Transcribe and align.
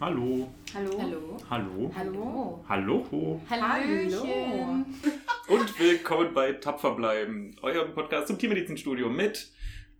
Hallo. 0.00 0.48
Hallo. 0.72 0.98
Hallo. 0.98 1.40
Hallo. 1.50 1.92
Hallo. 1.94 2.64
Hallo. 2.66 3.40
Hallöchen. 3.50 4.86
Und 5.46 5.78
willkommen 5.78 6.32
bei 6.32 6.52
Tapfer 6.52 6.92
bleiben, 6.92 7.54
eurem 7.60 7.92
Podcast 7.92 8.28
zum 8.28 8.38
Tiermedizinstudio 8.38 9.10
mit 9.10 9.52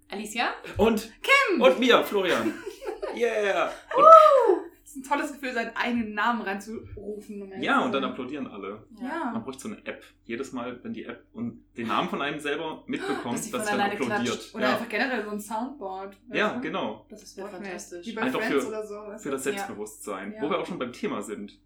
Alicia? 0.08 0.54
und 0.78 1.12
Kim 1.20 1.60
und 1.60 1.78
mir, 1.78 2.02
Florian. 2.02 2.54
Yeah. 3.14 3.72
Und, 3.94 4.69
Es 4.90 4.96
ist 4.96 5.04
ein 5.04 5.08
tolles 5.08 5.32
Gefühl, 5.32 5.52
seinen 5.52 5.76
eigenen 5.76 6.14
Namen 6.14 6.42
reinzurufen. 6.42 7.42
um 7.42 7.62
ja, 7.62 7.78
und 7.84 7.92
dann 7.92 8.02
applaudieren 8.02 8.48
alle. 8.48 8.84
Man 8.90 9.04
Ja. 9.04 9.38
bräuchte 9.38 9.62
so 9.62 9.68
eine 9.68 9.86
App. 9.86 10.02
Jedes 10.24 10.50
Mal, 10.52 10.80
wenn 10.82 10.92
die 10.92 11.04
App 11.04 11.24
und 11.32 11.62
den 11.76 11.86
Namen 11.86 12.08
von 12.08 12.20
einem 12.20 12.40
selber 12.40 12.82
mitbekommt, 12.88 13.38
Dass 13.38 13.48
dass, 13.52 13.66
dann 13.66 13.80
applaudiert. 13.80 14.22
klatscht. 14.24 14.52
Oder 14.52 14.64
ja. 14.64 14.72
einfach 14.72 14.88
generell 14.88 15.24
so 15.24 15.30
ein 15.30 15.38
Soundboard. 15.40 16.16
ja, 16.32 16.54
du? 16.54 16.60
genau. 16.60 17.06
Das 17.08 17.36
wäre 17.36 17.48
fantastisch. 17.48 18.04
Wie 18.04 18.12
bei 18.14 18.22
Einfach 18.22 18.40
Friends 18.40 18.64
für- 18.64 18.68
oder 18.68 18.84
so. 18.84 18.94
Für 19.18 19.28
du? 19.28 19.30
das 19.30 19.44
Selbstbewusstsein. 19.44 20.32
Ja. 20.32 20.42
Wo 20.42 20.50
wir 20.50 20.58
auch 20.58 20.66
schon 20.66 20.80
beim 20.80 20.92
Thema 20.92 21.22
sind. 21.22 21.56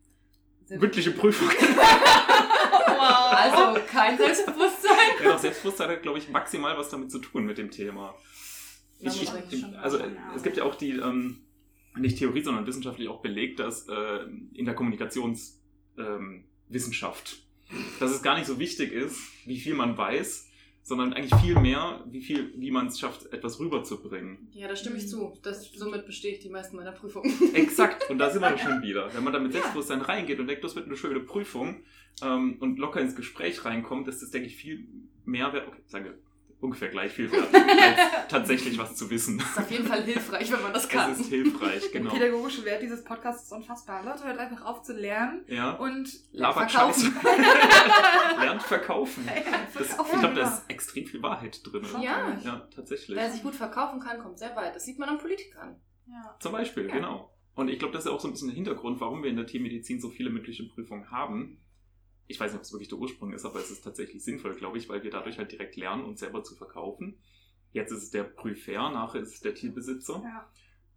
Sehr 0.66 0.78
Mündliche 0.78 1.12
Prüfung. 1.12 1.48
Wow. 2.86 3.32
Also 3.32 3.80
kein 3.90 4.16
Selbstbewusstsein. 4.16 4.90
ja, 5.22 5.32
doch, 5.32 5.38
Selbstbewusstsein 5.38 5.90
hat, 5.90 6.02
glaube 6.02 6.18
ich, 6.18 6.28
maximal 6.30 6.76
was 6.78 6.88
damit 6.90 7.10
zu 7.10 7.18
tun 7.18 7.44
mit 7.44 7.58
dem 7.58 7.70
Thema. 7.70 8.14
Ich, 8.98 9.22
ich, 9.22 9.30
also 9.82 9.98
es 10.34 10.42
gibt 10.42 10.56
ja 10.56 10.64
auch 10.64 10.74
die, 10.74 10.92
ähm, 10.92 11.44
nicht 11.96 12.18
Theorie, 12.18 12.42
sondern 12.42 12.66
wissenschaftlich 12.66 13.08
auch 13.08 13.20
belegt, 13.20 13.60
dass 13.60 13.88
äh, 13.88 14.26
in 14.52 14.64
der 14.64 14.74
Kommunikationswissenschaft, 14.74 17.36
ähm, 17.70 17.84
dass 18.00 18.10
es 18.10 18.22
gar 18.22 18.36
nicht 18.36 18.46
so 18.46 18.58
wichtig 18.58 18.92
ist, 18.92 19.20
wie 19.46 19.58
viel 19.58 19.74
man 19.74 19.96
weiß, 19.96 20.50
sondern 20.82 21.12
eigentlich 21.14 21.40
viel 21.40 21.58
mehr, 21.58 22.04
wie 22.06 22.20
viel, 22.20 22.52
wie 22.56 22.70
man 22.70 22.88
es 22.88 23.00
schafft, 23.00 23.32
etwas 23.32 23.58
rüberzubringen. 23.58 24.48
Ja, 24.52 24.68
da 24.68 24.76
stimme 24.76 24.98
ich 24.98 25.08
zu. 25.08 25.32
Das, 25.42 25.72
somit 25.72 26.04
bestehe 26.04 26.32
ich 26.32 26.40
die 26.40 26.50
meisten 26.50 26.76
meiner 26.76 26.92
Prüfungen. 26.92 27.32
Exakt, 27.54 28.10
und 28.10 28.18
da 28.18 28.28
sind 28.30 28.42
wir 28.42 28.50
doch 28.50 28.58
schon 28.62 28.82
wieder. 28.82 29.08
Wenn 29.14 29.24
man 29.24 29.32
da 29.32 29.38
mit 29.38 29.52
Selbstbewusstsein 29.52 30.02
reingeht 30.02 30.40
und 30.40 30.46
denkt, 30.46 30.62
das 30.62 30.76
wird 30.76 30.84
eine 30.86 30.96
schöne 30.96 31.20
Prüfung 31.20 31.84
ähm, 32.22 32.58
und 32.60 32.78
locker 32.78 33.00
ins 33.00 33.16
Gespräch 33.16 33.64
reinkommt, 33.64 34.08
ist 34.08 34.20
das, 34.20 34.30
denke 34.30 34.48
ich, 34.48 34.56
viel 34.56 34.86
mehr 35.24 35.54
wert, 35.54 35.68
okay, 35.68 35.80
sagen 35.86 36.04
wir 36.04 36.18
ungefähr 36.64 36.88
gleich 36.88 37.12
viel 37.12 37.30
wert, 37.30 37.54
als 37.54 37.98
tatsächlich 38.28 38.76
was 38.78 38.96
zu 38.96 39.08
wissen. 39.10 39.38
Das 39.38 39.50
ist 39.50 39.58
auf 39.58 39.70
jeden 39.70 39.86
Fall 39.86 40.02
hilfreich, 40.02 40.50
wenn 40.50 40.62
man 40.62 40.72
das 40.72 40.88
kann. 40.88 41.10
Das 41.10 41.20
ist 41.20 41.28
hilfreich, 41.28 41.82
Der 41.92 42.00
genau. 42.00 42.10
pädagogische 42.12 42.64
Wert 42.64 42.82
dieses 42.82 43.04
Podcasts 43.04 43.44
ist 43.44 43.52
unfassbar. 43.52 44.04
Leute, 44.04 44.24
hört 44.24 44.38
einfach 44.38 44.64
auf 44.64 44.82
zu 44.82 44.92
lernen 44.94 45.44
Ja. 45.46 45.72
und 45.72 46.08
Labert 46.32 46.70
verkaufen. 46.72 47.12
Scheiße. 47.22 48.40
Lernt 48.40 48.62
verkaufen. 48.62 49.28
Das, 49.74 49.90
ich 49.90 49.96
glaube, 50.20 50.34
da 50.34 50.40
ja. 50.40 50.48
ist 50.48 50.64
extrem 50.68 51.06
viel 51.06 51.22
Wahrheit 51.22 51.60
drin. 51.64 51.82
Ja. 52.02 52.36
Ja, 52.44 52.68
tatsächlich. 52.74 53.16
Wer 53.16 53.30
sich 53.30 53.42
gut 53.42 53.54
verkaufen 53.54 54.00
kann, 54.00 54.18
kommt 54.18 54.38
sehr 54.38 54.54
weit. 54.56 54.74
Das 54.74 54.84
sieht 54.84 54.98
man 54.98 55.08
an 55.08 55.18
Politikern. 55.18 55.76
Ja. 56.06 56.36
Zum 56.40 56.52
Beispiel, 56.52 56.88
Ja. 56.88 56.94
genau. 56.94 57.30
Und 57.54 57.68
ich 57.68 57.78
glaube, 57.78 57.94
das 57.94 58.04
ist 58.04 58.10
auch 58.10 58.18
so 58.18 58.26
ein 58.26 58.32
bisschen 58.32 58.48
der 58.48 58.56
Hintergrund, 58.56 59.00
warum 59.00 59.22
wir 59.22 59.30
in 59.30 59.36
der 59.36 59.46
Tiermedizin 59.46 60.00
so 60.00 60.10
viele 60.10 60.28
mündliche 60.30 60.64
Prüfungen 60.64 61.10
haben. 61.12 61.60
Ich 62.26 62.40
weiß 62.40 62.52
nicht, 62.52 62.58
ob 62.58 62.64
es 62.64 62.72
wirklich 62.72 62.88
der 62.88 62.98
Ursprung 62.98 63.32
ist, 63.32 63.44
aber 63.44 63.60
es 63.60 63.70
ist 63.70 63.82
tatsächlich 63.82 64.24
sinnvoll, 64.24 64.54
glaube 64.54 64.78
ich, 64.78 64.88
weil 64.88 65.02
wir 65.02 65.10
dadurch 65.10 65.38
halt 65.38 65.52
direkt 65.52 65.76
lernen, 65.76 66.04
uns 66.04 66.20
selber 66.20 66.42
zu 66.42 66.54
verkaufen. 66.54 67.18
Jetzt 67.72 67.90
ist 67.92 68.04
es 68.04 68.10
der 68.10 68.24
Prüfer, 68.24 68.90
nachher 68.90 69.20
ist 69.20 69.34
es 69.34 69.40
der 69.40 69.54
Tierbesitzer. 69.54 70.22
Ja. 70.24 70.50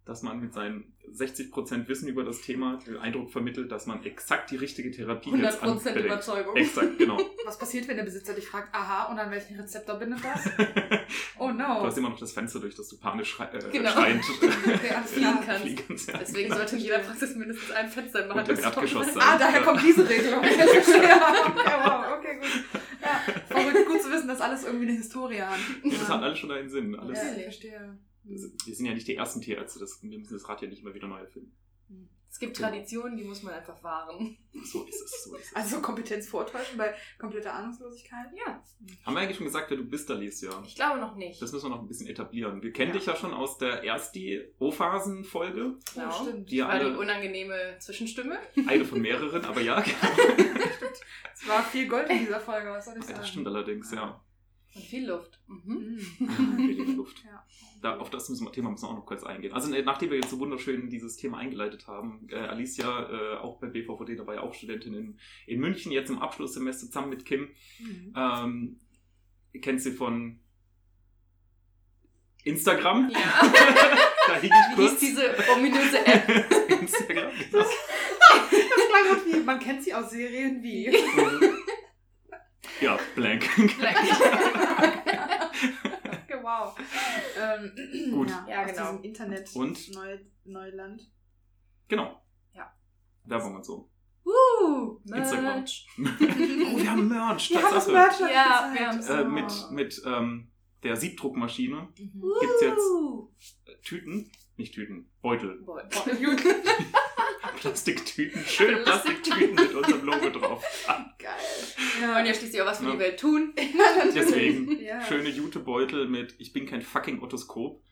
Dass 0.08 0.22
man 0.22 0.40
mit 0.40 0.52
seinen 0.54 0.92
60% 1.14 1.86
Wissen 1.88 2.08
über 2.08 2.24
das 2.24 2.40
Thema 2.40 2.78
den 2.86 2.96
Eindruck 2.96 3.30
vermittelt, 3.30 3.70
dass 3.70 3.86
man 3.86 4.02
exakt 4.04 4.50
die 4.50 4.56
richtige 4.56 4.90
Therapie 4.90 5.30
jetzt 5.36 5.62
100% 5.62 5.66
anbelegt. 5.88 6.06
Überzeugung. 6.06 6.56
Exakt, 6.56 6.98
genau. 6.98 7.18
Was 7.46 7.58
passiert, 7.58 7.86
wenn 7.88 7.96
der 7.96 8.04
Besitzer 8.04 8.34
dich 8.34 8.46
fragt, 8.48 8.74
aha, 8.74 9.04
und 9.12 9.18
an 9.18 9.30
welchen 9.30 9.56
Rezeptor 9.60 9.96
bindet 9.96 10.20
das? 10.24 10.50
Oh 11.38 11.48
Du 11.48 11.54
no. 11.54 11.82
hast 11.86 11.96
immer 11.96 12.10
noch 12.10 12.18
das 12.18 12.32
Fenster, 12.32 12.58
durch 12.60 12.74
das 12.74 12.88
du 12.88 12.98
panisch 12.98 13.30
schrei 13.30 13.44
äh, 13.46 13.70
Genau. 13.70 13.90
schreiend 13.90 14.22
alles 14.42 15.10
Fliegen 15.12 15.38
kannst. 15.46 15.62
fliegen 15.62 15.84
kannst. 15.86 16.08
Ja, 16.08 16.18
Deswegen 16.18 16.44
genau. 16.48 16.56
sollte 16.56 16.76
in 16.76 16.82
jeder 16.82 16.98
Praxis 16.98 17.36
mindestens 17.36 17.70
ein 17.70 17.88
Fenster 17.88 18.24
im 18.28 18.36
Erdgeschoss 18.38 19.06
sein. 19.14 19.22
Ah, 19.22 19.38
daher 19.38 19.60
Ja. 19.60 19.64
kommt 19.66 19.82
diese 19.82 20.08
Regelung. 20.08 20.42
ja, 20.42 20.50
okay, 20.50 21.74
wow, 21.84 22.04
okay, 22.18 22.36
gut. 22.40 22.82
Ja, 23.00 23.32
verrückt, 23.46 23.86
gut 23.88 24.02
zu 24.02 24.10
wissen, 24.10 24.26
dass 24.28 24.40
alles 24.40 24.64
irgendwie 24.64 24.88
eine 24.88 24.96
Historie 24.96 25.40
hat. 25.40 25.58
Ja, 25.84 25.90
das 25.98 26.08
hat 26.08 26.22
alles 26.22 26.38
schon 26.38 26.50
einen 26.50 26.68
Sinn. 26.68 26.94
Alles, 26.98 27.18
Ja, 27.18 27.36
ich 27.36 27.42
verstehe. 27.44 27.98
Wir 28.24 28.74
sind 28.74 28.86
ja 28.86 28.94
nicht 28.94 29.08
die 29.08 29.16
ersten 29.16 29.40
Tierärzte, 29.40 29.78
das, 29.78 30.02
wir 30.02 30.18
müssen 30.18 30.34
das 30.34 30.48
Rad 30.48 30.60
ja 30.62 30.68
nicht 30.68 30.82
immer 30.82 30.94
wieder 30.94 31.08
neu 31.08 31.20
erfinden. 31.20 31.54
Es 32.30 32.38
gibt 32.38 32.58
Traditionen, 32.58 33.16
die 33.16 33.24
muss 33.24 33.42
man 33.42 33.54
einfach 33.54 33.82
wahren. 33.82 34.36
So 34.62 34.84
ist 34.84 35.00
es, 35.02 35.24
so 35.24 35.34
ist 35.34 35.46
es. 35.46 35.56
Also 35.56 35.80
Kompetenz 35.80 36.28
vortäuschen 36.28 36.76
bei 36.76 36.94
kompletter 37.18 37.54
Ahnungslosigkeit. 37.54 38.26
Ja, 38.36 38.62
Haben 39.06 39.14
wir 39.14 39.20
eigentlich 39.22 39.38
schon 39.38 39.46
gesagt, 39.46 39.70
wer 39.70 39.78
du 39.78 39.84
bist, 39.84 40.10
Alicia? 40.10 40.62
ich 40.66 40.74
glaube 40.74 41.00
noch 41.00 41.16
nicht. 41.16 41.40
Das 41.40 41.50
müssen 41.52 41.64
wir 41.64 41.70
noch 41.70 41.80
ein 41.80 41.88
bisschen 41.88 42.06
etablieren. 42.06 42.62
Wir 42.62 42.70
kennen 42.70 42.90
Ja. 42.92 42.98
dich 42.98 43.06
ja 43.06 43.16
schon 43.16 43.32
aus 43.32 43.56
der 43.56 43.82
ersten 43.82 44.42
O-Phasen-Folge. 44.58 45.78
Genau. 45.94 46.08
Oh, 46.08 46.22
stimmt. 46.24 46.50
Die 46.50 46.60
War 46.60 46.78
die 46.78 46.86
unangenehme 46.96 47.76
Zwischenstimme. 47.80 48.38
eine 48.66 48.84
von 48.84 49.00
mehreren, 49.00 49.42
aber 49.46 49.62
ja, 49.62 49.80
genau. 49.80 49.96
Es 51.40 51.48
war 51.48 51.62
viel 51.62 51.88
Gold 51.88 52.10
in 52.10 52.18
dieser 52.18 52.40
Folge, 52.40 52.68
was 52.70 52.84
soll 52.84 52.98
ich 52.98 53.04
sagen? 53.04 53.18
Das 53.20 53.28
stimmt 53.28 53.46
allerdings, 53.46 53.90
ja. 53.92 54.22
Und 54.74 54.84
viel 54.84 55.08
Luft. 55.08 55.40
Mhm. 55.46 55.98
Mhm. 56.18 56.58
Wenig 56.68 56.96
Luft. 56.96 57.24
Ja. 57.24 57.44
Da, 57.80 57.96
auf 57.98 58.10
das 58.10 58.28
müssen 58.28 58.46
wir, 58.46 58.52
Thema 58.52 58.70
müssen 58.70 58.84
wir 58.84 58.90
auch 58.90 58.96
noch 58.96 59.06
kurz 59.06 59.24
eingehen. 59.24 59.52
Also 59.52 59.72
äh, 59.72 59.82
nachdem 59.82 60.10
wir 60.10 60.16
jetzt 60.16 60.30
so 60.30 60.38
wunderschön 60.38 60.90
dieses 60.90 61.16
Thema 61.16 61.38
eingeleitet 61.38 61.86
haben, 61.86 62.28
äh, 62.30 62.36
Alicia, 62.36 63.08
äh, 63.10 63.36
auch 63.38 63.58
bei 63.60 63.68
BVVD 63.68 64.16
dabei, 64.16 64.40
auch 64.40 64.54
Studentin 64.54 64.94
in, 64.94 65.18
in 65.46 65.60
München, 65.60 65.92
jetzt 65.92 66.10
im 66.10 66.18
Abschlusssemester 66.18 66.86
zusammen 66.86 67.10
mit 67.10 67.24
Kim. 67.24 67.50
Mhm. 67.78 68.12
Ähm, 68.16 68.80
ihr 69.52 69.60
kennt 69.60 69.80
sie 69.80 69.92
von 69.92 70.40
Instagram. 72.44 73.10
Ja. 73.10 73.18
da 74.26 74.34
hing 74.40 74.50
ich 74.50 74.78
Wie 74.78 74.82
hieß 74.82 74.90
kurz. 74.90 75.00
diese 75.00 75.34
ominöse 75.56 76.06
App? 76.06 76.28
Instagram, 76.80 77.30
genau. 77.50 77.58
Das 77.58 77.68
klang 78.88 79.08
gut 79.14 79.26
wie, 79.26 79.40
man 79.40 79.58
kennt 79.58 79.82
sie 79.82 79.94
aus 79.94 80.10
Serien 80.10 80.62
wie. 80.62 80.94
Ja, 82.80 82.98
blank. 83.14 83.44
okay, 83.58 83.72
wow. 86.42 86.74
Ähm, 87.40 87.72
Gut. 88.12 88.30
Ja, 88.30 88.46
Ja, 88.48 88.62
aus 88.64 88.70
genau. 88.70 88.90
diesem 88.92 89.02
Internet 89.04 89.50
Und? 89.56 89.94
Neu, 89.94 90.18
Neuland. 90.44 91.02
genau. 91.88 92.22
Ja. 92.54 92.72
Werbung 93.24 93.56
und 93.56 93.64
so. 93.64 93.90
Uh, 94.24 95.00
Instagram. 95.06 95.42
Merch. 95.60 95.86
oh, 95.98 96.02
wir 96.78 96.90
haben 96.90 97.08
Merch. 97.08 97.50
Wir 97.50 97.62
haben 97.62 97.74
das. 97.74 97.88
Merch 97.88 98.20
Ja, 98.20 98.70
wir 98.74 98.86
haben's. 98.88 99.08
Äh, 99.08 99.24
mit 99.24 99.70
mit 99.70 100.02
ähm, 100.04 100.50
der 100.82 100.96
Siebdruckmaschine 100.96 101.88
Mhm. 101.98 102.22
gibt's 102.40 102.60
jetzt 102.62 102.78
Uh. 102.78 103.30
äh, 103.66 103.76
Tüten, 103.82 104.30
nicht 104.56 104.74
Tüten, 104.74 105.10
Beutel. 105.22 105.62
Boah. 105.64 105.82
Plastiktüten, 107.60 108.44
schöne 108.44 108.78
Plastiktüten 108.78 109.54
mit 109.54 109.74
unserem 109.74 110.04
Logo 110.04 110.30
drauf. 110.30 110.64
Geil. 111.18 111.30
Wir 112.00 112.08
wollen 112.14 112.26
ja 112.26 112.34
schließlich 112.34 112.60
auch 112.62 112.66
was 112.66 112.78
für 112.78 112.84
Ja. 112.86 112.92
die 112.92 112.98
Welt 112.98 113.18
tun. 113.20 113.54
Deswegen 114.14 114.80
Ja. 114.80 115.02
schöne 115.02 115.28
Jutebeutel 115.28 116.08
mit 116.08 116.34
Ich 116.38 116.52
bin 116.52 116.66
kein 116.66 116.82
fucking 116.82 117.20
Otoskop. 117.22 117.82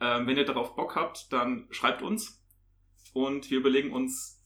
Ähm, 0.00 0.26
wenn 0.26 0.36
ihr 0.36 0.44
darauf 0.44 0.74
Bock 0.76 0.96
habt, 0.96 1.32
dann 1.32 1.66
schreibt 1.70 2.02
uns 2.02 2.42
und 3.12 3.50
wir 3.50 3.58
überlegen 3.58 3.92
uns. 3.92 4.40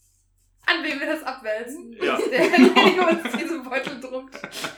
An 0.67 0.83
wen 0.85 1.01
wir 1.01 1.07
das 1.07 1.23
abwälzen. 1.23 1.93
Ja, 2.03 2.19
Derjenige 2.19 3.07
uns 3.07 3.33
diesen 3.39 3.63
Beutel 3.63 4.01
druckt. 4.01 4.35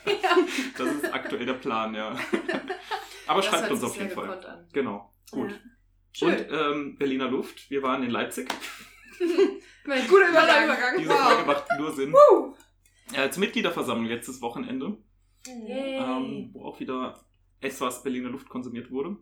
Ja. 0.06 0.36
das 0.78 0.94
ist 0.94 1.12
aktuell 1.12 1.44
der 1.46 1.54
Plan, 1.54 1.94
ja. 1.94 2.16
Aber 3.26 3.40
Das 3.42 3.46
schreibt 3.46 3.70
uns 3.70 3.82
auf 3.82 3.96
jeden 3.96 4.10
Fall. 4.10 4.30
an. 4.44 4.68
Genau, 4.72 5.12
gut. 5.30 5.50
Ja. 5.50 5.56
Schön. 6.12 6.28
Und 6.30 6.46
ähm, 6.52 6.96
Berliner 6.96 7.28
Luft, 7.28 7.70
wir 7.70 7.82
waren 7.82 8.02
in 8.02 8.10
Leipzig. 8.10 8.48
Mein 9.84 10.08
Guter 10.08 10.28
Übergang. 10.28 10.64
Übergang. 10.64 10.98
Diese 10.98 11.10
Folge 11.14 11.44
macht 11.44 11.66
nur 11.78 11.92
Sinn. 11.92 12.12
Woo. 12.12 12.54
Äh, 13.12 13.30
zur 13.30 13.40
Mitgliederversammlung 13.40 14.06
letztes 14.06 14.40
Wochenende, 14.40 14.96
Yay. 15.46 15.98
ähm, 15.98 16.50
wo 16.52 16.64
auch 16.64 16.78
wieder 16.80 17.20
etwas 17.60 18.02
Berliner 18.02 18.30
Luft 18.30 18.48
konsumiert 18.48 18.90
wurde. 18.90 19.16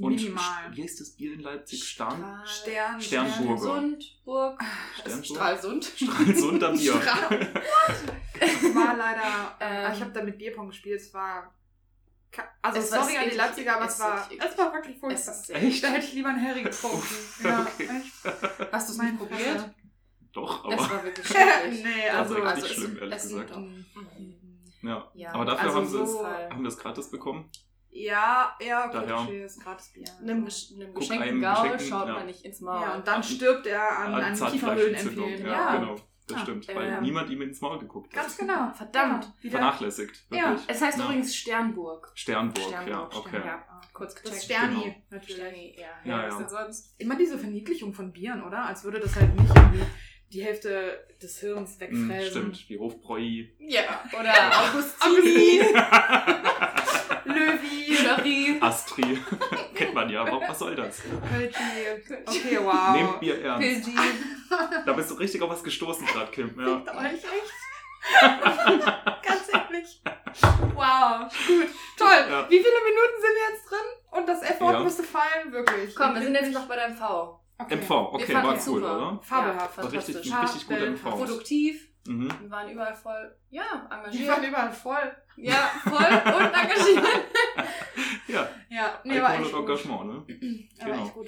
Und 0.00 0.14
Minimal. 0.16 0.70
Wie 0.72 0.82
heißt 0.82 1.00
das 1.00 1.16
Bier 1.16 1.32
in 1.32 1.40
Leipzig? 1.40 1.82
Starn? 1.84 2.42
Stern. 2.44 3.00
Sternburger. 3.00 3.82
Burg, 4.24 4.60
Sternburg? 5.00 5.24
Stralsund. 5.26 5.84
Stralsunder 5.84 6.72
Bier. 6.72 6.94
Es 8.40 8.74
war 8.74 8.96
leider. 8.96 9.56
Ähm, 9.60 9.92
ich 9.92 10.00
habe 10.00 10.12
damit 10.12 10.38
Bierpong 10.38 10.68
gespielt. 10.68 11.00
Es 11.00 11.12
war. 11.12 11.52
Also, 12.62 12.78
Es 12.80 12.92
war 12.92 13.02
sorry 13.04 13.16
an 13.16 13.30
die. 13.30 13.36
Leipziger, 13.36 13.76
aber 13.76 13.86
Es 13.86 13.94
es 13.94 14.00
war 14.00 14.10
war. 14.10 14.28
Es 14.46 14.58
war 14.58 14.72
wirklich 14.74 14.96
Es 15.02 15.24
furchtbar. 15.24 15.56
Echt? 15.62 15.82
Da 15.84 15.88
hätte 15.88 16.06
ich 16.06 16.12
lieber 16.12 16.28
einen 16.28 16.42
Harry 16.46 16.62
getrunken. 16.62 17.06
ja, 17.44 17.60
Okay. 17.62 17.88
echt. 17.98 18.72
Hast 18.72 18.88
du 18.88 18.92
es 18.92 18.98
nicht 18.98 19.18
probiert? 19.18 19.70
Doch, 20.32 20.70
Es 20.70 20.78
aber 20.78 20.90
war 20.94 21.04
wirklich 21.04 21.26
schrecklich. 21.26 21.84
nee, 21.84 22.08
also, 22.10 22.34
also. 22.34 22.34
richtig 22.34 22.54
also 22.54 22.66
es- 22.66 22.72
schlimm, 22.74 22.98
ehrlich 22.98 23.14
es- 23.16 23.22
gesagt. 23.22 23.56
Mhm. 23.56 23.84
Ja. 24.82 25.10
Ja. 25.14 25.32
Aber 25.34 25.44
dafür 25.46 25.64
Also 25.66 25.76
haben, 25.78 25.86
sie 25.86 25.96
so- 25.96 26.02
es, 26.26 26.50
haben 26.52 26.62
wir 26.62 26.68
es 26.68 26.78
gratis 26.78 27.10
bekommen. 27.10 27.50
Ja, 27.90 28.54
ja, 28.60 28.84
okay, 28.84 28.92
Daher. 28.92 29.08
verstehe, 29.16 29.44
ist 29.46 29.60
gratis 29.64 29.92
Bier. 29.92 30.04
Einem, 30.20 30.44
gesch 30.44 30.66
einem 30.74 30.94
geschenkten 30.94 31.40
Gaul 31.40 31.80
schaut 31.80 32.06
ja. 32.06 32.12
man 32.14 32.26
nicht 32.26 32.44
ins 32.44 32.60
Maul. 32.60 32.80
Ja, 32.82 32.94
und 32.94 33.08
dann 33.08 33.22
stirbt 33.22 33.66
er 33.66 33.98
an, 33.98 34.14
an 34.14 34.36
Zahnfleischentzündung. 34.36 35.24
Kieferhöhlenempfehlen. 35.26 35.46
Ja, 35.46 35.52
Ja, 35.74 35.76
genau. 35.80 35.96
Das 36.28 36.36
Ah, 36.38 36.42
stimmt, 36.42 36.68
weil 36.74 36.88
ähm, 36.92 37.02
niemand 37.02 37.30
ihm 37.30 37.42
ins 37.42 37.60
Maul 37.60 37.78
geguckt 37.78 38.14
hat. 38.14 38.22
Ganz 38.22 38.36
genau. 38.36 38.70
Verdammt. 38.76 39.24
Ja, 39.24 39.32
wieder 39.42 39.58
Vernachlässigt. 39.58 40.24
Ja. 40.30 40.50
Wirklich. 40.50 40.64
Es 40.68 40.82
heißt 40.82 40.98
Ja. 40.98 41.04
übrigens 41.04 41.34
Sternburg. 41.34 42.12
Sternburg, 42.14 42.70
ja, 42.70 42.82
Sternburg, 42.82 43.16
okay. 43.16 43.28
Stern- 43.30 43.46
Ja, 43.46 43.80
kurz 43.92 44.14
das 44.14 44.22
gecheckt. 44.22 44.42
Sterni, 44.44 44.82
Genau. 44.82 44.94
natürlich. 45.10 45.36
Sterni, 45.36 45.76
ja. 45.78 45.86
Ja, 46.04 46.26
was 46.26 46.32
ja. 46.34 46.38
denn 46.40 46.48
sonst? 46.48 46.94
Immer 46.98 47.16
diese 47.16 47.38
Verniedlichung 47.38 47.92
von 47.94 48.12
Bieren, 48.12 48.42
oder? 48.44 48.64
Als 48.66 48.84
würde 48.84 49.00
das 49.00 49.16
halt 49.16 49.34
nicht 49.40 49.54
irgendwie 49.56 49.82
die 50.32 50.44
Hälfte 50.44 51.06
des 51.22 51.40
Hirns 51.40 51.80
Hm, 51.80 52.08
wegfräsen. 52.08 52.30
stimmt, 52.54 52.68
wie 52.68 52.78
Hofbräu. 52.78 53.44
Ja, 53.58 54.04
oder 54.12 54.34
Augustini, 54.74 55.60
Löwi, 57.24 57.77
Jury. 58.16 58.58
Astri. 58.60 59.18
Kennt 59.74 59.94
man 59.94 60.08
ja, 60.10 60.22
aber 60.22 60.40
was 60.48 60.58
soll 60.58 60.74
das? 60.74 61.02
Okay, 62.26 62.58
wow. 62.62 62.92
Nehmt 62.92 63.20
Bier 63.20 63.42
ernst. 63.44 63.60
Pilgi. 63.84 63.96
Da 64.86 64.92
bist 64.94 65.10
du 65.10 65.14
richtig 65.16 65.42
auf 65.42 65.50
was 65.50 65.62
gestoßen 65.62 66.06
gerade, 66.06 66.30
Kim. 66.30 66.54
Ja. 66.58 66.76
Euch 66.98 67.12
echt. 67.12 67.52
Ganz 69.22 69.48
ehrlich. 69.52 70.02
Wow, 70.74 71.28
gut. 71.46 71.68
Toll. 71.98 72.26
Ja. 72.30 72.46
Wie 72.48 72.56
viele 72.58 72.80
Minuten 72.84 73.20
sind 73.20 73.34
wir 73.34 73.50
jetzt 73.50 73.70
drin? 73.70 73.88
Und 74.10 74.26
das 74.28 74.42
F-Wort 74.42 74.72
Ja. 74.74 74.80
müsste 74.80 75.02
fallen, 75.02 75.52
wirklich. 75.52 75.94
Komm, 75.94 76.14
wir 76.14 76.22
sind 76.22 76.34
jetzt 76.34 76.52
noch 76.52 76.66
bei 76.66 76.76
deinem 76.76 76.96
V. 76.96 77.40
Okay. 77.58 77.76
MV, 77.76 77.90
okay, 77.90 78.34
war 78.34 78.52
cool, 78.54 78.58
super. 78.60 78.96
oder? 78.96 79.20
Fabelhaft. 79.22 79.76
Ja, 79.76 79.82
War 79.82 79.92
richtig, 79.92 80.14
fantastisch. 80.14 80.32
ein 80.32 80.40
richtig 80.44 80.68
guter 80.68 80.86
MV. 80.90 81.02
Produktiv. 81.18 81.87
Mhm. 82.08 82.28
Wir 82.40 82.50
waren 82.50 82.70
überall 82.70 82.94
voll, 82.94 83.36
ja, 83.50 83.62
Die 83.64 84.26
waren 84.26 84.38
engagiert. 84.42 84.48
überall 84.48 84.72
voll. 84.72 85.16
Ja, 85.36 85.70
voll 85.84 85.92
und 86.34 86.54
engagiert. 86.54 87.06
Ja, 88.28 88.48
Ja, 88.68 89.00
nee, 89.04 89.20
war 89.20 89.30
Alkohol 89.30 89.46
echt 89.46 89.54
und 89.54 89.66
gut. 89.66 89.70
Engagement, 89.86 90.28
ne? 90.28 90.68
Ja, 90.78 90.86
war 90.86 90.92
Genau. 90.92 91.04
echt 91.04 91.14
gut. 91.14 91.26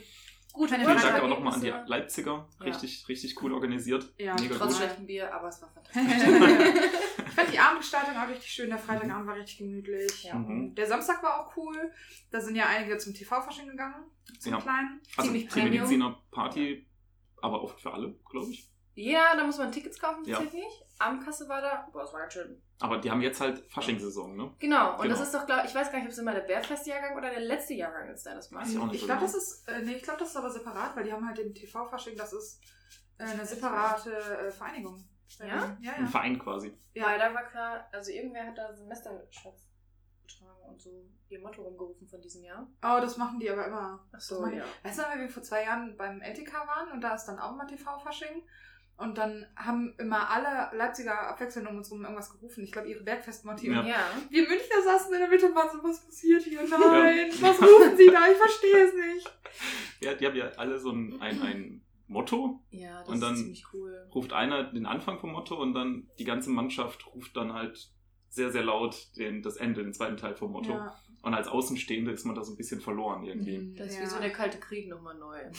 Gut, 0.53 0.69
Vielen 0.69 0.81
Vielen 0.85 0.99
Dank 1.01 1.23
auch 1.23 1.29
nochmal 1.29 1.55
an 1.55 1.61
die. 1.61 1.73
Leipziger. 1.87 2.49
Ja. 2.59 2.65
Richtig, 2.67 3.07
richtig 3.09 3.41
cool 3.41 3.53
organisiert. 3.53 4.13
Ja, 4.19 4.35
Mega 4.35 4.57
Trotz 4.57 4.69
gut. 4.73 4.77
schlechtem 4.79 5.07
Bier, 5.07 5.33
aber 5.33 5.49
es 5.49 5.63
war 5.63 5.69
fantastisch. 5.73 6.05
ich 7.27 7.33
fand 7.33 7.53
die 7.53 7.59
Abendgestaltung 7.59 8.17
auch 8.17 8.29
richtig 8.29 8.51
schön. 8.51 8.69
Der 8.69 8.79
Freitagabend 8.79 9.27
war 9.29 9.37
richtig 9.37 9.59
gemütlich. 9.59 10.25
Ja. 10.25 10.35
Mhm. 10.35 10.75
Der 10.75 10.87
Samstag 10.87 11.23
war 11.23 11.41
auch 11.47 11.57
cool. 11.57 11.93
Da 12.33 12.41
sind 12.41 12.57
ja 12.57 12.67
einige 12.67 12.99
zum 12.99 13.15
TV-Fasching 13.15 13.69
gegangen. 13.69 14.05
Zum 14.41 14.53
Ja. 14.55 14.59
Kleinen. 14.61 15.01
Also 15.17 15.31
Ziemlich. 15.31 15.55
Mediziner 15.55 16.21
Party, 16.33 16.85
aber 17.41 17.63
offen 17.63 17.79
für 17.79 17.93
alle, 17.93 18.15
glaube 18.29 18.51
ich. 18.51 18.69
Ja, 19.03 19.35
da 19.37 19.45
muss 19.45 19.59
man 19.59 19.73
Tickets 19.73 19.99
kaufen, 19.99 20.25
Ja. 20.25 20.37
tatsächlich. 20.37 20.85
Abendkasse 20.99 21.49
war 21.49 21.61
da. 21.63 21.89
Boah, 21.93 22.03
das 22.03 22.13
war 22.13 22.21
ganz 22.21 22.33
schön. 22.35 22.63
Aber 22.81 22.99
die 22.99 23.11
haben 23.11 23.21
jetzt 23.23 23.41
halt 23.41 23.59
Faschingssaison, 23.73 24.37
ne? 24.37 24.55
Genau, 24.59 24.93
und 24.97 25.03
Genau. 25.03 25.15
das 25.15 25.21
ist 25.23 25.35
doch, 25.35 25.47
glaub, 25.47 25.65
ich 25.65 25.75
weiß 25.75 25.91
gar 25.91 25.99
nicht, 25.99 26.07
ob 26.07 26.13
es 26.13 26.19
immer 26.19 26.33
der 26.35 26.41
Bärfest-Jahrgang 26.43 27.17
oder 27.17 27.31
der 27.31 27.41
letzte 27.41 27.75
Jahrgang 27.75 28.09
ist, 28.11 28.25
der 28.27 28.35
das 28.35 28.51
macht. 28.51 28.65
Weiß 28.67 28.73
ich 28.73 28.79
auch 28.79 28.85
nicht 28.87 28.95
Ich 28.97 29.01
so 29.01 29.07
glaube, 29.07 29.21
genau. 29.21 29.33
das 29.33 29.43
ist, 29.43 29.69
äh, 29.69 29.81
nee, 29.83 29.93
ich 29.95 30.03
glaube, 30.03 30.19
das 30.21 30.29
ist 30.31 30.37
aber 30.37 30.51
separat, 30.51 30.95
weil 30.97 31.05
die 31.05 31.13
haben 31.13 31.27
halt 31.27 31.39
den 31.39 31.55
TV-Fasching, 31.55 32.17
das 32.17 32.33
ist 32.33 32.61
äh, 33.19 33.25
eine 33.25 33.45
separate 33.45 34.15
äh, 34.17 34.51
Vereinigung. 34.51 35.05
Ja? 35.39 35.47
Ja, 35.81 35.93
Ein 35.93 36.05
ja. 36.05 36.07
Verein 36.07 36.39
quasi. 36.39 36.77
Ja, 36.95 37.17
da 37.17 37.33
war 37.35 37.45
klar, 37.45 37.89
also 37.93 38.11
irgendwer 38.11 38.47
hat 38.47 38.59
da 38.59 38.75
Semesterschatz 38.75 39.69
getragen 40.27 40.63
und 40.69 40.81
so 40.81 41.07
ihr 41.29 41.41
Motto 41.41 41.63
rumgerufen 41.63 42.07
von 42.09 42.21
diesem 42.21 42.43
Jahr. 42.45 42.67
Oh, 42.83 42.99
das 43.01 43.17
machen 43.17 43.39
die 43.39 43.49
aber 43.51 43.67
immer. 43.67 44.05
Ach 44.13 44.31
machen 44.41 44.53
die- 44.53 44.87
Weißt 44.89 44.99
du, 44.99 45.03
weil 45.05 45.21
wir 45.21 45.29
vor 45.29 45.43
zwei 45.43 45.65
Jahren 45.65 45.97
beim 45.97 46.21
LTK 46.21 46.67
waren 46.67 46.91
und 46.93 47.01
da 47.01 47.15
ist 47.15 47.27
dann 47.27 47.39
auch 47.39 47.55
mal 47.55 47.67
TV-Fasching. 47.67 48.43
Und 49.01 49.17
dann 49.19 49.47
haben 49.57 49.95
immer 49.99 50.29
alle 50.31 50.77
Leipziger 50.77 51.29
abwechselnd 51.29 51.69
um 51.69 51.79
uns 51.79 51.91
rum 51.91 52.03
irgendwas 52.03 52.31
gerufen. 52.33 52.63
Ich 52.65 52.71
glaube, 52.73 52.89
ihre 52.89 53.03
Bergfestmotive. 53.03 53.73
Ja. 53.73 53.87
Ja. 53.87 54.01
Wir 54.29 54.43
Münchner 54.47 54.83
saßen 54.85 55.13
in 55.15 55.21
der 55.21 55.29
Mitte 55.29 55.47
und 55.47 55.55
waren 55.55 55.71
so, 55.71 55.83
was 55.83 56.05
passiert 56.05 56.43
hier? 56.43 56.61
Nein, 56.69 57.31
was 57.41 57.61
rufen 57.63 57.97
sie 57.97 58.07
da? 58.11 58.31
Ich 58.31 58.37
verstehe 58.37 58.85
es 58.85 58.95
nicht. 58.95 59.33
Ja, 60.01 60.15
die 60.15 60.27
haben 60.27 60.37
ja 60.37 60.51
alle 60.57 60.79
so 60.79 60.91
ein, 60.91 61.21
ein, 61.21 61.41
ein 61.43 61.83
Motto. 62.07 62.61
Ja, 62.71 63.01
das 63.01 63.09
Und 63.09 63.21
dann- 63.21 63.35
ist 63.35 63.41
ziemlich 63.41 63.65
cool. 63.73 64.09
Ruft 64.15 64.33
einer 64.33 64.65
den 64.65 64.85
Anfang 64.87 65.19
vom 65.19 65.33
Motto 65.33 65.61
und 65.61 65.73
dann 65.75 66.09
die 66.19 66.25
ganze 66.25 66.51
Mannschaft 66.51 67.07
ruft 67.15 67.37
dann 67.37 67.53
halt 67.55 67.91
sehr, 68.29 68.51
sehr 68.51 68.63
laut 68.63 69.17
den, 69.17 69.43
das 69.43 69.57
Ende, 69.57 69.83
den 69.83 69.93
zweiten 69.95 70.17
Teil 70.17 70.35
vom 70.35 70.53
Motto. 70.53 70.73
Ja. 70.73 70.95
Und 71.23 71.35
als 71.35 71.49
Außenstehende 71.49 72.13
ist 72.13 72.25
man 72.25 72.35
da 72.35 72.43
so 72.43 72.53
ein 72.53 72.57
bisschen 72.57 72.81
verloren 72.81 73.25
irgendwie. 73.25 73.59
Mhm, 73.59 73.77
Das 73.77 73.89
ist 73.89 73.97
ja. 73.97 74.03
wie 74.03 74.07
so 74.07 74.19
der 74.21 74.31
Kalte 74.33 74.59
Krieg 74.59 74.89
nochmal 74.89 75.15
neu. 75.17 75.39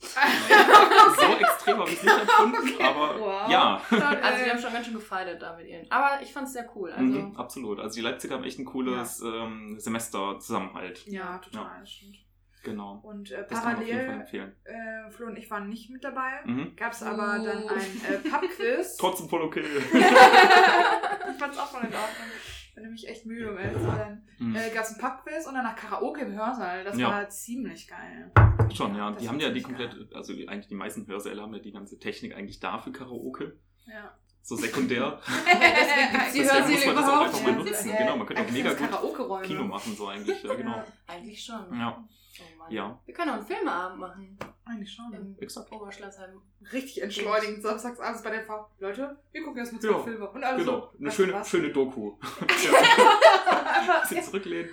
So 0.00 1.36
extrem 1.38 1.78
habe 1.78 1.90
ich 1.90 1.96
es 1.96 2.02
nicht 2.02 2.18
empfunden, 2.20 2.82
aber 2.82 3.18
Wow. 3.20 3.50
ja. 3.50 3.80
Also 3.90 4.44
die 4.44 4.50
haben 4.50 4.58
schon 4.60 4.72
ganz 4.72 4.86
schön 4.86 4.94
gefeitet 4.94 5.40
da 5.42 5.56
mit 5.56 5.66
ihren. 5.68 5.90
Aber 5.90 6.20
ich 6.22 6.32
fand 6.32 6.46
es 6.46 6.52
sehr 6.54 6.68
cool. 6.74 6.90
Also 6.92 7.04
Mhm, 7.04 7.36
absolut. 7.36 7.80
Also 7.80 7.94
die 7.96 8.00
Leipziger 8.02 8.34
haben 8.36 8.44
echt 8.44 8.58
ein 8.58 8.64
cooles 8.64 9.20
ähm, 9.24 9.76
Semester-Zusammenhalt. 9.78 11.06
Ja, 11.06 11.38
total, 11.38 11.86
stimmt. 11.86 12.16
Genau. 12.62 13.00
Und 13.02 13.30
äh, 13.30 13.42
parallel, 13.44 13.98
empfehlen. 14.10 14.54
äh, 14.64 15.10
Flo 15.10 15.28
und 15.28 15.36
ich 15.38 15.50
waren 15.50 15.70
nicht 15.70 15.88
mit 15.88 16.04
dabei. 16.04 16.40
Mhm. 16.44 16.76
Gab 16.76 16.92
es 16.92 17.02
aber 17.02 17.38
Oh. 17.40 17.44
dann 17.44 17.66
ein 17.68 18.00
äh, 18.06 18.18
Pub-Quiz. 18.28 18.96
Trotzdem 19.00 19.30
voll 19.30 19.40
okay. 19.42 19.62
ich 19.64 21.38
fand's 21.38 21.56
auch 21.58 21.68
voll 21.68 21.80
in 21.80 21.94
Ordnung. 21.94 22.28
Ich 22.80 22.82
bin 22.82 22.92
nämlich 22.92 23.08
echt 23.10 23.26
müde, 23.26 23.50
um 23.50 23.58
ehrlich 23.58 23.76
zu 23.76 23.84
sein. 23.84 24.22
Mhm. 24.38 24.56
Äh, 24.56 24.70
Gab 24.70 24.84
es 24.84 24.94
ein 24.94 25.00
Pub-Quiz 25.02 25.46
und 25.46 25.52
danach 25.52 25.76
Karaoke 25.76 26.22
im 26.22 26.32
Hörsaal. 26.32 26.82
Das 26.82 26.96
Ja. 26.98 27.10
war 27.10 27.28
ziemlich 27.28 27.86
geil. 27.86 28.32
Schon, 28.72 28.96
ja. 28.96 29.10
das 29.10 29.20
Die 29.20 29.28
haben 29.28 29.38
ja 29.38 29.50
die 29.50 29.60
ziemlich 29.60 29.64
komplette, 29.86 30.16
also 30.16 30.32
eigentlich 30.32 30.68
die 30.68 30.74
meisten 30.74 31.06
Hörsäle 31.06 31.42
haben 31.42 31.52
ja 31.52 31.60
die 31.60 31.72
ganze 31.72 31.98
Technik 31.98 32.34
eigentlich 32.34 32.58
da 32.58 32.78
für 32.78 32.90
Karaoke. 32.90 33.58
Ja. 33.86 34.16
So 34.42 34.56
sekundär. 34.56 35.20
Deswegen 35.46 36.48
Hörsäle 36.50 36.76
muss 36.76 36.86
man 36.86 36.96
das 36.96 37.04
auch 37.04 37.08
überhaupt. 37.08 37.34
einfach 37.34 37.46
Ja, 37.46 37.52
benutzen. 37.52 37.88
ja. 37.90 37.96
Genau, 37.98 38.16
man 38.16 38.26
könnte 38.26 38.42
auch 38.42 38.50
mega 38.50 38.70
gut 38.74 38.90
Karaoke-Räume. 38.90 39.46
Kino 39.46 39.64
machen, 39.64 39.94
so 39.96 40.06
eigentlich. 40.08 40.42
Ja, 40.42 40.54
genau. 40.54 40.76
Ja, 40.76 40.86
Eigentlich 41.06 41.44
schon. 41.44 41.78
Ja, 41.78 42.04
Oh 42.42 42.72
ja, 42.72 42.98
Wir 43.04 43.12
können 43.12 43.30
auch 43.30 43.34
einen 43.34 43.44
Filmeabend 43.44 43.98
machen. 43.98 44.38
eigentlich 44.64 44.90
schon. 44.90 45.12
Im 45.12 45.36
exakt. 45.40 45.70
Oberschleißheim. 45.72 46.40
Richtig 46.72 47.02
entschleunigend, 47.02 47.60
samstagsabends 47.62 48.22
bei 48.22 48.30
der 48.30 48.44
Frau. 48.46 48.70
Leute, 48.78 49.18
wir 49.32 49.42
gucken 49.42 49.58
erstmal 49.58 49.82
zwei 49.82 49.90
Ja, 49.90 49.98
Filme. 49.98 50.30
Und 50.30 50.42
alle 50.44 50.58
Genau, 50.58 50.80
so, 50.92 50.98
eine 50.98 51.10
schöne, 51.10 51.32
was? 51.34 51.50
schöne 51.50 51.70
Doku. 51.70 52.12
ja, 52.64 54.00
bisschen 54.08 54.22
zurücklehnen. 54.24 54.70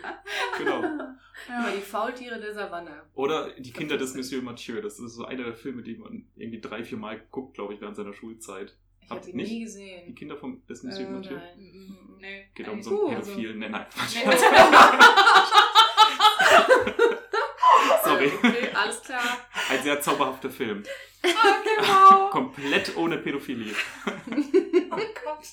Genau. 0.57 0.79
Über 0.79 1.71
die 1.75 1.81
Faultiere 1.81 2.39
der 2.39 2.53
Savanne. 2.53 3.03
Oder 3.15 3.49
Die 3.59 3.71
Kinder 3.73 3.97
des 3.97 4.13
Monsieur 4.15 4.41
Mathieu. 4.43 4.81
Das 4.81 4.99
ist 4.99 5.15
so 5.15 5.25
einer 5.25 5.43
der 5.43 5.55
Filme, 5.55 5.81
die 5.81 5.97
man 5.97 6.27
irgendwie 6.35 6.61
drei, 6.61 6.83
vier 6.83 6.97
Mal 6.97 7.19
guckt, 7.31 7.55
glaube 7.55 7.73
ich, 7.73 7.81
während 7.81 7.95
seiner 7.95 8.13
Schulzeit. 8.13 8.77
Ich 9.07 9.11
Habt 9.11 9.21
habe 9.21 9.29
ihr 9.31 9.33
ihn 9.33 9.37
nie 9.37 9.43
nicht? 9.43 9.53
Die 9.53 9.59
gesehen. 9.63 10.15
Kinder 10.15 10.35
vom, 10.35 10.61
Monsieur 10.67 11.07
Äh, 11.07 11.11
Mathieu. 11.11 11.37
Nein. 11.37 11.57
Mhm. 11.57 12.17
Nee. 12.19 12.49
Geht 12.53 12.67
um 12.67 12.83
so 12.83 13.07
einen 13.07 13.15
also. 13.15 13.31
Pädophilen. 13.31 13.59
Nein, 13.59 13.71
nein. 13.71 13.85
Nee. 14.13 14.37
Sorry. 18.03 18.31
Okay, 18.43 18.69
alles 18.73 19.01
klar. 19.01 19.21
Ein 19.69 19.83
sehr 19.83 20.01
zauberhafter 20.01 20.49
Film. 20.49 20.83
Okay, 21.23 21.35
wow. 21.79 22.29
Komplett 22.31 22.95
ohne 22.97 23.17
Pädophilie. 23.17 23.73
Oh 24.89 24.95
Gott. 24.95 25.45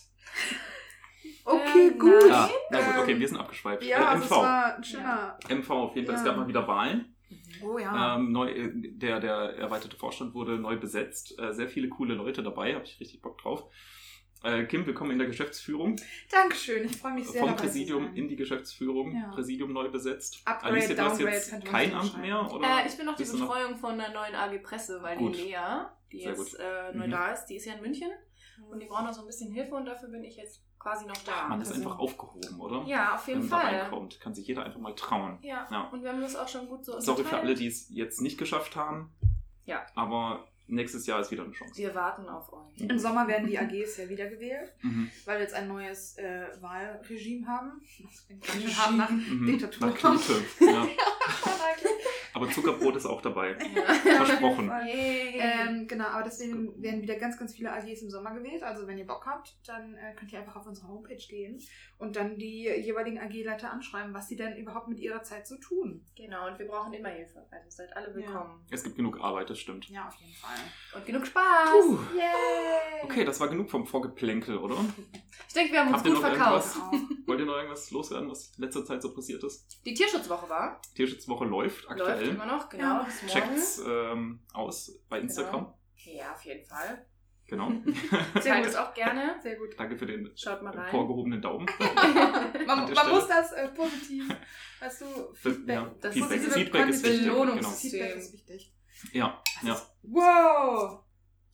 Okay, 1.44 1.88
Ähm, 1.88 1.98
gut. 1.98 2.28
Ja, 2.28 2.48
na 2.70 2.80
gut, 2.80 2.96
okay, 3.02 3.12
Ähm, 3.12 3.20
wir 3.20 3.28
sind 3.28 3.36
abgeschweift. 3.36 3.82
Ja, 3.82 3.98
äh, 3.98 4.04
also 4.04 4.24
es 4.24 4.30
MV. 4.30 4.36
war 4.36 4.76
ein 4.76 4.84
schöner. 4.84 5.38
MV 5.50 5.70
auf 5.70 5.94
jeden 5.96 6.06
Fall. 6.06 6.14
Es 6.16 6.22
Ja. 6.22 6.28
gab 6.28 6.36
mal 6.38 6.48
wieder 6.48 6.66
Wahlen. 6.66 7.13
Oh 7.62 7.78
ja. 7.78 8.16
Ähm, 8.16 8.32
neu, 8.32 8.50
äh, 8.50 8.70
der, 8.74 9.20
der 9.20 9.34
erweiterte 9.56 9.96
Vorstand 9.96 10.34
wurde 10.34 10.58
neu 10.58 10.76
besetzt. 10.78 11.38
Äh, 11.38 11.52
sehr 11.52 11.68
viele 11.68 11.88
coole 11.88 12.14
Leute 12.14 12.42
dabei, 12.42 12.74
habe 12.74 12.84
ich 12.84 12.98
richtig 13.00 13.20
Bock 13.22 13.38
drauf. 13.38 13.64
Äh, 14.42 14.64
Kim, 14.64 14.84
willkommen 14.84 15.12
in 15.12 15.18
der 15.18 15.26
Geschäftsführung. 15.26 15.96
Dankeschön, 16.30 16.84
ich 16.84 16.96
freue 16.96 17.14
mich 17.14 17.26
sehr. 17.28 17.40
Vom 17.40 17.56
Präsidium 17.56 18.14
in 18.14 18.28
die 18.28 18.37
Geschäftsführung. 18.37 19.14
Ja. 19.14 19.30
Präsidium 19.30 19.73
neu 19.73 19.88
besetzt. 19.90 20.42
Upgrade, 20.44 20.75
Alicia, 20.75 20.94
du 20.94 21.02
hast 21.02 21.18
Downgrade, 21.20 21.37
jetzt 21.37 21.64
kein 21.64 21.94
Amt 21.94 22.18
mehr? 22.20 22.52
Oder? 22.52 22.82
Äh, 22.84 22.88
ich 22.88 22.96
bin 22.96 23.06
noch 23.06 23.16
die 23.16 23.25
Betreuung 23.25 23.76
von 23.76 23.96
der 23.96 24.11
neuen 24.12 24.34
AG 24.34 24.58
Presse, 24.62 25.00
weil 25.02 25.16
Gut. 25.16 25.37
die 25.37 25.42
Lea, 25.44 25.87
die 26.12 26.20
Sehr 26.20 26.32
jetzt 26.32 26.58
äh, 26.61 26.92
neu 26.94 27.06
Mhm. 27.06 27.11
da 27.11 27.32
ist, 27.32 27.46
die 27.46 27.56
ist 27.56 27.64
ja 27.64 27.75
in 27.75 27.80
München 27.80 28.11
und 28.70 28.80
die 28.80 28.87
braucht 28.87 29.04
noch 29.04 29.14
so 29.14 29.23
ein 29.23 29.26
bisschen 29.26 29.50
Hilfe 29.50 29.75
und 29.75 29.87
dafür 29.87 30.11
bin 30.11 30.23
ich 30.25 30.37
jetzt 30.37 30.62
quasi 30.85 31.07
noch 31.07 31.17
da. 31.25 31.49
Man 31.49 31.61
ist 31.61 31.69
Also- 31.73 31.81
einfach 31.83 31.99
aufgehoben, 31.99 32.61
oder? 32.61 32.85
ja, 32.87 33.14
auf 33.14 33.26
Wenn 33.26 33.37
jeden 33.41 33.49
man 33.49 33.61
da 33.61 33.67
Fall. 33.67 33.81
reinkommt, 33.81 34.21
kann 34.21 34.35
sich 34.35 34.47
jeder 34.47 34.64
einfach 34.64 34.79
mal 34.81 34.95
trauen. 34.95 35.38
Ja. 35.43 35.67
Ja. 35.71 35.88
und 35.91 36.03
wir 36.03 36.11
haben 36.12 36.21
das 36.21 36.37
auch 36.37 36.47
schon 36.49 36.69
gut 36.69 36.85
so 36.85 37.00
Sorry 37.00 37.25
für 37.25 37.38
alle, 37.38 37.55
die 37.55 37.67
es 37.67 37.88
jetzt 37.88 38.21
nicht 38.21 38.37
geschafft 38.38 38.76
haben. 38.76 39.12
Ja. 39.64 39.85
Aber 39.95 40.47
nächstes 40.67 41.07
Jahr 41.07 41.21
ist 41.21 41.31
wieder 41.31 41.43
eine 41.45 41.53
Chance. 41.53 41.76
Wir 41.76 41.95
warten 41.95 42.29
auf 42.29 42.53
euch. 42.53 42.81
Im 42.81 42.99
Sommer 42.99 43.26
werden 43.29 43.47
die 43.49 43.59
AGs 43.59 43.97
ja 43.97 44.09
wiedergewählt, 44.09 44.73
Mhm. 44.83 45.11
weil 45.25 45.37
wir 45.37 45.43
jetzt 45.43 45.55
ein 45.55 45.69
neues 45.69 46.17
äh, 46.19 46.47
Wahlregime 46.61 47.47
haben. 47.47 47.81
Das 48.03 48.26
klingt 48.26 48.47
ganz 48.47 48.62
schön 48.62 48.76
hart 48.76 48.95
nach 48.97 49.11
Mhm. 49.11 49.47
Diktatur. 49.47 49.87
Nach 49.88 49.95
Knete. 49.97 50.45
Ja. 50.61 50.87
Aber 52.35 52.50
Zuckerbrot 52.50 52.97
ist 52.97 53.07
auch 53.07 53.23
dabei. 53.23 53.57
Ja. 53.75 53.95
Versprochen. 54.25 54.71
Ähm, 54.87 55.87
genau, 55.87 56.07
aber 56.07 56.25
deswegen 56.25 56.83
werden 56.83 57.00
wieder 57.00 57.14
ganz, 57.17 57.38
ganz 57.38 57.55
viele 57.55 57.73
AGs 57.73 58.03
im 58.03 58.11
Sommer 58.11 58.35
gewählt. 58.35 58.62
Also 58.62 58.87
wenn 58.87 58.99
ihr 58.99 59.07
Bock 59.07 59.25
habt, 59.26 59.57
dann 59.67 59.95
äh, 59.95 60.14
könnt 60.14 60.33
ihr 60.33 60.41
einfach 60.41 60.57
auf 60.57 60.67
unsere 60.67 60.88
Homepage 60.88 61.17
gehen 61.17 61.61
und 61.99 62.17
dann 62.17 62.37
die 62.37 62.64
jeweiligen 62.64 63.19
AG-Leiter 63.19 63.71
anschreiben, 63.71 64.12
was 64.14 64.29
sie 64.29 64.37
denn 64.37 64.57
überhaupt 64.57 64.88
mit 64.88 64.99
ihrer 64.99 65.23
Zeit 65.23 65.47
so 65.47 65.57
tun. 65.57 66.05
Genau, 66.17 66.49
und 66.49 66.59
wir 66.59 66.67
brauchen 66.67 66.93
immer 66.93 67.09
Hilfe. 67.09 67.47
Also 67.50 67.71
seid 67.71 67.97
alle 67.97 68.14
willkommen. 68.14 68.64
Es 68.71 68.83
gibt 68.83 68.97
genug 68.97 69.21
Arbeit, 69.21 69.50
das 69.50 69.59
stimmt. 69.61 69.88
Ja, 69.88 70.09
auf 70.09 70.14
jeden 70.17 70.35
Fall. 70.35 70.59
Und 70.97 71.07
genug 71.07 71.26
Spaß. 71.26 71.71
Puh. 71.71 71.99
Yay! 72.17 73.05
Okay, 73.05 73.25
das 73.25 73.38
war 73.38 73.49
genug 73.49 73.71
vom 73.71 73.87
Vorgeplänkel, 73.87 74.59
oder? 74.59 74.76
Ich 75.47 75.55
denke, 75.55 75.73
wir 75.73 75.81
haben 75.81 75.88
uns 75.88 75.99
Habt 75.99 76.07
gut 76.07 76.19
verkauft. 76.19 76.76
Wollt 77.26 77.41
ihr 77.41 77.47
noch 77.47 77.57
irgendwas 77.57 77.91
loswerden, 77.91 78.29
was 78.29 78.53
in 78.57 78.64
letzter 78.64 78.85
Zeit 78.85 79.03
so 79.03 79.14
passiert 79.14 79.43
ist? 79.45 79.81
Die 79.85 79.95
Tierschutzwoche 79.95 80.49
war. 80.49 80.81
Tierschutzwoche 80.95 81.45
läuft 81.45 81.85
Läuft 81.88 82.23
aktuell. 82.28 82.35
immer 82.35 82.47
noch, 82.47 82.69
genau. 82.69 82.85
Ja. 83.02 83.09
Checkt's 83.26 83.83
ähm, 83.87 84.40
aus 84.52 84.99
bei 85.09 85.21
Instagram. 85.21 85.73
Ja, 85.97 86.33
auf 86.33 86.45
jeden 86.45 86.64
Fall. 86.64 87.07
Genau. 87.47 87.71
Teilt 88.43 88.66
es 88.66 88.75
auch 88.75 88.95
gerne. 88.95 89.37
Sehr 89.43 89.57
gut. 89.57 89.78
Danke 89.78 89.97
für 89.99 90.07
den 90.07 90.31
Schaut 90.37 90.62
mal 90.62 90.75
rein. 90.75 90.90
vorgehobenen 90.90 91.43
Daumen. 91.43 91.66
Man, 92.66 92.78
An 92.81 92.93
man 92.93 93.11
muss 93.11 93.28
das 93.28 93.52
äh, 93.52 93.69
positiv, 93.69 94.35
weißt 94.81 95.02
du, 95.02 95.35
Feedback. 95.35 95.75
ja, 95.75 95.95
das 96.00 96.14
Feedback, 96.14 96.38
positive 96.38 96.52
Feedback 96.52 96.88
ist 96.88 97.04
wichtig. 97.04 97.21
Genau. 97.21 97.40
Belohnungssystem. 97.40 97.90
Feedback 97.90 98.16
ist 98.16 98.33
wichtig. 98.33 98.75
Ja, 99.12 99.43
ja. 99.62 99.81
Wow! 100.02 101.00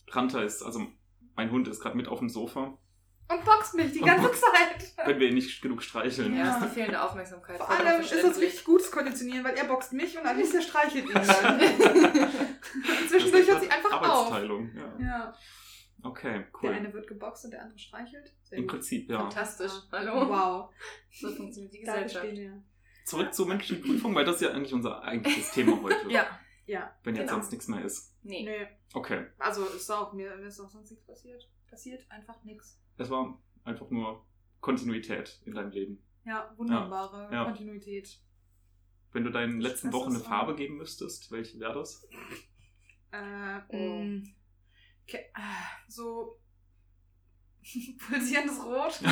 Ranta 0.09 0.41
ist, 0.43 0.63
also 0.63 0.87
mein 1.35 1.51
Hund 1.51 1.67
ist 1.67 1.81
gerade 1.81 1.97
mit 1.97 2.07
auf 2.07 2.19
dem 2.19 2.29
Sofa. 2.29 2.77
Und 3.31 3.45
boxt 3.45 3.75
mich 3.75 3.91
die 3.91 4.01
ganze. 4.01 4.31
Zeit. 4.31 4.93
Wenn 5.05 5.19
wir 5.19 5.29
ihn 5.29 5.35
nicht 5.35 5.61
genug 5.61 5.81
streicheln. 5.81 6.35
Ja, 6.35 6.57
ist 6.57 6.65
die 6.65 6.69
fehlende 6.69 7.01
Aufmerksamkeit. 7.01 7.57
Vor 7.57 7.69
allem 7.69 8.01
ist 8.01 8.11
das 8.11 8.39
richtig 8.39 8.63
gutes 8.63 8.91
Konditionieren, 8.91 9.43
weil 9.43 9.55
er 9.55 9.65
boxt 9.65 9.93
mich 9.93 10.17
und 10.17 10.25
Alicia 10.25 10.61
streichelt 10.61 11.05
ihn 11.05 11.13
dann. 11.13 11.25
Das 11.25 11.59
Zwischendurch 13.09 13.47
hört 13.47 13.61
sie 13.61 13.69
einfach 13.69 13.91
auf. 13.91 14.03
Arbeitsteilung. 14.03 14.71
Ja. 14.75 14.99
Ja. 14.99 15.33
Okay, 16.03 16.39
Der 16.39 16.47
cool. 16.63 16.69
eine 16.73 16.93
wird 16.93 17.07
geboxt 17.07 17.45
und 17.45 17.51
der 17.51 17.61
andere 17.61 17.77
streichelt. 17.77 18.33
Sehr 18.43 18.57
Im 18.57 18.63
gut. 18.63 18.71
Prinzip, 18.71 19.09
ja. 19.09 19.19
Fantastisch. 19.19 19.71
Ah, 19.91 19.99
Hallo. 19.99 20.29
Wow. 20.29 20.69
So 21.11 21.29
funktioniert 21.35 21.73
die 21.73 21.79
Gesellschaft. 21.81 22.25
Zurück 23.05 23.33
zur 23.33 23.47
mündlichen 23.47 23.81
Prüfung, 23.81 24.15
weil 24.15 24.25
das 24.25 24.35
ist 24.35 24.41
ja 24.41 24.51
eigentlich 24.51 24.73
unser 24.73 25.03
eigentliches 25.03 25.51
Thema 25.51 25.81
heute. 25.81 26.09
Ja. 26.09 26.25
Ja. 26.65 26.95
Wenn 27.03 27.15
jetzt 27.15 27.27
genau. 27.27 27.39
sonst 27.39 27.51
nichts 27.51 27.67
mehr 27.67 27.83
ist. 27.83 28.15
Nee. 28.23 28.43
Nö. 28.43 28.65
Okay. 28.93 29.27
Also 29.37 29.65
ist 29.65 29.89
auch 29.91 30.13
mir, 30.13 30.35
mir 30.37 30.47
ist 30.47 30.59
auch 30.59 30.69
sonst 30.69 30.91
nichts 30.91 31.05
passiert. 31.05 31.49
Passiert 31.69 32.05
einfach 32.09 32.43
nichts. 32.43 32.79
Es 33.01 33.09
war 33.09 33.41
einfach 33.63 33.89
nur 33.89 34.25
Kontinuität 34.59 35.41
in 35.45 35.53
deinem 35.53 35.71
Leben. 35.71 36.03
Ja, 36.23 36.53
wunderbare 36.55 37.29
Ja. 37.33 37.45
Kontinuität. 37.45 38.19
Wenn 39.11 39.23
du 39.23 39.31
deinen 39.31 39.59
letzten 39.59 39.91
Wochen 39.91 40.11
eine 40.11 40.19
Farbe 40.19 40.55
geben 40.55 40.77
müsstest, 40.77 41.31
welche 41.31 41.59
wäre 41.59 41.73
das? 41.73 42.07
Äh, 43.11 43.59
Oh. 43.69 44.05
so 45.87 46.39
pulsierendes 48.07 48.63
Rot. 48.63 48.99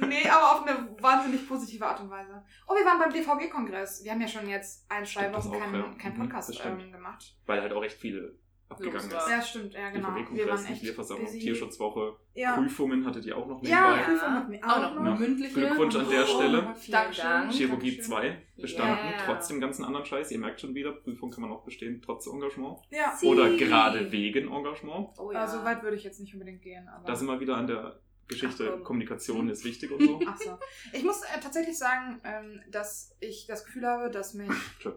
Oh. 0.00 0.06
nee, 0.06 0.28
aber 0.28 0.52
auf 0.52 0.66
eine 0.66 0.96
wahnsinnig 1.00 1.46
positive 1.48 1.84
Art 1.86 2.00
und 2.00 2.10
Weise. 2.10 2.44
Oh, 2.66 2.74
wir 2.74 2.84
waren 2.84 2.98
beim 2.98 3.12
DVG-Kongress. 3.12 4.04
Wir 4.04 4.12
haben 4.12 4.20
ja 4.20 4.28
schon 4.28 4.48
jetzt 4.48 4.90
ein, 4.90 5.04
zwei 5.04 5.32
Wochen 5.32 5.52
keinen 5.52 5.98
kein 5.98 6.14
Mhm, 6.14 6.18
Podcast 6.22 6.60
ähm, 6.64 6.92
gemacht. 6.92 7.36
Weil 7.46 7.60
halt 7.60 7.72
auch 7.72 7.80
recht 7.80 7.98
viel 7.98 8.38
abgegangen 8.68 9.06
ist. 9.10 9.12
Ja, 9.28 9.42
stimmt, 9.42 9.72
ja, 9.74 9.90
genau. 9.90 10.08
Wir 10.14 10.22
DVG-Kongress, 10.24 10.48
waren 10.64 10.72
echt 10.72 10.80
Tierversammlung, 10.82 11.26
busy. 11.26 11.38
Tierschutzwoche, 11.38 12.16
Ja, 12.34 12.56
Prüfungen 12.56 13.06
hattet 13.06 13.24
ihr 13.26 13.36
auch 13.36 13.46
noch 13.46 13.62
ja, 13.62 13.80
nebenbei. 13.96 14.02
Prüfung 14.12 14.28
hatten 14.34 14.52
wir 14.52 14.64
Auch 14.64 14.80
noch 14.82 14.94
noch. 14.94 15.04
Ja. 15.04 15.14
mündliche. 15.16 15.54
Glückwunsch 15.54 15.96
an 15.96 16.08
der 16.10 16.22
Oh, 16.22 16.26
Stelle. 16.26 16.74
Vielen 16.76 16.92
Dankeschön. 16.92 17.24
Dank. 17.24 17.52
Chirurgie 17.52 17.90
Dankeschön. 17.96 18.04
2 18.12 18.42
bestanden, 18.56 19.04
Yeah. 19.08 19.22
trotz 19.26 19.48
dem 19.48 19.60
ganzen 19.60 19.84
anderen 19.84 20.06
Scheiß. 20.06 20.30
Ihr 20.30 20.38
merkt 20.38 20.60
schon 20.60 20.74
wieder, 20.74 20.92
Prüfung 20.92 21.30
kann 21.30 21.42
man 21.42 21.52
auch 21.52 21.64
bestehen, 21.64 22.00
trotz 22.04 22.26
Engagement. 22.26 22.78
Ja, 22.90 23.14
Sie- 23.16 23.26
Oder 23.26 23.50
gerade 23.56 24.10
wegen 24.10 24.48
Engagement. 24.52 25.08
Oh 25.18 25.30
ja. 25.32 25.40
also 25.40 25.62
weit 25.64 25.82
würde 25.82 25.96
ich 25.96 26.04
jetzt 26.04 26.20
nicht 26.20 26.32
unbedingt 26.34 26.62
gehen. 26.62 26.88
Aber 26.88 27.06
Da 27.06 27.14
sind 27.16 27.26
wir 27.28 27.38
wieder 27.40 27.56
an 27.56 27.66
der 27.66 28.00
Geschichte, 28.26 28.64
Ach 28.68 28.72
komm. 28.76 28.84
Kommunikation 28.84 29.50
ist 29.50 29.64
wichtig 29.66 29.90
und 29.92 30.00
so. 30.02 30.18
Ach 30.26 30.38
so. 30.40 30.58
Ich 30.94 31.04
muss 31.04 31.20
äh, 31.24 31.38
tatsächlich 31.42 31.76
sagen, 31.76 32.20
ähm, 32.24 32.62
dass 32.70 33.14
ich 33.20 33.46
das 33.46 33.66
Gefühl 33.66 33.86
habe, 33.86 34.10
dass 34.10 34.32
mich. 34.32 34.50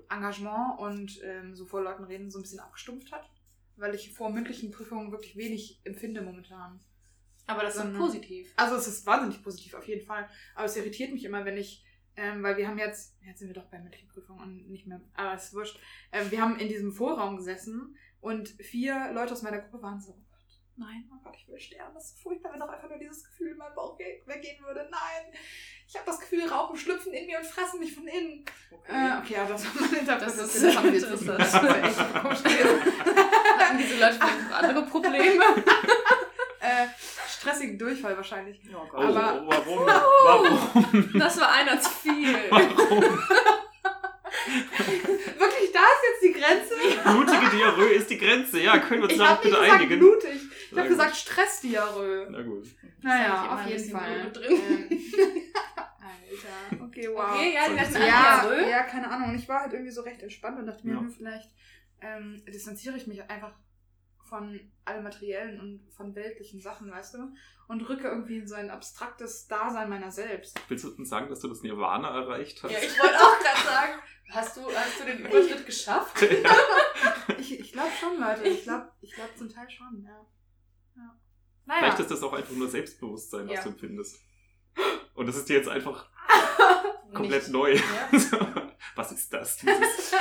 Engagement 0.09 0.79
und 0.79 1.19
ähm, 1.23 1.53
so 1.53 1.65
vor 1.65 1.81
Leuten 1.81 2.03
reden 2.05 2.31
so 2.31 2.39
ein 2.39 2.43
bisschen 2.43 2.59
abgestumpft 2.61 3.11
hat. 3.11 3.29
Weil 3.77 3.95
ich 3.95 4.13
vor 4.13 4.29
mündlichen 4.29 4.71
Prüfungen 4.71 5.11
wirklich 5.11 5.35
wenig 5.37 5.79
empfinde 5.83 6.21
momentan. 6.21 6.79
Aber 7.45 7.61
das 7.63 7.75
ist 7.75 7.81
sondern- 7.81 8.01
positiv. 8.01 8.51
Also 8.57 8.75
es 8.75 8.87
ist 8.87 9.05
wahnsinnig 9.05 9.41
positiv 9.43 9.73
auf 9.75 9.87
jeden 9.87 10.05
Fall. 10.05 10.27
Aber 10.55 10.65
es 10.65 10.75
irritiert 10.75 11.13
mich 11.13 11.23
immer, 11.23 11.45
wenn 11.45 11.55
ich, 11.57 11.85
ähm, 12.15 12.43
weil 12.43 12.57
wir 12.57 12.67
haben 12.67 12.77
jetzt, 12.77 13.15
jetzt 13.21 13.39
sind 13.39 13.47
wir 13.47 13.53
doch 13.55 13.69
bei 13.69 13.79
mündlichen 13.79 14.09
Prüfungen 14.09 14.41
und 14.41 14.69
nicht 14.69 14.85
mehr, 14.87 14.99
aber 15.13 15.33
es 15.35 15.45
ist 15.45 15.53
wurscht. 15.53 15.79
Ähm, 16.11 16.29
wir 16.31 16.41
haben 16.41 16.59
in 16.59 16.67
diesem 16.67 16.91
Vorraum 16.91 17.37
gesessen 17.37 17.95
und 18.19 18.49
vier 18.49 19.11
Leute 19.13 19.31
aus 19.33 19.43
meiner 19.43 19.59
Gruppe 19.59 19.81
waren 19.83 20.01
so, 20.01 20.11
oh 20.11 20.25
Gott, 20.31 20.59
nein, 20.75 21.07
oh 21.13 21.19
Gott, 21.23 21.35
ich 21.37 21.47
will 21.47 21.59
sterben. 21.59 21.93
Das 21.93 22.05
ist 22.09 22.19
furchtbar, 22.19 22.51
wenn 22.51 22.59
doch 22.59 22.67
einfach 22.69 22.89
nur 22.89 22.97
dieses 22.99 23.23
Gefühl 23.23 23.51
in 23.51 23.57
meinem 23.57 23.75
Bauch 23.75 23.95
ge- 23.97 24.23
weggehen 24.25 24.61
würde. 24.65 24.87
Nein, 24.91 25.33
ich 25.87 25.95
habe 25.95 26.05
das 26.07 26.19
Gefühl, 26.19 26.45
Raupen 26.49 26.75
schlüpfen 26.75 27.13
in 27.13 27.27
mir 27.27 27.37
und 27.37 27.45
fressen 27.45 27.79
mich 27.79 27.93
von 27.93 28.07
innen. 28.07 28.43
Äh, 28.89 29.19
okay, 29.19 29.35
ja, 29.35 29.47
das 29.47 29.63
war 29.65 29.81
meine 29.83 29.99
Interpretation. 29.99 30.47
Das 30.47 30.55
ist 30.55 30.75
haben 30.75 30.85
wir 30.85 30.93
jetzt. 30.99 31.11
Das 31.11 31.21
ist 31.21 31.29
echt 31.29 32.21
komisch 32.21 32.43
gewesen. 32.43 33.27
Hatten 33.67 33.77
diese 33.83 33.99
Leute 33.99 34.13
vielleicht 34.19 34.41
noch 34.49 34.57
andere 34.57 34.85
Probleme? 34.85 35.43
äh, 36.59 36.87
stressigen 37.29 37.77
Durchfall 37.77 38.15
wahrscheinlich. 38.17 38.59
Oh 38.73 38.77
Oh, 38.83 38.87
Gott. 38.91 39.03
Aber- 39.05 39.43
warum? 39.47 39.85
Warum? 39.87 41.09
Das 41.19 41.39
war 41.39 41.51
einer 41.51 41.79
zu 41.79 41.89
viel. 41.89 42.33
Warum? 42.49 43.19
Wirklich, 44.47 45.71
da 45.73 45.79
ist 45.81 46.03
jetzt 46.09 46.23
die 46.23 46.33
Grenze? 46.33 46.75
Blutige 47.03 47.49
Diarrhoe 47.57 47.89
ist 47.89 48.09
die 48.09 48.17
Grenze. 48.17 48.59
Ja, 48.61 48.77
können 48.79 49.01
wir 49.01 49.09
uns 49.09 49.17
darauf 49.17 49.43
nicht 49.43 49.51
bitte 49.53 49.55
gesagt 49.65 49.81
einigen? 49.81 49.99
blutig. 49.99 50.41
Ich 50.71 50.77
habe 50.77 50.89
gesagt 50.89 51.15
Stressdiarrhoe. 51.15 52.27
Na 52.29 52.41
gut. 52.41 52.65
Naja, 53.01 53.53
auf 53.53 53.65
jeden 53.69 53.89
Fall. 53.91 54.31
Ähm, 54.49 54.89
Alter, 56.01 56.83
okay, 56.83 57.09
wow. 57.11 57.31
Okay, 57.33 57.53
ja, 57.53 57.69
die 57.69 57.79
hatten 57.79 57.93
ja, 58.01 58.67
ja, 58.69 58.83
keine 58.83 59.09
Ahnung. 59.09 59.29
Und 59.29 59.35
ich 59.35 59.47
war 59.47 59.61
halt 59.61 59.73
irgendwie 59.73 59.91
so 59.91 60.01
recht 60.01 60.21
entspannt 60.21 60.59
und 60.59 60.65
dachte 60.67 60.85
mir, 60.85 60.93
Ja. 60.93 60.99
hm, 60.99 61.09
vielleicht 61.11 61.49
ähm, 62.01 62.43
distanziere 62.45 62.97
ich 62.97 63.07
mich 63.07 63.21
einfach 63.29 63.53
von 64.23 64.59
allem 64.83 65.03
Materiellen 65.03 65.59
und 65.59 65.89
von 65.95 66.13
weltlichen 66.15 66.59
Sachen, 66.59 66.91
weißt 66.91 67.13
du? 67.15 67.33
Und 67.69 67.81
rücke 67.89 68.07
irgendwie 68.07 68.37
in 68.39 68.47
so 68.47 68.55
ein 68.55 68.69
abstraktes 68.69 69.47
Dasein 69.47 69.89
meiner 69.89 70.11
selbst. 70.11 70.59
Willst 70.69 70.83
du 70.83 70.93
uns 70.95 71.09
sagen, 71.09 71.29
dass 71.29 71.39
du 71.39 71.47
das 71.47 71.61
Nirvana 71.61 72.09
erreicht 72.09 72.61
hast? 72.63 72.71
Ja, 72.71 72.79
ich 72.79 72.99
wollte 72.99 73.15
auch 73.15 73.39
gerade 73.39 73.65
sagen, 73.67 73.93
hast 74.29 74.57
du, 74.57 74.61
hast 74.73 74.99
du 74.99 75.05
den 75.05 75.19
Überschritt 75.19 75.65
geschafft? 75.65 76.25
Ich, 77.39 77.59
ich 77.59 77.71
glaube 77.71 77.91
schon, 77.99 78.19
Leute. 78.19 78.43
Ich 78.47 78.63
glaube 78.63 78.91
ich 79.01 79.13
glaub 79.13 79.37
zum 79.37 79.47
Teil 79.49 79.69
schon, 79.69 80.01
ja. 80.03 80.25
ja. 80.95 81.15
Naja. 81.65 81.79
Vielleicht 81.81 81.99
ist 81.99 82.11
das 82.11 82.23
auch 82.23 82.33
einfach 82.33 82.55
nur 82.55 82.67
Selbstbewusstsein, 82.67 83.47
was 83.47 83.55
Ja. 83.55 83.63
du 83.63 83.69
empfindest. 83.69 84.19
Und 85.13 85.27
das 85.27 85.35
ist 85.37 85.47
dir 85.47 85.57
jetzt 85.57 85.69
einfach 85.69 86.09
komplett 87.17 87.43
Nicht. 87.43 87.51
neu. 87.53 87.73
Ja. 87.75 87.81
Was 88.95 89.11
ist 89.11 89.31
das? 89.33 89.57
Dieses, 89.61 90.13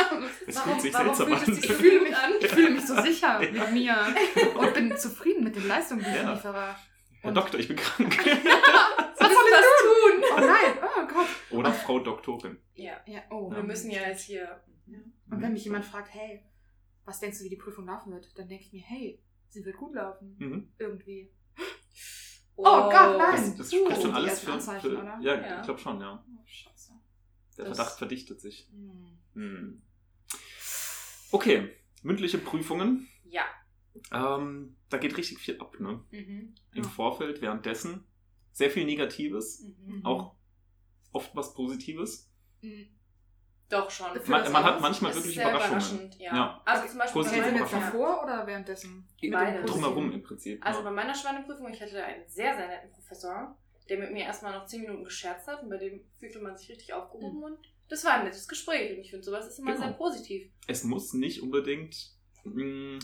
es 0.46 0.60
fühlt 0.60 0.80
sich 0.82 0.92
seltsam 0.94 1.32
an. 1.32 1.42
Ich 1.58 1.72
fühle 1.72 2.00
mich, 2.02 2.16
an? 2.16 2.32
ich 2.40 2.48
fühle 2.48 2.70
mich 2.70 2.86
so 2.86 3.00
sicher 3.00 3.42
Ja. 3.42 3.50
mit 3.64 3.72
mir 3.72 3.96
und 4.58 4.74
bin 4.74 4.96
zufrieden 4.96 5.44
mit 5.44 5.56
den 5.56 5.66
Leistungen, 5.68 6.02
die 6.04 6.10
ich 6.10 6.16
Ja. 6.16 6.32
liefere. 6.32 6.76
Herr 7.20 7.32
Doktor, 7.32 7.58
ich 7.58 7.68
bin 7.68 7.76
krank. 7.76 8.16
Was 8.18 9.32
soll 9.32 9.44
ich 9.46 9.52
das 9.52 9.66
tun? 9.82 10.22
Oh 10.36 10.40
nein, 10.40 10.78
oh 10.82 11.06
Gott. 11.12 11.26
Oder 11.50 11.72
Frau 11.72 11.98
Doktorin. 12.00 12.58
Ja, 12.74 13.00
Ja, 13.06 13.20
oh. 13.30 13.50
wir 13.50 13.62
müssen 13.62 13.90
ja 13.90 14.02
jetzt 14.02 14.22
hier. 14.24 14.60
Und 15.30 15.40
wenn 15.42 15.52
mich 15.52 15.64
jemand 15.64 15.84
fragt, 15.84 16.12
hey, 16.14 16.44
was 17.04 17.18
denkst 17.20 17.38
du, 17.38 17.44
wie 17.44 17.48
die 17.50 17.56
Prüfung 17.56 17.86
laufen 17.86 18.12
wird, 18.12 18.36
dann 18.38 18.48
denke 18.48 18.64
ich 18.64 18.72
mir, 18.72 18.82
hey, 18.82 19.22
sie 19.48 19.64
wird 19.64 19.76
gut 19.76 19.94
laufen. 19.94 20.36
Mhm. 20.38 20.72
Irgendwie. 20.78 21.32
Oh, 22.56 22.62
Gott, 22.64 23.18
nein. 23.18 23.32
Das, 23.36 23.56
das 23.56 23.72
spricht 23.74 24.02
schon 24.02 24.14
alles 24.14 24.40
für, 24.40 24.52
Anzeichen, 24.52 24.80
für 24.90 24.98
oder? 24.98 25.18
Ja, 25.20 25.34
Ja. 25.34 25.56
ich 25.58 25.62
glaube 25.64 25.80
schon, 25.80 26.00
ja. 26.00 26.24
Oh. 26.26 26.42
Der 27.56 27.64
Das- 27.66 27.76
Verdacht 27.76 27.98
verdichtet 27.98 28.40
sich. 28.40 28.68
Hm. 28.70 29.18
Hm. 29.34 29.82
Okay, 31.30 31.72
mündliche 32.02 32.38
Prüfungen. 32.38 33.08
Ja. 33.24 33.44
Ähm, 34.12 34.76
da 34.88 34.98
geht 34.98 35.16
richtig 35.16 35.38
viel 35.38 35.58
ab, 35.60 35.78
ne? 35.80 36.04
Mhm. 36.10 36.54
Im 36.74 36.82
Ja. 36.84 36.88
Vorfeld, 36.88 37.40
währenddessen. 37.40 38.06
Sehr 38.52 38.70
viel 38.70 38.84
Negatives, 38.84 39.62
Mhm. 39.62 40.04
auch 40.04 40.36
oft 41.12 41.34
was 41.34 41.54
Positives. 41.54 42.30
Hm. 42.60 42.88
Doch 43.68 43.90
schon. 43.90 44.06
Man, 44.28 44.52
man 44.52 44.62
hat 44.64 44.80
manchmal 44.80 45.12
wirklich 45.14 45.34
sehr 45.34 45.48
Überraschungen. 45.50 45.80
überraschend, 45.80 46.20
ja. 46.20 46.34
Ja. 46.36 46.62
Also 46.64 46.86
zum 46.88 46.98
Beispiel 46.98 47.22
Positive 47.22 47.50
bei 47.52 47.58
jetzt 47.58 47.72
davor 47.72 48.22
oder 48.22 48.46
währenddessen? 48.46 49.08
Beides. 49.32 49.68
Drumherum 49.70 50.12
im 50.12 50.22
Prinzip. 50.22 50.64
Also 50.64 50.78
ja. 50.80 50.84
bei 50.84 50.90
meiner 50.92 51.14
Schweineprüfung, 51.14 51.68
ich 51.72 51.80
hatte 51.82 52.02
einen 52.04 52.28
sehr, 52.28 52.54
sehr 52.56 52.68
netten 52.68 52.92
Professor, 52.92 53.58
der 53.88 53.98
mit 53.98 54.12
mir 54.12 54.24
erstmal 54.24 54.52
noch 54.52 54.66
10 54.66 54.82
Minuten 54.82 55.04
gescherzt 55.04 55.46
hat 55.48 55.62
und 55.62 55.68
bei 55.70 55.76
dem 55.78 56.00
fühlte 56.18 56.40
man 56.40 56.56
sich 56.56 56.68
richtig 56.70 56.92
aufgehoben 56.92 57.42
und 57.42 57.58
das 57.88 58.04
war 58.04 58.14
ein 58.14 58.24
nettes 58.24 58.48
Gespräch 58.48 58.92
und 58.96 59.00
ich 59.00 59.10
finde 59.10 59.24
sowas 59.24 59.46
ist 59.46 59.58
immer 59.58 59.72
Genau. 59.74 59.84
sehr 59.86 59.92
positiv. 59.94 60.50
es 60.66 60.82
muss 60.84 61.12
nicht 61.12 61.42
unbedingt 61.42 61.94
mh, 62.44 62.98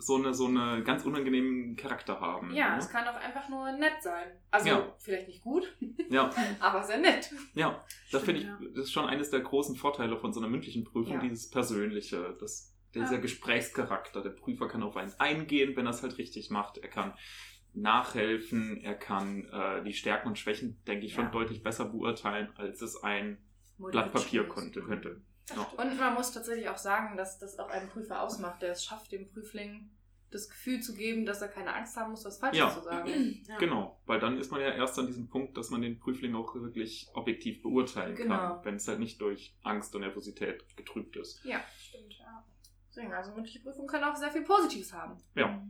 so 0.00 0.14
eine 0.16 0.32
so 0.32 0.46
eine 0.46 0.84
ganz 0.84 1.04
unangenehmen 1.04 1.74
Charakter 1.74 2.20
haben. 2.20 2.54
Ja, 2.54 2.74
ne? 2.74 2.78
es 2.78 2.88
kann 2.88 3.06
auch 3.08 3.16
einfach 3.16 3.48
nur 3.48 3.72
nett 3.72 4.00
sein. 4.00 4.28
Also 4.50 4.68
Ja. 4.68 4.94
vielleicht 4.98 5.26
nicht 5.26 5.42
gut, 5.42 5.76
ja, 6.08 6.30
aber 6.60 6.84
sehr 6.84 6.98
nett. 6.98 7.30
ja. 7.54 7.84
Das 8.12 8.22
finde 8.22 8.40
ich, 8.42 8.46
das 8.74 8.84
ist 8.84 8.92
schon 8.92 9.06
eines 9.06 9.30
der 9.30 9.40
großen 9.40 9.74
Vorteile 9.76 10.16
von 10.18 10.32
so 10.32 10.38
einer 10.40 10.48
mündlichen 10.48 10.84
Prüfung, 10.84 11.14
Ja. 11.14 11.20
dieses 11.20 11.50
Persönliche, 11.50 12.36
das, 12.38 12.74
dieser. 12.94 13.18
Gesprächscharakter. 13.18 14.22
Der 14.22 14.30
Prüfer 14.30 14.68
kann 14.68 14.82
auf 14.82 14.96
einen 14.96 15.12
eingehen, 15.18 15.76
wenn 15.76 15.86
er 15.86 15.90
es 15.90 16.02
halt 16.02 16.16
richtig 16.16 16.48
macht. 16.50 16.78
Er 16.78 16.88
kann 16.88 17.12
nachhelfen, 17.80 18.80
er 18.82 18.94
kann 18.94 19.44
äh, 19.48 19.82
die 19.84 19.92
Stärken 19.92 20.28
und 20.28 20.38
Schwächen, 20.38 20.82
denke 20.86 21.06
ich, 21.06 21.14
schon 21.14 21.24
Ja. 21.24 21.30
deutlich 21.30 21.62
besser 21.62 21.84
beurteilen, 21.86 22.50
als 22.56 22.80
es 22.82 23.02
ein 23.02 23.38
Blatt 23.78 24.12
Papier 24.12 24.46
konnte, 24.48 24.80
könnte. 24.82 25.20
Ja. 25.54 25.62
Und 25.76 25.98
man 25.98 26.14
muss 26.14 26.32
tatsächlich 26.32 26.68
auch 26.68 26.76
sagen, 26.78 27.16
dass 27.16 27.38
das 27.38 27.58
auch 27.58 27.68
einen 27.70 27.88
Prüfer 27.88 28.20
ausmacht, 28.22 28.60
der 28.62 28.72
es 28.72 28.84
schafft, 28.84 29.12
dem 29.12 29.28
Prüfling 29.30 29.90
das 30.30 30.50
Gefühl 30.50 30.80
zu 30.80 30.94
geben, 30.94 31.24
dass 31.24 31.40
er 31.40 31.48
keine 31.48 31.72
Angst 31.74 31.96
haben 31.96 32.10
muss, 32.10 32.22
was 32.26 32.38
Falsches 32.38 32.58
Ja. 32.58 32.70
zu 32.70 32.82
sagen. 32.82 33.42
Ja. 33.48 33.56
Genau, 33.56 33.98
weil 34.04 34.20
dann 34.20 34.36
ist 34.36 34.50
man 34.52 34.60
ja 34.60 34.68
erst 34.72 34.98
an 34.98 35.06
diesem 35.06 35.28
Punkt, 35.30 35.56
dass 35.56 35.70
man 35.70 35.80
den 35.80 35.98
Prüfling 35.98 36.34
auch 36.34 36.54
wirklich 36.54 37.08
objektiv 37.14 37.62
beurteilen 37.62 38.14
Genau. 38.14 38.36
kann, 38.36 38.64
wenn 38.64 38.74
es 38.74 38.86
halt 38.86 38.98
nicht 38.98 39.20
durch 39.22 39.56
Angst 39.62 39.94
und 39.94 40.02
Nervosität 40.02 40.64
getrübt 40.76 41.16
ist. 41.16 41.42
Ja. 41.44 41.60
Stimmt, 41.78 42.12
ja. 42.18 42.44
Deswegen, 42.90 43.12
also 43.14 43.32
mündliche 43.32 43.60
Prüfung 43.60 43.86
kann 43.86 44.04
auch 44.04 44.16
sehr 44.16 44.30
viel 44.30 44.42
Positives 44.42 44.92
haben. 44.92 45.16
Ja. 45.34 45.62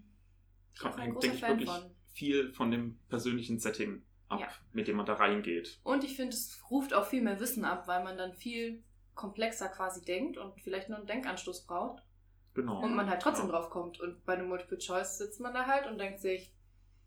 Ich 0.74 0.80
bin 0.82 0.92
ein 0.92 0.98
hängt, 1.02 1.14
großer 1.14 1.20
denke 1.28 1.36
ich, 1.36 1.40
Fan 1.40 1.50
wirklich 1.60 1.70
von. 1.70 1.90
Viel 2.12 2.52
von 2.52 2.70
dem 2.70 2.98
persönlichen 3.08 3.58
Setting 3.58 4.02
ab, 4.28 4.40
Ja. 4.40 4.48
mit 4.72 4.88
dem 4.88 4.96
man 4.96 5.06
da 5.06 5.14
reingeht. 5.14 5.78
Und 5.84 6.04
ich 6.04 6.16
finde, 6.16 6.34
es 6.34 6.60
ruft 6.70 6.92
auch 6.94 7.06
viel 7.06 7.22
mehr 7.22 7.40
Wissen 7.40 7.64
ab, 7.64 7.86
weil 7.88 8.02
man 8.04 8.16
dann 8.18 8.34
viel 8.34 8.82
komplexer 9.14 9.68
quasi 9.68 10.04
denkt 10.04 10.36
und 10.36 10.60
vielleicht 10.60 10.88
nur 10.88 10.98
einen 10.98 11.06
Denkanstoß 11.06 11.66
braucht 11.66 12.02
Genau. 12.54 12.80
und 12.82 12.94
man 12.94 13.08
halt 13.10 13.20
trotzdem 13.22 13.46
Ja. 13.46 13.52
drauf 13.52 13.70
kommt. 13.70 14.00
Und 14.00 14.24
bei 14.24 14.34
einem 14.34 14.48
Multiple 14.48 14.78
Choice 14.78 15.18
sitzt 15.18 15.40
man 15.40 15.52
da 15.54 15.66
halt 15.66 15.86
und 15.86 15.98
denkt 15.98 16.20
sich, 16.20 16.54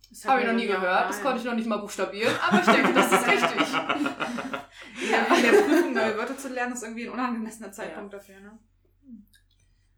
Das 0.09 0.25
habe 0.25 0.41
ich 0.41 0.47
noch 0.47 0.53
nie 0.53 0.67
gehört, 0.67 1.07
das 1.09 1.21
konnte 1.21 1.39
ich 1.39 1.45
noch 1.45 1.55
nicht 1.55 1.67
mal 1.67 1.77
buchstabieren, 1.77 2.33
aber 2.45 2.59
ich 2.59 2.65
denke, 2.65 2.93
das 2.93 3.11
ist 3.13 3.27
richtig. 3.27 3.67
Ja, 5.11 5.35
in 5.35 5.41
der 5.43 5.61
Prüfung 5.63 5.93
neue 5.93 6.17
Wörter 6.17 6.37
zu 6.37 6.49
lernen, 6.49 6.73
ist 6.73 6.83
irgendwie 6.83 7.05
ein 7.07 7.13
unangemessener 7.13 7.71
Zeitpunkt 7.71 8.13
dafür, 8.13 8.39
ne? 8.39 8.59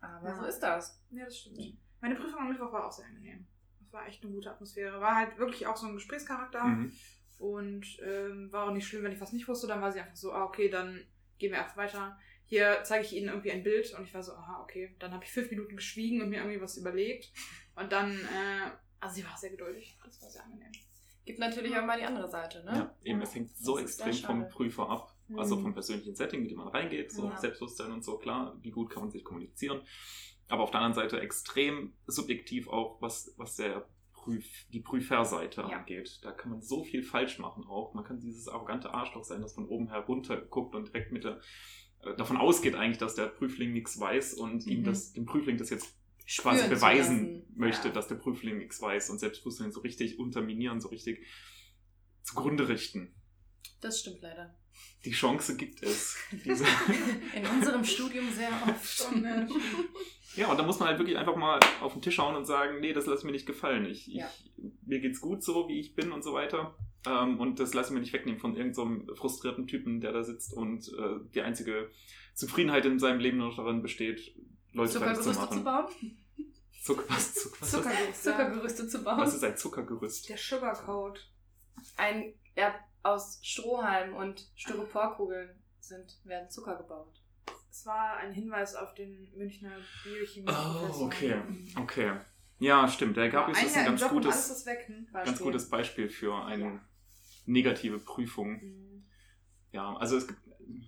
Aber 0.02 0.28
Ja. 0.30 0.36
so 0.36 0.46
ist 0.46 0.60
das. 0.60 1.02
Ja, 1.12 1.26
das 1.26 1.38
stimmt. 1.38 1.78
Meine 2.02 2.16
Prüfung 2.16 2.40
am 2.40 2.50
Mittwoch 2.50 2.72
war 2.72 2.86
auch 2.88 2.92
sehr 2.92 3.06
angenehm. 3.06 3.46
War 3.94 4.08
echt 4.08 4.24
eine 4.24 4.32
gute 4.34 4.50
Atmosphäre. 4.52 5.00
War 5.00 5.16
halt 5.16 5.38
wirklich 5.38 5.68
auch 5.68 5.78
so 5.78 5.86
ein 5.88 5.94
Gesprächscharakter. 5.94 6.64
Mhm. 6.64 6.92
Und 7.38 7.86
ähm, 8.04 8.52
war 8.52 8.68
auch 8.68 8.74
nicht 8.74 8.88
schlimm, 8.88 9.04
wenn 9.04 9.12
ich 9.12 9.22
was 9.22 9.34
nicht 9.34 9.48
wusste. 9.48 9.68
Dann 9.68 9.82
war 9.82 9.92
sie 9.92 10.00
einfach 10.00 10.16
so, 10.16 10.32
ah, 10.34 10.44
okay, 10.46 10.70
dann 10.70 11.00
gehen 11.38 11.52
wir 11.52 11.60
erst 11.60 11.78
weiter. 11.78 12.18
Hier 12.46 12.80
zeige 12.84 13.06
ich 13.06 13.14
Ihnen 13.14 13.30
irgendwie 13.30 13.52
ein 13.52 13.64
Bild. 13.64 13.94
Und 13.98 14.04
ich 14.06 14.14
war 14.14 14.24
so, 14.24 14.34
aha, 14.34 14.62
okay. 14.64 14.96
Dann 15.00 15.14
habe 15.14 15.24
ich 15.24 15.32
fünf 15.32 15.50
Minuten 15.52 15.76
geschwiegen 15.76 16.22
und 16.22 16.30
mir 16.30 16.38
irgendwie 16.40 16.62
was 16.62 16.78
überlegt. 16.78 17.32
Und 17.76 17.92
dann, 17.92 18.12
äh, 18.12 18.72
also 19.00 19.16
sie 19.16 19.26
war 19.26 19.38
sehr 19.38 19.52
geduldig. 19.52 19.98
Das 20.04 20.22
war 20.22 20.30
sehr 20.30 20.44
angenehm. 20.44 20.72
Gibt 21.26 21.40
natürlich 21.40 21.76
auch 21.78 21.86
mal 21.86 21.98
die 21.98 22.06
andere 22.06 22.30
Seite, 22.30 22.64
ne? 22.66 22.72
Ja, 22.76 22.96
eben, 23.04 23.22
es 23.22 23.34
hängt 23.34 23.56
so 23.56 23.78
extrem 23.80 24.14
vom. 24.14 24.50
Prüfer 24.50 24.90
ab. 24.90 25.16
Also 25.38 25.56
Mhm. 25.56 25.62
vom 25.64 25.74
persönlichen 25.74 26.16
Setting, 26.16 26.42
mit 26.42 26.52
dem 26.52 26.58
man 26.58 26.68
reingeht, 26.68 27.12
so 27.12 27.30
Ja. 27.30 27.38
Selbstbewusstsein 27.38 27.92
und 27.92 28.04
so, 28.04 28.18
klar, 28.18 28.58
wie 28.62 28.72
gut 28.72 28.90
kann 28.90 29.04
man 29.04 29.12
sich 29.12 29.24
kommunizieren. 29.24 29.82
Aber 30.48 30.64
auf 30.64 30.72
der 30.72 30.82
anderen 30.82 30.94
Seite 31.10 31.20
extrem 31.22 31.94
subjektiv 32.06 32.68
auch, 32.68 33.02
was, 33.02 33.34
was 33.38 33.56
der 33.56 33.88
Prüf, 34.14 34.46
die 34.70 34.80
Prüferseite 34.80 35.62
Ja. 35.62 35.68
angeht. 35.80 36.20
Da 36.22 36.32
kann 36.32 36.52
man 36.52 36.62
so 36.62 36.84
viel 36.84 37.04
falsch 37.04 37.40
machen 37.40 37.66
auch. 37.66 37.94
Man 37.94 38.04
kann 38.04 38.20
dieses 38.20 38.48
arrogante 38.48 38.94
Arschloch 38.94 39.24
sein, 39.24 39.42
das 39.42 39.54
von 39.54 39.68
oben 39.68 39.90
herunter 39.90 40.38
guckt 40.42 40.76
und 40.76 40.90
direkt 40.90 41.12
mit 41.12 41.24
der, 41.26 41.42
äh, 42.02 42.16
davon 42.16 42.38
ausgeht 42.38 42.76
eigentlich, 42.76 43.00
dass 43.00 43.16
der 43.16 43.28
Prüfling 43.28 43.74
nichts 43.74 44.00
weiß 44.00 44.36
und 44.36 44.66
ihm 44.68 44.82
Mhm. 44.82 44.86
das, 44.86 45.14
dem 45.14 45.26
Prüfling 45.26 45.58
das 45.58 45.70
jetzt 45.70 45.94
quasi 46.38 46.60
Spüren 46.60 46.60
zu 46.60 46.70
beweisen 46.70 47.44
möchte, 47.56 47.90
Ja. 47.90 47.94
dass 47.94 48.08
der 48.08 48.16
Prüfling 48.16 48.58
nichts 48.58 48.82
weiß 48.82 49.10
und 49.10 49.20
Selbstbewusstsein 49.20 49.72
so 49.74 49.82
richtig 49.82 50.20
unterminieren, 50.20 50.80
so 50.80 50.88
richtig 50.88 51.26
zugrunde 52.22 52.70
richten. 52.70 53.14
Das 53.82 54.00
stimmt 54.00 54.22
leider. 54.22 54.58
Die 55.06 55.12
Chance 55.12 55.58
gibt 55.58 55.84
es. 55.84 56.16
Diese 56.46 56.64
In 57.36 57.46
unserem 57.46 57.84
Studium 57.84 58.32
sehr 58.32 58.50
oft. 58.68 58.86
Schon, 58.98 59.26
ja, 60.36 60.48
und 60.50 60.58
da 60.58 60.64
muss 60.64 60.80
man 60.80 60.90
halt 60.90 60.98
wirklich 60.98 61.18
einfach 61.18 61.36
mal 61.36 61.60
auf 61.82 61.94
den 61.94 62.02
Tisch 62.02 62.18
hauen 62.18 62.36
und 62.36 62.46
sagen, 62.46 62.80
nee, 62.80 62.94
das 62.94 63.06
lasse 63.06 63.20
ich 63.20 63.26
mir 63.26 63.32
nicht 63.34 63.46
gefallen. 63.46 63.86
Ich, 63.86 64.08
Ja. 64.08 64.28
ich, 64.58 64.72
mir 64.86 65.00
geht's 65.00 65.22
gut 65.22 65.44
so, 65.44 65.68
wie 65.68 65.80
ich 65.80 65.94
bin 65.94 66.12
und 66.12 66.24
so 66.24 66.34
weiter. 66.34 66.76
Ähm, 67.06 67.40
und 67.40 67.60
das 67.60 67.74
lasse 67.74 67.90
ich 67.90 67.94
mir 67.96 68.00
nicht 68.00 68.14
wegnehmen 68.14 68.40
von 68.40 68.56
irgendeinem 68.56 69.06
so 69.08 69.16
frustrierten 69.16 69.68
Typen, 69.68 70.00
der 70.02 70.14
da 70.14 70.24
sitzt 70.24 70.54
und 70.54 70.88
äh, 70.88 71.20
die 71.36 71.42
einzige 71.42 71.92
Zufriedenheit 72.34 72.86
in 72.86 72.98
seinem 72.98 73.20
Leben 73.20 73.38
nur 73.38 73.54
darin 73.56 73.82
besteht, 73.82 74.34
Leute 74.72 75.00
fertig 75.00 75.22
zu 75.22 75.34
Zuckergerüste 75.34 75.42
machen. 75.42 75.58
zu 75.58 75.64
bauen? 75.64 76.18
Zucker, 76.82 77.04
was, 77.10 77.34
Zucker, 77.36 77.58
was, 77.62 77.72
Zuckerguss. 77.72 78.00
ja. 78.26 78.32
Zuckergerüste 78.32 78.88
zu 78.88 79.04
bauen? 79.04 79.18
was 79.20 79.36
ist 79.36 79.44
ein 79.44 79.56
Zuckergerüst? 79.58 80.30
Der 80.30 80.38
Sugarcoat. 80.38 81.30
Ein, 81.98 82.34
ja, 82.56 82.74
aus 83.04 83.40
Strohhalm 83.44 84.16
und 84.16 84.50
Styroporkugeln 84.56 85.50
sind, 85.80 86.20
werden 86.24 86.50
Zucker 86.50 86.78
gebaut. 86.78 87.22
Es 87.70 87.86
war 87.86 88.18
ein 88.18 88.34
Hinweis 88.34 88.76
auf 88.76 88.94
den 88.94 89.32
Münchner 89.36 89.76
Biochemie. 90.04 90.48
Oh, 90.48 91.06
okay. 91.06 91.42
Okay. 91.76 92.14
Ja, 92.60 92.88
stimmt. 92.88 93.18
Der 93.18 93.30
Gabius 93.30 93.62
ist 93.62 93.76
ein 93.76 93.86
ganz 93.86 94.02
Job 94.02 94.12
gutes, 94.12 94.66
weg. 94.66 94.88
Hm? 94.88 95.08
ganz 95.12 95.30
Beispiel. 95.30 95.46
gutes 95.46 95.70
Beispiel 95.70 96.10
für 96.10 96.46
eine 96.46 96.64
Ja. 96.64 96.82
negative 97.46 98.00
Prüfung. 98.00 98.62
Mhm. 98.62 99.06
Ja, 99.72 99.96
also 99.98 100.18
es 100.18 100.28
gibt, 100.28 100.40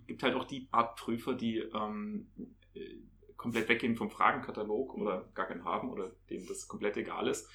gibt 0.07 0.23
halt 0.23 0.35
auch 0.35 0.45
die 0.45 0.69
Art 0.71 0.95
Prüfer, 0.95 1.33
die 1.33 1.57
ähm, 1.57 2.31
äh, 2.75 2.99
komplett 3.35 3.67
weggehen 3.67 3.95
vom 3.97 4.09
Fragenkatalog 4.09 4.93
oder 4.93 5.29
gar 5.33 5.47
keinen 5.47 5.65
haben 5.65 5.89
oder 5.89 6.11
denen 6.29 6.47
das 6.47 6.67
komplett 6.67 6.95
egal 6.97 7.27
ist 7.27 7.49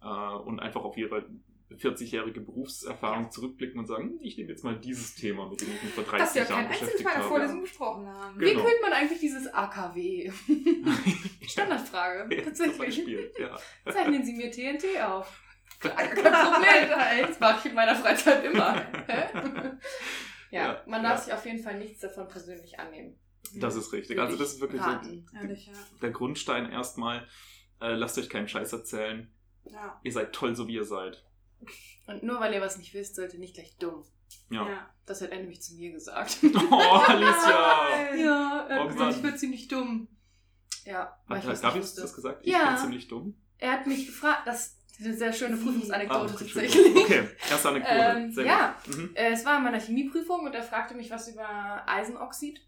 äh, 0.00 0.06
und 0.06 0.60
einfach 0.60 0.82
auf 0.84 0.96
ihre 0.96 1.28
40-jährige 1.76 2.40
Berufserfahrung 2.40 3.24
Ja. 3.24 3.30
zurückblicken 3.30 3.78
und 3.78 3.86
sagen, 3.86 4.18
ich 4.22 4.36
nehme 4.36 4.50
jetzt 4.50 4.64
mal 4.64 4.78
dieses 4.78 5.14
Thema, 5.14 5.48
mit 5.48 5.60
dem 5.60 5.68
ich 5.74 5.82
mich 5.82 5.92
vor 5.92 6.04
30 6.04 6.18
Dass 6.18 6.34
wir 6.34 6.42
Jahren 6.42 6.48
kein 6.48 6.66
einziges 6.66 6.80
beschäftigt 6.80 7.04
Mal 7.04 7.10
in 7.10 7.14
der 7.16 7.24
habe. 7.24 7.28
Vorlesung 7.34 7.60
besprochen 7.62 8.06
haben. 8.08 8.40
Wie 8.40 8.44
Genau. 8.50 8.64
kühlt 8.64 8.82
man 8.82 8.92
eigentlich 8.92 9.20
dieses 9.20 9.46
AKW? 9.54 10.32
Standardfrage, 11.46 12.34
Ja, 12.34 12.42
tatsächlich. 12.42 13.06
Ja. 13.38 13.58
Zeichnen 13.90 14.24
Sie 14.24 14.32
mir 14.34 14.50
TNT 14.50 14.84
auf. 15.02 15.40
Kein 15.80 15.94
Problem, 16.10 16.88
das 17.28 17.40
mache 17.40 17.58
ich 17.60 17.66
in 17.66 17.74
meiner 17.74 17.94
Freizeit 17.96 18.44
immer. 18.44 18.84
Ja, 20.52 20.62
Ja, 20.62 20.82
man 20.88 21.04
darf 21.04 21.22
sich 21.22 21.32
auf 21.32 21.46
jeden 21.46 21.62
Fall 21.62 21.78
nichts 21.78 22.00
davon 22.00 22.26
persönlich 22.26 22.76
annehmen. 22.80 23.16
Das 23.54 23.76
ist 23.76 23.92
richtig. 23.92 24.18
Also 24.18 24.36
das 24.36 24.54
ist 24.54 24.60
wirklich 24.60 24.82
so 24.82 24.88
raten. 24.88 25.24
Ehrlich, 25.40 25.66
ja. 25.68 25.72
der 26.02 26.10
Grundstein 26.10 26.70
erstmal. 26.72 27.28
Äh, 27.80 27.94
lasst 27.94 28.18
euch 28.18 28.28
keinen 28.28 28.48
Scheiß 28.48 28.72
erzählen. 28.72 29.32
Ihr 30.02 30.12
seid 30.12 30.32
toll, 30.32 30.56
so 30.56 30.66
wie 30.66 30.74
ihr 30.74 30.84
seid. 30.84 31.24
Und 32.06 32.22
nur 32.22 32.40
weil 32.40 32.52
ihr 32.54 32.60
was 32.60 32.76
nicht 32.78 32.92
wisst, 32.94 33.16
seid 33.16 33.32
ihr 33.34 33.40
nicht 33.40 33.54
gleich 33.54 33.76
dumm. 33.78 34.04
Ja. 34.50 34.68
ja. 34.68 34.90
Das 35.06 35.20
hat 35.20 35.30
er 35.30 35.38
nämlich 35.38 35.62
zu 35.62 35.74
mir 35.74 35.92
gesagt. 35.92 36.38
Oh, 36.42 36.74
Alicia! 36.74 38.14
ja, 38.16 38.66
er 38.68 38.80
Oh 38.80 38.84
hat 38.84 38.88
gesagt, 38.88 38.98
Mann. 38.98 39.10
ich 39.16 39.22
bin 39.22 39.36
ziemlich 39.38 39.68
dumm. 39.68 40.08
Ja, 40.84 41.16
weil 41.26 41.38
Hat 41.42 41.76
ich 41.76 41.94
das 41.94 42.14
gesagt? 42.14 42.46
Ja. 42.46 42.62
Ich 42.62 42.68
bin 42.70 42.78
ziemlich 42.78 43.08
dumm. 43.08 43.34
Er 43.58 43.72
hat 43.72 43.86
mich 43.86 44.06
gefragt, 44.06 44.42
das 44.46 44.78
ist 44.98 45.04
eine 45.06 45.14
sehr 45.14 45.32
schöne 45.32 45.56
Ah, 45.56 45.62
Prüfungsanekdote 45.62 46.44
Entschuldigung. 46.44 46.94
tatsächlich. 46.94 47.04
Okay, 47.04 47.28
erste 47.50 47.68
Anekdote. 47.68 47.94
Ähm, 47.94 48.32
Sehr 48.32 48.44
ja. 48.46 48.76
Mhm. 48.86 49.10
Äh, 49.14 49.32
es 49.32 49.44
war 49.44 49.58
in 49.58 49.64
meiner 49.64 49.80
Chemieprüfung 49.80 50.40
und 50.46 50.54
er 50.54 50.62
fragte 50.62 50.94
mich 50.94 51.10
was 51.10 51.28
über 51.28 51.82
Eisenoxid, 51.86 52.60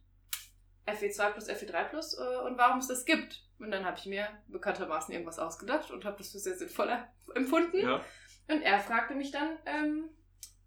Fe2 0.87 1.31
plus 1.31 1.49
Fe3 1.49 1.85
plus 1.85 2.19
äh, 2.19 2.47
und 2.47 2.59
warum 2.59 2.79
es 2.79 2.89
das 2.89 3.05
gibt. 3.05 3.43
Und 3.59 3.71
dann 3.71 3.85
habe 3.85 3.97
ich 3.99 4.07
mir 4.07 4.29
bekanntermaßen 4.49 5.13
irgendwas 5.13 5.39
ausgedacht 5.39 5.91
und 5.91 6.05
habe 6.05 6.19
das 6.19 6.33
für 6.33 6.39
sehr 6.39 6.57
sinnvoll 6.57 6.91
empfunden. 7.35 7.79
Ja. 7.79 8.05
Und 8.49 8.63
er 8.63 8.79
fragte 8.81 9.15
mich 9.15 9.31
dann, 9.31 9.59
ähm, 9.67 10.05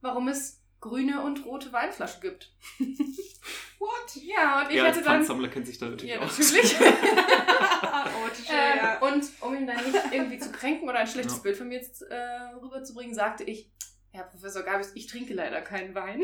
warum 0.02 0.28
es 0.28 0.62
grüne 0.80 1.22
und 1.24 1.46
rote 1.46 1.72
Weinflaschen 1.74 2.22
gibt. 2.22 2.54
What? 3.80 4.16
Ja, 4.16 4.62
und 4.62 4.72
ich 4.72 4.82
als 4.82 4.96
hatte 4.98 5.04
dann... 5.06 5.16
Pfandsammler 5.18 5.48
kennt 5.50 5.68
sich 5.68 5.78
da 5.78 5.88
natürlich 5.88 6.16
Ja, 6.16 6.22
aus. 6.22 6.38
natürlich. 6.40 6.76
ähm, 8.50 8.78
ja. 8.78 9.00
und 9.00 9.26
um 9.42 9.56
ihn 9.56 9.68
dann 9.68 9.84
nicht 9.84 9.98
irgendwie 10.12 10.40
zu 10.40 10.52
kränken 10.52 10.88
oder 10.88 11.00
ein 11.00 11.08
schlechtes 11.08 11.38
Ja. 11.38 11.42
Bild 11.42 11.58
von 11.58 11.68
mir 11.68 11.80
jetzt, 11.80 12.02
äh, 12.04 12.16
rüberzubringen, 12.62 13.14
sagte 13.14 13.44
ich, 13.44 13.72
Herr 14.12 14.24
Professor 14.24 14.64
Gabius, 14.64 14.92
ich 14.96 15.08
trinke 15.08 15.34
leider 15.34 15.62
keinen 15.62 15.94
Wein. 15.94 16.22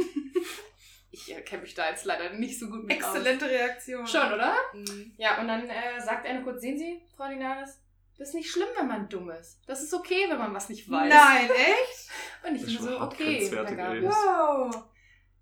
ich 1.11 1.35
äh, 1.35 1.41
kenne 1.41 1.63
mich 1.63 1.73
da 1.73 1.89
jetzt 1.89 2.05
leider 2.05 2.31
nicht 2.33 2.57
so 2.59 2.69
gut 2.69 2.83
mit 2.83 2.95
Exzellente 2.95 3.49
Reaktion. 3.49 4.03
aus. 4.03 4.11
Schon, 4.11 4.31
oder? 4.31 4.55
Mhm. 4.73 5.13
Ja, 5.17 5.41
und 5.41 5.47
dann 5.47 5.69
äh, 5.69 5.99
sagt 5.99 6.25
er 6.25 6.35
nur 6.35 6.43
kurz, 6.43 6.61
sehen 6.61 6.77
Sie, 6.77 7.01
Frau 7.17 7.27
Linares, 7.27 7.80
das 8.21 8.29
ist 8.29 8.35
nicht 8.35 8.51
schlimm, 8.51 8.67
wenn 8.77 8.87
man 8.87 9.09
dumm 9.09 9.31
ist. 9.31 9.59
Das 9.65 9.81
ist 9.81 9.95
okay, 9.95 10.27
wenn 10.29 10.37
man 10.37 10.53
was 10.53 10.69
nicht 10.69 10.87
weiß. 10.87 11.09
Nein, 11.09 11.49
echt? 11.49 12.09
Und 12.47 12.55
ich 12.55 12.65
bin 12.65 12.77
so, 12.77 13.01
okay. 13.01 13.49
Gabius. 13.49 14.13
Wow. 14.13 14.83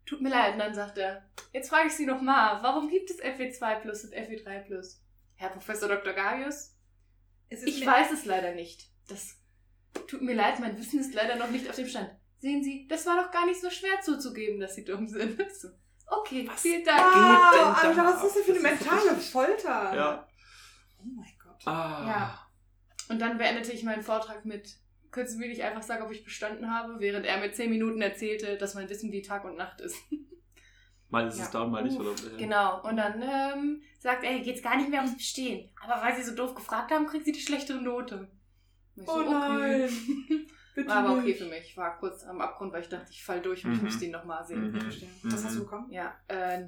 Tut 0.06 0.22
mir 0.22 0.30
leid. 0.30 0.54
Und 0.54 0.60
dann 0.60 0.74
sagt 0.74 0.98
er, 0.98 1.30
jetzt 1.52 1.68
frage 1.68 1.88
ich 1.88 1.94
Sie 1.94 2.06
noch 2.06 2.22
mal, 2.22 2.64
warum 2.64 2.90
gibt 2.90 3.10
es 3.10 3.20
Fe2 3.22 3.82
plus 3.82 4.06
und 4.06 4.14
Fe3 4.14 4.62
plus? 4.62 5.04
Herr 5.36 5.50
Professor 5.50 5.90
Dr. 5.90 6.14
Gabius, 6.14 6.74
Es 7.50 7.64
ist 7.64 7.68
ich 7.68 7.86
weiß 7.86 8.14
es 8.14 8.24
leider 8.24 8.54
nicht. 8.54 8.90
Das 9.10 9.36
tut 10.08 10.22
mir 10.22 10.36
leid, 10.36 10.62
mein 10.62 10.78
Wissen 10.80 11.02
ist 11.02 11.14
leider 11.14 11.36
noch 11.36 11.50
nicht 11.50 11.70
auf 11.70 11.76
dem 11.76 11.88
Stand. 11.88 12.10
Sehen 12.38 12.64
Sie, 12.64 12.88
das 12.88 13.06
war 13.06 13.22
doch 13.22 13.30
gar 13.30 13.46
nicht 13.46 13.60
so 13.60 13.70
schwer 13.70 14.00
zuzugeben, 14.02 14.62
dass 14.62 14.76
Sie 14.76 14.86
dumm 14.86 15.06
sind. 15.06 15.38
Okay, 16.12 16.48
Was? 16.50 16.62
vielen 16.62 16.84
Dank. 16.84 17.00
Ah, 17.00 17.52
geht 17.52 17.60
denn 17.60 18.00
Alter, 18.00 18.16
was 18.16 18.24
ist 18.24 18.36
denn 18.38 18.44
für 18.46 18.52
eine 18.54 18.62
mentale 18.62 19.16
Folter? 19.16 19.96
Ja. 19.96 20.28
Oh 20.98 21.04
mein 21.06 21.38
Gott. 21.38 21.68
Ah. 21.68 22.04
Ja. 22.08 22.49
Und 23.10 23.20
dann 23.20 23.38
beendete 23.38 23.72
ich 23.74 23.84
meinen 23.84 24.04
Vortrag 24.04 24.46
mit, 24.46 24.76
können 25.12 25.28
Sie 25.28 25.38
mir 25.38 25.48
nicht 25.50 25.64
einfach 25.64 25.82
sagen, 25.84 26.04
ob 26.04 26.12
ich 26.12 26.24
bestanden 26.24 26.72
habe, 26.74 27.00
während 27.00 27.26
er 27.26 27.40
mir 27.40 27.52
zehn 27.52 27.70
Minuten 27.70 28.02
erzählte, 28.02 28.58
dass 28.58 28.76
mein 28.76 28.88
Wissen 28.90 29.12
wie 29.12 29.22
Tag 29.22 29.44
und 29.46 29.58
Nacht 29.58 29.82
ist. 29.82 29.98
Mal 31.10 31.28
ist 31.28 31.40
Ja. 31.40 31.46
es 31.46 31.50
da, 31.52 31.66
mal 31.66 31.84
nicht. 31.84 32.00
Oder, 32.00 32.12
Genau. 32.38 32.84
Und 32.88 32.98
dann 32.98 33.20
ähm, 33.24 33.82
sagt 34.00 34.24
er, 34.24 34.38
geht's 34.42 34.62
gar 34.62 34.78
nicht 34.78 34.90
mehr 34.92 35.02
ums 35.02 35.18
Bestehen. 35.18 35.68
Aber 35.84 36.04
weil 36.04 36.16
Sie 36.16 36.22
so 36.22 36.36
doof 36.36 36.54
gefragt 36.54 36.92
haben, 36.92 37.08
kriegt 37.08 37.26
Sie 37.26 37.32
die 37.32 37.40
schlechtere 37.42 37.82
Note. 37.82 38.30
Und 38.96 39.04
ich 39.04 39.10
Oh 39.10 39.22
nein. 39.24 39.90
Bitte 40.76 40.88
War 40.88 40.98
aber 40.98 41.14
okay 41.18 41.24
nicht. 41.30 41.40
für 41.40 41.48
mich. 41.48 41.62
Ich 41.66 41.78
war 41.78 41.98
kurz 41.98 42.24
am 42.26 42.40
Abgrund, 42.42 42.72
weil 42.74 42.84
ich 42.84 42.90
dachte, 42.90 43.08
ich 43.10 43.24
fall 43.24 43.42
durch 43.42 43.66
und 43.66 43.72
ich 43.72 43.80
Mhm. 43.80 43.86
müsste 43.86 44.06
ihn 44.06 44.12
nochmal 44.12 44.46
sehen. 44.46 44.72
Mhm. 44.72 44.76
Was 45.24 45.42
Mhm. 45.42 45.46
hast 45.48 45.56
du 45.56 45.60
bekommen? 45.62 45.92
Ja, 45.92 46.16
äh, 46.28 46.66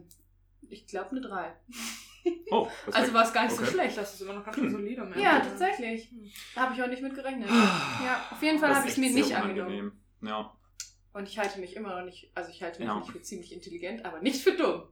ich 0.70 0.88
glaube 0.88 1.12
eine 1.12 1.22
3. 1.22 1.54
Oh, 2.52 2.68
Also 2.92 3.14
war 3.14 3.24
es 3.24 3.34
gar 3.34 3.44
nicht 3.46 3.54
Okay. 3.56 3.66
so 3.66 3.72
schlecht. 3.72 3.98
Das 3.98 4.14
ist 4.14 4.22
immer 4.22 4.34
noch 4.34 4.44
ganz 4.44 4.58
Hm. 4.58 4.64
schön 4.64 4.72
solide. 4.72 5.04
Mensch. 5.04 5.18
Ja, 5.18 5.40
tatsächlich. 5.40 6.10
Hm. 6.12 6.32
Da 6.56 6.62
habe 6.62 6.74
ich 6.76 6.84
auch 6.84 6.88
nicht 6.88 7.02
mit 7.02 7.16
gerechnet. 7.16 7.50
Ah. 7.50 8.02
Ja, 8.06 8.26
auf 8.32 8.42
jeden 8.42 8.60
Fall 8.60 8.76
habe 8.76 8.86
ich 8.88 8.94
es 8.94 8.98
mir 8.98 9.12
nicht 9.12 9.36
angenommen. 9.36 10.04
Ja. 10.22 10.56
Und 11.14 11.28
ich 11.28 11.38
halte 11.40 11.60
mich 11.60 11.76
immer 11.76 11.98
noch 12.00 12.06
nicht, 12.06 12.32
also 12.36 12.50
ich 12.52 12.62
halte 12.64 12.80
mich 12.80 12.88
Ja. 12.88 12.98
nicht 13.00 13.12
für 13.12 13.22
ziemlich 13.22 13.52
intelligent, 13.54 14.06
aber 14.06 14.20
nicht 14.22 14.42
für 14.42 14.56
dumm. 14.56 14.84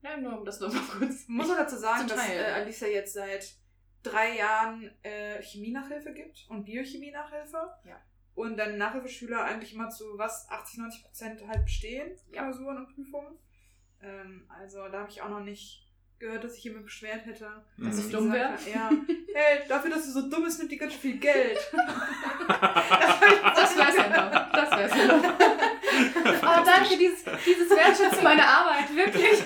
Nein, 0.00 0.22
nur 0.22 0.38
um 0.38 0.44
das 0.44 0.60
nochmal 0.60 0.82
kurz. 0.98 1.22
Ich 1.22 1.28
muss 1.28 1.50
auch 1.50 1.56
dazu 1.56 1.76
sagen, 1.76 2.06
dass 2.06 2.28
äh, 2.28 2.40
Alicia 2.52 2.86
jetzt 2.86 3.14
seit 3.14 3.56
drei 4.04 4.36
Jahren 4.36 4.90
äh, 5.02 5.42
Chemie-Nachhilfe 5.42 6.12
gibt 6.12 6.46
und 6.48 6.64
Biochemie-Nachhilfe. 6.64 7.56
Ja. 7.84 8.00
Und 8.34 8.56
dann 8.56 8.78
Nachhilfeschüler 8.78 9.42
eigentlich 9.44 9.74
immer 9.74 9.90
zu 9.90 10.04
was, 10.16 10.48
80, 10.50 10.78
90 10.78 11.02
Prozent 11.02 11.48
halt 11.48 11.64
bestehen, 11.64 12.12
Ja. 12.30 12.42
Klausuren 12.44 12.76
und 12.78 12.94
Prüfungen. 12.94 13.36
Ähm, 14.00 14.48
also 14.48 14.86
da 14.88 15.00
habe 15.00 15.10
ich 15.10 15.20
auch 15.20 15.28
noch 15.30 15.40
nicht 15.42 15.87
gehört, 16.18 16.44
dass 16.44 16.54
sich 16.54 16.64
jemand 16.64 16.84
beschwert 16.84 17.24
hätte. 17.26 17.48
Mhm. 17.76 17.86
Dass 17.86 17.98
ich 17.98 18.06
ich 18.06 18.12
dumm 18.12 18.32
wäre? 18.32 18.54
Ja, 18.72 18.90
hey, 19.34 19.60
dafür, 19.68 19.90
dass 19.90 20.04
du 20.06 20.12
so 20.12 20.28
dumm 20.28 20.44
bist, 20.44 20.58
nimmt 20.58 20.70
die 20.72 20.76
ganz 20.76 20.92
schön 20.92 21.00
viel 21.00 21.18
Geld. 21.18 21.58
Das 22.48 23.76
wär's 23.76 23.96
ja 23.96 24.08
noch. 24.08 24.52
Das 24.52 24.70
wär's 24.70 24.96
ja 24.96 25.06
noch. 25.06 25.24
Oh, 25.24 26.64
danke, 26.64 26.96
dieses, 26.96 27.24
dieses 27.44 27.70
Wertschätzen 27.70 28.22
meiner 28.24 28.46
Arbeit, 28.46 28.94
wirklich. 28.94 29.42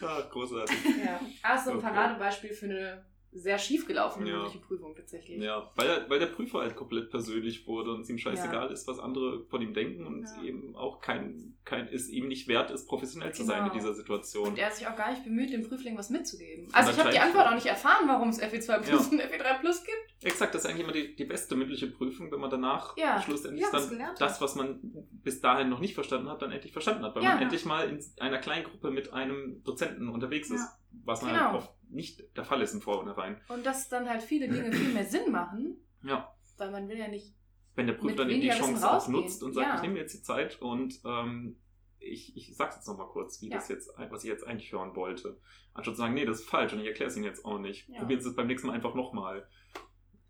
Ah, 0.00 0.20
großartig. 0.30 0.76
Ja. 1.04 1.20
Ah, 1.42 1.58
so 1.58 1.70
ein 1.72 1.76
Okay. 1.78 1.86
Paradebeispiel 1.86 2.54
für 2.54 2.66
eine 2.66 3.04
sehr 3.32 3.58
schief 3.58 3.86
gelaufene 3.86 4.28
Ja. 4.28 4.36
mündliche 4.36 4.58
Prüfung 4.58 4.94
tatsächlich. 4.96 5.40
Ja, 5.42 5.70
weil, 5.76 5.88
er, 5.88 6.10
weil 6.10 6.18
der 6.18 6.26
Prüfer 6.26 6.60
halt 6.60 6.74
komplett 6.76 7.10
persönlich 7.10 7.66
wurde 7.66 7.92
und 7.92 8.00
es 8.00 8.08
ihm 8.10 8.18
scheißegal 8.18 8.66
Ja. 8.66 8.72
ist, 8.72 8.88
was 8.88 8.98
andere 8.98 9.44
von 9.50 9.60
ihm 9.60 9.74
denken 9.74 10.06
und 10.06 10.24
Ja. 10.36 10.42
eben 10.42 10.74
auch 10.74 11.00
kein, 11.00 11.54
kein, 11.64 11.88
es 11.88 12.08
ihm 12.08 12.28
nicht 12.28 12.48
wert 12.48 12.70
ist, 12.70 12.86
professionell 12.86 13.32
zu 13.34 13.44
sein 13.44 13.58
in 13.58 13.64
Genau. 13.64 13.74
dieser 13.74 13.94
Situation. 13.94 14.48
Und 14.48 14.58
er 14.58 14.66
hat 14.66 14.74
sich 14.74 14.86
auch 14.86 14.96
gar 14.96 15.10
nicht 15.10 15.24
bemüht, 15.24 15.52
dem 15.52 15.62
Prüfling 15.68 15.96
was 15.98 16.08
mitzugeben. 16.10 16.68
Also 16.72 16.90
ich 16.92 16.98
habe 16.98 17.10
die 17.10 17.18
Antwort 17.18 17.46
auch 17.48 17.54
nicht 17.54 17.66
erfahren, 17.66 18.08
warum 18.08 18.30
es 18.30 18.40
FE2 18.42 18.78
plus 18.80 19.08
und 19.08 19.20
FE3 19.20 19.60
plus 19.60 19.84
gibt. 19.84 20.24
Exakt, 20.24 20.54
das 20.54 20.64
ist 20.64 20.70
eigentlich 20.70 20.84
immer 20.84 20.92
die, 20.92 21.14
die 21.14 21.24
beste 21.24 21.54
mündliche 21.54 21.86
Prüfung, 21.88 22.32
wenn 22.32 22.40
man 22.40 22.50
danach 22.50 22.96
schlussendlich 23.24 23.66
dann 23.70 24.14
das, 24.18 24.40
was 24.40 24.54
man 24.54 24.80
bis 25.22 25.40
dahin 25.40 25.68
noch 25.68 25.80
nicht 25.80 25.94
verstanden 25.94 26.28
hat, 26.28 26.40
dann 26.42 26.50
endlich 26.50 26.72
verstanden 26.72 27.04
hat. 27.04 27.14
Weil 27.14 27.22
man 27.24 27.42
endlich 27.42 27.64
mal 27.66 27.88
in 27.88 28.02
einer 28.20 28.38
Kleingruppe 28.38 28.90
mit 28.90 29.12
einem 29.12 29.62
Dozenten 29.64 30.08
unterwegs 30.08 30.50
ist. 30.50 30.66
Was 30.90 31.22
man 31.22 31.32
Genau. 31.32 31.44
halt 31.46 31.54
oft 31.56 31.74
nicht 31.90 32.36
der 32.36 32.44
Fall 32.44 32.60
ist 32.62 32.74
im 32.74 32.80
Vorhinein. 32.82 33.40
Und 33.48 33.64
dass 33.64 33.88
dann 33.88 34.08
halt 34.08 34.22
viele 34.22 34.48
Dinge 34.48 34.72
viel 34.72 34.92
mehr 34.92 35.04
Sinn 35.06 35.30
machen, 35.32 35.76
Ja. 36.02 36.34
weil 36.58 36.70
man 36.70 36.88
will 36.88 36.98
ja 36.98 37.08
nicht. 37.08 37.34
Wenn 37.74 37.86
der 37.86 37.94
Prüfer 37.94 38.16
dann 38.16 38.30
eben 38.30 38.40
die 38.42 38.48
Chance 38.48 38.90
auch 38.90 39.08
nutzt 39.08 39.42
und 39.42 39.52
sagt, 39.54 39.66
Ja. 39.68 39.74
ich 39.76 39.82
nehme 39.82 39.94
mir 39.94 40.00
jetzt 40.00 40.12
die 40.14 40.22
Zeit 40.22 40.60
und 40.60 41.00
ähm, 41.04 41.56
ich, 42.00 42.36
ich 42.36 42.54
sag's 42.56 42.76
jetzt 42.76 42.86
nochmal 42.88 43.08
kurz, 43.08 43.40
wie 43.40 43.48
Ja. 43.48 43.56
das 43.56 43.68
jetzt, 43.68 43.90
was 44.10 44.22
ich 44.24 44.28
jetzt 44.30 44.46
eigentlich 44.46 44.72
hören 44.72 44.94
wollte. 44.96 45.40
Anstatt 45.74 45.94
zu 45.94 46.00
sagen, 46.02 46.14
nee, 46.14 46.24
das 46.24 46.40
ist 46.40 46.48
falsch 46.48 46.72
und 46.72 46.80
ich 46.80 46.86
erkläre 46.86 47.10
es 47.10 47.16
Ihnen 47.16 47.24
jetzt 47.24 47.44
auch 47.44 47.58
nicht. 47.58 47.88
Ja. 47.88 48.00
Probieren 48.00 48.20
Sie 48.20 48.28
es 48.28 48.36
beim 48.36 48.46
nächsten 48.48 48.66
Mal 48.68 48.74
einfach 48.74 48.94
nochmal. 48.94 49.48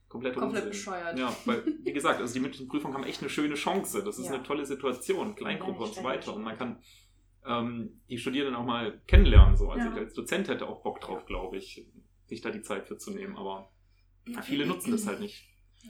Komplett, 0.08 0.36
Komplett 0.36 0.64
Unsinn. 0.64 0.70
bescheuert. 0.70 1.18
Ja, 1.18 1.34
weil, 1.44 1.62
wie 1.82 1.92
gesagt, 1.92 2.20
also 2.20 2.32
die 2.32 2.40
mündlichen 2.40 2.66
Prüfungen 2.68 2.94
haben 2.94 3.04
echt 3.04 3.20
eine 3.20 3.28
schöne 3.28 3.56
Chance. 3.56 4.02
Das 4.02 4.18
ist 4.18 4.26
Ja. 4.26 4.34
eine 4.34 4.42
tolle 4.42 4.64
Situation, 4.64 5.34
Kleingruppe 5.34 5.82
und 5.84 5.94
so 5.94 6.02
weiter. 6.02 6.34
Und 6.34 6.42
man 6.44 6.56
kann 6.56 6.82
ähm, 7.48 8.00
die 8.08 8.18
Studierenden 8.18 8.56
auch 8.56 8.64
mal 8.64 9.00
kennenlernen. 9.06 9.56
So. 9.56 9.70
Also 9.70 9.86
Ja. 9.88 9.92
ich 9.94 9.98
als 9.98 10.14
Dozent 10.14 10.48
hätte 10.48 10.68
auch 10.68 10.82
Bock 10.82 11.00
drauf, 11.00 11.24
glaube 11.26 11.56
ich, 11.56 11.86
sich 12.26 12.40
da 12.40 12.50
die 12.50 12.62
Zeit 12.62 12.86
für 12.86 12.98
zu 12.98 13.10
nehmen. 13.12 13.36
Aber 13.36 13.72
ja, 14.26 14.42
viele 14.42 14.66
nutzen 14.66 14.90
das 14.92 15.06
halt 15.06 15.20
nicht. 15.20 15.44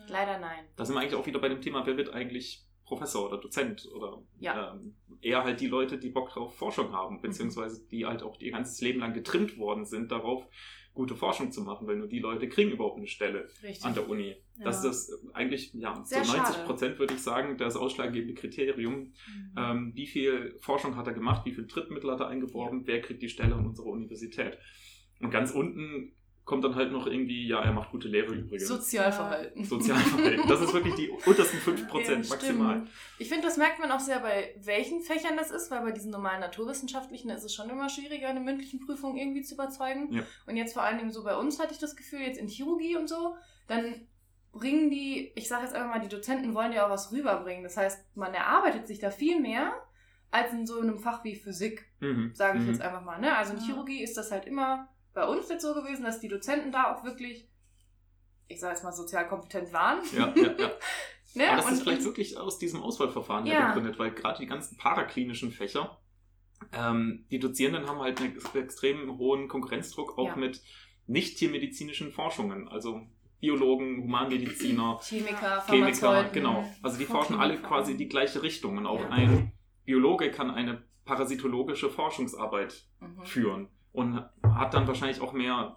Leider 0.08 0.38
nein. 0.38 0.64
Da 0.76 0.84
sind 0.84 0.94
wir 0.94 1.00
eigentlich 1.00 1.14
auch 1.16 1.26
wieder 1.26 1.40
bei 1.40 1.48
dem 1.48 1.60
Thema, 1.60 1.84
wer 1.86 1.96
wird 1.96 2.10
eigentlich 2.12 2.64
Professor 2.84 3.26
oder 3.26 3.38
Dozent 3.38 3.86
oder 3.94 4.22
Ja. 4.38 4.72
ähm, 4.72 4.94
eher 5.20 5.44
halt 5.44 5.60
die 5.60 5.66
Leute, 5.66 5.98
die 5.98 6.10
Bock 6.10 6.30
drauf 6.30 6.56
Forschung 6.56 6.92
haben, 6.92 7.20
beziehungsweise 7.20 7.86
die 7.88 8.06
halt 8.06 8.22
auch 8.22 8.38
ihr 8.40 8.52
ganzes 8.52 8.80
Leben 8.80 9.00
lang 9.00 9.12
getrimmt 9.12 9.58
worden 9.58 9.84
sind, 9.84 10.10
darauf 10.12 10.46
gute 10.98 11.14
Forschung 11.14 11.52
zu 11.52 11.62
machen, 11.62 11.86
weil 11.86 11.96
nur 11.96 12.08
die 12.08 12.18
Leute 12.18 12.48
kriegen 12.48 12.72
überhaupt 12.72 12.98
eine 12.98 13.06
Stelle 13.06 13.48
Richtig. 13.62 13.84
an 13.84 13.94
der 13.94 14.08
Uni. 14.08 14.34
Das 14.62 14.82
Ja. 14.82 14.90
ist 14.90 15.08
das 15.08 15.26
eigentlich, 15.32 15.72
ja, 15.74 16.04
Sehr 16.04 16.24
zu 16.24 16.32
90 16.36 16.54
schade. 16.56 16.66
Prozent 16.66 16.98
würde 16.98 17.14
ich 17.14 17.20
sagen, 17.20 17.56
das 17.56 17.76
ausschlaggebende 17.76 18.34
Kriterium. 18.34 18.94
Mhm. 18.96 19.12
Ähm, 19.56 19.92
wie 19.94 20.08
viel 20.08 20.56
Forschung 20.60 20.96
hat 20.96 21.06
er 21.06 21.12
gemacht, 21.14 21.46
wie 21.46 21.52
viel 21.52 21.66
Drittmittel 21.68 22.10
hat 22.10 22.18
er 22.20 22.26
eingeworben, 22.26 22.82
wer 22.86 23.00
kriegt 23.00 23.22
die 23.22 23.28
Stelle 23.28 23.54
an 23.54 23.64
unserer 23.64 23.86
Universität. 23.86 24.58
Und 25.20 25.30
ganz 25.30 25.52
unten 25.52 26.12
kommt 26.48 26.64
dann 26.64 26.74
halt 26.74 26.90
noch 26.92 27.06
irgendwie, 27.06 27.46
ja, 27.46 27.62
er 27.62 27.72
macht 27.72 27.90
gute 27.90 28.08
Lehre 28.08 28.32
übrigens. 28.34 28.66
Sozialverhalten. 28.66 29.64
Sozialverhalten. 29.64 30.48
Das 30.48 30.62
ist 30.62 30.72
wirklich 30.72 30.94
die 30.94 31.10
untersten 31.26 31.58
5% 31.58 32.10
Ja, 32.10 32.16
maximal. 32.30 32.76
stimmt. 32.76 32.90
Ich 33.18 33.28
finde, 33.28 33.46
das 33.46 33.58
merkt 33.58 33.78
man 33.78 33.92
auch 33.92 34.00
sehr 34.00 34.18
bei 34.20 34.54
welchen 34.64 35.02
Fächern 35.02 35.36
das 35.36 35.50
ist, 35.50 35.70
weil 35.70 35.82
bei 35.82 35.92
diesen 35.92 36.10
normalen 36.10 36.40
naturwissenschaftlichen 36.40 37.28
ist 37.30 37.44
es 37.44 37.54
schon 37.54 37.68
immer 37.68 37.88
schwieriger, 37.90 38.28
eine 38.28 38.40
mündlichen 38.40 38.80
Prüfung 38.80 39.16
irgendwie 39.18 39.42
zu 39.42 39.54
überzeugen. 39.54 40.10
Ja. 40.12 40.22
Und 40.46 40.56
jetzt 40.56 40.72
vor 40.72 40.82
allen 40.82 40.96
Dingen 40.98 41.12
so 41.12 41.22
bei 41.22 41.36
uns 41.36 41.60
hatte 41.60 41.74
ich 41.74 41.78
das 41.78 41.94
Gefühl, 41.96 42.20
jetzt 42.20 42.38
in 42.38 42.48
Chirurgie 42.48 42.96
und 42.96 43.08
so, 43.08 43.36
dann 43.66 44.06
bringen 44.52 44.90
die, 44.90 45.30
ich 45.34 45.46
sage 45.48 45.64
jetzt 45.64 45.74
einfach 45.74 45.90
mal, 45.90 46.00
die 46.00 46.08
Dozenten 46.08 46.54
wollen 46.54 46.72
ja 46.72 46.86
auch 46.86 46.90
was 46.90 47.12
rüberbringen. 47.12 47.62
Das 47.62 47.76
heißt, 47.76 48.16
man 48.16 48.32
erarbeitet 48.32 48.86
sich 48.88 48.98
da 48.98 49.10
viel 49.10 49.38
mehr 49.38 49.74
als 50.30 50.52
in 50.52 50.66
so 50.66 50.80
einem 50.80 50.98
Fach 50.98 51.22
wie 51.24 51.36
Physik, 51.36 51.84
Mhm. 52.00 52.30
sage 52.34 52.56
ich 52.58 52.64
Mhm. 52.64 52.70
jetzt 52.70 52.80
einfach 52.80 53.04
mal. 53.04 53.20
Ne? 53.20 53.36
Also 53.36 53.52
in 53.52 53.58
Ja. 53.60 53.66
Chirurgie 53.66 54.02
ist 54.02 54.16
das 54.16 54.30
halt 54.32 54.46
immer 54.46 54.88
bei 55.14 55.24
uns 55.24 55.48
jetzt 55.48 55.62
so 55.62 55.74
gewesen, 55.74 56.04
dass 56.04 56.20
die 56.20 56.28
Dozenten 56.28 56.70
da 56.72 56.94
auch 56.94 57.04
wirklich, 57.04 57.48
ich 58.48 58.60
sage 58.60 58.74
jetzt 58.74 58.84
mal, 58.84 58.92
sozial 58.92 59.28
kompetent 59.28 59.72
waren. 59.72 60.00
Ja, 60.16 60.32
ja, 60.36 60.54
ja. 60.58 60.70
Ne? 61.34 61.46
Aber 61.46 61.56
das 61.58 61.66
und, 61.66 61.72
ist 61.74 61.82
vielleicht 61.82 62.04
wirklich 62.04 62.38
aus 62.38 62.58
diesem 62.58 62.82
Auswahlverfahren 62.82 63.44
Ja. 63.46 63.66
begründet, 63.68 63.98
weil 63.98 64.12
gerade 64.12 64.38
die 64.40 64.46
ganzen 64.46 64.78
paraklinischen 64.78 65.52
Fächer, 65.52 65.98
ähm, 66.72 67.26
die 67.30 67.38
Dozierenden 67.38 67.86
haben 67.86 68.00
halt 68.00 68.18
einen 68.20 68.34
ex- 68.34 68.54
extrem 68.54 69.18
hohen 69.18 69.46
Konkurrenzdruck 69.46 70.16
auch 70.16 70.28
Ja. 70.28 70.36
mit 70.36 70.62
nicht 71.06 71.36
tiermedizinischen 71.36 72.12
Forschungen, 72.12 72.66
also 72.68 73.02
Biologen, 73.40 74.02
Humanmediziner, 74.02 74.98
Chemiker, 75.02 75.62
Chemiker, 75.68 76.24
genau. 76.32 76.64
Also 76.82 76.98
die 76.98 77.04
forschen 77.04 77.38
alle 77.38 77.58
quasi 77.58 77.94
die 77.96 78.08
gleiche 78.08 78.42
Richtung 78.42 78.78
und 78.78 78.86
auch 78.86 79.00
Ja. 79.02 79.10
ein 79.10 79.52
Biologe 79.84 80.30
kann 80.30 80.50
eine 80.50 80.82
parasitologische 81.04 81.90
Forschungsarbeit 81.90 82.86
Mhm. 83.00 83.22
führen 83.24 83.68
und 83.92 84.24
hat 84.42 84.74
dann 84.74 84.86
wahrscheinlich 84.86 85.20
auch 85.20 85.32
mehr 85.32 85.76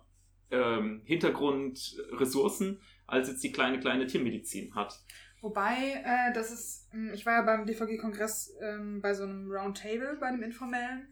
ähm, 0.52 1.02
Hintergrundressourcen, 1.06 2.82
als 3.08 3.30
jetzt 3.30 3.43
die 3.43 3.52
kleine, 3.52 3.80
kleine 3.80 4.08
Tiermedizin 4.08 4.76
hat. 4.76 5.00
Wobei, 5.41 6.04
äh, 6.06 6.34
das 6.34 6.52
ist, 6.52 6.89
ähm, 6.93 7.12
ich 7.13 7.26
war 7.26 7.34
ja 7.34 7.41
beim 7.41 7.65
DVG-Kongress 7.65 8.58
ähm, 8.62 9.02
bei 9.02 9.13
so 9.13 9.24
einem 9.24 9.52
Roundtable, 9.52 10.17
bei 10.19 10.28
einem 10.28 10.43
informellen. 10.43 11.08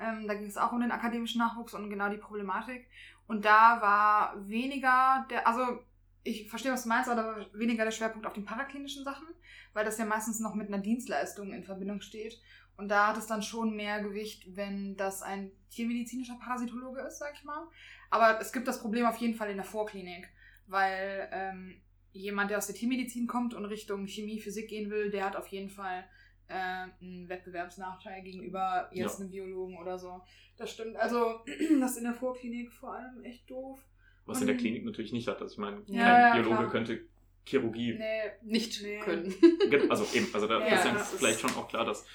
Ähm, 0.00 0.26
da 0.26 0.34
ging 0.34 0.46
es 0.46 0.56
auch 0.56 0.72
um 0.72 0.80
den 0.80 0.90
akademischen 0.90 1.38
Nachwuchs 1.38 1.74
und 1.74 1.90
genau 1.90 2.08
die 2.08 2.16
Problematik. 2.16 2.88
Und 3.26 3.44
da 3.44 3.80
war 3.80 4.48
weniger 4.48 5.26
der, 5.30 5.46
also 5.46 5.80
ich 6.24 6.48
verstehe, 6.48 6.72
was 6.72 6.84
du 6.84 6.88
meinst, 6.88 7.10
aber 7.10 7.46
weniger 7.52 7.84
der 7.84 7.90
Schwerpunkt 7.90 8.26
auf 8.26 8.32
den 8.32 8.46
paraklinischen 8.46 9.04
Sachen, 9.04 9.26
weil 9.74 9.84
das 9.84 9.98
ja 9.98 10.06
meistens 10.06 10.40
noch 10.40 10.54
mit 10.54 10.68
einer 10.68 10.78
Dienstleistung 10.78 11.52
in 11.52 11.64
Verbindung 11.64 12.00
steht. 12.00 12.40
Und 12.76 12.88
da 12.88 13.08
hat 13.08 13.16
es 13.18 13.26
dann 13.26 13.42
schon 13.42 13.76
mehr 13.76 14.02
Gewicht, 14.02 14.56
wenn 14.56 14.96
das 14.96 15.22
ein 15.22 15.52
tiermedizinischer 15.70 16.36
Parasitologe 16.42 17.00
ist, 17.02 17.18
sag 17.18 17.34
ich 17.34 17.44
mal. 17.44 17.66
Aber 18.10 18.40
es 18.40 18.52
gibt 18.52 18.66
das 18.68 18.80
Problem 18.80 19.06
auf 19.06 19.16
jeden 19.18 19.34
Fall 19.34 19.50
in 19.50 19.56
der 19.56 19.64
Vorklinik, 19.64 20.28
weil 20.66 21.28
ähm, 21.32 21.80
jemand, 22.12 22.50
der 22.50 22.58
aus 22.58 22.66
der 22.66 22.74
Tiermedizin 22.74 23.26
kommt 23.26 23.54
und 23.54 23.64
Richtung 23.64 24.06
Chemie, 24.06 24.40
Physik 24.40 24.68
gehen 24.68 24.90
will, 24.90 25.10
der 25.10 25.24
hat 25.24 25.36
auf 25.36 25.46
jeden 25.48 25.70
Fall 25.70 26.04
äh, 26.48 26.54
einen 27.00 27.28
Wettbewerbsnachteil 27.28 28.22
gegenüber 28.22 28.88
jetzt 28.92 29.14
Ja. 29.18 29.20
einem 29.20 29.30
Biologen 29.30 29.78
oder 29.78 29.98
so. 29.98 30.20
Das 30.56 30.70
stimmt. 30.70 30.96
Also, 30.96 31.40
das 31.80 31.92
ist 31.92 31.98
in 31.98 32.04
der 32.04 32.14
Vorklinik 32.14 32.72
vor 32.72 32.94
allem 32.94 33.22
echt 33.24 33.48
doof. 33.50 33.78
Was 34.26 34.40
in 34.40 34.46
der 34.46 34.56
Klinik 34.56 34.84
natürlich 34.84 35.12
nicht 35.12 35.28
hat. 35.28 35.40
Also 35.42 35.52
ich 35.52 35.58
meine, 35.58 35.82
Ja, 35.86 36.02
kein 36.04 36.20
ja, 36.20 36.32
Biologe 36.34 36.56
klar. 36.56 36.70
könnte 36.70 37.00
Chirurgie. 37.46 37.94
Nee, 37.98 38.32
Nicht 38.42 38.82
Nee. 38.82 39.00
können. 39.00 39.34
Also 39.90 40.06
eben, 40.16 40.28
also 40.32 40.46
da 40.48 40.60
Ja, 40.60 40.74
ist 40.76 40.84
ja 40.86 40.92
das 40.94 41.12
ist- 41.12 41.18
vielleicht 41.18 41.40
schon 41.40 41.54
auch 41.56 41.68
klar, 41.68 41.84
dass 41.84 42.06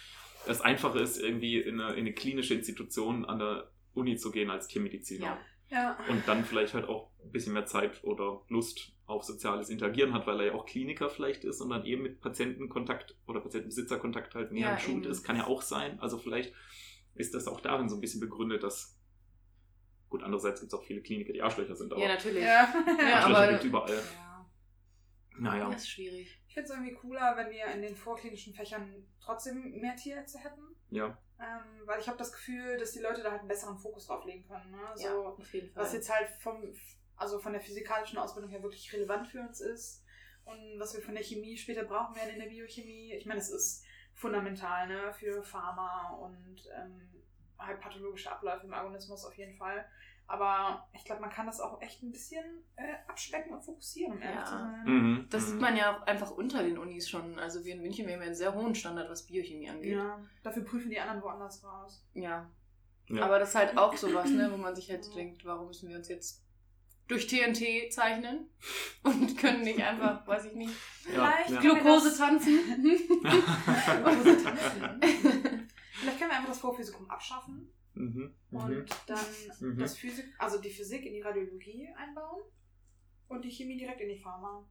es 0.47 0.61
einfacher 0.61 0.99
ist, 1.01 1.17
irgendwie 1.17 1.57
in 1.59 1.79
eine, 1.79 1.93
in 1.93 1.99
eine 1.99 2.13
klinische 2.13 2.53
Institution 2.53 3.25
an 3.25 3.39
der 3.39 3.71
Uni 3.93 4.15
zu 4.17 4.31
gehen 4.31 4.49
als 4.49 4.67
Tiermediziner. 4.67 5.37
Ja. 5.69 5.97
ja. 5.97 5.97
Und 6.09 6.27
dann 6.27 6.43
vielleicht 6.45 6.73
halt 6.73 6.87
auch 6.87 7.11
ein 7.23 7.31
bisschen 7.31 7.53
mehr 7.53 7.65
Zeit 7.65 8.03
oder 8.03 8.41
Lust 8.47 8.93
auf 9.05 9.23
soziales 9.23 9.69
Interagieren 9.69 10.13
hat, 10.13 10.27
weil 10.27 10.39
er 10.39 10.45
ja 10.47 10.53
auch 10.53 10.65
Kliniker 10.65 11.09
vielleicht 11.09 11.43
ist 11.43 11.61
und 11.61 11.69
dann 11.71 11.83
eben 11.85 12.03
mit 12.03 12.21
Patientenkontakt 12.21 13.15
oder 13.27 13.39
Patientenbesitzerkontakt 13.41 14.35
halt 14.35 14.51
mehr 14.51 14.77
Ja, 14.79 14.89
eben. 14.89 15.03
ist. 15.03 15.23
Kann 15.23 15.35
ja 15.35 15.47
auch 15.47 15.61
sein. 15.63 15.99
Also 15.99 16.17
vielleicht 16.19 16.53
ist 17.15 17.33
das 17.33 17.47
auch 17.47 17.59
darin 17.59 17.89
so 17.89 17.95
ein 17.95 18.01
bisschen 18.01 18.19
begründet, 18.19 18.63
dass 18.63 18.95
gut, 20.09 20.23
andererseits 20.23 20.61
gibt 20.61 20.71
es 20.73 20.79
auch 20.79 20.83
viele 20.83 21.01
Kliniker, 21.01 21.33
die 21.33 21.41
Arschlöcher 21.41 21.75
sind, 21.75 21.91
aber 21.91 22.01
Ja, 22.01 22.07
natürlich. 22.09 22.43
Ja. 22.43 22.73
Ja, 22.99 23.15
Arschlöcher 23.17 23.37
aber- 23.37 23.51
gibt 23.53 23.63
überall. 23.65 23.93
ja. 23.95 24.49
Naja. 25.37 25.69
Das 25.69 25.81
ist 25.83 25.89
schwierig. 25.89 26.38
Ich 26.59 26.65
finde 26.65 26.73
es 26.73 26.77
irgendwie 26.77 27.07
cooler, 27.07 27.37
wenn 27.37 27.49
wir 27.51 27.67
in 27.67 27.81
den 27.81 27.95
vorklinischen 27.95 28.53
Fächern 28.53 29.07
trotzdem 29.21 29.79
mehr 29.79 29.95
Tierärzte 29.95 30.39
hätten. 30.39 30.75
Ja. 30.89 31.17
Ähm, 31.39 31.85
weil 31.85 32.01
ich 32.01 32.07
habe 32.09 32.17
das 32.17 32.33
Gefühl, 32.33 32.77
dass 32.77 32.91
die 32.91 32.99
Leute 32.99 33.23
da 33.23 33.31
halt 33.31 33.39
einen 33.39 33.47
besseren 33.47 33.77
Fokus 33.77 34.07
drauf 34.07 34.25
legen 34.25 34.45
können. 34.45 34.71
Ne? 34.71 34.81
So, 34.95 35.05
ja, 35.05 35.15
auf 35.15 35.53
jeden 35.53 35.71
Fall. 35.71 35.83
was 35.83 35.93
jetzt 35.93 36.13
halt 36.13 36.29
vom, 36.41 36.73
also 37.15 37.39
von 37.39 37.53
der 37.53 37.61
physikalischen 37.61 38.17
Ausbildung 38.17 38.51
her 38.51 38.61
wirklich 38.61 38.91
relevant 38.91 39.27
für 39.27 39.39
uns 39.39 39.61
ist 39.61 40.03
und 40.43 40.79
was 40.79 40.93
wir 40.93 41.01
von 41.01 41.15
der 41.15 41.23
Chemie 41.23 41.55
später 41.55 41.85
brauchen 41.85 42.13
werden 42.17 42.31
in 42.31 42.39
der 42.39 42.49
Biochemie. 42.49 43.13
Ich 43.13 43.25
meine, 43.25 43.39
es 43.39 43.49
ist 43.49 43.85
fundamental 44.13 44.87
ne, 44.89 45.13
für 45.13 45.41
Pharma 45.41 46.09
und 46.09 46.61
ähm, 46.75 47.23
halt 47.57 47.79
pathologische 47.79 48.29
Abläufe 48.29 48.65
im 48.65 48.73
Organismus 48.73 49.23
auf 49.23 49.37
jeden 49.37 49.55
Fall. 49.55 49.85
Aber 50.29 50.87
ich 50.93 51.03
glaube, 51.05 51.21
man 51.21 51.31
kann 51.31 51.47
das 51.47 51.59
auch 51.59 51.81
echt 51.81 52.03
ein 52.03 52.11
bisschen 52.11 52.45
äh, 52.75 52.93
abspecken 53.07 53.51
und 53.51 53.63
fokussieren, 53.63 54.13
um 54.13 54.21
ehrlich 54.21 54.39
Ja. 54.39 54.45
zu 54.45 54.51
sein. 54.51 54.83
Mhm. 54.85 55.27
das 55.31 55.41
mhm. 55.41 55.47
sieht 55.47 55.59
man 55.59 55.75
ja 55.75 55.97
auch 55.97 56.03
einfach 56.05 56.29
unter 56.29 56.61
den 56.61 56.77
Unis 56.77 57.09
schon. 57.09 57.39
Also 57.39 57.65
wir 57.65 57.73
in 57.73 57.81
München, 57.81 58.05
wir 58.05 58.13
haben 58.13 58.21
ja 58.21 58.27
einen 58.27 58.35
sehr 58.35 58.53
hohen 58.53 58.75
Standard, 58.75 59.09
was 59.09 59.25
Biochemie 59.25 59.67
angeht. 59.67 59.93
Ja, 59.93 60.23
dafür 60.43 60.63
prüfen 60.63 60.91
die 60.91 60.99
anderen 60.99 61.23
woanders 61.23 61.63
raus. 61.63 62.05
Ja. 62.13 62.47
Ja. 63.07 63.23
Aber 63.23 63.39
das 63.39 63.49
ist 63.49 63.55
halt 63.55 63.75
auch 63.75 63.97
sowas, 63.97 64.29
ne, 64.29 64.51
wo 64.51 64.57
man 64.57 64.75
sich 64.75 64.91
halt 64.91 65.03
denkt, 65.15 65.43
warum 65.45 65.65
müssen 65.65 65.89
wir 65.89 65.97
uns 65.97 66.07
jetzt 66.09 66.45
durch 67.07 67.25
TNT 67.25 67.91
zeichnen 67.91 68.51
und 69.01 69.35
können 69.35 69.63
nicht 69.63 69.81
einfach, 69.81 70.27
weiß 70.27 70.45
ich 70.45 70.53
nicht, 70.53 70.75
ja, 71.11 71.33
Vielleicht 71.37 71.49
ja. 71.49 71.59
Glukose 71.61 72.15
tanzen. 72.15 72.59
Glukose 72.83 74.43
tanzen. 74.43 75.67
Vielleicht 75.91 76.19
können 76.19 76.29
wir 76.29 76.37
einfach 76.37 76.49
das 76.49 76.59
Vorphysikum 76.59 77.09
abschaffen 77.09 77.73
mhm. 77.99 78.33
und 78.51 78.69
Mhm. 78.69 78.85
dann 79.07 79.19
Mhm. 79.59 79.77
das 79.77 79.97
Physik, 79.97 80.25
also 80.39 80.59
die 80.59 80.69
Physik 80.71 81.05
in 81.05 81.13
die 81.13 81.21
Radiologie 81.21 81.87
einbauen 81.97 82.41
und 83.27 83.43
die 83.45 83.49
Chemie 83.51 83.77
direkt 83.77 84.01
in 84.01 84.09
die 84.09 84.17
Pharma. 84.19 84.65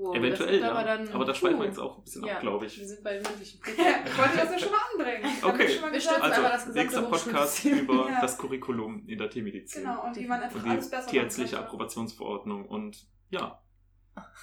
Wow, 0.00 0.14
Eventuell, 0.14 0.60
das 0.60 0.68
ja. 0.70 0.76
wird 0.76 0.86
dann, 0.86 1.08
aber 1.08 1.24
da 1.24 1.34
schweifen 1.34 1.58
wir 1.58 1.66
jetzt 1.66 1.78
auch 1.80 1.98
ein 1.98 2.04
bisschen 2.04 2.24
Ja, 2.24 2.34
ab, 2.34 2.40
glaube 2.40 2.66
ich. 2.66 2.78
Wir 2.78 2.86
sind 2.86 3.02
bei 3.02 3.14
den 3.14 3.22
mündlichen 3.24 3.60
Ja, 3.66 3.72
Prüfungen. 3.72 4.06
ich 4.06 4.18
wollte 4.18 4.36
das 4.36 4.50
ja 4.52 4.58
schon 4.60 4.70
mal 4.70 4.78
anbringen. 4.92 5.30
Okay. 5.42 5.68
schon 5.68 5.82
mal 5.82 5.92
Wir 5.92 6.00
stürzen 6.00 6.22
Also, 6.22 6.40
aber 6.40 6.48
das 6.50 6.68
nächster 6.74 7.02
Podcast 7.02 7.64
über 7.64 8.08
Ja. 8.10 8.20
das 8.20 8.38
Curriculum 8.38 9.08
in 9.08 9.18
der 9.18 9.28
Tiermedizin. 9.28 9.82
Genau, 9.82 10.06
und 10.06 10.16
wie 10.16 10.26
man 10.26 10.40
einfach 10.40 10.62
Und 10.62 10.70
alles 10.70 10.84
die 10.88 10.90
besser 10.94 11.10
tierärztliche 11.10 11.46
machen 11.56 11.56
könnte. 11.62 11.66
Approbationsverordnung 11.66 12.66
und 12.68 13.08
ja, 13.30 13.60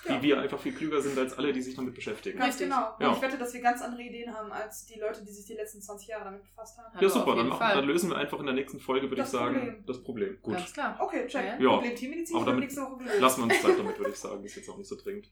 Ja. 0.07 0.17
wie 0.21 0.27
wir 0.27 0.39
einfach 0.41 0.59
viel 0.59 0.73
klüger 0.73 1.01
sind 1.01 1.17
als 1.17 1.37
alle, 1.37 1.51
die 1.53 1.61
sich 1.61 1.75
damit 1.75 1.93
beschäftigen. 1.95 2.37
Ganz 2.39 2.53
Richtig. 2.55 2.69
genau. 2.69 2.93
Und 2.95 3.01
Ja. 3.01 3.13
ich 3.13 3.21
wette, 3.21 3.37
dass 3.37 3.53
wir 3.53 3.61
ganz 3.61 3.81
andere 3.81 4.01
Ideen 4.03 4.33
haben 4.33 4.51
als 4.51 4.85
die 4.85 4.99
Leute, 4.99 5.23
die 5.23 5.31
sich 5.31 5.45
die 5.45 5.53
letzten 5.53 5.81
20 5.81 6.07
Jahre 6.07 6.25
damit 6.25 6.43
befasst 6.43 6.77
haben. 6.77 6.93
Ja, 6.95 7.01
wir 7.01 7.09
super, 7.09 7.35
dann, 7.35 7.47
machen, 7.47 7.67
dann 7.73 7.85
lösen 7.85 8.09
wir 8.09 8.17
einfach 8.17 8.39
in 8.39 8.45
der 8.45 8.55
nächsten 8.55 8.79
Folge, 8.79 9.09
würde 9.09 9.21
ich 9.23 9.27
sagen, 9.27 9.55
Problem. 9.55 9.83
das 9.87 10.03
Problem. 10.03 10.37
Gut, 10.41 10.53
Ganz 10.55 10.73
klar. 10.73 10.97
Okay, 10.99 11.27
check. 11.27 11.59
Ja. 11.59 11.69
Problem 11.75 11.95
Teammedizin 11.95 12.35
Aber 12.35 12.45
damit 12.45 12.61
nächste 12.61 12.81
Woche 12.81 12.97
gelöst. 12.97 13.19
lassen 13.21 13.39
wir 13.41 13.43
uns 13.53 13.61
Zeit 13.61 13.77
damit, 13.79 13.97
würde 13.97 14.11
ich 14.11 14.17
sagen. 14.17 14.43
Ist 14.43 14.55
jetzt 14.55 14.69
auch 14.69 14.77
nicht 14.77 14.87
so 14.87 14.95
dringend. 14.95 15.29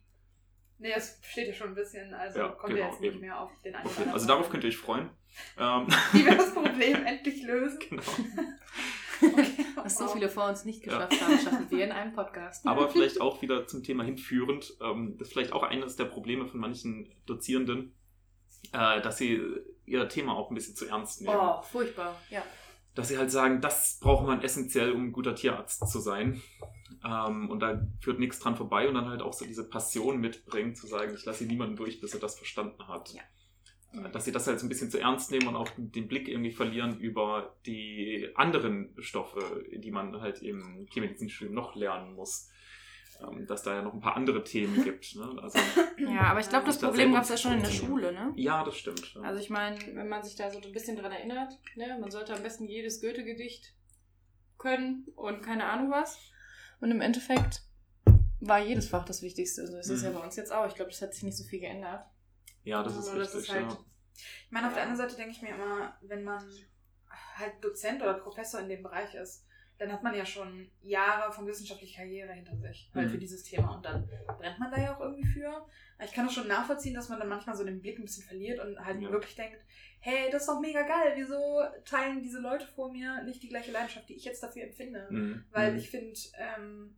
Nee, 0.79 0.91
das 0.93 1.17
steht 1.21 1.47
ja 1.47 1.53
schon 1.53 1.69
ein 1.69 1.75
bisschen, 1.75 2.13
also 2.13 2.39
Ja, 2.39 2.47
kommt 2.49 2.73
genau, 2.73 2.85
ja 2.85 2.89
jetzt 2.91 2.99
nicht 2.99 3.11
eben. 3.11 3.21
mehr 3.21 3.39
auf 3.39 3.51
den 3.63 3.75
einen 3.75 3.85
Okay. 3.87 4.09
Also 4.11 4.27
darauf 4.27 4.49
könnt 4.49 4.63
ihr 4.65 4.69
euch 4.69 4.77
freuen. 4.77 5.09
Ähm, 5.57 5.87
Wie 6.11 6.25
wir 6.25 6.35
das 6.35 6.51
Problem 6.53 7.05
endlich 7.05 7.43
lösen. 7.43 7.79
genau. 7.89 8.01
Okay. 9.21 9.65
Was 9.75 9.97
so 9.97 10.07
viele 10.07 10.29
vor 10.29 10.47
uns 10.47 10.65
nicht 10.65 10.83
geschafft 10.83 11.21
haben, 11.21 11.39
schaffen 11.39 11.69
wir 11.69 11.83
in 11.83 11.91
einem 11.91 12.13
Podcast. 12.13 12.65
Aber 12.65 12.89
vielleicht 12.91 13.19
auch 13.19 13.41
wieder 13.41 13.67
zum 13.67 13.83
Thema 13.83 14.03
hinführend. 14.03 14.75
Ähm, 14.81 15.17
das 15.17 15.27
ist 15.27 15.33
vielleicht 15.33 15.53
auch 15.53 15.63
eines 15.63 15.95
der 15.95 16.05
Probleme 16.05 16.47
von 16.47 16.59
manchen 16.59 17.13
Dozierenden, 17.25 17.93
äh, 18.71 19.01
dass 19.01 19.17
sie 19.17 19.41
ihr 19.85 20.07
Thema 20.07 20.35
auch 20.35 20.49
ein 20.49 20.55
bisschen 20.55 20.75
zu 20.75 20.85
ernst 20.87 21.21
nehmen. 21.21 21.35
Oh, 21.37 21.61
furchtbar. 21.61 22.15
Ja. 22.29 22.43
dass 22.95 23.09
sie 23.09 23.17
halt 23.17 23.31
sagen, 23.31 23.59
das 23.59 23.99
braucht 24.01 24.25
man 24.25 24.41
essentiell, 24.41 24.91
um 24.91 25.07
ein 25.07 25.11
guter 25.11 25.35
Tierarzt 25.35 25.87
zu 25.89 25.99
sein. 25.99 26.41
Ähm, 27.05 27.49
und 27.49 27.59
da 27.59 27.85
führt 27.99 28.19
nichts 28.19 28.39
dran 28.39 28.55
vorbei 28.55 28.87
und 28.87 28.93
dann 28.93 29.09
halt 29.09 29.21
auch 29.21 29.33
so 29.33 29.45
diese 29.45 29.67
Passion 29.67 30.19
mitbringen, 30.19 30.75
zu 30.75 30.87
sagen, 30.87 31.13
ich 31.13 31.25
lasse 31.25 31.43
niemanden 31.45 31.75
durch, 31.75 31.99
bis 31.99 32.13
er 32.13 32.19
das 32.19 32.37
verstanden 32.37 32.87
hat. 32.87 33.13
Ja. 33.13 33.21
Äh, 33.93 34.09
Dass 34.11 34.25
sie 34.25 34.31
das 34.31 34.47
halt 34.47 34.59
so 34.59 34.65
ein 34.65 34.69
bisschen 34.69 34.89
zu 34.91 34.99
ernst 34.99 35.31
nehmen 35.31 35.47
und 35.47 35.55
auch 35.55 35.69
den 35.77 36.07
Blick 36.07 36.27
irgendwie 36.27 36.51
verlieren 36.51 36.99
über 36.99 37.55
die 37.65 38.29
anderen 38.35 38.95
Stoffe, 38.99 39.63
die 39.73 39.91
man 39.91 40.19
halt 40.21 40.41
im 40.41 40.87
Tiermedizinstudium 40.91 41.53
noch 41.53 41.75
lernen 41.75 42.13
muss. 42.15 42.49
Ähm, 43.21 43.45
dass 43.45 43.61
da 43.61 43.75
ja 43.75 43.81
noch 43.83 43.93
ein 43.93 43.99
paar 44.01 44.15
andere 44.15 44.43
Themen 44.43 44.83
gibt. 44.83 45.15
Ne? 45.15 45.37
Also, 45.41 45.59
Ja, 45.99 46.21
aber 46.31 46.39
ich 46.39 46.49
glaube, 46.49 46.65
das 46.65 46.75
Sich 46.75 46.81
da 46.81 46.87
Problem 46.87 47.13
gab 47.13 47.23
es 47.23 47.29
ja 47.29 47.37
schon 47.37 47.53
in 47.53 47.59
der. 47.61 47.69
Schule, 47.69 48.11
ne? 48.11 48.33
ja, 48.35 48.63
das 48.63 48.75
stimmt. 48.75 49.13
Ja. 49.13 49.21
Also 49.21 49.39
ich 49.39 49.51
meine, 49.51 49.77
wenn 49.93 50.09
man 50.09 50.23
sich 50.23 50.35
da 50.35 50.49
so 50.49 50.59
ein 50.59 50.71
bisschen 50.71 50.97
dran 50.97 51.11
erinnert, 51.11 51.53
ne, 51.75 51.95
man 52.01 52.09
sollte 52.09 52.33
am 52.35 52.41
besten 52.41 52.65
jedes 52.67 53.01
Goethe-Gedicht 53.01 53.75
können 54.57 55.05
und 55.15 55.41
keine 55.43 55.65
Ahnung 55.65 55.91
was. 55.91 56.17
Und 56.81 56.89
im 56.91 57.01
Endeffekt 57.01 57.61
war 58.39 58.59
jedes 58.59 58.89
Fach 58.89 59.05
das 59.05 59.21
Wichtigste. 59.21 59.67
So 59.67 59.77
ist 59.77 59.89
es 59.89 60.01
Mhm. 60.01 60.07
ja 60.13 60.19
bei 60.19 60.25
uns 60.25 60.35
jetzt 60.35 60.51
auch. 60.51 60.67
Ich 60.67 60.75
glaube, 60.75 60.91
das 60.91 61.01
hat 61.01 61.13
sich 61.13 61.23
nicht 61.23 61.37
so 61.37 61.43
viel 61.43 61.59
geändert. 61.59 62.03
Ja, 62.63 62.83
das 62.83 62.97
ist 62.97 63.09
Aber 63.09 63.19
das 63.19 63.35
richtig. 63.35 63.49
ist 63.49 63.55
halt- 63.55 63.71
ja. 63.71 63.77
Ich 64.45 64.51
meine, 64.51 64.67
auf 64.67 64.73
der 64.73 64.83
anderen 64.83 64.97
Seite 65.01 65.15
denke 65.15 65.31
ich 65.31 65.41
mir 65.41 65.55
immer, 65.55 65.97
wenn 66.01 66.23
man 66.23 66.43
halt 67.35 67.63
Dozent 67.63 68.01
oder 68.01 68.13
Professor 68.15 68.59
in 68.59 68.69
dem 68.69 68.83
Bereich 68.83 69.13
ist, 69.15 69.45
dann 69.79 69.91
hat 69.91 70.03
man 70.03 70.15
ja 70.15 70.23
schon 70.25 70.69
Jahre 70.81 71.33
von 71.33 71.47
wissenschaftlicher 71.47 71.97
Karriere 72.03 72.31
hinter 72.31 72.55
sich, 72.55 72.91
halt 72.93 73.07
Mhm. 73.07 73.11
für 73.11 73.17
dieses 73.17 73.43
Thema. 73.43 73.75
Und 73.75 73.83
dann 73.83 74.07
brennt 74.37 74.59
man 74.59 74.71
da 74.71 74.79
ja 74.79 74.95
auch 74.95 74.99
irgendwie 75.01 75.25
für. 75.25 75.65
Ich 76.03 76.11
kann 76.13 76.25
das 76.25 76.35
schon 76.35 76.47
nachvollziehen, 76.47 76.93
dass 76.93 77.09
man 77.09 77.19
dann 77.19 77.27
manchmal 77.27 77.55
so 77.57 77.63
den 77.65 77.81
Blick 77.81 77.97
ein 77.97 78.03
bisschen 78.03 78.23
verliert 78.23 78.59
und 78.59 78.77
halt 78.79 79.01
Ja. 79.01 79.11
wirklich 79.11 79.35
denkt, 79.35 79.57
hey, 79.99 80.29
das 80.31 80.43
ist 80.43 80.47
doch 80.47 80.59
mega 80.59 80.83
geil, 80.83 81.13
wieso 81.15 81.63
teilen 81.85 82.21
diese 82.21 82.39
Leute 82.39 82.67
vor 82.67 82.91
mir 82.91 83.23
nicht 83.23 83.41
die 83.41 83.49
gleiche 83.49 83.71
Leidenschaft, 83.71 84.07
die 84.09 84.15
ich 84.15 84.25
jetzt 84.25 84.43
dafür 84.43 84.63
empfinde? 84.63 85.07
Mhm. 85.09 85.45
Weil 85.51 85.71
Mhm. 85.71 85.77
ich 85.79 85.89
finde, 85.89 86.13
ähm, 86.37 86.95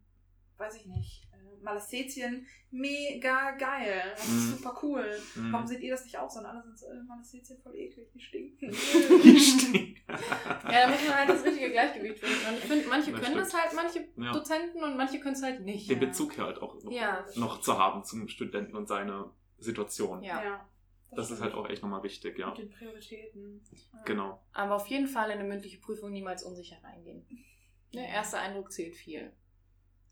weiß 0.57 0.75
ich 0.75 0.85
nicht, 0.85 1.27
Malastetien 1.61 2.45
mega 2.71 3.51
geil. 3.51 4.01
Das 4.15 4.27
Mhm. 4.27 4.37
ist 4.37 4.49
super 4.57 4.79
cool. 4.83 5.19
Mhm. 5.35 5.51
Warum 5.53 5.67
seht 5.67 5.81
ihr 5.81 5.91
das 5.91 6.03
nicht 6.03 6.17
auch 6.17 6.29
so? 6.29 6.39
Und 6.39 6.45
alle 6.45 6.61
sind 6.63 6.77
so, 6.77 6.87
äh, 6.87 7.03
Malastetien 7.07 7.59
voll 7.61 7.75
eklig, 7.75 8.09
die 8.13 8.19
stinken. 8.19 8.71
Die 9.23 9.39
stinken. 9.39 9.95
Ja, 10.07 10.81
da 10.81 10.87
muss 10.89 11.07
man 11.07 11.15
halt 11.17 11.29
das 11.29 11.43
richtige 11.45 11.71
Gleichgewicht 11.71 12.19
finden. 12.19 12.47
Und 12.47 12.57
ich 12.57 12.63
finde, 12.65 12.87
manche 12.87 13.11
Das 13.11 13.21
können 13.21 13.33
stimmt. 13.33 13.45
das 13.47 13.53
halt, 13.53 13.73
manche 13.75 14.07
Ja. 14.23 14.31
Dozenten 14.33 14.83
und 14.83 14.97
manche 14.97 15.19
können 15.19 15.35
es 15.35 15.43
halt 15.43 15.61
nicht. 15.61 15.89
den 15.89 15.99
Bezug 15.99 16.37
halt 16.37 16.61
auch 16.61 16.81
noch, 16.83 16.91
Ja. 16.91 17.25
noch 17.35 17.61
zu 17.61 17.77
haben 17.77 18.03
zum 18.03 18.27
Studenten 18.27 18.75
und 18.75 18.87
seine 18.87 19.29
Situation. 19.57 20.21
Ja. 20.23 20.67
Das 21.11 21.31
ist 21.31 21.41
halt 21.41 21.53
auch 21.53 21.69
echt 21.69 21.81
nochmal 21.81 22.03
wichtig, 22.03 22.37
ja. 22.37 22.49
Mit 22.49 22.57
den 22.57 22.69
Prioritäten. 22.71 23.63
Ja. 23.93 24.01
Genau. 24.03 24.41
Aber 24.51 24.75
auf 24.75 24.87
jeden 24.87 25.07
Fall 25.07 25.29
in 25.31 25.39
eine 25.39 25.47
mündliche 25.47 25.79
Prüfung 25.79 26.11
niemals 26.11 26.43
unsicher 26.43 26.75
reingehen. 26.83 27.25
Ne, 27.93 28.05
erster 28.09 28.39
Eindruck 28.39 28.71
zählt 28.73 28.95
viel, 28.95 29.31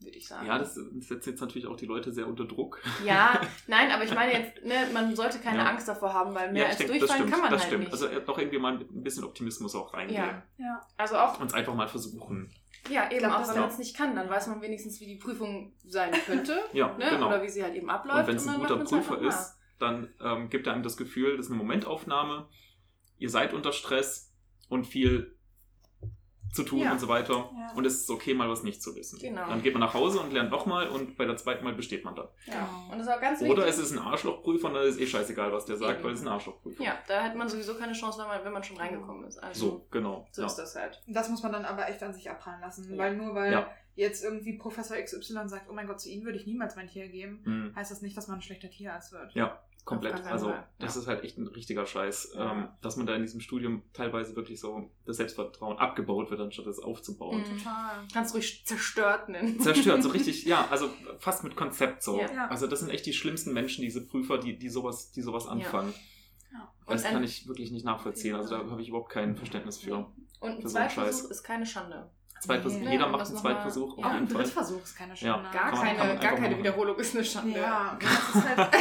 würde 0.04 0.18
ich 0.18 0.28
sagen. 0.28 0.46
Ja, 0.48 0.58
das 0.58 0.76
setzt 1.00 1.28
jetzt 1.28 1.42
natürlich 1.42 1.68
auch 1.68 1.76
die 1.76 1.86
Leute 1.86 2.12
sehr 2.12 2.28
unter 2.28 2.46
Druck. 2.46 2.82
Ja, 3.06 3.42
nein, 3.68 3.92
aber 3.92 4.04
ich 4.04 4.14
meine 4.14 4.34
jetzt, 4.34 4.64
ne, 4.64 4.88
man 4.94 5.16
sollte 5.16 5.40
keine 5.40 5.60
Ja. 5.60 5.66
Angst 5.66 5.88
davor 5.88 6.14
haben, 6.14 6.34
weil 6.34 6.52
mehr 6.52 6.64
ja, 6.64 6.70
als 6.70 6.78
denke, 6.78 7.00
durchfallen 7.00 7.24
stimmt. 7.24 7.32
kann 7.34 7.42
man 7.42 7.52
das 7.52 7.62
halt 7.62 7.70
stimmt. 7.70 7.84
nicht. 7.84 7.94
Also 7.94 8.08
äh, 8.08 8.22
doch 8.26 8.38
irgendwie 8.38 8.60
mal 8.60 8.78
mit 8.78 8.92
ein 8.92 9.04
bisschen 9.04 9.24
Optimismus 9.24 9.76
auch 9.76 9.94
reingehen. 9.94 10.24
Ja. 10.24 10.44
Ja. 10.58 10.88
Also 10.98 11.18
auch, 11.18 11.40
Und 11.40 11.48
es 11.48 11.54
einfach 11.54 11.74
mal 11.74 11.88
versuchen. 11.88 12.52
ja, 12.90 13.10
eben 13.12 13.20
glaub, 13.20 13.34
auch 13.42 13.48
wenn 13.50 13.60
man 13.62 13.70
es 13.70 13.78
nicht 13.78 13.96
kann, 13.96 14.16
dann 14.16 14.30
weiß 14.30 14.48
man 14.48 14.62
wenigstens, 14.62 15.00
wie 15.00 15.06
die 15.06 15.16
Prüfung 15.18 15.74
sein 15.86 16.12
könnte. 16.26 16.60
Ja, 16.74 16.98
ne? 16.98 17.10
genau. 17.10 17.28
Oder 17.28 17.42
wie 17.44 17.50
sie 17.50 17.64
halt 17.64 17.76
eben 17.76 17.90
abläuft. 17.90 18.22
Und 18.22 18.28
wenn 18.28 18.36
es 18.36 18.48
ein 18.48 18.60
guter 18.60 18.78
halt 18.78 18.88
Prüfer 18.88 19.22
ist, 19.22 19.58
dann 19.80 20.14
ähm, 20.22 20.50
gibt 20.50 20.68
er 20.68 20.74
einem 20.74 20.84
das 20.84 20.98
Gefühl, 20.98 21.38
das 21.38 21.48
ist 21.48 21.52
eine 21.52 21.60
Momentaufnahme, 21.60 22.48
ihr 23.18 23.30
seid 23.30 23.54
unter 23.54 23.72
Stress 23.72 24.32
und 24.70 24.86
viel 24.86 25.36
zu 26.54 26.64
tun 26.64 26.80
Ja. 26.80 26.92
und 26.94 27.00
so 27.00 27.08
weiter. 27.08 27.34
Ja. 27.34 27.74
Und 27.76 27.86
es 27.86 27.96
ist 28.02 28.10
okay, 28.10 28.34
mal 28.34 28.48
was 28.48 28.64
nicht 28.64 28.82
zu 28.82 28.96
wissen. 28.96 29.20
Genau. 29.20 29.48
Dann 29.48 29.62
geht 29.64 29.74
man 29.74 29.82
nach 29.82 29.94
Hause 29.94 30.20
und 30.20 30.32
lernt 30.32 30.52
nochmal 30.52 30.88
und 30.88 31.18
bei 31.18 31.26
der 31.26 31.36
zweiten 31.36 31.64
Mal 31.64 31.74
besteht 31.74 32.06
man 32.06 32.16
dann. 32.16 32.28
Ja. 32.46 32.70
Und 32.92 33.00
das 33.00 33.08
ist 33.08 33.14
auch 33.14 33.20
ganz 33.20 33.42
Oder 33.42 33.68
es 33.68 33.80
ist 33.80 33.92
ein 33.92 34.00
Arschlochprüfer 34.00 34.68
und 34.68 34.76
dann 34.76 34.86
ist 34.88 35.00
eh 35.00 35.08
scheißegal, 35.08 35.52
was 35.52 35.66
der 35.66 35.78
sagt, 35.78 35.96
Eben. 35.96 36.04
weil 36.04 36.14
es 36.14 36.20
ist 36.22 36.26
ein 36.26 36.32
Arschlochprüfer. 36.32 36.84
Ja, 36.84 36.98
da 37.08 37.24
hat 37.24 37.36
man 37.36 37.50
sowieso 37.50 37.74
keine 37.76 37.94
Chance, 37.94 38.20
wenn 38.20 38.28
man, 38.28 38.46
wenn 38.46 38.54
man 38.54 38.64
schon 38.64 38.78
reingekommen 38.78 39.26
ist. 39.26 39.38
Also, 39.40 39.66
So, 39.68 39.88
genau. 39.92 40.28
so 40.32 40.42
ja. 40.44 40.48
ist 40.48 40.56
das 40.56 40.76
halt. 40.76 41.02
Das 41.08 41.28
muss 41.30 41.42
man 41.42 41.52
dann 41.52 41.66
aber 41.66 41.90
echt 41.90 42.02
an 42.04 42.14
sich 42.14 42.30
abprallen 42.30 42.62
lassen. 42.62 42.90
Ja. 42.92 42.98
Weil 43.00 43.18
nur 43.18 43.34
weil 43.34 43.52
Ja. 43.52 43.68
jetzt 43.96 44.24
irgendwie 44.24 44.54
Professor 44.54 44.96
XY 44.98 45.48
sagt, 45.50 45.68
oh 45.70 45.74
mein 45.74 45.88
Gott, 45.88 46.02
zu 46.02 46.10
Ihnen 46.10 46.24
würde 46.26 46.38
ich 46.38 46.46
niemals 46.46 46.76
mein 46.76 46.88
Tier 46.88 47.08
geben, 47.08 47.42
Mhm. 47.46 47.76
heißt 47.76 47.90
das 47.92 48.02
nicht, 48.04 48.16
dass 48.16 48.28
man 48.28 48.38
ein 48.38 48.42
schlechter 48.44 48.70
Tierarzt 48.70 49.12
wird. 49.12 49.34
Ja, 49.34 49.60
komplett. 49.86 50.24
Also 50.26 50.50
Fall. 50.50 50.68
das 50.80 50.96
Ja. 50.96 51.02
ist 51.02 51.08
halt 51.08 51.24
echt 51.24 51.38
ein 51.38 51.48
richtiger 51.48 51.86
Scheiß, 51.86 52.34
Ja. 52.36 52.52
ähm, 52.54 52.70
dass 52.82 52.96
man 52.98 53.06
da 53.06 53.16
in 53.16 53.22
diesem 53.22 53.42
Studium 53.42 53.84
teilweise 53.94 54.36
wirklich 54.36 54.60
so 54.60 54.90
das 55.06 55.18
Selbstvertrauen 55.18 55.78
abgebaut 55.78 56.30
wird, 56.32 56.40
anstatt 56.40 56.68
es 56.68 56.80
aufzubauen. 56.80 57.40
Mhm. 57.42 57.58
Total. 57.58 58.08
Kannst 58.14 58.34
ruhig 58.34 58.66
zerstört 58.66 59.30
nennen. 59.30 59.60
Zerstört, 59.60 60.02
so 60.04 60.10
richtig, 60.14 60.46
ja, 60.46 60.68
also 60.70 60.90
fast 61.20 61.44
mit 61.44 61.56
Konzept 61.56 62.02
so. 62.04 62.20
Ja. 62.20 62.48
Also 62.48 62.68
das 62.68 62.80
sind 62.80 62.90
echt 62.90 63.06
die 63.06 63.14
schlimmsten 63.14 63.54
Menschen, 63.54 63.82
diese 63.82 64.06
Prüfer, 64.06 64.38
die, 64.38 64.58
die 64.58 64.70
sowas, 64.70 65.12
die 65.12 65.22
sowas 65.22 65.48
anfangen. 65.48 65.94
Ja. 66.54 66.72
Das 66.88 67.04
kann 67.04 67.24
ich 67.24 67.48
wirklich 67.48 67.72
nicht 67.72 67.86
nachvollziehen. 67.86 68.36
Also 68.36 68.58
da 68.58 68.70
habe 68.70 68.82
ich 68.82 68.90
überhaupt 68.90 69.10
kein 69.12 69.36
Verständnis 69.36 69.78
für. 69.80 69.96
Und 70.40 70.52
ein 70.58 70.62
Für 70.62 70.70
so 70.70 70.78
einen 70.78 70.90
Zweitversuch 70.90 71.22
Scheiß. 71.24 71.32
ist 71.32 71.44
keine 71.44 71.66
Schande. 71.66 72.10
Zweitversuch, 72.44 72.80
Nee. 72.82 72.92
jeder 72.92 73.08
macht 73.08 73.28
einen 73.28 73.38
Zweitversuch, 73.38 73.98
ja, 73.98 74.04
Auch 74.04 74.08
auf 74.08 74.12
ein 74.14 74.20
jeden 74.22 74.28
Fall. 74.34 74.44
Drittversuch 74.44 74.84
ist 74.84 74.96
keine 74.98 75.12
Ja. 75.12 75.16
Schande. 75.18 75.50
Gar 75.52 75.62
Kann 75.64 75.72
man- 75.72 75.80
keine, 75.88 75.98
kann 76.00 76.08
man 76.08 76.20
gar 76.20 76.36
keine 76.36 76.58
Wiederholung 76.58 76.96
ist 76.98 77.16
eine 77.16 77.24
Schande. 77.26 77.60
Ja, 77.60 77.98
das 78.00 78.36
ist 78.36 78.48
halt 78.48 78.58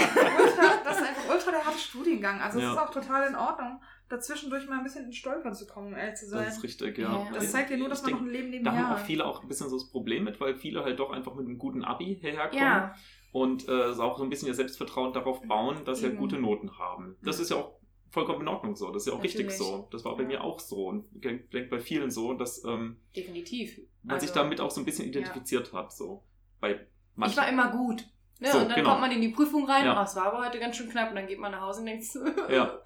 ultra, 0.43 0.63
das 0.85 0.97
ist 0.99 1.03
einfach 1.09 1.35
ultra 1.35 1.51
der 1.51 1.65
harte 1.65 1.79
Studiengang. 1.79 2.41
Also 2.41 2.59
es 2.59 2.65
Ja. 2.65 2.73
ist 2.73 2.79
auch 2.79 2.91
total 2.91 3.29
in 3.29 3.35
Ordnung, 3.37 3.81
dazwischendurch 4.09 4.69
mal 4.69 4.79
ein 4.79 4.85
bisschen 4.85 5.07
ins 5.07 5.17
Stolpern 5.17 5.55
zu 5.55 5.67
kommen, 5.67 5.89
um 5.89 5.95
ehrlich 5.95 6.17
zu 6.17 6.27
sein. 6.29 6.45
Das 6.45 6.59
ist 6.59 6.63
richtig, 6.63 6.99
ja. 6.99 7.11
Ja. 7.13 7.27
Das 7.33 7.51
zeigt 7.51 7.71
dir 7.71 7.79
nur, 7.79 7.89
dass 7.89 8.01
Ich 8.01 8.05
man 8.05 8.11
denk, 8.15 8.21
noch 8.23 8.29
ein 8.29 8.33
Leben 8.33 8.51
Da 8.53 8.59
nebenher 8.71 8.79
haben 8.87 8.93
auch 8.95 8.99
hat. 8.99 9.07
viele 9.07 9.25
auch 9.25 9.43
ein 9.43 9.49
bisschen 9.49 9.69
so 9.71 9.77
das 9.79 9.91
Problem 9.91 10.25
mit, 10.25 10.41
weil 10.41 10.55
viele 10.55 10.85
halt 10.85 10.99
doch 10.99 11.11
einfach 11.11 11.35
mit 11.35 11.47
einem 11.47 11.59
guten 11.59 11.85
Abi 11.85 12.19
hierher 12.21 12.49
kommen 12.49 12.61
Ja, 12.63 12.95
und 13.33 13.67
äh, 13.69 13.93
so 13.95 14.03
auch 14.03 14.19
so 14.19 14.25
ein 14.25 14.29
bisschen 14.31 14.49
ihr 14.49 14.55
Selbstvertrauen 14.55 15.13
darauf 15.15 15.41
bauen, 15.43 15.85
dass 15.87 16.01
sie 16.01 16.07
halt 16.07 16.19
gute 16.19 16.39
Noten 16.39 16.79
haben. 16.79 17.17
Das 17.23 17.41
ist 17.41 17.51
ja 17.51 17.57
auch 17.57 17.73
vollkommen 18.13 18.43
in 18.43 18.49
Ordnung 18.49 18.77
so. 18.77 18.91
Das 18.93 19.03
ist 19.03 19.07
ja 19.13 19.19
auch 19.19 19.23
richtig 19.23 19.47
Natürlich. 19.47 19.59
so. 19.59 19.89
Das 19.91 20.05
war 20.05 20.15
bei 20.17 20.23
Ja. 20.23 20.29
mir 20.29 20.45
auch 20.45 20.61
so 20.61 20.87
und 20.87 21.07
ich 21.15 21.21
denke 21.23 21.65
bei 21.71 21.81
vielen 21.81 22.11
so, 22.11 22.35
dass 22.35 22.63
ähm, 22.65 22.99
definitiv. 23.17 23.81
man 24.03 24.21
sich 24.21 24.29
Also, 24.31 24.41
damit 24.43 24.61
auch 24.61 24.71
so 24.71 24.81
ein 24.81 24.85
bisschen 24.85 25.09
identifiziert 25.09 25.73
hat. 25.73 25.93
So 25.93 26.23
bei 26.61 26.87
Ich 27.27 27.37
war 27.37 27.49
immer 27.49 27.71
gut. 27.73 28.05
Ne? 28.39 28.51
So, 28.51 28.59
und 28.59 28.69
dann 28.69 28.77
genau. 28.77 28.91
kommt 28.91 29.01
man 29.03 29.11
in 29.13 29.21
die 29.21 29.29
Prüfung 29.29 29.65
rein, 29.69 29.85
Ja. 29.87 29.99
oh, 30.01 30.05
es 30.05 30.15
war 30.17 30.27
aber 30.33 30.45
heute 30.47 30.59
ganz 30.59 30.77
schön 30.77 30.89
knapp, 30.91 31.11
und 31.11 31.17
dann 31.17 31.27
geht 31.29 31.39
man 31.39 31.53
nach 31.53 31.61
Hause 31.63 31.81
und 31.81 31.87
denkt, 31.87 32.05
so, 32.05 32.19
Ja. 32.49 32.81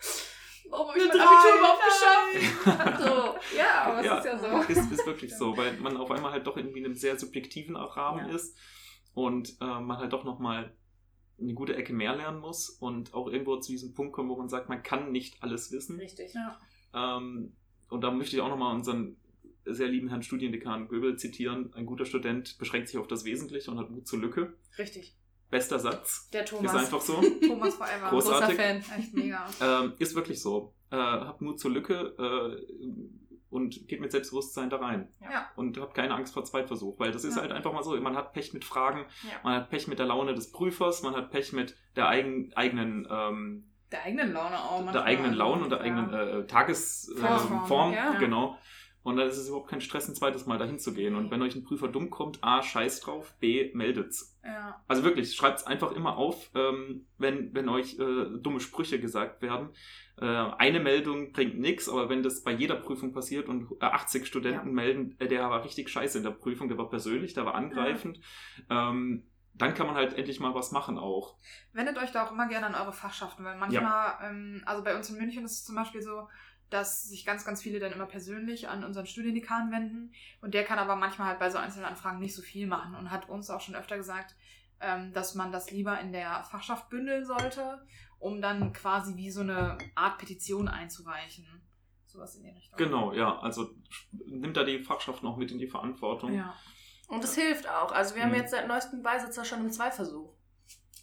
warum 0.68 0.88
habe 0.90 0.98
ich 0.98 1.10
Eine 1.10 1.18
mein 1.18 1.28
Abitur 1.28 1.58
überhaupt 1.58 1.82
geschafft? 1.84 3.02
so, 3.52 3.56
ja, 3.56 3.82
aber 3.84 4.04
Ja. 4.04 4.18
es 4.18 4.24
ist 4.26 4.32
ja 4.32 4.38
so. 4.38 4.72
ist, 4.72 4.92
ist 4.92 5.06
wirklich 5.06 5.34
so, 5.34 5.56
weil 5.56 5.72
man 5.78 5.96
auf 5.96 6.10
einmal 6.10 6.32
halt 6.32 6.46
doch 6.46 6.56
irgendwie 6.58 6.80
in 6.80 6.84
einem 6.84 6.94
sehr 6.94 7.18
subjektiven 7.18 7.74
Rahmen 7.76 8.28
Ja. 8.28 8.34
ist 8.34 8.56
und 9.14 9.56
äh, 9.62 9.64
man 9.80 9.96
halt 9.98 10.12
doch 10.12 10.24
nochmal 10.24 10.74
eine 11.40 11.54
gute 11.54 11.76
Ecke 11.76 11.92
mehr 11.92 12.16
lernen 12.16 12.40
muss 12.40 12.70
und 12.70 13.12
auch 13.14 13.28
irgendwo 13.28 13.56
zu 13.58 13.72
diesem 13.72 13.92
Punkt 13.94 14.12
kommt, 14.14 14.30
wo 14.30 14.36
man 14.36 14.48
sagt, 14.48 14.68
man 14.68 14.82
kann 14.82 15.12
nicht 15.12 15.42
alles 15.42 15.70
wissen. 15.72 15.98
Richtig. 15.98 16.34
Ja. 16.34 16.58
Ähm, 17.18 17.52
und 17.88 18.00
da 18.02 18.10
möchte 18.10 18.36
ich 18.36 18.42
auch 18.42 18.48
nochmal 18.48 18.74
unseren 18.74 19.16
sehr 19.64 19.88
lieben 19.88 20.08
Herrn 20.08 20.22
Studiendekan 20.22 20.88
Göbel 20.88 21.16
zitieren. 21.18 21.72
Ein 21.74 21.86
guter 21.86 22.04
Student 22.04 22.56
beschränkt 22.58 22.88
sich 22.88 22.98
auf 22.98 23.08
das 23.08 23.24
Wesentliche 23.24 23.70
und 23.70 23.78
hat 23.78 23.90
Mut 23.90 24.06
zur 24.06 24.20
Lücke. 24.20 24.54
Richtig. 24.78 25.16
Bester 25.50 25.78
Satz. 25.78 26.28
Der 26.32 26.44
Thomas. 26.44 26.72
Ist 26.72 26.78
einfach 26.78 27.00
so. 27.00 27.14
Thomas 27.46 27.74
Forever. 27.74 28.06
Groß- 28.06 28.10
Großartig. 28.10 28.56
Großer 28.56 28.80
Fan. 28.82 28.98
Echt 28.98 29.14
mega. 29.14 29.46
Ähm, 29.60 29.92
ist 29.98 30.14
wirklich 30.14 30.40
so. 30.40 30.74
Äh, 30.90 30.96
habt 30.96 31.40
Mut 31.40 31.60
zur 31.60 31.70
Lücke 31.72 32.14
äh, 32.18 33.25
und 33.50 33.86
geht 33.88 34.00
mit 34.00 34.10
Selbstbewusstsein 34.12 34.70
da 34.70 34.76
rein. 34.78 35.08
Ja. 35.22 35.46
Und 35.56 35.78
habt 35.78 35.94
keine 35.94 36.14
Angst 36.14 36.34
vor 36.34 36.44
Zweitversuch, 36.44 36.98
weil 36.98 37.12
das 37.12 37.24
ist 37.24 37.36
Ja. 37.36 37.42
halt 37.42 37.52
einfach 37.52 37.72
mal 37.72 37.82
so. 37.82 37.98
Man 38.00 38.16
hat 38.16 38.32
Pech 38.32 38.52
mit 38.52 38.64
Fragen, 38.64 39.06
Ja. 39.22 39.30
man 39.44 39.54
hat 39.54 39.70
Pech 39.70 39.86
mit 39.88 39.98
der 39.98 40.06
Laune 40.06 40.34
des 40.34 40.50
Prüfers, 40.52 41.02
man 41.02 41.14
hat 41.14 41.30
Pech 41.30 41.52
mit 41.52 41.76
der 41.94 42.08
eigen, 42.08 42.52
eigenen, 42.54 43.06
ähm, 43.10 43.70
Der 43.92 44.02
eigenen 44.04 44.32
Laune 44.32 44.58
auch. 44.58 44.76
der 44.78 44.84
manchmal. 44.86 45.04
eigenen 45.04 45.34
Laune 45.34 45.62
und 45.64 45.70
der 45.70 45.80
eigenen 45.80 46.12
äh, 46.12 46.46
Tagesform, 46.46 47.66
Form, 47.66 47.92
äh, 47.92 47.96
ja. 47.96 48.12
genau. 48.18 48.58
Und 49.06 49.18
dann 49.18 49.28
ist 49.28 49.36
es 49.36 49.46
überhaupt 49.46 49.70
kein 49.70 49.80
Stress, 49.80 50.08
ein 50.08 50.16
zweites 50.16 50.46
Mal 50.46 50.58
dahin 50.58 50.80
zu 50.80 50.92
gehen. 50.92 51.14
Und 51.14 51.30
wenn 51.30 51.40
euch 51.40 51.54
ein 51.54 51.62
Prüfer 51.62 51.86
dumm 51.86 52.10
kommt, 52.10 52.42
A, 52.42 52.60
scheiß 52.60 52.98
drauf, 52.98 53.36
B, 53.38 53.70
meldet's. 53.72 54.36
Ja. 54.44 54.82
Also 54.88 55.04
wirklich, 55.04 55.32
schreibt's 55.32 55.62
einfach 55.62 55.92
immer 55.92 56.16
auf, 56.16 56.50
ähm, 56.56 57.06
wenn, 57.16 57.54
wenn 57.54 57.68
euch 57.68 58.00
äh, 58.00 58.26
dumme 58.40 58.58
Sprüche 58.58 58.98
gesagt 58.98 59.42
werden. 59.42 59.68
Äh, 60.20 60.24
eine 60.24 60.80
Meldung 60.80 61.30
bringt 61.30 61.56
nichts, 61.56 61.88
aber 61.88 62.08
wenn 62.08 62.24
das 62.24 62.42
bei 62.42 62.50
jeder 62.50 62.74
Prüfung 62.74 63.12
passiert 63.12 63.48
und 63.48 63.70
äh, 63.80 63.84
80 63.84 64.26
Studenten 64.26 64.72
melden, 64.72 65.14
äh, 65.20 65.28
der 65.28 65.48
war 65.50 65.62
richtig 65.62 65.88
scheiße 65.88 66.18
in 66.18 66.24
der 66.24 66.32
Prüfung, 66.32 66.66
der 66.66 66.76
war 66.76 66.90
persönlich, 66.90 67.32
der 67.32 67.46
war 67.46 67.54
angreifend, 67.54 68.18
ähm, 68.70 69.22
dann 69.54 69.74
kann 69.74 69.86
man 69.86 69.94
halt 69.94 70.14
endlich 70.14 70.40
mal 70.40 70.52
was 70.52 70.72
machen 70.72 70.98
auch. 70.98 71.36
Wendet 71.72 71.96
euch 71.98 72.10
da 72.10 72.26
auch 72.26 72.32
immer 72.32 72.48
gerne 72.48 72.66
an 72.66 72.74
eure 72.74 72.92
Fachschaften, 72.92 73.44
weil 73.44 73.56
manchmal, 73.56 74.14
ähm, 74.24 74.64
also 74.66 74.82
bei 74.82 74.96
uns 74.96 75.10
in 75.10 75.16
München 75.18 75.44
ist 75.44 75.52
es 75.52 75.64
zum 75.64 75.76
Beispiel 75.76 76.02
so, 76.02 76.28
dass 76.70 77.04
sich 77.08 77.24
ganz, 77.24 77.44
ganz 77.44 77.62
viele 77.62 77.78
dann 77.78 77.92
immer 77.92 78.06
persönlich 78.06 78.68
an 78.68 78.82
unseren 78.84 79.06
Studiendekan 79.06 79.70
wenden 79.70 80.12
und 80.40 80.54
der 80.54 80.64
kann 80.64 80.78
aber 80.78 80.96
manchmal 80.96 81.28
halt 81.28 81.38
bei 81.38 81.50
so 81.50 81.58
einzelnen 81.58 81.86
Anfragen 81.86 82.18
nicht 82.18 82.34
so 82.34 82.42
viel 82.42 82.66
machen 82.66 82.94
und 82.94 83.10
hat 83.10 83.28
uns 83.28 83.50
auch 83.50 83.60
schon 83.60 83.74
öfter 83.76 83.96
gesagt, 83.96 84.34
ähm, 84.80 85.12
dass 85.12 85.34
man 85.34 85.52
das 85.52 85.70
lieber 85.70 85.98
in 86.00 86.12
der 86.12 86.42
Fachschaft 86.44 86.90
bündeln 86.90 87.24
sollte, 87.24 87.86
um 88.18 88.42
dann 88.42 88.72
quasi 88.72 89.16
wie 89.16 89.30
so 89.30 89.40
eine 89.40 89.78
Art 89.94 90.18
Petition 90.18 90.68
einzureichen. 90.68 91.46
Sowas 92.06 92.34
in 92.36 92.44
die 92.44 92.50
Richtung. 92.50 92.76
Genau, 92.78 93.12
ja, 93.12 93.38
also 93.40 93.70
nimmt 94.26 94.56
da 94.56 94.64
die 94.64 94.80
Fachschaft 94.80 95.22
noch 95.22 95.36
mit 95.36 95.50
in 95.50 95.58
die 95.58 95.66
Verantwortung. 95.66 96.34
Ja. 96.34 96.54
Und 97.08 97.22
es 97.22 97.34
hilft 97.36 97.68
auch. 97.68 97.92
Also 97.92 98.14
wir 98.16 98.22
haben 98.22 98.30
Mhm. 98.30 98.36
jetzt 98.36 98.50
seit 98.50 98.66
neuestem 98.66 99.02
Beisitzer 99.02 99.44
schon 99.44 99.60
im 99.60 99.70
Zweiversuch. 99.70 100.32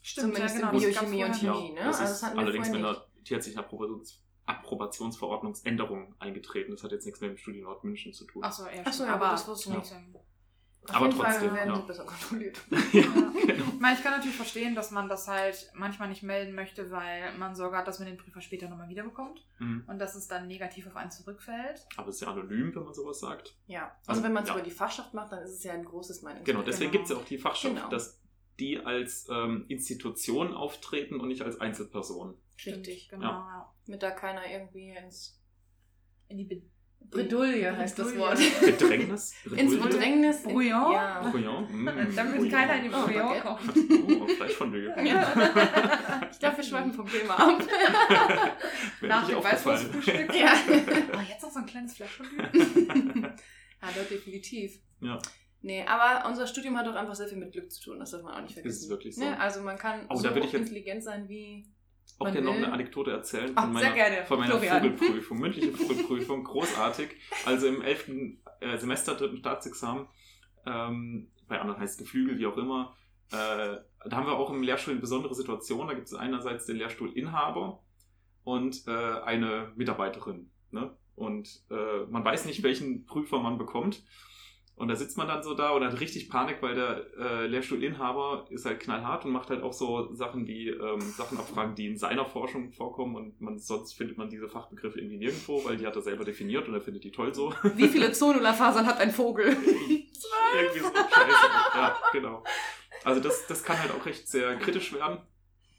Stimmt, 0.01 0.35
Zumindest 0.35 0.59
ja, 0.59 0.69
in 0.71 0.77
genau, 0.77 0.83
gab's 0.83 0.99
Biochemie 0.99 1.23
und 1.23 1.35
Chemie, 1.35 1.71
ne? 1.73 1.79
Das 1.85 1.99
Also 1.99 2.03
ist 2.03 2.09
das 2.11 2.23
hatten 2.23 2.37
wir 2.37 2.43
allerdings 2.43 2.69
mit 2.69 2.79
einer 2.79 3.05
tierärztlichen 3.23 3.59
Approbations 3.59 4.22
Approbationsverordnungsänderung 4.45 6.15
eingetreten. 6.19 6.71
Das 6.71 6.83
hat 6.83 6.91
jetzt 6.91 7.05
nichts 7.05 7.21
mit 7.21 7.29
dem 7.31 7.37
Studienort 7.37 7.83
München 7.83 8.13
zu 8.13 8.25
tun. 8.25 8.43
Achso, 8.43 8.65
ja, 8.65 8.81
Ach 8.85 8.93
so, 8.93 9.03
ja, 9.05 9.15
aber 9.15 9.29
das 9.31 9.47
wusste 9.47 9.69
ich 9.69 9.75
nicht. 9.75 9.89
trotzdem. 9.89 10.15
Auf 10.85 10.95
Aber 10.97 11.05
jeden 11.05 11.17
Fall 11.17 11.31
trotzdem, 11.31 11.53
werden 11.55 11.73
ja. 11.73 11.79
die 11.79 11.87
besser 11.87 12.03
kontrolliert. 12.05 12.61
ja, 12.91 12.99
Ja. 13.01 13.07
genau. 13.47 13.63
Ich 13.73 13.79
meine, 13.79 13.97
ich 13.97 14.03
kann 14.03 14.11
natürlich 14.11 14.35
verstehen, 14.35 14.75
dass 14.75 14.91
man 14.91 15.07
das 15.07 15.29
halt 15.29 15.71
manchmal 15.75 16.09
nicht 16.09 16.23
melden 16.23 16.55
möchte, 16.55 16.91
weil 16.91 17.37
man 17.37 17.55
Sorge 17.55 17.77
hat, 17.77 17.87
dass 17.87 17.99
man 17.99 18.07
den 18.09 18.17
Prüfer 18.17 18.41
später 18.41 18.67
nochmal 18.67 18.89
wiederbekommt 18.89 19.45
Mhm. 19.59 19.85
und 19.87 19.97
dass 19.99 20.13
es 20.15 20.27
dann 20.27 20.47
negativ 20.47 20.85
auf 20.87 20.97
einen 20.97 21.09
zurückfällt. 21.09 21.85
Aber 21.95 22.09
es 22.09 22.15
ist 22.15 22.21
ja 22.21 22.27
anonym, 22.27 22.75
wenn 22.75 22.83
man 22.83 22.93
sowas 22.93 23.19
sagt. 23.21 23.55
Ja. 23.67 23.83
Also, 23.99 24.11
Also 24.11 24.23
wenn 24.23 24.33
man 24.33 24.43
es 24.43 24.49
ja. 24.49 24.55
über 24.55 24.63
die 24.63 24.71
Fachschaft 24.71 25.13
macht, 25.13 25.31
dann 25.31 25.39
ist 25.43 25.51
es 25.51 25.63
ja 25.63 25.71
ein 25.71 25.85
großes 25.85 26.21
Meinungsbild. 26.21 26.53
Genau, 26.57 26.65
deswegen 26.65 26.91
Genau. 26.91 27.01
gibt 27.01 27.09
es 27.11 27.15
ja 27.15 27.21
auch 27.23 27.27
die 27.29 27.37
Fachschaft, 27.37 27.75
Genau. 27.75 27.87
dass 27.89 28.19
die 28.59 28.77
als 28.79 29.25
ähm, 29.31 29.63
Institution 29.69 30.53
auftreten 30.53 31.21
und 31.21 31.29
nicht 31.29 31.43
als 31.43 31.61
Einzelperson. 31.61 32.37
Richtig. 32.65 33.09
Genau. 33.09 33.27
Ja. 33.27 33.73
Mit 33.87 34.01
da 34.03 34.11
keiner 34.11 34.49
irgendwie 34.49 34.89
ins 34.91 35.39
In 36.29 36.37
die 36.37 36.45
Be 36.45 36.61
Bredouille 37.05 37.75
heißt 37.77 37.99
das 37.99 38.17
Wort. 38.17 38.39
Bedrängnis? 38.61 39.33
ins? 39.55 39.77
Bedrängnis. 39.77 40.43
Brouillon? 40.43 40.93
Ja. 40.93 41.21
Brouillon? 41.29 41.67
Mm, 41.69 41.85
Damit 42.15 42.35
Brouillon. 42.37 42.49
keiner 42.49 42.75
in 42.77 42.83
die 42.83 42.89
Oh, 42.89 43.03
Brouillon 43.05 43.27
Baguette. 43.27 43.41
kommt. 43.41 44.21
Oh, 44.21 44.27
Fleischfondue. 44.27 44.95
Ich 46.31 46.39
glaube, 46.39 46.57
wir 46.57 46.63
schweifen 46.63 46.93
vom 46.93 47.07
Thema 47.07 47.35
ab. 47.39 47.61
Nach 49.01 49.27
dem. 49.27 49.43
Weißwurstfrühstück. 49.43 50.33
ja. 50.33 50.53
Oh, 51.15 51.19
jetzt 51.29 51.43
noch 51.43 51.51
so 51.51 51.59
ein 51.59 51.65
kleines 51.65 51.93
Fleisch 51.95 52.11
von 52.11 52.25
dir. 52.29 53.35
Ja, 53.81 53.89
doch, 53.95 54.07
definitiv. 54.09 54.79
Ja. 55.01 55.19
Nee, 55.61 55.85
aber 55.85 56.27
unser 56.27 56.47
Studium 56.47 56.77
hat 56.77 56.87
auch 56.87 56.95
einfach 56.95 57.15
sehr 57.15 57.27
viel 57.27 57.37
mit 57.37 57.51
Glück 57.53 57.71
zu 57.71 57.81
tun, 57.83 57.99
das 57.99 58.11
darf 58.11 58.23
man 58.23 58.33
auch 58.33 58.41
nicht 58.41 58.53
vergessen. 58.53 58.83
Ist 58.83 58.89
wirklich 58.89 59.15
so. 59.15 59.23
Ne? 59.23 59.39
Also 59.39 59.61
man 59.61 59.77
kann 59.77 60.05
Oh, 60.09 60.15
so 60.15 60.27
intelligent 60.29 61.03
sein 61.03 61.27
wie... 61.29 61.65
auch 62.19 62.31
gerne 62.31 62.41
noch 62.41 62.55
eine 62.55 62.71
Anekdote 62.71 63.11
erzählen 63.11 63.51
Ach, 63.55 63.63
von 63.63 63.73
meiner, 63.73 64.25
von 64.25 64.39
meiner. 64.39 64.59
Vogelprüfung, 64.59 65.39
mündliche 65.39 65.71
Vogelprüfung, 65.71 66.43
großartig. 66.43 67.09
Also 67.45 67.67
im 67.67 67.81
11. 67.81 68.09
Äh, 68.59 68.77
Semester, 68.77 69.15
dritten 69.15 69.37
Staatsexamen, 69.37 70.07
ähm, 70.65 71.31
bei 71.47 71.59
anderen 71.59 71.81
heißt 71.81 71.93
es 71.93 71.97
Geflügel, 71.97 72.39
wie 72.39 72.45
auch 72.45 72.57
immer, 72.57 72.95
äh, 73.31 73.77
da 74.05 74.11
haben 74.11 74.27
wir 74.27 74.33
auch 74.33 74.51
im 74.51 74.63
Lehrstuhl 74.63 74.93
eine 74.93 75.01
besondere 75.01 75.33
Situation. 75.33 75.87
Da 75.87 75.93
gibt 75.93 76.07
es 76.07 76.13
einerseits 76.13 76.65
den 76.65 76.77
Lehrstuhlinhaber 76.77 77.81
und 78.43 78.87
äh, 78.87 78.91
eine 78.91 79.71
Mitarbeiterin. 79.75 80.51
Ne? 80.71 80.95
Und 81.15 81.63
äh, 81.69 82.05
man 82.09 82.23
weiß 82.23 82.45
nicht, 82.45 82.63
welchen 82.63 83.05
Prüfer 83.05 83.39
man 83.39 83.57
bekommt. 83.57 84.03
Und 84.75 84.87
da 84.87 84.95
sitzt 84.95 85.17
man 85.17 85.27
dann 85.27 85.43
so 85.43 85.53
da 85.53 85.69
und 85.69 85.83
hat 85.83 85.99
richtig 85.99 86.29
Panik, 86.29 86.57
weil 86.61 86.73
der 86.73 87.05
äh, 87.17 87.45
Lehrstuhlinhaber 87.45 88.47
ist 88.49 88.65
halt 88.65 88.79
knallhart 88.79 89.23
und 89.23 89.31
macht 89.31 89.49
halt 89.51 89.61
auch 89.61 89.71
so 89.71 90.11
Sachen 90.13 90.47
wie 90.47 90.69
ähm, 90.69 90.99
Sachen 90.99 91.37
abfragen, 91.37 91.75
die 91.75 91.87
in 91.87 91.97
seiner 91.97 92.25
Forschung 92.25 92.71
vorkommen 92.71 93.15
und 93.15 93.39
man 93.39 93.59
sonst 93.59 93.93
findet 93.93 94.17
man 94.17 94.29
diese 94.31 94.49
Fachbegriffe 94.49 94.99
irgendwie 94.99 95.17
nirgendwo, 95.17 95.63
weil 95.63 95.77
die 95.77 95.85
hat 95.85 95.95
er 95.95 96.01
selber 96.01 96.25
definiert 96.25 96.67
und 96.67 96.73
er 96.73 96.81
findet 96.81 97.03
die 97.03 97.11
toll 97.11 97.33
so. 97.35 97.53
Wie 97.75 97.87
viele 97.87 98.11
Zonulafasern 98.11 98.87
hat 98.87 98.99
ein 98.99 99.11
Vogel? 99.11 99.45
irgendwie 100.55 100.79
so 100.79 100.87
scheiße. 100.87 101.47
Ja, 101.75 101.97
genau. 102.11 102.43
Also 103.03 103.21
das, 103.21 103.45
das 103.47 103.63
kann 103.63 103.79
halt 103.79 103.91
auch 103.91 104.05
recht 104.05 104.27
sehr 104.27 104.55
kritisch 104.57 104.93
werden. 104.93 105.19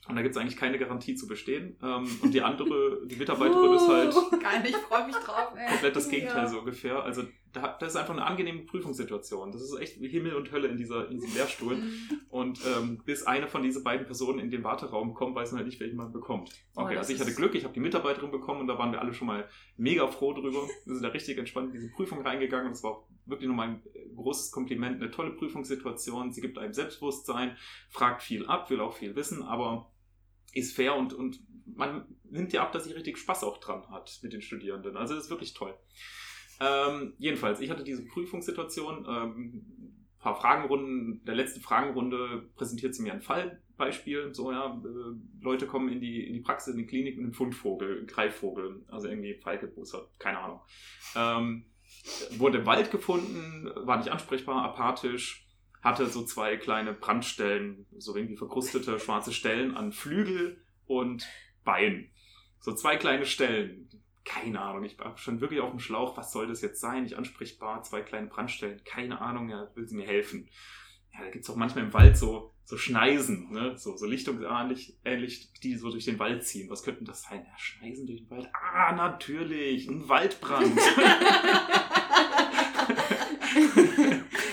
Und 0.07 0.17
da 0.17 0.23
gibt 0.23 0.37
es 0.37 0.41
eigentlich 0.41 0.57
keine 0.59 0.79
Garantie 0.79 1.15
zu 1.15 1.27
bestehen. 1.27 1.79
Ähm, 1.83 2.07
und 2.23 2.33
die 2.33 2.43
andere, 2.43 3.01
die 3.07 3.17
Mitarbeiterin 3.17 3.73
ist 3.73 3.89
halt 3.89 4.15
Geil, 4.43 4.63
ich 4.67 4.77
freue 4.77 5.07
mich 5.07 5.17
drauf, 5.17 5.49
ey. 5.57 5.69
komplett 5.71 5.97
das 5.97 6.09
Gegenteil 6.09 6.43
Ja. 6.43 6.47
so 6.49 6.59
ungefähr. 6.59 7.03
Also 7.03 7.23
da, 7.55 7.77
das 7.79 7.91
ist 7.91 7.97
einfach 7.97 8.13
eine 8.13 8.27
angenehme 8.27 8.63
Prüfungssituation. 8.63 9.53
Das 9.53 9.63
ist 9.63 9.79
echt 9.81 9.95
Himmel 9.95 10.35
und 10.35 10.51
Hölle 10.53 10.69
in, 10.69 10.77
dieser, 10.77 11.09
in 11.09 11.19
diesem 11.19 11.35
Lehrstuhl. 11.35 11.83
Und 12.29 12.59
ähm, 12.67 13.01
bis 13.05 13.23
eine 13.23 13.47
von 13.47 13.63
diesen 13.63 13.85
beiden 13.85 14.07
Personen 14.07 14.41
in 14.41 14.51
den 14.51 14.65
Warteraum 14.65 15.15
kommt, 15.15 15.37
weiß 15.37 15.53
man 15.53 15.59
halt 15.59 15.69
nicht, 15.69 15.79
welchen 15.79 15.97
man 15.97 16.13
bekommt. 16.13 16.51
Oh, 16.75 16.83
Okay, 16.83 16.95
das 16.95 17.07
also 17.07 17.13
ich 17.15 17.21
hatte 17.21 17.33
Glück, 17.33 17.55
ich 17.55 17.63
habe 17.63 17.73
die 17.73 17.79
Mitarbeiterin 17.79 18.33
bekommen 18.33 18.63
und 18.63 18.67
da 18.67 18.77
waren 18.77 18.91
wir 18.91 19.01
alle 19.01 19.15
schon 19.15 19.29
mal 19.29 19.49
mega 19.77 20.09
froh 20.09 20.33
drüber. 20.33 20.67
Wir 20.85 20.95
sind 20.95 21.05
da 21.05 21.11
richtig 21.11 21.39
entspannt 21.39 21.69
in 21.69 21.81
diese 21.81 21.93
Prüfung 21.93 22.23
reingegangen 22.23 22.67
und 22.67 22.73
es 22.73 22.83
war 22.83 22.91
auch 22.91 23.09
wirklich 23.27 23.49
nochmal 23.49 23.69
ein 23.69 23.83
großes 24.17 24.51
Kompliment, 24.51 25.01
eine 25.01 25.13
tolle 25.13 25.31
Prüfungssituation. 25.31 26.33
Sie 26.33 26.41
gibt 26.41 26.59
einem 26.59 26.73
Selbstbewusstsein, 26.73 27.57
fragt 27.89 28.23
viel 28.23 28.47
ab, 28.47 28.69
will 28.69 28.81
auch 28.81 28.95
viel 28.95 29.15
wissen, 29.15 29.45
aber 29.45 29.93
ist 30.53 30.75
fair 30.75 30.97
und, 30.97 31.13
und 31.13 31.41
man 31.67 32.05
nimmt 32.25 32.53
ja 32.53 32.63
ab, 32.63 32.73
dass 32.73 32.85
sie 32.85 32.93
richtig 32.93 33.19
Spaß 33.19 33.45
auch 33.45 33.59
dran 33.59 33.89
hat 33.91 34.19
mit 34.23 34.33
den 34.33 34.43
Studierenden. 34.43 34.97
Also 34.97 35.15
das 35.15 35.25
ist 35.25 35.31
wirklich 35.31 35.55
toll. 35.55 35.75
Ähm, 36.61 37.15
jedenfalls, 37.19 37.61
ich 37.61 37.71
hatte 37.71 37.85
diese 37.85 38.05
Prüfungssituation, 38.05 39.07
ähm, 39.09 39.85
paar 40.25 40.37
Fragenrunden, 40.37 41.23
der 41.27 41.35
letzten 41.35 41.61
Fragenrunde 41.61 42.49
präsentiert 42.57 42.95
sie 42.95 43.03
mir 43.03 43.13
ein 43.13 43.21
Fallbeispiel. 43.21 44.35
So, 44.35 44.51
ja, 44.51 44.81
äh, 44.83 45.43
Leute 45.43 45.67
kommen 45.67 45.91
in 45.91 46.01
die, 46.01 46.27
in 46.27 46.33
die 46.33 46.41
Praxis, 46.41 46.73
in 46.73 46.79
die 46.79 46.87
Klinik 46.87 47.17
mit 47.17 47.25
einem 47.25 47.35
Fundvogel, 47.35 48.07
Greifvogel, 48.07 48.83
also 48.89 49.07
irgendwie 49.07 49.35
Falke, 49.35 49.67
Busser, 49.67 50.09
keine 50.19 50.39
Ahnung. 50.39 50.61
Ähm, 51.15 51.67
wurde 52.39 52.59
im 52.59 52.67
Wald 52.67 52.91
gefunden, 52.91 53.71
war 53.75 53.99
nicht 53.99 54.09
ansprechbar, 54.09 54.65
apathisch, 54.65 55.47
hatte 55.83 56.07
so 56.07 56.25
zwei 56.25 56.57
kleine 56.57 56.95
Brandstellen, 56.95 57.87
so 57.99 58.17
irgendwie 58.17 58.37
verkrustete 58.37 58.99
schwarze 58.99 59.33
Stellen 59.33 59.77
an 59.77 59.93
Flügel 59.93 60.65
und 60.87 61.27
Bein. 61.65 62.11
So 62.61 62.73
zwei 62.73 62.97
kleine 62.97 63.27
Stellen. 63.27 63.91
Keine 64.25 64.61
Ahnung, 64.61 64.85
ich 64.85 64.99
war 64.99 65.17
schon 65.19 65.41
wirklich 65.41 65.61
auf 65.61 65.71
dem 65.71 65.81
Schlauch. 65.81 66.17
Was 66.17 66.33
soll 66.33 66.47
das 66.47 66.63
jetzt 66.63 66.81
sein? 66.81 67.03
Nicht 67.03 67.17
ansprechbar, 67.17 67.83
zwei 67.83 68.01
kleine 68.01 68.29
Brandstellen. 68.29 68.83
Keine 68.85 69.21
Ahnung, 69.21 69.51
ja, 69.51 69.69
will 69.75 69.87
sie 69.87 69.97
mir 69.97 70.07
helfen. 70.07 70.49
Ja, 71.13 71.21
da 71.25 71.31
gibt's 71.31 71.51
auch 71.51 71.57
manchmal 71.57 71.85
im 71.85 71.93
Wald 71.93 72.17
so, 72.17 72.55
so 72.65 72.77
Schneisen, 72.77 73.51
ne? 73.53 73.77
so, 73.77 73.97
so 73.97 74.07
lichtungsähnlich, 74.07 74.97
ähnlich, 75.05 75.53
die 75.63 75.77
so 75.77 75.91
durch 75.91 76.07
den 76.07 76.19
Wald 76.19 76.45
ziehen. 76.45 76.71
Was 76.71 76.83
könnten 76.83 77.05
das 77.05 77.23
sein? 77.23 77.45
Ja, 77.47 77.59
Schneisen 77.59 78.07
durch 78.07 78.21
den 78.21 78.31
Wald. 78.31 78.49
Ah, 78.53 78.93
natürlich, 78.93 79.87
ein 79.89 80.09
Waldbrand. 80.09 80.77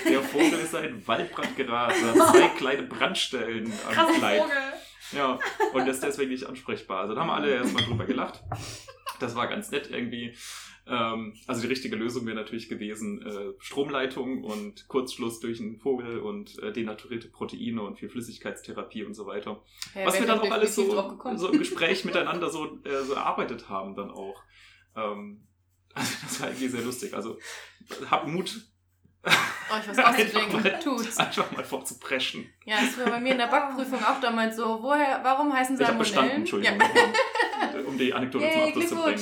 Der 0.04 0.22
Vogel 0.22 0.58
ist 0.60 0.74
ein 0.74 1.06
Waldbrand 1.06 1.56
geraten, 1.56 2.04
hat 2.04 2.14
zwei 2.30 2.48
kleine 2.48 2.82
Brandstellen 2.82 3.72
am 3.88 3.94
Krasser 3.94 4.18
Kleid. 4.18 4.42
Vogel. 4.42 4.56
Ja, 5.12 5.38
und 5.72 5.88
ist 5.88 6.02
deswegen 6.02 6.30
nicht 6.30 6.44
ansprechbar. 6.44 7.00
Also 7.00 7.14
da 7.14 7.22
haben 7.22 7.30
alle 7.30 7.54
erstmal 7.54 7.84
drüber 7.84 8.04
gelacht. 8.04 8.42
Das 9.22 9.34
war 9.34 9.46
ganz 9.46 9.70
nett 9.70 9.90
irgendwie. 9.90 10.36
Ähm, 10.86 11.34
also 11.46 11.60
die 11.62 11.68
richtige 11.68 11.94
Lösung 11.96 12.26
wäre 12.26 12.36
natürlich 12.36 12.68
gewesen, 12.68 13.24
äh, 13.24 13.52
Stromleitung 13.60 14.42
und 14.42 14.88
Kurzschluss 14.88 15.38
durch 15.40 15.60
einen 15.60 15.78
Vogel 15.78 16.18
und 16.18 16.58
äh, 16.60 16.72
denaturierte 16.72 17.28
Proteine 17.28 17.82
und 17.82 17.98
viel 17.98 18.08
Flüssigkeitstherapie 18.08 19.04
und 19.04 19.14
so 19.14 19.26
weiter. 19.26 19.62
Ja, 19.94 20.06
Was 20.06 20.18
wir 20.18 20.26
dann 20.26 20.40
auch 20.40 20.50
alles 20.50 20.74
so, 20.74 21.14
so 21.36 21.48
im 21.48 21.58
Gespräch 21.58 22.04
miteinander 22.04 22.50
so, 22.50 22.78
äh, 22.84 23.02
so 23.04 23.14
erarbeitet 23.14 23.68
haben 23.68 23.94
dann 23.94 24.10
auch. 24.10 24.42
Ähm, 24.96 25.46
Also 25.94 26.10
das 26.22 26.40
war 26.40 26.48
irgendwie 26.48 26.68
sehr 26.68 26.80
lustig. 26.82 27.12
Also 27.14 27.38
hab 28.10 28.26
Mut, 28.26 28.62
Euch 29.24 29.88
was 29.88 29.98
auszudenken. 29.98 30.80
Tut's. 30.82 31.18
einfach 31.18 31.52
mal 31.52 31.62
vorzupreschen. 31.64 32.50
Ja, 32.64 32.76
das 32.80 32.98
war 32.98 33.10
bei 33.12 33.20
mir 33.20 33.32
in 33.32 33.38
der 33.38 33.46
Backprüfung 33.46 34.02
auch 34.02 34.18
damals 34.20 34.56
so. 34.56 34.82
Woher, 34.82 35.20
warum 35.22 35.52
heißen 35.52 35.78
Ich 35.78 35.86
habe 35.86 36.02
Salmonellen? 36.04 36.44
bestanden, 36.44 36.70
Entschuldigung, 36.70 36.80
Ja. 36.80 37.12
um 37.92 37.98
die 37.98 38.12
Anekdote 38.12 38.44
zum 38.50 38.60
Yay, 38.60 38.68
Abschluss 38.68 38.88
zu 38.88 38.96
bringen. 38.96 39.18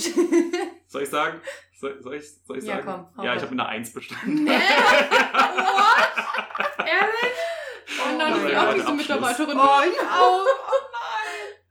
Soll 0.87 1.03
ich 1.03 1.09
sagen? 1.11 1.41
Soll, 1.79 2.03
soll 2.03 2.15
ich, 2.17 2.25
soll 2.45 2.59
ich 2.59 2.65
Ja, 2.65 2.83
sagen? 2.83 3.07
komm, 3.15 3.25
ja, 3.25 3.35
ich 3.35 3.43
habe 3.43 3.51
mit 3.55 3.61
einer 3.61 3.69
Eins 3.69 3.93
bestanden. 3.93 4.45
Nee. 4.45 4.51
Ehrlich? 6.87 7.37
Und 8.13 8.19
dann 8.19 8.33
Oh 8.33 8.37
ist 8.37 8.43
mein 8.45 8.57
auch 8.57 8.75
diese. 8.75 8.93
Mitarbeiterin. 8.93 9.59
Oh, 9.59 9.81
ich 9.87 10.01
auch. 10.01 10.45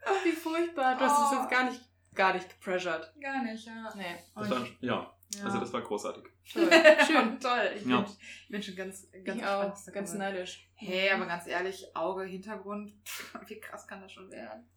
Oh 0.06 0.26
Wie 0.26 0.32
furchtbar. 0.32 0.96
Du 0.96 1.02
hast 1.06 1.20
es 1.32 1.38
Oh. 1.38 1.42
jetzt 1.42 1.50
gar 1.52 1.64
nicht, 1.64 1.82
gar 2.16 2.34
nicht 2.34 2.50
gepressured. 2.50 3.12
nein. 3.16 3.34
Gar 3.34 3.44
nicht, 3.44 3.66
ja. 3.66 3.94
Nee. 3.96 4.16
Das 4.36 4.50
war, 4.50 4.66
ja, 4.82 5.14
Ja. 5.36 5.44
also 5.46 5.60
das 5.60 5.72
war 5.74 5.82
großartig. 5.82 6.24
Toll. 6.52 6.70
Schön. 7.08 7.40
Toll. 7.40 7.72
Ich, 7.76 7.86
Ja. 7.86 8.02
bin, 8.02 8.06
ich 8.12 8.50
bin 8.50 8.64
schon 8.64 8.76
ganz, 8.76 9.08
ganz 9.24 9.40
Ich 9.40 9.46
auch. 9.46 9.94
Ganz 9.94 10.14
neidisch. 10.16 10.68
Hey, 10.76 11.12
aber 11.12 11.26
ganz 11.28 11.46
ehrlich, 11.46 11.86
Auge, 11.96 12.24
Hintergrund, 12.24 12.94
pff, 13.06 13.36
wie 13.48 13.60
krass 13.60 13.88
kann 13.88 14.02
das 14.02 14.12
schon 14.12 14.32
werden? 14.32 14.68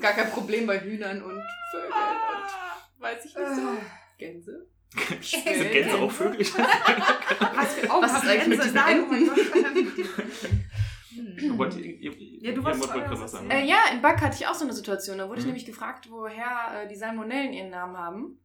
Gar 0.00 0.12
kein 0.12 0.30
Problem 0.30 0.66
bei 0.66 0.78
Hühnern 0.80 1.22
und 1.22 1.42
Vögeln 1.72 1.92
Ah. 1.92 2.76
und 2.96 3.02
weiß 3.02 3.24
ich 3.24 3.34
nicht 3.34 3.54
so. 3.56 3.60
Äh. 3.72 3.80
Gänse. 4.18 4.66
Sind 5.20 5.44
Gänse 5.72 5.96
auch 5.96 6.10
Vögel? 6.10 6.40
Was 6.40 7.74
für 7.74 7.90
Augen 7.90 8.02
Was 8.04 8.12
haben 8.12 8.22
ist 8.24 8.28
eigentlich 8.30 8.48
mit 8.48 8.58
Gänse? 8.60 8.74
Nein, 8.74 9.02
oh 9.02 9.06
mein 9.06 9.28
Enten? 9.28 9.96
Gott. 10.16 10.24
Hm. 11.12 11.58
Wollt 11.58 11.76
ihr, 11.76 11.84
ihr, 11.84 12.16
ihr, 12.16 12.42
Ja, 12.48 12.52
du 12.52 12.62
wolltest 12.64 12.92
wollt 12.92 13.10
was 13.10 13.32
sagen. 13.32 13.50
Äh, 13.50 13.64
ja, 13.64 13.78
in 13.92 14.00
Back 14.02 14.20
hatte 14.20 14.36
ich 14.38 14.46
auch 14.46 14.54
so 14.54 14.64
eine 14.64 14.72
Situation. 14.72 15.18
Da 15.18 15.28
wurde 15.28 15.38
ich 15.40 15.44
Mhm. 15.46 15.50
nämlich 15.52 15.66
gefragt, 15.66 16.08
woher 16.10 16.82
äh, 16.84 16.88
die 16.88 16.94
Salmonellen 16.96 17.52
ihren 17.52 17.70
Namen 17.70 17.96
haben. 17.96 18.38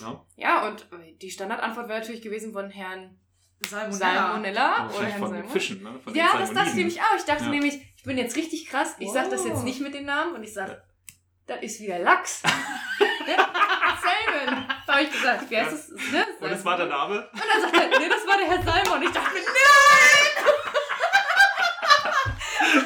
Oh, 0.00 0.04
ja. 0.04 0.24
Ja, 0.36 0.68
und 0.68 0.86
die 1.20 1.30
Standardantwort 1.30 1.88
wäre 1.88 2.00
natürlich 2.00 2.22
gewesen 2.22 2.52
von 2.52 2.70
Herrn 2.70 3.18
Salmonella. 3.68 3.98
Salmonella 3.98 4.88
oder 4.90 5.06
Herrn 5.06 5.18
von 5.20 5.30
Salmon. 5.30 5.50
Fischen, 5.50 5.82
ne? 5.82 6.00
Von 6.02 6.12
den 6.12 6.20
Ja, 6.24 6.36
das 6.38 6.52
dachte 6.52 6.70
ich 6.70 6.74
nämlich 6.76 7.00
auch. 7.00 7.16
Ich 7.16 7.24
dachte 7.24 7.44
Ja. 7.44 7.50
nämlich, 7.50 7.80
ich 7.96 8.02
bin 8.02 8.18
jetzt 8.18 8.34
richtig 8.36 8.66
krass. 8.68 8.96
Ich 8.98 9.10
sag 9.12 9.30
das 9.30 9.40
Wow. 9.42 9.48
jetzt 9.48 9.64
nicht 9.64 9.80
mit 9.80 9.94
dem 9.94 10.04
Namen 10.06 10.34
und 10.34 10.42
ich 10.42 10.52
sag, 10.52 10.82
das 11.46 11.62
ist 11.62 11.80
wieder 11.80 11.98
Lachs. 11.98 12.42
Salmon. 14.02 14.66
Da 14.86 14.92
habe 14.94 15.02
ich 15.04 15.12
gesagt, 15.12 15.44
wer 15.48 15.68
ist 15.68 15.90
das? 15.92 16.10
Ne? 16.10 16.26
Und 16.40 16.50
das 16.50 16.64
war 16.64 16.76
der 16.76 16.86
Name? 16.86 17.28
Und 17.32 17.40
dann 17.40 17.60
sagt 17.62 17.74
er, 17.76 17.98
nee, 18.00 18.08
das 18.08 18.26
war 18.26 18.36
der 18.36 18.46
Herr 18.48 18.62
Salmon. 18.62 19.02
Ich 19.02 19.10
dachte 19.10 19.32
mir, 19.34 19.40
nein! 19.40 20.52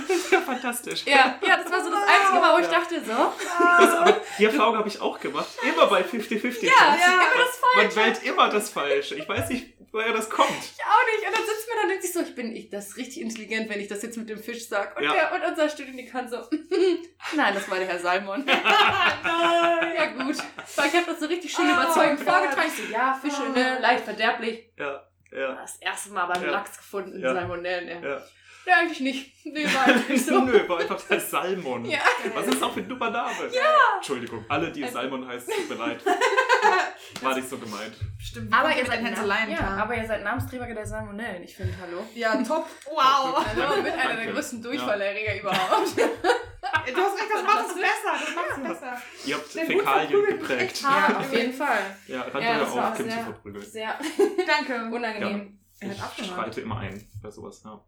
Das 0.09 0.17
ist 0.17 0.33
ja 0.33 0.41
fantastisch. 0.41 1.05
Ja, 1.07 1.39
ja, 1.47 1.57
das 1.59 1.71
war 1.71 1.83
so 1.85 1.91
das 1.91 2.03
Einzige 2.03 2.41
Mal, 2.41 2.55
wo 2.55 2.59
ich 2.61 2.67
dachte, 2.69 3.01
so. 3.05 3.33
Das, 3.79 3.95
aber 3.95 4.21
die 4.39 4.45
Erfahrung 4.45 4.77
habe 4.77 4.89
ich 4.89 5.01
auch 5.01 5.19
gemacht. 5.21 5.47
Immer 5.63 5.87
bei 5.87 6.03
50-50. 6.03 6.65
Ja, 6.65 6.71
ja, 6.73 6.95
immer 6.95 7.45
das 7.45 7.61
Man 7.75 7.91
Falsche. 7.91 7.97
wählt 7.97 8.23
immer 8.25 8.49
das 8.49 8.71
Falsche. 8.71 9.15
Ich 9.17 9.29
weiß 9.29 9.49
nicht, 9.51 9.75
woher 9.93 10.13
das 10.13 10.29
kommt. 10.31 10.49
Ich 10.51 10.83
auch 10.85 11.07
nicht. 11.15 11.27
Und 11.29 11.37
dann 11.37 11.45
sitzt 11.47 11.69
mir 11.69 11.75
dann 11.77 11.83
und 11.85 11.89
denkt 11.91 12.03
sich 12.05 12.13
so, 12.13 12.21
ich 12.21 12.35
bin 12.35 12.55
ich, 12.55 12.71
das 12.71 12.89
ist 12.89 12.97
richtig 12.97 13.21
intelligent, 13.23 13.69
wenn 13.69 13.81
ich 13.81 13.89
das 13.89 14.03
jetzt 14.03 14.17
mit 14.17 14.29
dem 14.29 14.39
Fisch 14.43 14.69
sag. 14.69 14.97
Und, 14.97 15.05
Ja. 15.05 15.13
der, 15.13 15.35
und 15.35 15.43
unser 15.45 15.69
Studiendekan 15.69 16.29
so, 16.29 16.39
nein, 17.37 17.55
das 17.55 17.71
war 17.71 17.79
der 17.79 17.87
Herr 17.89 17.99
Salmon. 17.99 18.45
ja 18.47 20.07
gut. 20.07 20.37
Weil 20.77 20.87
ich 20.89 20.95
habe 20.95 21.07
das 21.07 21.21
so 21.21 21.27
richtig 21.27 21.53
schön 21.53 21.67
Oh 21.69 21.73
überzeugend 21.83 22.25
Gott. 22.25 22.35
vorgetragen. 22.35 22.71
So, 22.77 22.93
ja, 22.93 23.15
Fische, 23.21 23.43
Oh. 23.49 23.53
ne, 23.53 23.79
leicht 23.81 24.05
verderblich. 24.05 24.71
Ja, 24.79 25.03
ja. 25.33 25.55
Das 25.55 25.77
erste 25.77 26.11
Mal 26.11 26.27
beim 26.27 26.45
Ja. 26.45 26.51
Lachs 26.51 26.77
gefunden, 26.77 27.21
Ja. 27.21 27.35
Salmonellen. 27.35 28.03
Ja. 28.03 28.21
Ja. 28.67 28.73
Nee, 28.75 28.83
eigentlich 28.83 29.01
nicht. 29.01 29.45
Nee, 29.45 29.65
war 29.65 29.95
nicht 30.09 30.27
so. 30.27 30.41
Nö, 30.41 30.69
war 30.69 30.81
einfach 30.81 31.01
der 31.09 31.21
Salmon. 31.21 31.85
Ja. 31.85 31.99
Was 32.35 32.47
ist 32.47 32.55
das 32.55 32.63
auch 32.63 32.73
für 32.75 32.81
ein 32.81 32.89
dummer 32.89 33.11
Name? 33.11 33.33
Ja. 33.53 33.61
Entschuldigung, 33.97 34.45
alle, 34.49 34.73
die 34.73 34.83
Also- 34.83 34.95
Salmon 34.95 35.27
heißen, 35.27 35.53
tut 35.55 35.69
mir 35.71 35.87
leid. 35.87 36.01
War 37.23 37.35
nicht 37.37 37.49
so 37.49 37.57
gemeint. 37.57 37.95
Stimmt. 38.19 38.53
Aber 38.53 38.77
ihr, 38.77 38.85
seid 38.85 39.03
Hänseleien 39.03 39.51
ja, 39.51 39.61
aber 39.81 39.95
ihr 39.97 40.07
seid 40.07 40.23
Namensträger 40.25 40.67
der 40.75 40.85
Salmonellen. 40.85 41.43
Ich 41.45 41.55
finde, 41.57 41.73
hallo. 41.81 42.05
Ja, 42.15 42.35
top. 42.43 42.67
Wow. 42.91 43.47
Hallo, 43.47 43.81
mit 43.83 43.93
einer 43.93 44.17
der 44.17 44.33
größten 44.33 44.61
Durchfallerreger 44.63 45.41
überhaupt. 45.41 45.97
Du 45.97 46.03
hast 46.03 47.17
recht, 47.19 47.31
das 47.33 47.43
macht 47.45 47.67
es 47.69 47.75
besser. 47.75 48.13
Das 48.21 48.35
macht 48.35 48.51
es 48.51 48.69
besser. 48.69 49.03
Ihr 49.25 49.35
habt 49.37 49.47
Hut 49.47 49.67
Fäkalien 49.67 50.25
geprägt. 50.27 50.83
Ja, 50.83 51.17
auf 51.19 51.33
jeden 51.33 51.53
Fall. 51.53 51.79
Ja, 52.09 52.23
Rand 52.23 52.35
Ja, 52.35 52.41
ja, 52.53 52.59
das 52.59 52.75
war 52.77 52.91
auf, 52.91 52.97
Kim 52.97 53.07
zu 53.09 53.13
sehr- 53.15 53.25
verprügeln. 53.25 53.65
Sehr 53.65 53.99
Danke. 54.47 54.95
unangenehm. 54.95 55.59
Er 55.81 55.89
hat 55.89 55.97
Ich 55.97 56.03
abgemacht. 56.03 56.35
schreite 56.35 56.61
immer 56.63 56.79
ein 56.81 57.09
bei 57.23 57.31
sowas. 57.31 57.63
Ja. 57.65 57.81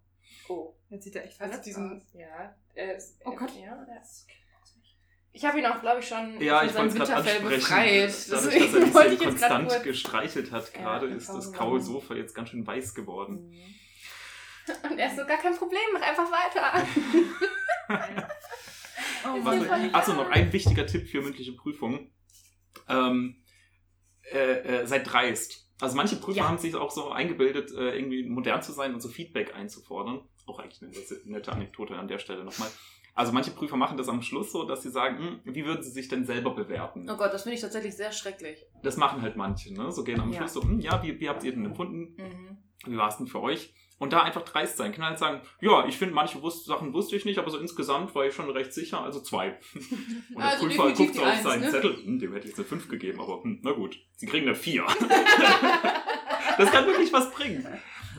Oh. 0.48 0.74
Jetzt 0.90 1.04
sieht 1.04 1.16
er 1.16 1.24
echt 1.24 1.40
Also 1.40 1.50
verletzt 1.50 1.66
diesen, 1.66 2.00
aus. 2.02 2.08
ja, 2.14 2.54
er 2.74 2.96
ist, 2.96 3.20
Oh 3.24 3.32
Gott. 3.34 3.50
Ja, 3.56 3.84
er 3.88 4.00
ist, 4.02 4.26
ich 5.32 5.44
habe 5.44 5.58
ihn 5.58 5.66
auch, 5.66 5.80
glaube 5.80 6.00
ich, 6.00 6.08
schon 6.08 6.40
Ja, 6.40 6.58
von 6.60 6.66
ich 6.68 6.72
seinem 6.72 6.98
wollte 6.98 7.02
es 7.02 7.08
gerade 7.08 7.24
Winterfell 7.24 7.36
ansprechen. 7.36 7.60
befreit. 7.60 8.30
Dadurch, 8.30 8.54
dass 8.72 8.74
er 8.74 8.94
wollte 8.94 9.08
so 9.10 9.14
ich 9.14 9.20
jetzt 9.20 9.20
gerade 9.20 9.24
konstant 9.28 9.68
kurz... 9.68 9.82
gestreichelt 9.82 10.50
hat, 10.52 10.74
Ja, 10.74 10.80
gerade 10.82 11.06
ist 11.08 11.28
das 11.28 11.34
Pause 11.36 11.52
graue 11.52 11.70
machen. 11.74 11.82
Sofa 11.82 12.14
jetzt 12.14 12.34
ganz 12.34 12.48
schön 12.48 12.66
weiß 12.66 12.94
geworden. 12.94 13.52
Und 14.90 14.98
er 14.98 15.06
ist 15.08 15.16
so, 15.16 15.24
gar 15.26 15.38
kein 15.38 15.54
Problem, 15.56 15.80
mach 15.94 16.02
einfach 16.02 16.28
weiter. 16.30 16.86
Oh 19.24 19.36
ja 19.36 19.42
voll- 19.42 19.90
Also 19.92 20.12
noch 20.12 20.30
ein 20.30 20.52
wichtiger 20.52 20.86
Tipp 20.86 21.08
für 21.08 21.20
mündliche 21.22 21.52
Prüfungen. 21.52 22.12
Ähm, 22.88 23.42
äh, 24.32 24.82
äh, 24.82 24.86
seid 24.86 25.10
dreist. 25.10 25.66
Also 25.80 25.96
manche 25.96 26.16
Prüfer 26.16 26.38
Ja. 26.38 26.48
haben 26.48 26.58
sich 26.58 26.74
auch 26.74 26.90
so 26.90 27.10
eingebildet, 27.10 27.70
äh, 27.72 27.96
irgendwie 27.96 28.24
modern 28.28 28.62
zu 28.62 28.72
sein 28.72 28.94
und 28.94 29.00
so 29.00 29.08
Feedback 29.08 29.54
einzufordern. 29.54 30.28
Auch 30.48 30.58
eigentlich 30.58 30.82
eine 30.82 30.92
nette 31.32 31.52
Anekdote 31.52 31.94
an 31.96 32.08
der 32.08 32.18
Stelle 32.18 32.42
nochmal. 32.44 32.68
Also 33.14 33.32
manche 33.32 33.50
Prüfer 33.50 33.76
machen 33.76 33.96
das 33.96 34.08
am 34.08 34.22
Schluss 34.22 34.52
so, 34.52 34.64
dass 34.64 34.82
sie 34.82 34.90
sagen, 34.90 35.18
hm, 35.44 35.54
wie 35.54 35.64
würden 35.66 35.82
sie 35.82 35.90
sich 35.90 36.08
denn 36.08 36.24
selber 36.24 36.54
bewerten? 36.54 37.08
Oh 37.10 37.16
Gott, 37.16 37.34
das 37.34 37.42
finde 37.42 37.56
ich 37.56 37.60
tatsächlich 37.60 37.96
sehr 37.96 38.12
schrecklich. 38.12 38.64
Das 38.82 38.96
machen 38.96 39.22
halt 39.22 39.36
manche, 39.36 39.74
ne? 39.74 39.90
So 39.90 40.04
gehen 40.04 40.20
am 40.20 40.30
Ja. 40.32 40.38
Schluss 40.38 40.52
so, 40.54 40.62
hm, 40.62 40.80
ja, 40.80 41.02
wie, 41.02 41.18
wie 41.18 41.28
habt 41.28 41.42
ihr 41.44 41.52
denn 41.52 41.64
empfunden? 41.64 42.14
Mhm. 42.16 42.58
Wie 42.86 42.96
war 42.96 43.08
es 43.08 43.16
denn 43.16 43.26
für 43.26 43.42
euch? 43.42 43.74
Und 43.98 44.12
da 44.12 44.22
einfach 44.22 44.42
dreist 44.42 44.76
sein. 44.76 44.92
Kann 44.92 45.04
halt 45.04 45.18
sagen, 45.18 45.40
ja, 45.60 45.84
ich 45.86 45.98
finde, 45.98 46.14
manche 46.14 46.40
wus 46.40 46.64
Sachen 46.64 46.92
wusste 46.94 47.16
ich 47.16 47.24
nicht, 47.24 47.38
aber 47.38 47.50
so 47.50 47.58
insgesamt 47.58 48.14
war 48.14 48.24
ich 48.24 48.34
schon 48.34 48.48
recht 48.50 48.72
sicher, 48.72 49.02
also 49.02 49.20
zwei. 49.20 49.58
Und 49.74 50.38
der 50.38 50.44
Also 50.44 50.66
Prüfer 50.66 50.86
definitiv 50.90 51.16
guckt 51.16 51.18
auf 51.26 51.32
Eins, 51.34 51.42
seinen 51.42 51.62
ne? 51.62 51.70
Zettel, 51.72 51.96
hm, 52.04 52.18
dem 52.20 52.32
hätte 52.32 52.44
ich 52.44 52.50
jetzt 52.50 52.58
eine 52.60 52.68
5 52.68 52.88
gegeben, 52.88 53.20
aber 53.20 53.42
hm, 53.42 53.58
na 53.64 53.72
gut, 53.72 53.98
sie 54.14 54.26
kriegen 54.26 54.46
eine 54.46 54.54
4. 54.54 54.86
das 56.58 56.70
kann 56.70 56.86
wirklich 56.86 57.12
was 57.12 57.32
bringen. 57.32 57.66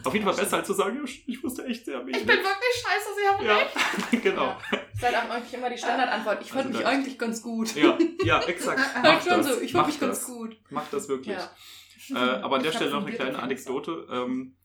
Auf 0.03 0.13
jeden 0.13 0.25
Fall 0.25 0.35
besser 0.35 0.57
als 0.57 0.67
zu 0.67 0.73
sagen, 0.73 0.99
ich 1.27 1.43
wusste 1.43 1.65
echt 1.65 1.85
sehr 1.85 1.99
wenig. 2.05 2.21
Ich 2.21 2.27
bin 2.27 2.37
wirklich 2.37 2.83
scheiße, 2.83 3.09
Sie 3.17 3.27
haben 3.27 3.45
ja, 3.45 3.57
recht. 3.57 4.23
genau. 4.23 4.45
Ja. 4.45 4.57
Das 4.71 4.93
ist 4.95 5.03
halt 5.03 5.15
auch 5.15 5.29
eigentlich 5.35 5.53
immer 5.53 5.69
die 5.69 5.77
Standardantwort. 5.77 6.41
Ich 6.41 6.47
fand 6.51 6.65
Also 6.65 6.69
mich 6.69 6.81
das- 6.81 6.91
eigentlich 6.93 7.17
ganz 7.19 7.41
gut. 7.41 7.75
Ja, 7.75 7.97
ja, 8.23 8.41
exakt. 8.43 8.79
Halt 8.95 9.03
Mach 9.03 9.21
schon 9.21 9.43
das. 9.43 9.55
so, 9.55 9.61
ich 9.61 9.71
fand 9.71 9.87
mich 9.87 9.99
ganz 9.99 10.25
gut. 10.25 10.57
Macht 10.69 10.91
das 10.93 11.07
wirklich. 11.09 11.35
Ja. 11.37 11.51
Äh, 12.15 12.41
aber 12.41 12.57
an 12.57 12.63
der 12.63 12.71
Stelle 12.71 12.91
noch 12.91 13.05
eine 13.05 13.15
kleine. 13.15 13.39
Anekdote. 13.39 14.07
Ähm, 14.11 14.57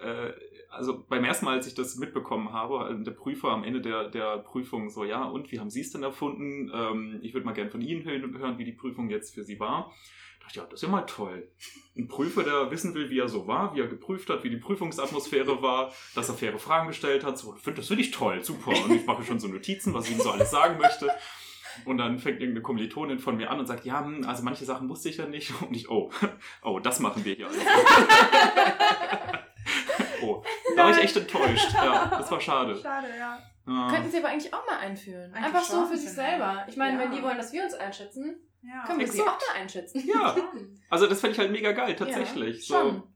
äh, 0.00 0.32
also 0.70 1.04
beim 1.08 1.24
ersten 1.24 1.44
Mal, 1.46 1.56
als 1.56 1.66
ich 1.66 1.74
das 1.74 1.96
mitbekommen 1.96 2.52
habe, 2.52 2.80
also 2.80 3.02
der 3.02 3.12
Prüfer 3.12 3.48
am 3.48 3.64
Ende 3.64 3.80
der, 3.80 4.08
der 4.10 4.38
Prüfung 4.38 4.90
so, 4.90 5.04
ja, 5.04 5.24
und 5.24 5.50
wie 5.50 5.60
haben 5.60 5.70
Sie 5.70 5.80
es 5.80 5.90
denn 5.92 6.02
erfunden? 6.02 6.70
Ähm, 6.74 7.20
ich 7.22 7.32
würde 7.34 7.46
mal 7.46 7.52
gerne 7.54 7.70
von 7.70 7.80
Ihnen 7.80 8.04
hören, 8.04 8.36
hören, 8.38 8.58
wie 8.58 8.64
die 8.64 8.72
Prüfung 8.72 9.08
jetzt 9.10 9.34
für 9.34 9.44
Sie 9.44 9.58
war. 9.58 9.92
Ja, 10.54 10.64
das 10.64 10.74
ist 10.74 10.82
ja 10.82 10.88
mal 10.88 11.02
toll. 11.02 11.48
Ein 11.96 12.08
Prüfer, 12.08 12.44
der 12.44 12.70
wissen 12.70 12.94
will, 12.94 13.10
wie 13.10 13.18
er 13.18 13.28
so 13.28 13.46
war, 13.46 13.74
wie 13.74 13.80
er 13.80 13.88
geprüft 13.88 14.28
hat, 14.30 14.44
wie 14.44 14.50
die 14.50 14.56
Prüfungsatmosphäre 14.56 15.62
war, 15.62 15.92
dass 16.14 16.28
er 16.28 16.34
faire 16.34 16.58
Fragen 16.58 16.88
gestellt 16.88 17.24
hat. 17.24 17.38
So, 17.38 17.52
find, 17.54 17.78
das 17.78 17.88
finde 17.88 18.02
ich 18.02 18.10
toll, 18.10 18.42
super. 18.44 18.70
Und 18.70 18.92
ich 18.94 19.06
mache 19.06 19.24
schon 19.24 19.40
so 19.40 19.48
Notizen, 19.48 19.94
was 19.94 20.06
ich 20.08 20.12
ihm 20.16 20.20
so 20.20 20.30
alles 20.30 20.50
sagen 20.50 20.78
möchte. 20.78 21.10
Und 21.84 21.98
dann 21.98 22.18
fängt 22.18 22.40
irgendeine 22.40 22.62
Kommilitonin 22.62 23.18
von 23.18 23.36
mir 23.36 23.50
an 23.50 23.60
und 23.60 23.66
sagt, 23.66 23.84
ja, 23.84 24.04
hm, 24.04 24.24
also 24.26 24.42
manche 24.42 24.64
Sachen 24.64 24.88
wusste 24.88 25.08
ich 25.10 25.16
ja 25.18 25.26
nicht. 25.26 25.52
Und 25.62 25.74
ich, 25.74 25.88
oh, 25.90 26.10
oh, 26.62 26.78
das 26.80 27.00
machen 27.00 27.24
wir 27.24 27.34
hier. 27.34 27.48
oh, 30.22 30.42
da 30.76 30.84
war 30.84 30.90
ich 30.90 30.98
echt 30.98 31.16
enttäuscht. 31.16 31.72
Ja, 31.74 32.06
das 32.06 32.30
war 32.30 32.40
schade. 32.40 32.76
Schade, 32.80 33.08
ja. 33.18 33.38
Ja. 33.66 33.88
Könnten 33.90 34.10
sie 34.10 34.18
aber 34.18 34.28
eigentlich 34.28 34.52
auch 34.54 34.66
mal 34.66 34.78
einführen. 34.78 35.32
Eigentlich 35.34 35.44
Einfach 35.54 35.62
so 35.62 35.84
für 35.86 35.96
sich 35.96 36.10
selber. 36.10 36.64
Ich 36.68 36.76
meine, 36.76 36.98
Ja. 36.98 37.04
wenn 37.04 37.16
die 37.16 37.22
wollen, 37.22 37.36
dass 37.36 37.52
wir 37.52 37.62
uns 37.64 37.74
einschätzen, 37.74 38.36
ja. 38.62 38.84
können 38.86 39.00
wir 39.00 39.08
sie 39.08 39.22
auch 39.22 39.26
mal 39.26 39.60
einschätzen. 39.60 40.02
ja, 40.06 40.36
also 40.90 41.06
das 41.06 41.20
fände 41.20 41.32
ich 41.34 41.38
halt 41.38 41.50
mega 41.52 41.72
geil, 41.72 41.94
tatsächlich. 41.96 42.68
Ja, 42.68 42.80
schon. 42.80 42.96
so, 42.96 43.08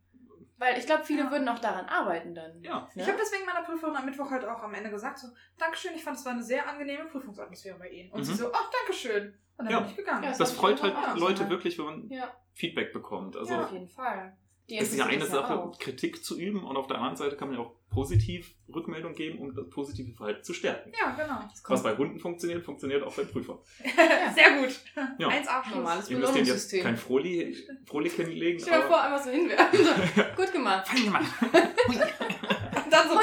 Weil 0.59 0.79
ich 0.79 0.87
glaube, 0.87 1.05
viele 1.05 1.25
Ja. 1.25 1.31
würden 1.31 1.49
auch 1.49 1.59
daran 1.59 1.87
arbeiten 1.87 2.35
dann. 2.35 2.63
ja. 2.63 2.89
Ich 2.95 3.07
habe 3.07 3.19
deswegen 3.21 3.45
meiner 3.47 3.63
Prüferin 3.63 3.97
am 3.97 4.05
Mittwoch 4.05 4.31
halt 4.31 4.45
auch 4.45 4.63
am 4.63 4.75
Ende 4.75 4.91
gesagt, 4.91 5.19
so, 5.19 5.29
Dankeschön, 5.59 5.93
ich 5.95 6.05
fand 6.05 6.17
es 6.19 6.25
war 6.25 6.33
eine 6.33 6.43
sehr 6.43 6.69
angenehme 6.69 7.05
Prüfungsatmosphäre 7.07 7.79
bei 7.79 7.89
Ihnen. 7.89 8.11
Und 8.13 8.21
Mhm. 8.21 8.25
sie 8.25 8.35
so, 8.35 8.53
ach, 8.53 8.71
Dankeschön. 8.81 9.35
Und 9.57 9.65
dann 9.67 9.73
Ja. 9.73 9.81
bin 9.81 9.91
ich 9.91 9.97
gegangen. 9.97 10.23
Ja, 10.23 10.29
das 10.31 10.39
Das 10.39 10.53
freut 10.53 10.83
halt 10.83 10.95
Leute 11.19 11.33
gesagt. 11.35 11.51
wirklich, 11.51 11.79
wenn 11.79 11.85
man 11.85 12.09
Ja, 12.11 12.33
Feedback 12.55 12.93
bekommt. 12.93 13.37
Also 13.37 13.55
auf 13.57 13.73
jeden 13.73 13.89
Fall. 13.89 14.37
Die 14.69 14.79
es 14.79 14.91
ist 14.91 14.99
ja 14.99 15.07
eine 15.07 15.27
Sache, 15.27 15.59
auch. 15.59 15.79
Kritik 15.79 16.25
zu 16.25 16.39
üben 16.39 16.65
und 16.65 16.77
auf 16.77 16.87
der 16.87 16.97
anderen 16.97 17.17
Seite 17.17 17.37
kann 17.37 17.49
man 17.49 17.59
ja 17.59 17.65
auch 17.65 17.73
positiv 17.91 18.55
Rückmeldung 18.73 19.15
geben, 19.15 19.39
um 19.39 19.55
das 19.55 19.69
positive 19.69 20.15
Verhalten 20.15 20.43
zu 20.45 20.55
stärken. 20.55 20.93
Ja, 20.99 21.11
genau. 21.11 21.41
Was 21.69 21.83
bei 21.83 21.97
Hunden 21.97 22.19
funktioniert, 22.19 22.65
funktioniert 22.65 23.03
auch 23.03 23.15
bei 23.15 23.25
Prüfern. 23.25 23.59
Sehr 24.35 24.61
gut. 24.61 24.81
Ja. 25.19 25.29
Eins 25.29 25.49
Abschluss. 25.49 25.77
Normales 25.77 26.09
Ihr 26.11 26.19
müsst 26.19 26.35
denen 26.35 26.47
jetzt 26.47 26.71
Belohnungssystem. 26.71 26.83
kein 26.85 26.97
Froli, 26.97 27.57
Frohlich 27.87 28.13
hinlegen. 28.15 28.61
Stell 28.61 28.81
dir 28.81 28.87
vor, 28.87 29.03
einmal 29.03 29.23
so 29.23 29.31
hinwerfen. 29.31 29.85
So, 29.85 30.23
Gut 30.37 30.53
gemacht. 30.53 30.89
Fang 30.89 31.11
mal. 31.11 31.21
Und 31.21 32.93
dann 32.93 33.09
so. 33.09 33.19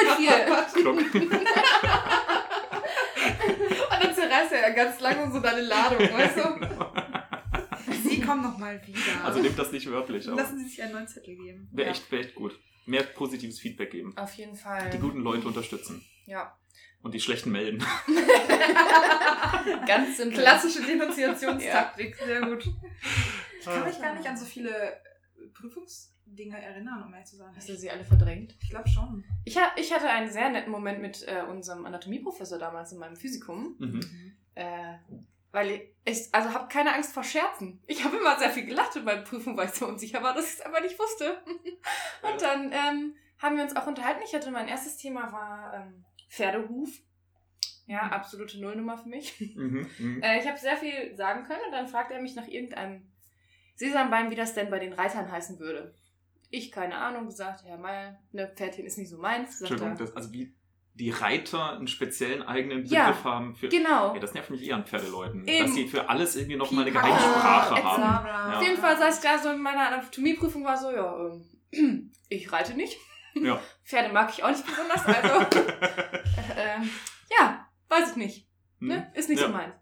Klock. 0.82 0.98
Und 3.92 4.04
dann 4.04 4.14
zerreißt 4.14 4.52
er 4.52 4.72
ganz 4.72 5.00
langsam 5.00 5.32
so 5.32 5.40
deine 5.40 5.62
Ladung, 5.62 6.00
weißt 6.00 6.38
du? 6.38 7.29
Sie 8.04 8.22
kommen 8.22 8.42
noch 8.44 8.58
mal 8.58 8.82
wieder. 8.86 8.98
Also 9.24 9.40
nehmt 9.42 9.58
das 9.58 9.72
nicht 9.72 9.90
wörtlich, 9.90 10.28
aber 10.28 10.38
Lassen 10.38 10.58
Sie 10.60 10.66
sich 10.68 10.82
einen 10.82 10.94
neuen 10.94 11.08
Zettel 11.08 11.36
geben. 11.36 11.70
wäre 11.72 11.88
Ja. 11.88 11.92
echt, 11.94 12.12
wär 12.12 12.20
echt 12.20 12.36
gut. 12.36 12.60
Mehr 12.86 13.04
positives 13.04 13.60
Feedback 13.60 13.92
geben. 13.92 14.16
Auf 14.18 14.34
jeden 14.34 14.56
Fall. 14.56 14.90
Die 14.90 14.98
guten 15.00 15.20
Leute 15.20 15.48
unterstützen. 15.48 16.04
Ja. 16.26 16.56
Und 17.02 17.14
die 17.14 17.20
schlechten 17.20 17.52
melden. 17.52 17.84
Ganz 19.88 20.18
simpel. 20.18 20.40
Klassische 20.42 20.82
Denunziationstaktik, 20.86 22.16
sehr 22.16 22.42
gut. 22.42 22.66
Ich 23.60 23.66
kann 23.66 23.84
mich 23.86 23.96
Ja. 23.96 24.02
gar 24.02 24.16
nicht 24.16 24.28
an 24.28 24.38
so 24.38 24.46
viele 24.46 24.70
äh, 24.72 24.96
Prüfungsdinge 25.54 26.62
erinnern, 26.62 27.04
um 27.06 27.14
ehrlich 27.14 27.28
zu 27.28 27.38
sein. 27.38 27.54
Hast 27.56 27.70
du 27.70 27.76
sie 27.76 27.90
alle 27.90 28.04
verdrängt? 28.04 28.56
Ich 28.62 28.70
glaube 28.70 28.88
schon. 28.90 29.24
Ich, 29.46 29.58
ha 29.58 29.72
ich 29.78 29.94
hatte 29.94 30.10
einen 30.10 30.32
sehr 30.32 30.50
netten 30.50 30.72
Moment 30.72 31.02
mit 31.02 31.24
äh, 31.28 31.44
unserem 31.50 31.86
Anatomieprofessor 31.86 32.58
damals 32.60 32.92
in 32.92 33.00
meinem 33.00 33.16
Physikum. 33.16 33.76
Mhm. 33.80 34.02
Äh, 34.56 34.96
weil 35.52 35.82
ich, 36.06 36.30
also 36.34 36.54
habe 36.54 36.68
keine 36.68 36.94
Angst 36.94 37.14
vor 37.14 37.24
Scherzen. 37.24 37.82
Ich 37.88 38.04
habe 38.04 38.18
immer 38.18 38.38
sehr 38.38 38.50
viel 38.52 38.66
gelacht 38.66 38.96
in 38.96 39.04
meinen 39.04 39.24
Prüfungen, 39.24 39.58
weil 39.58 39.68
ich 39.68 39.74
so 39.74 39.88
unsicher 39.88 40.22
war, 40.22 40.34
dass 40.34 40.46
ich 40.46 40.60
es 40.60 40.62
einfach 40.62 40.82
nicht 40.82 40.98
wusste. 41.00 41.42
Und 42.22 42.42
dann 42.42 42.72
ähm, 42.72 43.16
haben 43.40 43.56
wir 43.56 43.64
uns 43.64 43.76
auch 43.76 43.88
unterhalten. 43.88 44.22
Ich 44.26 44.34
hatte 44.36 44.52
mein 44.52 44.68
erstes 44.68 44.98
Thema 44.98 45.32
war 45.32 45.74
ähm, 45.74 46.06
Pferdehuf. 46.30 46.90
Ja, 47.88 48.04
Mhm. 48.06 48.14
absolute 48.14 48.62
Nullnummer 48.62 48.98
für 48.98 49.10
mich. 49.10 49.40
Mhm. 49.56 49.90
Mhm. 49.98 50.22
Äh, 50.22 50.40
ich 50.40 50.48
habe 50.48 50.60
sehr 50.60 50.78
viel 50.78 51.16
sagen 51.16 51.44
können 51.46 51.62
und 51.66 51.72
dann 51.72 51.88
fragt 51.88 52.12
er 52.12 52.22
mich 52.22 52.36
nach 52.36 52.48
irgendeinem 52.48 53.12
Sesambein, 53.76 54.30
wie 54.30 54.36
das 54.36 54.54
denn 54.54 54.70
bei 54.70 54.78
den 54.80 54.94
Reitern 54.94 55.32
heißen 55.32 55.58
würde. 55.60 55.96
Ich 56.52 56.72
keine 56.72 56.98
Ahnung, 56.98 57.26
gesagt, 57.26 57.64
Herr 57.66 57.78
Meier, 57.78 58.20
ne, 58.32 58.52
Pferdchen 58.56 58.86
ist 58.86 58.98
nicht 58.98 59.10
so 59.10 59.18
meins. 59.18 59.60
Entschuldigung, 59.60 59.94
er, 59.94 59.98
das, 59.98 60.16
also 60.16 60.32
wie 60.32 60.54
die 61.00 61.10
Reiter 61.12 61.74
einen 61.78 61.88
speziellen 61.88 62.42
eigenen 62.44 62.86
Ja, 62.86 63.08
Begriff 63.08 63.24
haben 63.24 63.56
für. 63.56 63.70
genau. 63.70 64.14
Ja, 64.14 64.20
das 64.20 64.34
nervt 64.34 64.50
mich 64.50 64.62
eher 64.68 64.76
an 64.76 64.86
Pferdeleuten. 64.86 65.48
Eben. 65.48 65.66
Dass 65.66 65.74
sie 65.76 65.88
für 65.88 66.10
alles 66.10 66.36
irgendwie 66.36 66.58
nochmal 66.58 66.84
eine 66.84 66.92
Pipapo, 66.92 67.14
eigene 67.14 67.32
Sprache 67.34 67.74
ätzend. 67.76 67.86
haben. 67.86 68.26
Ja. 68.28 68.58
Auf 68.58 68.64
jeden 68.64 68.78
Fall 68.78 68.98
saß 68.98 69.18
ich 69.18 69.24
da 69.24 69.38
so 69.40 69.50
in 69.50 69.62
meiner 69.62 69.88
Anatomieprüfung, 69.94 70.66
war 70.66 70.78
so, 70.78 70.92
ja, 70.92 71.32
ähm, 71.74 72.12
ich 72.30 72.52
reite 72.52 72.74
nicht. 72.76 72.98
Ja. 73.36 73.60
Pferde 73.86 74.14
mag 74.14 74.30
ich 74.32 74.44
auch 74.44 74.50
nicht 74.50 74.66
besonders, 74.66 75.06
also, 75.06 75.40
äh, 76.58 76.80
ja, 77.40 77.66
weiß 77.88 78.12
ich 78.12 78.16
nicht. 78.18 78.48
Ne? 78.80 79.12
Ist 79.16 79.30
nicht 79.30 79.42
Hm. 79.42 79.52
Ja. 79.52 79.52
so 79.52 79.58
meins. 79.58 79.76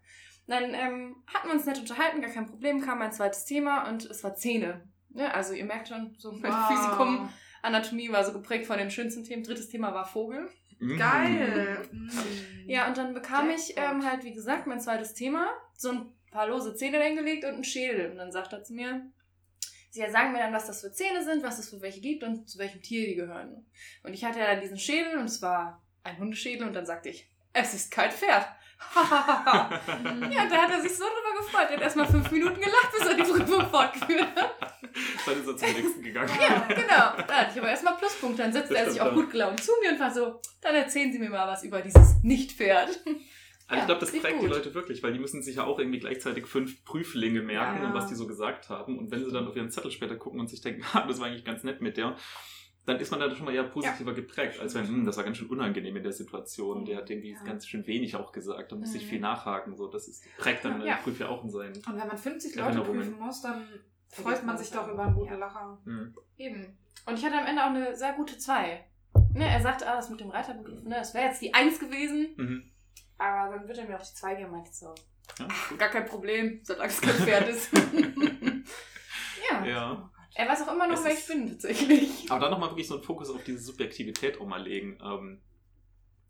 Dann 0.46 0.74
ähm, 0.74 1.16
hatten 1.26 1.48
wir 1.48 1.54
uns 1.54 1.66
nett 1.66 1.78
unterhalten, 1.78 2.20
gar 2.22 2.30
kein 2.30 2.46
Problem, 2.46 2.80
kam 2.80 2.98
mein 3.00 3.12
zweites 3.12 3.44
Thema 3.44 3.88
und 3.88 4.04
es 4.06 4.24
war 4.24 4.34
Zähne. 4.34 4.88
Ne? 5.10 5.32
Also 5.34 5.52
ihr 5.52 5.64
merkt 5.64 5.88
schon, 5.88 6.14
so 6.18 6.32
mein 6.32 6.52
Wow. 6.52 6.68
Physikum, 6.68 7.28
Anatomie 7.62 8.10
war 8.12 8.24
so 8.24 8.32
geprägt 8.32 8.66
von 8.66 8.78
den 8.78 8.90
schönsten 8.90 9.24
Themen. 9.24 9.42
Drittes 9.42 9.68
Thema 9.68 9.92
war 9.92 10.04
Vogel. 10.06 10.48
Mhm. 10.78 10.98
Geil. 10.98 11.88
Mm. 11.90 12.08
Ja, 12.66 12.88
und 12.88 12.96
dann 12.96 13.14
bekam 13.14 13.50
ich 13.50 13.74
ähm, 13.76 14.04
halt, 14.04 14.24
wie 14.24 14.32
gesagt, 14.32 14.66
mein 14.66 14.80
zweites 14.80 15.14
Thema, 15.14 15.50
so 15.74 15.90
ein 15.90 16.12
paar 16.30 16.48
lose 16.48 16.74
Zähne 16.74 17.02
hingelegt 17.02 17.44
und 17.44 17.54
einen 17.54 17.64
Schädel. 17.64 18.10
Und 18.10 18.18
dann 18.18 18.32
sagt 18.32 18.52
er 18.52 18.62
zu 18.62 18.74
mir, 18.74 19.10
Sie 19.90 20.08
sagen 20.10 20.32
mir 20.32 20.38
dann, 20.38 20.52
was 20.52 20.66
das 20.66 20.82
für 20.82 20.92
Zähne 20.92 21.24
sind, 21.24 21.42
was 21.42 21.58
es 21.58 21.70
für 21.70 21.80
welche 21.80 22.00
gibt 22.00 22.22
und 22.22 22.48
zu 22.48 22.58
welchem 22.58 22.82
Tier 22.82 23.06
die 23.06 23.14
gehören. 23.14 23.66
Und 24.02 24.12
ich 24.12 24.24
hatte 24.24 24.38
ja 24.38 24.46
dann 24.46 24.60
diesen 24.60 24.78
Schädel 24.78 25.16
und 25.16 25.24
es 25.24 25.40
war 25.40 25.82
ein 26.04 26.18
Hundeschädel 26.18 26.66
und 26.66 26.74
dann 26.74 26.86
sagte 26.86 27.08
ich, 27.08 27.28
es 27.52 27.74
ist 27.74 27.90
kein 27.90 28.10
Pferd. 28.10 28.46
ja, 30.30 30.46
da 30.48 30.56
hat 30.62 30.70
er 30.70 30.80
sich 30.80 30.96
so 30.96 31.04
drüber 31.04 31.40
gefreut. 31.42 31.66
Er 31.70 31.76
hat 31.76 31.82
erstmal 31.82 32.06
fünf 32.06 32.30
Minuten 32.30 32.60
gelacht, 32.60 32.90
bis 32.96 33.06
er 33.08 33.14
die 33.14 33.22
Prüfung 33.22 33.68
fortgeführt 33.70 34.28
hat. 34.36 34.54
Dann 35.26 35.40
ist 35.40 35.46
er 35.48 35.56
zum 35.56 35.72
nächsten 35.72 36.02
gegangen. 36.02 36.30
Ja, 36.40 36.66
genau. 36.74 37.26
Da 37.26 37.34
hatte 37.34 37.50
ich 37.52 37.58
aber 37.58 37.68
erstmal 37.70 37.96
Pluspunkte. 37.96 38.42
Dann 38.42 38.52
setzte 38.52 38.76
er 38.76 38.90
sich 38.90 39.00
auch 39.00 39.12
gut 39.12 39.30
gelaunt 39.30 39.62
zu 39.62 39.72
mir 39.82 39.92
und 39.92 40.00
war 40.00 40.10
so, 40.12 40.40
dann 40.62 40.74
erzählen 40.74 41.12
Sie 41.12 41.18
mir 41.18 41.30
mal 41.30 41.46
was 41.46 41.62
über 41.64 41.80
dieses 41.82 42.16
Nicht-Pferd. 42.22 42.88
Also 42.88 43.10
Ja, 43.70 43.78
ich 43.80 43.86
glaube, 43.86 44.00
das 44.00 44.10
prägt 44.10 44.26
die 44.26 44.46
gut. 44.46 44.50
Leute 44.50 44.74
wirklich, 44.74 45.02
weil 45.02 45.12
die 45.12 45.18
müssen 45.18 45.42
sich 45.42 45.56
ja 45.56 45.64
auch 45.64 45.78
irgendwie 45.78 45.98
gleichzeitig 46.00 46.46
fünf 46.46 46.84
Prüflinge 46.84 47.42
merken 47.42 47.82
Ja. 47.82 47.88
und 47.88 47.94
was 47.94 48.06
die 48.06 48.14
so 48.14 48.26
gesagt 48.26 48.70
haben. 48.70 48.98
Und 48.98 49.10
wenn 49.10 49.24
sie 49.24 49.30
dann 49.30 49.46
auf 49.46 49.54
ihren 49.56 49.70
Zettel 49.70 49.90
später 49.90 50.16
gucken 50.16 50.40
und 50.40 50.48
sich 50.48 50.60
denken, 50.62 50.82
ah, 50.94 51.04
das 51.06 51.20
war 51.20 51.26
eigentlich 51.26 51.44
ganz 51.44 51.62
nett 51.64 51.80
mit 51.82 51.96
der, 51.96 52.16
dann 52.88 52.98
ist 52.98 53.10
man 53.10 53.20
da 53.20 53.34
schon 53.34 53.44
mal 53.44 53.54
eher 53.54 53.64
positiver 53.64 54.14
geprägt, 54.14 54.58
als 54.60 54.74
wenn, 54.74 54.86
hm, 54.88 55.04
das 55.04 55.16
war 55.16 55.24
ganz 55.24 55.36
schön 55.36 55.48
unangenehm 55.48 55.96
in 55.96 56.02
der 56.02 56.12
Situation. 56.12 56.84
Der 56.84 56.98
hat 56.98 57.10
irgendwie 57.10 57.32
Ja. 57.32 57.42
ganz 57.44 57.66
schön 57.66 57.86
wenig 57.86 58.16
auch 58.16 58.32
gesagt, 58.32 58.72
da 58.72 58.76
muss 58.76 58.94
ich 58.94 59.04
Mhm. 59.04 59.08
viel 59.08 59.20
nachhaken. 59.20 59.76
So, 59.76 59.88
das 59.88 60.08
ist, 60.08 60.24
prägt 60.38 60.64
dann 60.64 60.80
Ja. 60.82 60.96
Prüfer 60.96 61.24
ja 61.26 61.30
auch 61.30 61.44
in 61.44 61.50
seinen. 61.50 61.76
Und 61.76 61.86
wenn 61.86 62.08
man 62.08 62.16
50 62.18 62.54
Leute 62.56 62.80
prüfen 62.80 63.18
muss, 63.18 63.42
dann 63.42 63.68
freut 64.08 64.44
man 64.44 64.56
sich 64.56 64.70
doch 64.70 64.88
über 64.88 65.04
einen 65.04 65.14
guten 65.14 65.32
Ja. 65.32 65.38
Lacher. 65.38 65.78
Hm. 65.84 66.14
Eben. 66.38 66.78
Und 67.06 67.18
ich 67.18 67.24
hatte 67.24 67.36
am 67.38 67.46
Ende 67.46 67.62
auch 67.62 67.68
eine 67.70 67.94
sehr 67.96 68.12
gute 68.14 68.38
2. 68.38 68.84
Ne, 69.34 69.46
er 69.48 69.60
sagte, 69.60 69.86
ah, 69.88 69.96
das 69.96 70.10
mit 70.10 70.20
dem 70.20 70.30
Reiterbegriff, 70.30 70.82
ne, 70.84 70.96
das 70.96 71.14
wäre 71.14 71.26
jetzt 71.26 71.40
die 71.42 71.52
1 71.54 71.78
gewesen, 71.78 72.28
Mhm. 72.36 72.62
aber 73.18 73.54
dann 73.56 73.68
wird 73.68 73.78
er 73.78 73.86
mir 73.86 73.96
auch 73.96 74.02
die 74.06 74.14
2 74.14 74.34
geben, 74.34 74.50
meinte 74.50 74.70
ich 74.70 74.76
so. 74.78 74.94
Ja, 75.38 75.46
gut. 75.68 75.78
Gar 75.78 75.90
kein 75.90 76.06
Problem, 76.06 76.60
solange 76.62 76.88
es 76.90 77.00
kein 77.00 77.12
Pferd 77.14 77.48
ist. 77.48 77.70
ja. 79.50 79.64
ja. 79.64 80.10
Er 80.38 80.48
weiß 80.48 80.68
auch 80.68 80.72
immer 80.72 80.86
noch, 80.86 81.02
wer 81.02 81.12
ich 81.12 81.26
bin, 81.26 81.48
tatsächlich. 81.48 82.30
Aber 82.30 82.38
dann 82.38 82.52
nochmal 82.52 82.70
wirklich 82.70 82.86
so 82.86 82.94
einen 82.94 83.02
Fokus 83.02 83.28
auf 83.28 83.42
diese 83.42 83.58
Subjektivität 83.58 84.40
auch 84.40 84.46
mal 84.46 84.62
legen. 84.62 84.96
Ähm, 85.04 85.40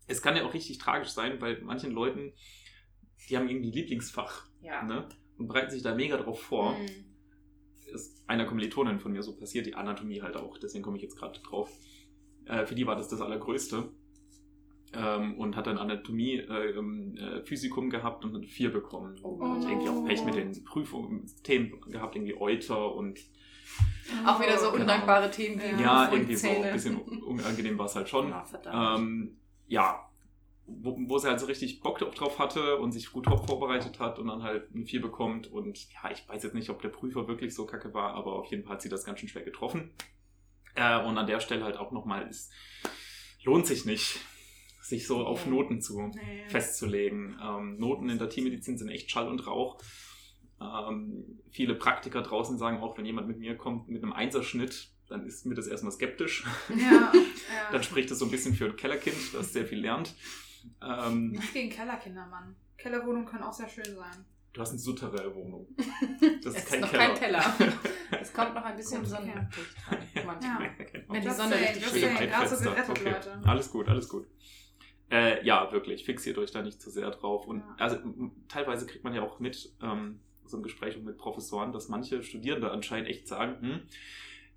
es 0.07 0.23
kann 0.23 0.35
ja 0.35 0.43
auch 0.45 0.53
richtig 0.55 0.79
tragisch 0.79 1.09
sein, 1.09 1.39
weil 1.41 1.61
manchen 1.61 1.91
Leuten, 1.91 2.33
die 3.29 3.37
haben 3.37 3.47
irgendwie 3.47 3.69
Lieblingsfach 3.69 4.47
Ja. 4.63 4.81
ne? 4.81 5.07
und 5.37 5.47
bereiten 5.47 5.69
sich 5.69 5.83
da 5.83 5.93
mega 5.93 6.17
drauf 6.17 6.41
vor. 6.41 6.73
Mhm. 6.79 7.05
ist 7.93 8.23
einer 8.27 8.45
Kommilitonin 8.45 8.99
von 8.99 9.11
mir 9.11 9.21
so 9.21 9.37
passiert, 9.37 9.67
die 9.67 9.75
Anatomie 9.75 10.23
halt 10.23 10.37
auch, 10.37 10.57
deswegen 10.57 10.83
komme 10.83 10.97
ich 10.97 11.03
jetzt 11.03 11.15
gerade 11.15 11.39
drauf. 11.41 11.69
Äh, 12.45 12.65
für 12.65 12.73
die 12.73 12.87
war 12.87 12.95
das 12.95 13.09
das 13.09 13.21
Allergrößte. 13.21 13.91
Ähm, 14.91 15.37
und 15.37 15.55
hat 15.55 15.67
dann 15.67 15.77
Anatomie, 15.77 16.37
äh, 16.37 16.71
äh, 16.71 17.45
Physikum 17.45 17.91
gehabt 17.91 18.25
und 18.25 18.33
hat 18.33 18.45
vier 18.47 18.73
bekommen. 18.73 19.19
Oh. 19.21 19.33
Und 19.35 19.69
irgendwie 19.69 19.89
auch 19.89 20.03
Pech 20.03 20.25
mit 20.25 20.33
den 20.33 20.63
Prüfungen, 20.63 21.27
Themen 21.43 21.79
gehabt, 21.91 22.15
irgendwie 22.15 22.35
Euter 22.35 22.95
und 22.95 23.19
Auch 24.25 24.39
wieder 24.41 24.57
so 24.57 24.71
Genau. 24.71 24.81
undankbare 24.81 25.29
Themen 25.31 25.59
wie 25.61 25.81
ja, 25.81 26.11
irgendwie 26.11 26.35
so 26.35 26.49
ein 26.49 26.71
bisschen 26.73 26.97
unangenehm 27.23 27.77
war 27.77 27.85
es 27.85 27.95
halt 27.95 28.09
schon. 28.09 28.29
Ja. 28.29 28.95
Ähm, 28.95 29.37
ja, 29.67 30.05
wo, 30.65 30.95
wo 31.07 31.17
sie 31.17 31.27
halt 31.27 31.39
so 31.39 31.45
richtig 31.47 31.79
Bock 31.81 31.97
drauf 31.99 32.37
hatte 32.39 32.77
und 32.77 32.91
sich 32.91 33.11
gut 33.11 33.25
vorbereitet 33.25 33.99
hat 33.99 34.19
und 34.19 34.27
dann 34.27 34.43
halt 34.43 34.73
ein 34.75 34.85
4 34.85 35.01
bekommt. 35.01 35.47
Und 35.47 35.87
ja, 35.93 36.11
ich 36.11 36.27
weiß 36.27 36.43
jetzt 36.43 36.53
nicht, 36.55 36.69
ob 36.69 36.81
der 36.81 36.89
Prüfer 36.89 37.27
wirklich 37.27 37.53
so 37.55 37.65
kacke 37.65 37.93
war, 37.93 38.13
aber 38.13 38.33
auf 38.33 38.47
jeden 38.51 38.63
Fall 38.63 38.73
hat 38.73 38.81
sie 38.81 38.89
das 38.89 39.03
ganz 39.03 39.19
schön 39.19 39.29
schwer 39.29 39.43
getroffen. 39.43 39.91
Äh, 40.75 41.03
und 41.03 41.17
an 41.17 41.25
der 41.27 41.39
Stelle 41.39 41.63
halt 41.63 41.77
auch 41.77 41.91
nochmal, 41.91 42.27
es 42.27 42.49
lohnt 43.43 43.65
sich 43.67 43.85
nicht, 43.85 44.19
sich 44.81 45.07
so 45.07 45.25
auf. 45.25 45.45
Noten 45.47 45.81
zu 45.81 45.99
Nee. 46.01 46.45
festzulegen. 46.49 47.39
Ähm, 47.43 47.77
Noten 47.79 48.09
in 48.09 48.17
der 48.19 48.29
Tiermedizin 48.29 48.77
sind 48.77 48.89
echt 48.89 49.09
Schall 49.11 49.27
und 49.27 49.45
Rauch. 49.47 49.77
Ähm, 50.61 51.39
viele 51.51 51.75
Praktiker 51.75 52.21
draußen 52.21 52.57
sagen 52.57 52.79
auch, 52.81 52.97
wenn 52.97 53.05
jemand 53.05 53.27
mit 53.27 53.39
mir 53.39 53.55
kommt 53.57 53.87
mit 53.89 54.03
einem 54.03 54.13
Einserschnitt, 54.13 54.89
dann 55.07 55.25
ist 55.25 55.45
mir 55.45 55.55
das 55.55 55.67
erstmal 55.67 55.91
skeptisch. 55.93 56.45
Ja, 56.69 56.75
ja. 57.13 57.71
Dann 57.71 57.81
spricht 57.83 58.11
es 58.11 58.19
so 58.19 58.25
ein 58.25 58.31
bisschen 58.31 58.53
für 58.53 58.65
ein 58.65 58.75
Kellerkind, 58.75 59.15
das 59.33 59.53
sehr 59.53 59.65
viel 59.65 59.79
lernt. 59.79 60.13
Ähm, 60.81 61.31
Nicht 61.31 61.53
gegen 61.53 61.69
Kellerkinder, 61.69 62.27
Mann. 62.27 62.55
Kellerwohnungen 62.77 63.25
können 63.25 63.43
auch 63.43 63.53
sehr 63.53 63.69
schön 63.69 63.95
sein. 63.95 64.25
du 64.53 64.61
hast 64.61 64.69
eine 64.71 64.79
Souterrain-Wohnung. 64.79 65.67
Das 66.43 66.53
Es 66.55 66.59
ist 66.59 66.63
ist 66.65 66.69
kein 66.71 66.81
noch 66.81 66.91
Keller. 66.91 67.05
kein 67.07 67.15
Keller. 67.17 67.53
Es 68.21 68.33
kommt 68.33 68.53
noch 68.53 68.63
ein 68.63 68.75
bisschen 68.75 68.99
Gut, 69.01 69.09
Sonnenlicht 69.09 69.37
rein. 69.37 69.47
Manchmal. 70.25 70.41
Ja. 70.63 70.83
Genau. 70.91 71.13
Wenn 71.13 71.21
die 71.21 71.29
Sonne 71.29 71.55
richtig 71.55 71.85
schön 71.87 72.15
gerade 72.17 72.49
so 72.49 72.63
gerettet, 72.63 72.89
okay. 72.89 73.09
Leute. 73.11 73.41
Alles 73.45 73.71
gut, 73.71 73.87
alles 73.87 74.09
gut. 74.09 74.27
Äh, 75.09 75.43
ja, 75.45 75.71
wirklich, 75.71 76.03
fixiert 76.05 76.37
euch 76.37 76.51
da 76.51 76.61
nicht 76.61 76.81
zu 76.81 76.89
sehr 76.91 77.09
drauf. 77.11 77.47
Und 77.47 77.59
Ja. 77.59 77.75
also 77.79 77.97
teilweise 78.49 78.85
kriegt 78.85 79.03
man 79.03 79.13
ja 79.15 79.21
auch 79.23 79.39
mit, 79.39 79.73
ähm, 79.81 80.19
so 80.49 80.57
im 80.57 80.63
Gespräch 80.63 80.97
mit 80.97 81.17
Professoren, 81.17 81.71
dass 81.71 81.87
manche 81.89 82.23
Studierende 82.23 82.71
anscheinend 82.71 83.09
echt 83.09 83.27
sagen, 83.27 83.57
hm, 83.61 83.79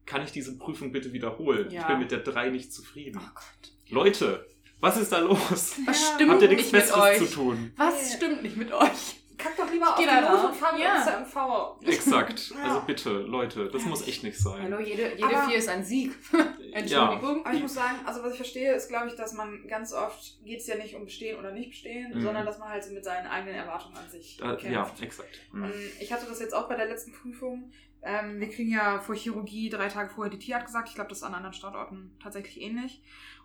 kann 0.07 0.23
ich 0.25 0.33
diese 0.33 0.57
Prüfung 0.59 0.93
bitte 0.93 1.13
wiederholen? 1.13 1.71
Ja. 1.71 1.83
Ich 1.83 1.87
bin 1.87 1.99
mit 1.99 2.11
der 2.11 2.21
3 2.21 2.51
nicht 2.51 2.73
zufrieden. 2.73 3.21
Oh 3.23 3.31
Gott. 3.35 3.73
Leute, 3.89 4.47
was 4.81 4.97
ist 4.97 5.13
da 5.13 5.19
los? 5.19 5.41
Was 5.51 5.77
Ja. 5.87 5.95
stimmt 6.15 6.31
Habt 6.33 6.43
ihr 6.43 6.49
nichts 6.49 6.65
nicht 6.65 6.73
mit 6.73 6.83
Besseres 6.83 7.21
euch? 7.23 7.29
zu 7.29 7.35
tun? 7.35 7.73
Was 7.77 8.15
stimmt 8.15 8.43
nicht 8.43 8.57
mit 8.57 8.73
euch? 8.73 9.22
Kack 9.43 9.57
doch 9.57 9.71
lieber 9.73 9.91
auf 9.91 9.97
die 9.99 10.05
drauf. 10.07 10.45
und 10.45 10.55
fahr 10.55 10.79
Ja. 10.79 11.03
zur 11.03 11.13
MV. 11.21 11.81
Exakt. 11.87 12.53
Ja. 12.57 12.65
Also 12.65 12.81
bitte, 12.87 13.11
Leute, 13.11 13.69
das 13.71 13.85
muss 13.85 14.07
echt 14.07 14.23
nicht 14.23 14.39
sein. 14.39 14.63
Hallo, 14.63 14.79
jede, 14.79 15.11
jede 15.17 15.25
Aber- 15.25 15.49
vier 15.49 15.57
ist 15.57 15.69
ein 15.69 15.85
Sieg. 15.85 16.13
Ja. 16.33 16.39
Entschuldigung. 16.73 17.45
Aber 17.45 17.55
ich 17.55 17.63
muss 17.63 17.75
sagen, 17.75 17.97
also 18.05 18.23
was 18.23 18.33
ich 18.33 18.37
verstehe, 18.37 18.73
ist, 18.75 18.89
glaube 18.89 19.09
ich, 19.09 19.15
dass 19.17 19.33
man 19.33 19.67
ganz 19.69 19.93
oft 19.93 20.39
geht 20.45 20.61
es 20.61 20.67
ja 20.67 20.77
nicht 20.77 20.95
um 20.95 21.05
bestehen 21.05 21.39
oder 21.39 21.51
nicht 21.53 21.71
bestehen, 21.71 22.13
Mhm. 22.15 22.23
sondern 22.23 22.47
dass 22.47 22.59
man 22.59 22.69
halt 22.69 22.85
so 22.85 22.93
mit 22.93 23.05
seinen 23.05 23.27
eigenen 23.27 23.55
Erwartungen 23.57 23.97
an 23.97 24.09
sich 24.11 24.37
Da, 24.39 24.55
kämpft. 24.57 24.99
ja, 25.01 25.05
exakt. 25.05 25.41
Mhm. 25.53 25.65
Und 25.65 25.73
ich 26.01 26.13
hatte 26.13 26.27
das 26.27 26.41
jetzt 26.41 26.55
auch 26.55 26.69
bei 26.69 26.77
der 26.77 26.87
letzten 26.87 27.13
Prüfung. 27.13 27.73
Ähm, 28.05 28.41
wir 28.41 28.49
kriegen 28.51 28.73
ja 28.73 28.99
vor 28.99 29.15
Chirurgie 29.15 29.69
drei 29.71 29.89
Tage 29.89 30.11
vorher 30.11 30.31
die 30.31 30.39
Tierart 30.39 30.67
gesagt. 30.67 30.89
Ich 30.89 30.95
glaube, 30.97 31.09
das 31.11 31.19
ist 31.19 31.25
an 31.25 31.35
anderen 31.35 31.53
Standorten 31.55 32.17
tatsächlich 32.21 32.61
ähnlich. 32.61 33.01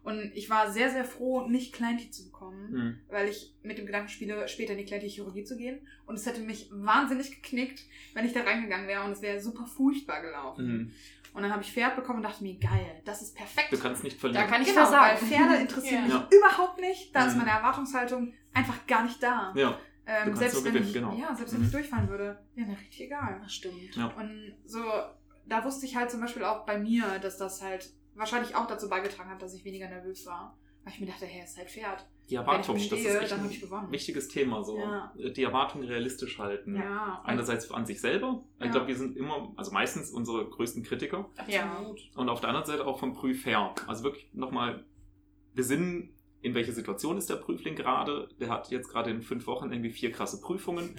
Und 0.08 0.32
ich 0.36 0.50
war 0.50 0.72
sehr, 0.72 0.90
sehr 0.90 1.04
froh, 1.04 1.48
nicht 1.48 1.74
Kleintier 1.74 2.10
zu 2.12 2.24
bekommen, 2.26 2.72
Mhm. 2.72 3.00
weil 3.10 3.28
ich 3.28 3.54
mit 3.62 3.78
dem 3.78 3.86
Gedanken 3.86 4.08
spiele, 4.10 4.48
später 4.48 4.72
in 4.72 4.78
die 4.80 4.86
Kleintier-Chirurgie 4.86 5.44
zu 5.44 5.58
gehen. 5.58 5.86
Und 6.06 6.16
es 6.16 6.26
hätte 6.26 6.40
mich 6.42 6.70
wahnsinnig 6.72 7.30
geknickt, 7.42 7.82
wenn 8.14 8.26
ich 8.26 8.32
da 8.34 8.42
reingegangen 8.44 8.88
wäre 8.88 9.04
und 9.04 9.12
es 9.12 9.22
wäre 9.22 9.42
super 9.42 9.66
furchtbar 9.66 10.22
gelaufen. 10.22 10.66
Mhm. 10.68 10.92
Und 11.34 11.44
dann 11.44 11.52
habe 11.52 11.62
ich 11.62 11.72
Pferd 11.74 11.96
bekommen 11.98 12.20
und 12.20 12.24
dachte 12.24 12.42
mir, 12.44 12.58
geil, 12.58 13.02
das 13.06 13.22
ist 13.22 13.36
perfekt. 13.36 13.72
Du 13.72 13.78
kannst 13.80 14.04
nicht 14.04 14.18
verlieren. 14.20 14.46
Da 14.46 14.50
kann 14.50 14.62
ich 14.62 14.70
genau, 14.70 14.82
weil 14.92 15.18
versagen. 15.18 15.28
Pferde 15.28 15.56
interessieren 15.62 16.10
Ja. 16.10 16.20
mich 16.30 16.40
überhaupt 16.40 16.80
nicht. 16.80 17.14
Da 17.16 17.26
ist 17.28 17.34
Mhm. 17.34 17.40
meine 17.40 17.52
Erwartungshaltung 17.52 18.34
einfach 18.54 18.88
gar 18.88 19.04
nicht 19.04 19.22
da. 19.22 19.54
ja. 19.56 19.78
Ähm, 20.10 20.34
selbst 20.38 20.54
nur 20.56 20.64
wenn 20.64 20.72
gewinnen, 20.72 20.88
ich, 20.88 20.94
genau. 20.94 21.14
Ja, 21.18 21.36
selbst 21.36 21.52
wenn 21.54 21.60
Mhm. 21.60 21.66
ich 21.68 21.72
durchfallen 21.74 22.08
würde, 22.10 22.40
wäre 22.56 22.68
mir 22.70 22.80
richtig 22.80 23.02
egal. 23.02 23.42
Das 23.44 23.54
stimmt. 23.54 23.94
Ja. 23.98 24.06
Und 24.18 24.56
so, 24.66 24.82
da 25.46 25.66
wusste 25.66 25.86
ich 25.86 25.98
halt 25.98 26.10
zum 26.10 26.22
Beispiel 26.22 26.46
auch 26.46 26.66
bei 26.66 26.80
mir, 26.80 27.20
dass 27.20 27.38
das 27.38 27.62
halt 27.62 27.90
wahrscheinlich 28.18 28.56
auch 28.56 28.68
dazu 28.68 28.90
beigetragen 28.90 29.30
hat, 29.30 29.42
dass 29.42 29.54
ich 29.54 29.64
weniger 29.64 29.88
nervös 29.88 30.26
war. 30.26 30.58
Weil 30.84 30.94
ich 30.94 31.00
mir 31.02 31.08
dachte, 31.08 31.26
hey, 31.26 31.42
es 31.44 31.52
ist 31.52 31.58
halt 31.58 31.70
Pferd. 31.70 32.08
Die 32.30 32.36
Erwartung, 32.36 32.78
ich 32.78 32.90
das 32.90 33.00
ist 33.00 33.06
echt 33.16 33.34
ein 33.34 33.50
ich 33.50 33.62
wichtiges 33.92 34.28
Thema. 34.30 34.64
So. 34.64 34.78
Ja. 34.78 35.12
Die 35.16 35.44
Erwartung 35.44 35.84
realistisch 35.84 36.40
halten. 36.40 36.76
Ja. 36.76 37.22
Einerseits 37.26 37.70
an 37.72 37.86
sich 37.86 38.00
selber. 38.00 38.44
Ich 38.60 38.66
Ja. 38.66 38.72
glaube, 38.72 38.88
wir 38.88 38.96
sind 38.96 39.18
immer, 39.18 39.54
also 39.58 39.72
meistens 39.72 40.12
unsere 40.12 40.50
größten 40.50 40.84
Kritiker. 40.84 41.30
Ja. 41.48 41.86
Und 42.16 42.30
auf 42.30 42.40
der 42.40 42.50
anderen 42.50 42.66
Seite 42.68 42.86
auch 42.88 43.00
vom 43.00 43.14
Prüfherr. 43.14 43.76
Also 43.88 44.04
wirklich 44.04 44.30
nochmal 44.34 44.86
besinnen, 45.54 46.14
in 46.42 46.54
welcher 46.54 46.74
Situation 46.74 47.18
ist 47.18 47.30
der 47.30 47.36
Prüfling 47.36 47.76
gerade. 47.76 48.30
Der 48.40 48.50
hat 48.50 48.70
jetzt 48.72 48.90
gerade 48.90 49.10
in 49.10 49.22
fünf 49.22 49.48
Wochen 49.48 49.72
irgendwie 49.72 49.90
vier 49.92 50.12
krasse 50.12 50.40
Prüfungen. 50.40 50.96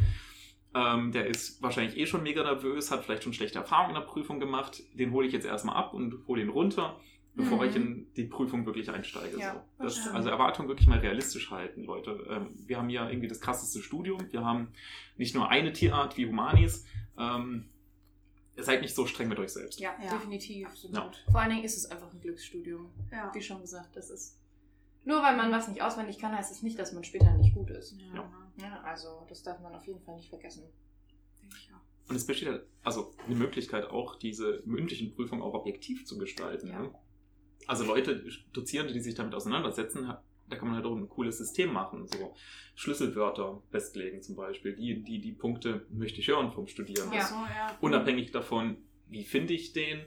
Ähm, 0.74 1.12
der 1.12 1.26
ist 1.26 1.62
wahrscheinlich 1.62 1.96
eh 1.96 2.06
schon 2.06 2.22
mega 2.22 2.42
nervös, 2.42 2.90
hat 2.90 3.04
vielleicht 3.04 3.24
schon 3.24 3.32
schlechte 3.32 3.58
Erfahrungen 3.58 3.96
in 3.96 4.00
der 4.02 4.06
Prüfung 4.06 4.38
gemacht. 4.38 4.82
Den 4.94 5.12
hole 5.12 5.26
ich 5.26 5.32
jetzt 5.32 5.46
erstmal 5.46 5.76
ab 5.76 5.94
und 5.94 6.26
hole 6.26 6.42
ihn 6.42 6.50
runter, 6.50 7.00
bevor 7.34 7.58
Mhm. 7.62 7.68
ich 7.70 7.76
in 7.76 8.06
die 8.16 8.24
Prüfung 8.24 8.66
wirklich 8.66 8.90
einsteige. 8.90 9.38
Ja, 9.38 9.54
so. 9.78 9.84
das 9.84 9.94
das, 10.04 10.08
also 10.14 10.28
Erwartungen 10.28 10.68
wirklich 10.68 10.86
mal 10.86 10.98
realistisch 10.98 11.50
halten, 11.50 11.84
Leute. 11.84 12.22
Ähm, 12.28 12.48
wir 12.66 12.76
haben 12.76 12.90
ja 12.90 13.08
irgendwie 13.08 13.28
das 13.28 13.40
krasseste 13.40 13.80
Studium. 13.80 14.20
Wir 14.30 14.44
haben 14.44 14.68
nicht 15.16 15.34
nur 15.34 15.48
eine 15.48 15.72
Tierart 15.72 16.16
wie 16.18 16.26
Humanis. 16.26 16.84
Ähm, 17.18 17.64
seid 18.56 18.82
nicht 18.82 18.94
so 18.94 19.06
streng 19.06 19.28
mit 19.28 19.38
euch 19.38 19.50
selbst. 19.52 19.78
Ja, 19.80 19.94
Ja. 20.04 20.10
definitiv. 20.10 20.66
Absolut. 20.68 20.94
Ja. 20.96 21.12
Vor 21.32 21.40
allen 21.40 21.50
Dingen 21.50 21.64
ist 21.64 21.76
es 21.76 21.86
einfach 21.86 22.12
ein 22.12 22.20
Glücksstudium. 22.20 22.90
Ja. 23.10 23.30
Wie 23.32 23.40
schon 23.40 23.60
gesagt, 23.60 23.96
das 23.96 24.10
ist. 24.10 24.36
Nur 25.04 25.22
weil 25.22 25.36
man 25.36 25.50
was 25.52 25.68
nicht 25.68 25.80
auswendig 25.80 26.18
kann, 26.18 26.36
heißt 26.36 26.50
es 26.52 26.62
nicht, 26.62 26.78
dass 26.78 26.92
man 26.92 27.04
später 27.04 27.30
nicht 27.34 27.54
gut 27.54 27.70
ist. 27.70 27.94
Ja, 28.14 28.28
Ja. 28.60 28.80
Also 28.82 29.24
das 29.28 29.42
darf 29.42 29.60
man 29.60 29.74
auf 29.74 29.86
jeden 29.86 30.00
Fall 30.00 30.16
nicht 30.16 30.28
vergessen. 30.28 30.64
denke 31.40 31.56
ich 31.58 31.72
auch. 31.72 32.10
Und 32.10 32.16
es 32.16 32.26
besteht 32.26 32.62
also 32.82 33.12
eine 33.26 33.34
Möglichkeit 33.34 33.90
auch, 33.90 34.16
diese 34.16 34.62
mündlichen 34.64 35.14
Prüfungen 35.14 35.42
auch 35.42 35.54
objektiv 35.54 36.06
zu 36.06 36.18
gestalten. 36.18 36.68
Ja. 36.68 36.80
Ne? 36.80 36.94
Also 37.66 37.84
Leute, 37.84 38.24
Dozierende, 38.52 38.94
die 38.94 39.00
sich 39.00 39.14
damit 39.14 39.34
auseinandersetzen, 39.34 40.10
da 40.48 40.56
kann 40.56 40.68
man 40.68 40.76
halt 40.76 40.86
auch 40.86 40.96
ein 40.96 41.08
cooles 41.08 41.36
System 41.36 41.72
machen. 41.72 42.06
So 42.08 42.34
Schlüsselwörter 42.74 43.62
festlegen 43.70 44.22
zum 44.22 44.36
Beispiel. 44.36 44.74
Die, 44.74 45.02
die, 45.02 45.20
die 45.20 45.32
Punkte 45.32 45.86
möchte 45.90 46.20
ich 46.20 46.28
hören 46.28 46.50
vom 46.50 46.66
Studieren. 46.66 47.12
Ja. 47.12 47.26
So, 47.26 47.34
ja. 47.34 47.76
Unabhängig 47.80 48.30
davon, 48.30 48.78
wie 49.08 49.24
finde 49.24 49.52
ich 49.52 49.74
den, 49.74 50.00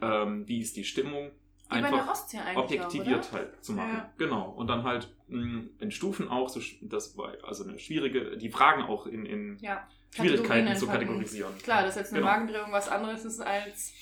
ähm, 0.00 0.48
wie 0.48 0.60
ist 0.60 0.76
die 0.76 0.84
Stimmung. 0.84 1.30
Wie 1.70 1.76
Einfach 1.76 2.26
objektiviert 2.56 3.28
auch, 3.28 3.32
halt 3.32 3.64
zu 3.64 3.72
machen. 3.72 3.94
Ja. 3.94 4.12
Genau. 4.18 4.50
Und 4.50 4.66
dann 4.66 4.82
halt 4.82 5.13
in 5.28 5.90
Stufen 5.90 6.28
auch, 6.28 6.48
so, 6.48 6.60
das 6.82 7.16
war 7.16 7.34
also 7.42 7.64
eine 7.64 7.78
schwierige, 7.78 8.36
die 8.36 8.50
Fragen 8.50 8.82
auch 8.82 9.06
in, 9.06 9.24
in? 9.26 9.58
Ja. 9.60 9.88
Schwierigkeiten 10.14 10.76
zu 10.76 10.86
kategorisieren. 10.86 11.56
Klar, 11.58 11.82
dass 11.82 11.96
jetzt 11.96 12.12
eine 12.12 12.20
Genau. 12.20 12.30
Magendrehung 12.32 12.70
was 12.72 12.88
anderes 12.88 13.24
ist 13.24 13.40
als 13.40 13.92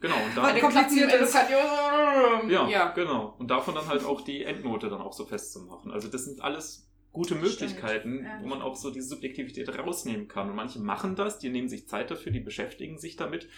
Genau, 0.00 0.16
und 0.16 0.36
da, 0.36 0.58
kompliziertes. 0.58 1.32
Ja, 2.48 2.68
ja, 2.68 2.90
genau. 2.92 3.36
Und 3.38 3.48
davon 3.50 3.74
dann 3.74 3.86
halt 3.86 4.04
auch 4.04 4.20
die 4.22 4.42
Endnote 4.42 4.88
dann 4.88 5.00
auch 5.00 5.12
so 5.12 5.24
festzumachen. 5.24 5.92
Also 5.92 6.08
das 6.08 6.24
sind 6.24 6.40
alles 6.42 6.88
gute. 7.12 7.36
Möglichkeiten, 7.36 8.24
Ja. 8.24 8.38
wo 8.42 8.48
man 8.48 8.62
auch 8.62 8.74
so 8.74 8.90
diese 8.90 9.06
Subjektivität 9.06 9.68
rausnehmen 9.78 10.26
kann. 10.26 10.50
Und 10.50 10.56
manche 10.56 10.80
machen 10.80 11.14
das, 11.14 11.38
die 11.38 11.50
nehmen 11.50 11.68
sich 11.68 11.86
Zeit 11.86 12.10
dafür, 12.10 12.32
die 12.32 12.40
beschäftigen 12.40 12.98
sich 12.98 13.16
damit. 13.16 13.48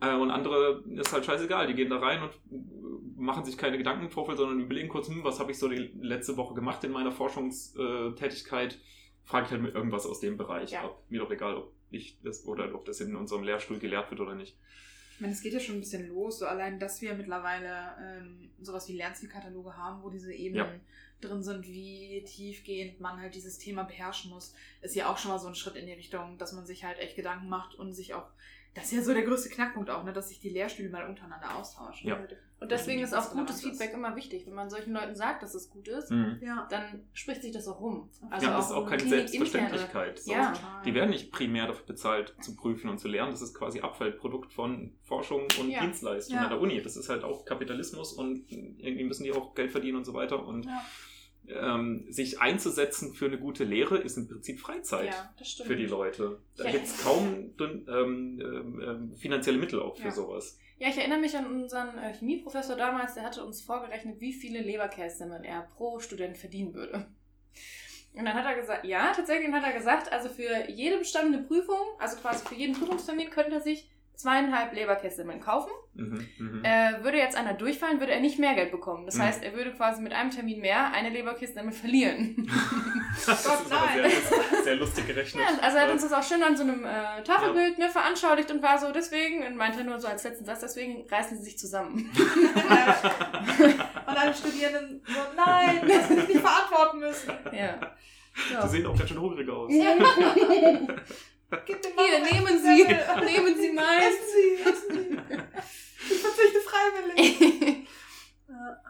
Äh, 0.00 0.14
Und 0.14 0.30
andere 0.30 0.82
ist 0.94 1.12
halt 1.12 1.24
scheißegal, 1.24 1.66
die 1.66 1.74
gehen 1.74 1.90
da 1.90 1.98
rein 1.98 2.22
und 2.22 2.30
äh, 2.30 3.20
machen 3.20 3.44
sich 3.44 3.58
keine 3.58 3.76
Gedanken 3.78 4.04
im 4.06 4.10
Vorfeld, 4.10 4.38
sondern 4.38 4.60
überlegen 4.60 4.88
kurz, 4.88 5.08
hm, 5.08 5.22
was 5.24 5.38
habe 5.40 5.50
ich 5.52 5.58
so 5.58 5.68
die 5.68 5.90
letzte 6.00 6.36
Woche 6.36 6.54
gemacht 6.54 6.82
in 6.84 6.92
meiner 6.92 7.12
Forschungstätigkeit. 7.12 8.78
Frage 9.24 9.46
ich 9.46 9.52
halt 9.52 9.62
mit 9.62 9.74
irgendwas 9.74 10.06
aus 10.06 10.20
dem 10.20 10.36
Bereich 10.36 10.72
Ja. 10.72 10.84
ab. 10.84 11.02
Mir 11.08 11.20
doch 11.20 11.30
egal, 11.30 11.56
ob 11.56 11.72
ich 11.90 12.18
das 12.22 12.44
oder 12.46 12.74
ob 12.74 12.84
das 12.86 13.00
in 13.00 13.14
unserem 13.16 13.42
Lehrstuhl 13.44 13.78
gelehrt 13.78 14.10
wird 14.10 14.20
oder 14.20 14.34
nicht. 14.34 14.56
Ich 15.14 15.20
meine, 15.20 15.34
es 15.34 15.42
geht 15.42 15.52
ja 15.52 15.60
schon 15.60 15.74
ein 15.76 15.80
bisschen 15.80 16.08
los, 16.08 16.38
so 16.38 16.46
allein, 16.46 16.80
dass 16.80 17.02
wir 17.02 17.12
mittlerweile 17.14 17.94
ähm, 18.02 18.50
sowas 18.62 18.88
wie 18.88 18.96
Lernzielkataloge 18.96 19.76
haben, 19.76 20.02
wo 20.02 20.08
diese 20.08 20.32
Ebenen 20.32 20.80
drin 21.20 21.42
sind, 21.42 21.66
wie 21.66 22.24
tiefgehend 22.26 23.00
man 23.00 23.20
halt 23.20 23.34
dieses 23.34 23.58
Thema 23.58 23.82
beherrschen 23.82 24.30
muss, 24.30 24.54
ist 24.80 24.96
ja 24.96 25.12
auch 25.12 25.18
schon 25.18 25.30
mal 25.30 25.38
so 25.38 25.48
ein 25.48 25.54
Schritt 25.54 25.76
in 25.76 25.84
die 25.84 25.92
Richtung, 25.92 26.38
dass 26.38 26.54
man 26.54 26.64
sich 26.64 26.84
halt 26.84 26.98
echt 26.98 27.16
Gedanken 27.16 27.50
macht 27.50 27.74
und 27.74 27.92
sich 27.92 28.14
auch, 28.14 28.30
das 28.74 28.84
ist 28.84 28.92
ja 28.92 29.02
so 29.02 29.12
der 29.12 29.22
größte 29.22 29.48
Knackpunkt 29.50 29.90
auch, 29.90 30.04
ne, 30.04 30.12
dass 30.12 30.28
sich 30.28 30.38
die 30.40 30.50
Lehrstühle 30.50 30.90
mal 30.90 31.08
untereinander 31.08 31.56
austauschen. 31.56 32.08
Ja. 32.08 32.18
Und 32.60 32.70
deswegen 32.70 33.02
ist 33.02 33.14
auch 33.14 33.32
gutes. 33.32 33.62
Feedback 33.62 33.94
immer 33.94 34.14
wichtig. 34.16 34.46
Wenn 34.46 34.52
man 34.54 34.68
solchen 34.70 34.92
Leuten 34.92 35.14
sagt, 35.16 35.42
dass 35.42 35.54
es 35.54 35.70
gut 35.70 35.88
ist, 35.88 36.10
Mhm. 36.10 36.38
Ja. 36.42 36.66
dann 36.70 37.04
spricht 37.14 37.40
sich 37.42 37.52
das 37.52 37.66
auch 37.66 37.80
rum. 37.80 38.10
Also 38.30 38.46
ja, 38.46 38.56
das 38.56 38.66
ist 38.66 38.72
auch 38.72 38.86
keine 38.86 39.02
Selbstverständlichkeit. 39.08 40.18
So. 40.18 40.30
Ja. 40.32 40.52
Die 40.84 40.94
werden 40.94 41.10
nicht 41.10 41.32
primär 41.32 41.66
dafür 41.66 41.86
bezahlt, 41.86 42.34
zu 42.40 42.54
prüfen 42.54 42.90
und 42.90 42.98
zu 42.98 43.08
lernen. 43.08 43.30
Das 43.32 43.42
ist 43.42 43.54
quasi 43.54 43.80
Abfallprodukt 43.80 44.52
von 44.52 44.94
Forschung 45.02 45.48
und 45.58 45.70
Ja. 45.70 45.80
Dienstleistung 45.80 46.36
Ja. 46.36 46.42
an 46.44 46.50
der 46.50 46.60
Uni. 46.60 46.80
Das 46.82 46.96
ist 46.96 47.08
halt 47.08 47.24
auch 47.24 47.44
Kapitalismus 47.46 48.12
und 48.12 48.44
irgendwie 48.50 49.04
müssen 49.04 49.24
die 49.24 49.32
auch 49.32 49.54
Geld 49.54 49.70
verdienen 49.72 49.96
und 49.96 50.04
so 50.04 50.12
weiter. 50.14 50.44
Und 50.46 50.66
Ja. 50.66 50.84
Ähm, 51.54 52.06
sich 52.10 52.40
einzusetzen 52.40 53.14
für 53.14 53.26
eine 53.26 53.38
gute 53.38 53.64
Lehre 53.64 53.98
ist 53.98 54.16
im 54.16 54.28
Prinzip 54.28 54.60
Freizeit 54.60 55.06
Ja, 55.12 55.34
für 55.64 55.76
die 55.76 55.86
Leute. 55.86 56.40
Da 56.56 56.64
Ja. 56.64 56.70
gibt 56.72 56.86
es 56.86 57.02
kaum 57.02 57.52
ähm, 57.60 58.40
ähm, 58.40 59.16
finanzielle 59.16 59.58
Mittel 59.58 59.80
auch 59.80 59.96
für 59.96 60.04
Ja. 60.04 60.10
sowas. 60.10 60.58
Ja, 60.78 60.88
ich 60.88 60.96
erinnere 60.96 61.18
mich 61.20 61.36
an 61.36 61.46
unseren 61.46 61.98
äh, 61.98 62.14
Chemieprofessor 62.14 62.76
damals, 62.76 63.14
der 63.14 63.22
hatte 63.24 63.44
uns 63.44 63.60
vorgerechnet, 63.60 64.20
wie 64.20 64.32
viele 64.32 64.60
Leberkässemmeln 64.60 65.44
er 65.44 65.62
pro 65.76 65.98
Student 66.00 66.38
verdienen 66.38 66.72
würde. 66.74 67.06
Und 68.12 68.24
dann 68.24 68.34
hat 68.34 68.44
er 68.44 68.58
gesagt, 68.60 68.84
ja, 68.84 69.12
tatsächlich 69.14 69.52
hat 69.52 69.62
er 69.62 69.72
gesagt, 69.72 70.10
also 70.12 70.28
für 70.28 70.68
jede 70.70 70.98
bestandene 70.98 71.44
Prüfung, 71.44 71.78
also 71.98 72.16
quasi 72.16 72.44
für 72.46 72.54
jeden 72.56 72.74
Prüfungstermin 72.74 73.30
könnte 73.30 73.52
er 73.52 73.60
sich 73.60 73.88
zweieinhalb 74.22 74.72
Leberkässemmeln 74.74 75.40
kaufen. 75.40 75.70
Mhm, 75.94 76.26
mhm. 76.38 76.64
Äh, 76.64 77.02
würde 77.02 77.18
jetzt 77.18 77.36
einer 77.36 77.54
durchfallen, 77.54 77.98
würde 78.00 78.12
er 78.12 78.20
nicht 78.20 78.38
mehr 78.38 78.54
Geld 78.54 78.70
bekommen. 78.70 79.06
Das 79.06 79.16
Mhm. 79.16 79.22
heißt, 79.22 79.42
er 79.42 79.54
würde 79.54 79.72
quasi 79.72 80.00
mit 80.02 80.12
einem 80.12 80.30
Termin 80.30 80.60
mehr 80.60 80.92
eine 80.92 81.10
Leberkässemmel 81.10 81.72
verlieren. 81.72 82.48
das 83.26 83.44
Gott, 83.44 83.60
ist 83.62 83.68
sehr, 83.68 83.78
nein. 83.78 84.02
lust- 84.04 84.64
sehr 84.64 84.76
lustig 84.76 85.06
gerechnet. 85.06 85.42
Ja, 85.44 85.58
also 85.62 85.76
er 85.78 85.82
hat 85.84 85.90
uns 85.92 86.02
das 86.02 86.12
auch 86.12 86.22
schön 86.22 86.42
an 86.42 86.56
so 86.56 86.62
einem 86.62 86.84
äh, 86.84 87.22
Tafelbild 87.24 87.78
ne, 87.78 87.88
veranschaulicht 87.88 88.50
und 88.50 88.62
war 88.62 88.78
so, 88.78 88.92
deswegen, 88.92 89.44
und 89.46 89.56
meinte 89.56 89.82
nur 89.84 89.98
so 89.98 90.06
als 90.08 90.22
letzten 90.24 90.44
Satz, 90.44 90.60
deswegen 90.60 91.06
reißen 91.10 91.36
sie 91.38 91.44
sich 91.44 91.58
zusammen. 91.58 92.10
Und 94.10 94.16
alle 94.18 94.34
Studierenden 94.34 95.02
so, 95.06 95.20
nein, 95.36 95.80
das 95.86 96.10
will 96.10 96.18
ich 96.18 96.28
nicht 96.28 96.40
verantworten 96.40 96.98
müssen. 97.00 97.30
ja. 97.52 97.78
Sie 98.48 98.54
ja. 98.54 98.66
sehen 98.68 98.86
auch 98.86 98.96
ganz 98.96 99.08
schön 99.08 99.20
hungrig 99.20 99.48
aus. 99.50 99.70
Hier, 101.66 102.32
nehmen 102.32 102.58
Sie, 102.58 102.84
nehmen 103.24 103.56
Sie 103.60 103.72
meins. 103.72 104.04
Essen 104.04 104.26
Sie, 104.34 104.70
essen 104.70 104.96
Sie. 105.28 106.14
Ich 106.14 106.20
verzichte 106.20 106.60
freiwillig. 106.64 107.88
Ja. 108.48 108.82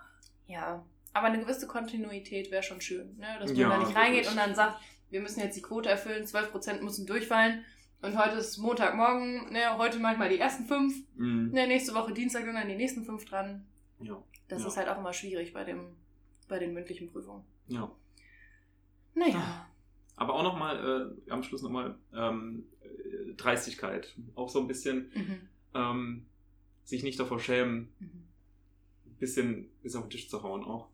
ja, 0.47 0.85
aber 1.13 1.27
eine 1.27 1.39
gewisse 1.39 1.67
Kontinuität 1.67 2.51
wäre 2.51 2.63
schon 2.63 2.81
schön, 2.81 3.17
ne? 3.19 3.37
dass 3.39 3.51
man 3.51 3.57
Ja, 3.59 3.69
da 3.69 3.79
nicht 3.79 3.95
reingeht 3.95 4.27
und 4.29 4.37
dann 4.37 4.55
sagt, 4.55 4.81
wir 5.11 5.21
müssen 5.21 5.41
jetzt 5.41 5.55
die 5.57 5.61
Quote 5.63 5.89
erfüllen, 5.91 6.25
12% 6.25 6.81
müssen 6.81 7.07
durchfallen 7.07 7.65
und 8.01 8.19
heute 8.19 8.37
ist 8.37 8.57
Montagmorgen, 8.57 9.53
ne? 9.53 9.77
heute 9.77 9.99
manchmal 9.99 10.31
die 10.31 10.39
ersten 10.39 10.65
fünf, 10.65 10.95
Mhm. 11.17 11.51
ne? 11.53 11.67
nächste 11.67 11.95
Woche 11.95 12.15
Dienstag 12.15 12.45
sind 12.45 12.55
dann 12.55 12.69
die 12.69 12.75
nächsten 12.75 13.05
fünf 13.05 13.27
dran. 13.27 13.67
Ja. 14.01 14.21
Das 14.49 14.63
Ja. 14.63 14.69
ist 14.69 14.77
halt 14.79 14.89
auch 14.89 14.99
immer 14.99 15.13
schwierig 15.13 15.53
bei, 15.53 15.63
dem, 15.65 15.95
bei 16.49 16.59
den 16.59 16.73
mündlichen 16.73 17.13
Prüfungen. 17.13 17.45
ja. 17.69 17.91
Naja. 19.15 19.67
Aber 20.21 20.35
auch 20.35 20.43
nochmal, 20.43 21.15
äh, 21.27 21.31
am 21.31 21.43
Schluss 21.43 21.63
nochmal, 21.63 21.99
ähm, 22.15 22.67
äh, 22.83 23.33
Dreistigkeit. 23.35 24.15
Auch 24.35 24.51
so 24.51 24.61
ein 24.61 24.67
bisschen, 24.69 25.11
Mhm. 25.15 25.49
ähm, 25.75 26.27
sich 26.85 27.03
nicht 27.03 27.19
davor 27.19 27.41
schämen, 27.41 27.89
Mhm. 27.99 28.07
ein 29.07 29.17
bisschen, 29.19 29.71
bisschen 29.83 30.01
auf 30.01 30.07
den 30.07 30.11
Tisch 30.11 30.29
zu 30.29 30.43
hauen 30.43 30.63
auch. 30.63 30.89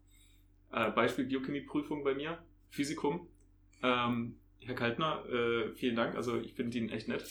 Äh, 0.70 0.92
Beispiel 0.92 1.24
Biochemieprüfung 1.24 2.04
bei 2.04 2.14
mir, 2.14 2.38
Physikum. 2.70 3.26
Ähm, 3.82 4.36
Herr 4.60 4.74
Kaltner, 4.76 5.24
äh, 5.28 5.74
vielen 5.74 5.96
Dank. 5.96 6.14
Also 6.14 6.38
ich 6.38 6.54
finde 6.54 6.78
ihn 6.78 6.88
echt 6.90 7.08
nett. 7.08 7.24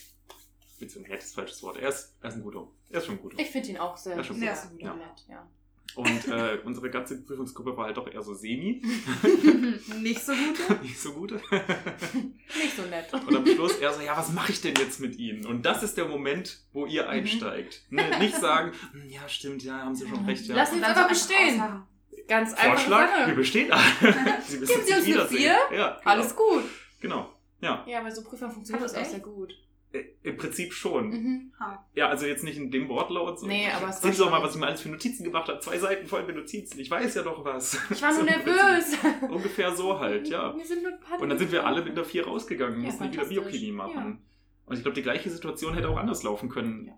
Beziehungsweise 0.79 1.13
nett 1.13 1.23
ist 1.23 1.35
falsches 1.35 1.63
Wort. 1.63 1.77
Er 1.77 1.87
ist, 1.89 2.13
er 2.21 2.27
ist 2.29 2.35
ein 2.35 2.43
guter. 2.43 2.67
Er 2.89 2.97
ist 2.99 3.05
schon 3.05 3.15
ein 3.15 3.21
guter. 3.21 3.39
Ich 3.39 3.49
finde 3.51 3.69
ihn 3.69 3.77
auch 3.77 3.95
sehr, 3.95 4.21
sehr 4.21 4.33
gut. 4.33 4.41
und 4.83 4.97
nett, 4.97 5.25
ja. 5.29 5.49
Und 5.93 6.27
äh, 6.27 6.59
unsere 6.65 6.89
ganze 6.89 7.21
Prüfungsgruppe 7.23 7.77
war 7.77 7.85
halt 7.85 7.95
doch 7.97 8.11
eher 8.11 8.21
so 8.21 8.33
semi. 8.33 8.81
Nicht 10.01 10.25
so 10.25 10.33
gut. 10.33 10.81
Nicht 10.81 10.99
so 10.99 11.13
gut. 11.13 11.31
Nicht 11.31 12.75
so 12.75 12.81
nett. 12.89 13.13
Und 13.13 13.35
am 13.35 13.45
Schluss 13.45 13.77
er 13.77 13.93
so, 13.93 14.01
ja, 14.01 14.17
was 14.17 14.31
mache 14.33 14.51
ich 14.51 14.61
denn 14.61 14.75
jetzt 14.77 14.99
mit 14.99 15.17
Ihnen? 15.17 15.45
Und 15.45 15.65
das 15.65 15.83
ist 15.83 15.95
der 15.97 16.05
Moment, 16.05 16.59
wo 16.73 16.85
Mhm. 16.85 16.91
ihr 16.91 17.09
einsteigt. 17.09 17.83
Ne, 17.89 18.03
nicht 18.19 18.35
sagen, 18.35 18.73
"Hm, 18.91 19.09
ja, 19.09 19.27
stimmt, 19.29 19.63
ja, 19.63 19.79
haben 19.79 19.95
Sie 19.95 20.07
schon 20.07 20.25
recht. 20.25 20.45
Ja. 20.47 20.55
Lass 20.55 20.71
uns 20.73 20.83
aber 20.83 20.89
einfach 20.95 21.09
bestehen. 21.09 21.55
ausharren. 21.55 21.83
Ganz 22.27 22.53
einfache 22.53 22.69
Vorschlag, 22.71 23.09
wir 23.17 23.25
Sache. 23.25 23.35
bestehen 23.35 23.71
alle. 23.71 23.83
Sie 24.47 24.57
Geben 24.59 24.67
Sie 24.67 24.73
uns 24.73 24.91
eine 24.91 25.05
wiedersehen. 25.05 25.37
Vier? 25.37 25.57
Ja, 25.71 25.89
genau. 25.99 26.01
Alles 26.03 26.35
gut. 26.35 26.63
Genau. 26.99 27.31
Ja. 27.61 27.85
Ja, 27.87 28.01
bei 28.01 28.11
so 28.11 28.23
Prüfern 28.23 28.51
funktioniert 28.51 28.83
das 28.83 28.95
auch 28.95 28.99
echt? 29.01 29.11
sehr 29.11 29.19
gut. 29.21 29.53
Äh, 29.95 30.05
Im 30.23 30.37
Prinzip 30.37 30.73
schon. 30.73 31.09
Mhm. 31.09 31.53
Ja, 31.93 32.09
also 32.09 32.25
jetzt 32.25 32.43
nicht 32.43 32.57
in 32.57 32.71
dem 32.71 32.89
Wortlaut. 32.89 33.39
So. 33.39 33.47
Nee, 33.47 33.67
aber 33.71 33.89
es 33.89 34.01
Sehen 34.01 34.09
war 34.09 34.13
Sie 34.15 34.19
doch 34.23 34.31
mal, 34.31 34.43
was 34.43 34.53
ich 34.55 34.59
mir 34.59 34.67
alles 34.67 34.81
für 34.81 34.89
Notizen 34.89 35.23
gemacht 35.23 35.47
habe. 35.47 35.59
Zwei 35.59 35.77
Seiten 35.77 36.07
voll 36.07 36.23
mit 36.25 36.35
Notizen. 36.35 36.79
Ich 36.79 36.89
weiß 36.91 37.15
ja 37.15 37.23
doch 37.23 37.43
was. 37.45 37.77
Ich 37.89 38.01
war 38.01 38.09
nur 38.13 38.21
So 38.21 38.25
im 38.27 38.45
nervös. 38.45 38.97
Prinzip. 38.97 39.29
Ungefähr 39.29 39.75
so 39.75 39.99
halt, 39.99 40.27
ja. 40.27 40.53
Wir 40.57 40.65
sind 40.65 40.83
nur 40.83 40.93
Und 41.21 41.29
dann 41.29 41.37
sind 41.37 41.51
wir 41.51 41.65
alle 41.65 41.81
mit 41.83 41.93
einer 41.93 42.05
4 42.05 42.25
rausgegangen, 42.25 42.79
Ja, 42.81 42.85
mussten 42.87 43.11
wieder. 43.11 43.25
Biochemie 43.25 43.71
machen. 43.71 44.21
Und 44.65 44.75
ich 44.75 44.81
glaube, 44.81 44.95
die 44.95 45.03
gleiche 45.03 45.29
Situation 45.29 45.73
hätte 45.75 45.89
auch 45.89 45.97
anders 45.97 46.23
laufen 46.23 46.49
können. 46.49 46.91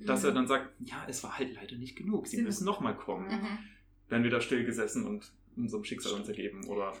Dass 0.00 0.24
er 0.24 0.32
dann 0.32 0.48
sagt, 0.48 0.70
ja, 0.80 0.96
es 1.06 1.22
war 1.22 1.38
halt 1.38 1.54
leider 1.54 1.76
nicht 1.76 1.94
genug. 1.96 2.26
Sie 2.26 2.36
Sie 2.38 2.42
müssen 2.42 2.64
nochmal 2.64 2.96
kommen. 2.96 3.28
Mhm. 3.28 3.58
Dann 4.08 4.24
wieder 4.24 4.40
still 4.40 4.64
gesessen 4.64 5.06
und 5.06 5.32
unserem 5.56 5.84
Schicksal 5.84 6.14
uns 6.14 6.26
ergeben. 6.28 6.66
Oder 6.66 6.92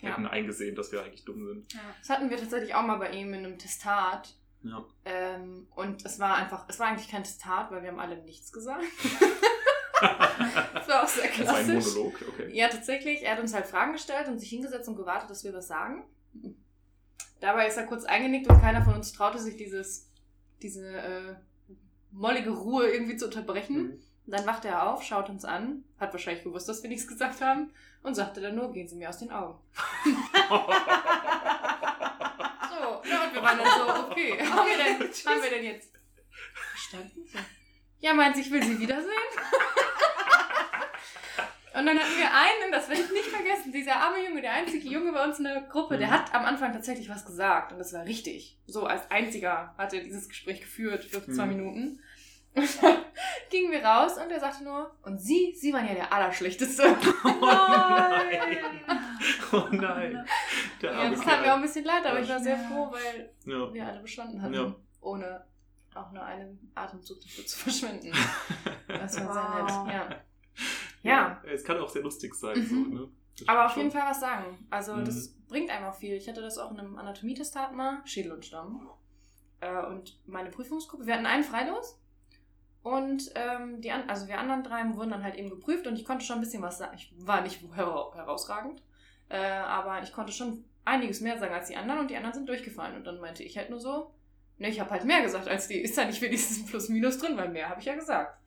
Ja. 0.00 0.10
hätten 0.10 0.26
eingesehen, 0.26 0.74
dass 0.74 0.90
wir 0.92 1.02
eigentlich 1.02 1.24
dumm 1.26 1.44
sind. 1.46 1.74
Das 2.00 2.08
hatten 2.08 2.30
wir 2.30 2.38
tatsächlich 2.38 2.74
auch 2.74 2.82
mal 2.86 2.96
bei 2.96 3.10
ihm 3.10 3.34
in 3.34 3.44
einem 3.44 3.58
Testat. 3.58 4.34
Ja. 4.68 4.84
Ähm, 5.04 5.66
und 5.74 6.04
es 6.04 6.18
war 6.18 6.36
einfach, 6.36 6.64
es 6.68 6.78
war 6.78 6.88
eigentlich 6.88 7.08
kein 7.08 7.24
Testat, 7.24 7.70
weil 7.70 7.82
wir 7.82 7.90
haben 7.90 8.00
alle 8.00 8.16
nichts 8.18 8.52
gesagt. 8.52 8.84
Das 9.98 10.88
war 10.88 11.04
auch 11.04 11.08
sehr 11.08 11.28
Das 11.28 11.46
war 11.46 11.56
ein 11.56 11.64
klassisch. 11.64 11.94
Monolog, 11.94 12.14
okay. 12.28 12.50
Ja, 12.52 12.68
tatsächlich. 12.68 13.22
Er 13.22 13.32
hat 13.32 13.40
uns 13.40 13.54
halt 13.54 13.66
Fragen 13.66 13.92
gestellt 13.92 14.28
und 14.28 14.38
sich 14.38 14.50
hingesetzt 14.50 14.88
und 14.88 14.96
gewartet, 14.96 15.30
dass 15.30 15.42
wir 15.42 15.54
was 15.54 15.68
sagen. 15.68 16.04
Dabei 17.40 17.66
ist 17.66 17.76
er 17.76 17.86
kurz 17.86 18.04
eingenickt 18.04 18.48
und 18.48 18.60
keiner 18.60 18.84
von 18.84 18.94
uns 18.94 19.12
traute 19.12 19.38
sich 19.38 19.56
dieses, 19.56 20.10
diese 20.62 20.86
äh, 20.86 21.34
mollige 22.12 22.50
Ruhe 22.50 22.88
irgendwie 22.88 23.16
zu 23.16 23.24
unterbrechen. 23.26 23.76
Mhm. 23.82 24.02
Dann 24.26 24.46
wachte 24.46 24.68
er 24.68 24.90
auf, 24.90 25.02
schaut 25.02 25.30
uns 25.30 25.44
an, 25.44 25.84
hat 25.98 26.12
wahrscheinlich 26.12 26.44
gewusst, 26.44 26.68
dass 26.68 26.82
wir 26.82 26.90
nichts 26.90 27.06
gesagt 27.06 27.40
haben 27.40 27.70
und 28.02 28.14
sagte 28.14 28.40
dann 28.40 28.56
nur, 28.56 28.72
gehen 28.72 28.88
Sie 28.88 28.96
mir 28.96 29.08
aus 29.08 29.18
den 29.18 29.30
Augen. 29.30 29.58
So, 32.76 33.08
ja, 33.08 33.24
und 33.24 33.34
wir 33.34 33.35
waren 33.46 33.58
dann 33.58 33.66
so, 33.78 34.10
okay, 34.10 34.38
haben 34.40 34.66
wir 34.68 34.76
denn, 34.76 35.10
haben 35.26 35.42
wir 35.42 35.50
denn 35.50 35.64
jetzt 35.64 35.90
verstanden? 36.72 37.24
Ja, 38.00 38.12
meint 38.14 38.36
ich 38.36 38.50
will 38.50 38.62
sie 38.62 38.78
wiedersehen. 38.78 39.10
Und 41.74 41.84
dann 41.84 41.98
hatten 41.98 42.16
wir 42.16 42.32
einen, 42.32 42.72
das 42.72 42.88
werde 42.88 43.02
ich 43.02 43.10
nicht 43.10 43.26
vergessen, 43.26 43.70
dieser 43.70 43.96
arme 43.96 44.24
Junge, 44.26 44.40
der 44.40 44.52
einzige 44.54 44.88
Junge 44.88 45.12
bei 45.12 45.22
uns 45.22 45.36
in 45.38 45.44
der 45.44 45.60
Gruppe, 45.60 45.98
der 45.98 46.08
Mhm. 46.08 46.12
hat 46.12 46.34
am 46.34 46.46
Anfang 46.46 46.72
tatsächlich 46.72 47.10
was 47.10 47.26
gesagt 47.26 47.70
und 47.72 47.78
das 47.78 47.92
war 47.92 48.06
richtig. 48.06 48.56
So 48.66 48.86
als 48.86 49.10
einziger 49.10 49.74
hat 49.76 49.92
er 49.92 50.00
dieses 50.02 50.26
Gespräch 50.28 50.60
geführt 50.60 51.04
für 51.04 51.22
zwei 51.30 51.44
Mhm. 51.44 51.56
Minuten. 51.56 52.00
Und 52.56 52.82
dann 52.82 52.96
gingen 53.50 53.70
wir 53.70 53.84
raus 53.84 54.16
und 54.18 54.30
er 54.30 54.40
sagte 54.40 54.64
nur, 54.64 54.90
und 55.02 55.18
Sie, 55.20 55.54
Sie 55.54 55.72
waren 55.72 55.86
ja 55.86 55.94
der 55.94 56.12
Allerschlechteste. 56.12 56.82
Oh 57.24 57.38
nein. 57.40 58.58
Oh 59.52 59.66
nein. 59.70 60.26
Der 60.82 60.92
Ja, 60.92 61.10
das 61.10 61.20
tat 61.20 61.40
mir 61.42 61.52
auch 61.52 61.56
ein 61.56 61.62
bisschen 61.62 61.84
leid, 61.84 62.04
aber 62.06 62.20
ich 62.20 62.28
war 62.28 62.40
sehr 62.40 62.56
Ja. 62.56 62.62
froh, 62.68 62.90
weil 62.92 63.30
Ja. 63.44 63.72
wir 63.72 63.86
alle 63.86 64.00
bestanden 64.00 64.40
hatten, 64.42 64.54
Ja. 64.54 64.74
ohne 65.00 65.44
auch 65.94 66.12
nur 66.12 66.22
einen 66.22 66.70
Atemzug 66.74 67.20
dafür 67.22 67.46
zu 67.46 67.58
verschwenden. 67.58 68.12
Das 68.88 69.16
war 69.24 69.28
Wow. 69.28 69.70
sehr 69.70 69.84
nett, 69.84 69.94
ja. 69.94 70.16
Ja. 71.02 71.42
Es 71.46 71.64
kann 71.64 71.78
auch 71.78 71.88
sehr 71.88 72.02
lustig 72.02 72.34
sein. 72.34 72.58
Mhm. 72.58 72.66
So, 72.66 72.74
ne? 73.02 73.08
Das 73.38 73.48
Aber 73.48 73.66
auf 73.66 73.72
stimmt 73.72 73.84
jeden 73.84 73.92
schon. 73.92 74.00
Fall 74.00 74.10
was 74.10 74.20
sagen. 74.20 74.66
Also 74.70 74.94
Mhm. 74.94 75.04
das 75.04 75.34
bringt 75.48 75.70
einem 75.70 75.86
auch 75.86 75.94
viel. 75.94 76.14
Ich 76.14 76.28
hatte 76.28 76.40
das 76.42 76.58
auch 76.58 76.70
in 76.72 76.80
einem 76.80 76.96
Anatomietestat 76.98 77.72
mal, 77.74 78.00
Schädel 78.04 78.32
und 78.32 78.44
Stamm. 78.44 78.88
Äh, 79.60 79.86
und 79.86 80.18
meine 80.26 80.50
Prüfungsgruppe, 80.50 81.06
wir 81.06 81.14
hatten 81.14 81.26
einen 81.26 81.44
Freilos. 81.44 81.98
Und 82.86 83.32
ähm, 83.34 83.80
die 83.80 83.90
an, 83.90 84.08
also 84.08 84.28
wir 84.28 84.38
anderen 84.38 84.62
drei 84.62 84.84
wurden 84.94 85.10
dann 85.10 85.24
halt 85.24 85.34
eben 85.34 85.50
geprüft 85.50 85.88
und 85.88 85.96
ich 85.98 86.04
konnte 86.04 86.24
schon 86.24 86.36
ein 86.36 86.42
bisschen 86.42 86.62
was 86.62 86.78
sagen. 86.78 86.94
Ich 86.96 87.12
war 87.18 87.40
nicht 87.40 87.60
hera 87.74 88.14
herausragend, 88.14 88.80
äh, 89.28 89.38
aber 89.38 90.02
ich 90.04 90.12
konnte 90.12 90.32
schon 90.32 90.64
einiges 90.84 91.20
mehr 91.20 91.36
sagen 91.36 91.52
als 91.52 91.66
die 91.66 91.74
anderen 91.74 92.02
und 92.02 92.10
die 92.12 92.16
anderen 92.16 92.34
sind 92.34 92.48
durchgefallen. 92.48 92.94
Und 92.94 93.04
dann 93.04 93.18
meinte 93.18 93.42
ich 93.42 93.58
halt 93.58 93.70
nur 93.70 93.80
so, 93.80 94.14
ne, 94.58 94.68
ich 94.68 94.78
habe 94.78 94.90
halt 94.90 95.04
mehr 95.04 95.20
gesagt 95.20 95.48
als 95.48 95.66
die. 95.66 95.80
Ist 95.82 95.98
da 95.98 96.04
nicht 96.04 96.22
wenigstens 96.22 96.60
ein 96.60 96.66
Plus-Minus 96.66 97.18
drin, 97.18 97.36
weil 97.36 97.48
mehr 97.48 97.68
habe 97.70 97.80
ich 97.80 97.86
ja 97.86 97.96
gesagt. 97.96 98.38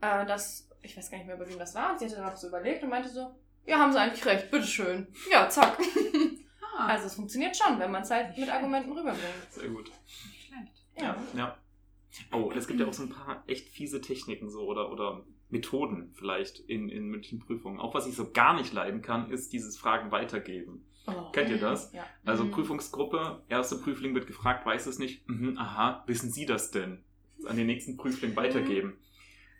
Äh, 0.00 0.24
das, 0.24 0.66
ich 0.80 0.96
weiß 0.96 1.10
gar 1.10 1.18
nicht 1.18 1.26
mehr, 1.26 1.36
bei 1.36 1.46
wem 1.46 1.58
das 1.58 1.74
war. 1.74 1.92
Und 1.92 1.98
sie 1.98 2.06
hatte 2.06 2.16
dann 2.16 2.32
auch 2.32 2.36
so 2.38 2.48
überlegt 2.48 2.82
und 2.82 2.88
meinte 2.88 3.10
so, 3.10 3.30
ja, 3.66 3.78
haben 3.78 3.92
sie 3.92 4.00
eigentlich 4.00 4.24
recht, 4.24 4.50
bitteschön. 4.50 5.06
Ja, 5.30 5.50
zack. 5.50 5.76
Ah, 6.78 6.86
Also 6.88 7.08
es 7.08 7.14
funktioniert 7.14 7.54
schon, 7.54 7.78
wenn 7.78 7.90
man 7.90 8.04
es 8.04 8.10
halt 8.10 8.38
mit 8.38 8.48
Argumenten 8.48 8.90
rüberbringt. 8.92 9.50
Sehr 9.50 9.68
gut. 9.68 9.92
nicht 10.06 10.46
schlecht. 10.46 10.72
Ja. 10.96 11.14
Ja. 11.34 11.58
Oh, 12.32 12.38
und 12.38 12.56
es 12.56 12.66
gibt 12.66 12.80
ja 12.80 12.86
auch 12.86 12.92
so 12.92 13.04
ein 13.04 13.08
paar 13.10 13.44
echt 13.46 13.68
fiese 13.68 14.00
Techniken 14.00 14.50
so 14.50 14.62
oder, 14.62 14.90
oder 14.92 15.24
Methoden 15.48 16.10
vielleicht 16.14 16.58
in, 16.60 16.88
in 16.88 17.06
mündlichen 17.08 17.38
Prüfungen. 17.40 17.78
Auch 17.80 17.94
was 17.94 18.06
ich 18.06 18.14
so 18.16 18.30
gar 18.30 18.54
nicht 18.56 18.72
leiden 18.72 19.02
kann, 19.02 19.30
ist 19.30 19.52
dieses 19.52 19.78
Fragen 19.78 20.10
weitergeben. 20.10 20.84
Oh. 21.06 21.30
Kennt 21.32 21.50
ihr 21.50 21.58
das? 21.58 21.92
Ja. 21.92 22.04
Also 22.24 22.44
Mhm. 22.44 22.50
Prüfungsgruppe, 22.52 23.42
erste 23.48 23.76
Prüfling 23.78 24.14
wird 24.14 24.26
gefragt, 24.26 24.66
weiß 24.66 24.86
es 24.86 24.98
nicht. 24.98 25.28
Mhm, 25.28 25.56
aha, 25.58 26.04
wissen 26.06 26.30
Sie 26.30 26.46
das 26.46 26.70
denn? 26.70 27.02
An 27.46 27.56
den 27.56 27.66
nächsten 27.66 27.96
Prüfling 27.96 28.36
weitergeben. 28.36 28.98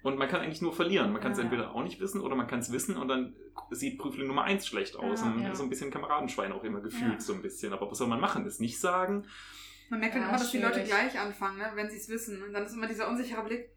Und 0.03 0.17
man 0.19 0.29
kann 0.29 0.41
eigentlich 0.41 0.63
nur 0.63 0.73
verlieren. 0.73 1.13
Man 1.13 1.21
kann 1.21 1.33
es 1.33 1.39
Ja. 1.39 1.45
entweder 1.45 1.75
auch 1.75 1.83
nicht 1.83 2.01
wissen 2.01 2.21
oder 2.21 2.35
man 2.37 2.47
kann 2.47 2.61
es 2.61 2.73
wissen 2.73 2.97
und 2.97 3.09
dann 3.09 3.35
sieht 3.71 3.99
Prüfling 3.99 4.27
Nummer 4.27 4.45
eins 4.45 4.67
schlecht 4.67 4.97
aus. 4.97 5.21
Ja, 5.23 5.33
und 5.33 5.43
ja. 5.43 5.55
so 5.55 5.63
ein 5.63 5.69
bisschen 5.71 5.91
Kameradenschwein 5.91 6.53
auch 6.53 6.65
immer 6.65 6.81
gefühlt, 6.81 7.21
so 7.23 7.33
ein 7.35 7.43
bisschen. 7.43 7.73
Aber 7.73 7.91
was 7.91 7.99
soll 7.99 8.09
man 8.09 8.21
machen? 8.21 8.45
Das 8.45 8.61
nicht 8.61 8.79
sagen? 8.81 9.25
Man 9.91 10.01
merkt 10.01 10.15
dann 10.15 10.23
Ja, 10.23 10.29
immer, 10.29 10.39
dass 10.39 10.51
die 10.51 10.59
Leute 10.59 10.75
schwierig. 10.75 10.89
gleich 10.91 11.19
anfangen, 11.21 11.59
ne? 11.59 11.71
wenn 11.75 11.91
sie 11.91 11.97
es 11.99 12.09
wissen. 12.09 12.43
Und 12.43 12.53
dann 12.53 12.65
ist 12.65 12.73
immer 12.75 12.87
dieser 12.87 13.09
unsichere 13.09 13.43
Blick. 13.45 13.71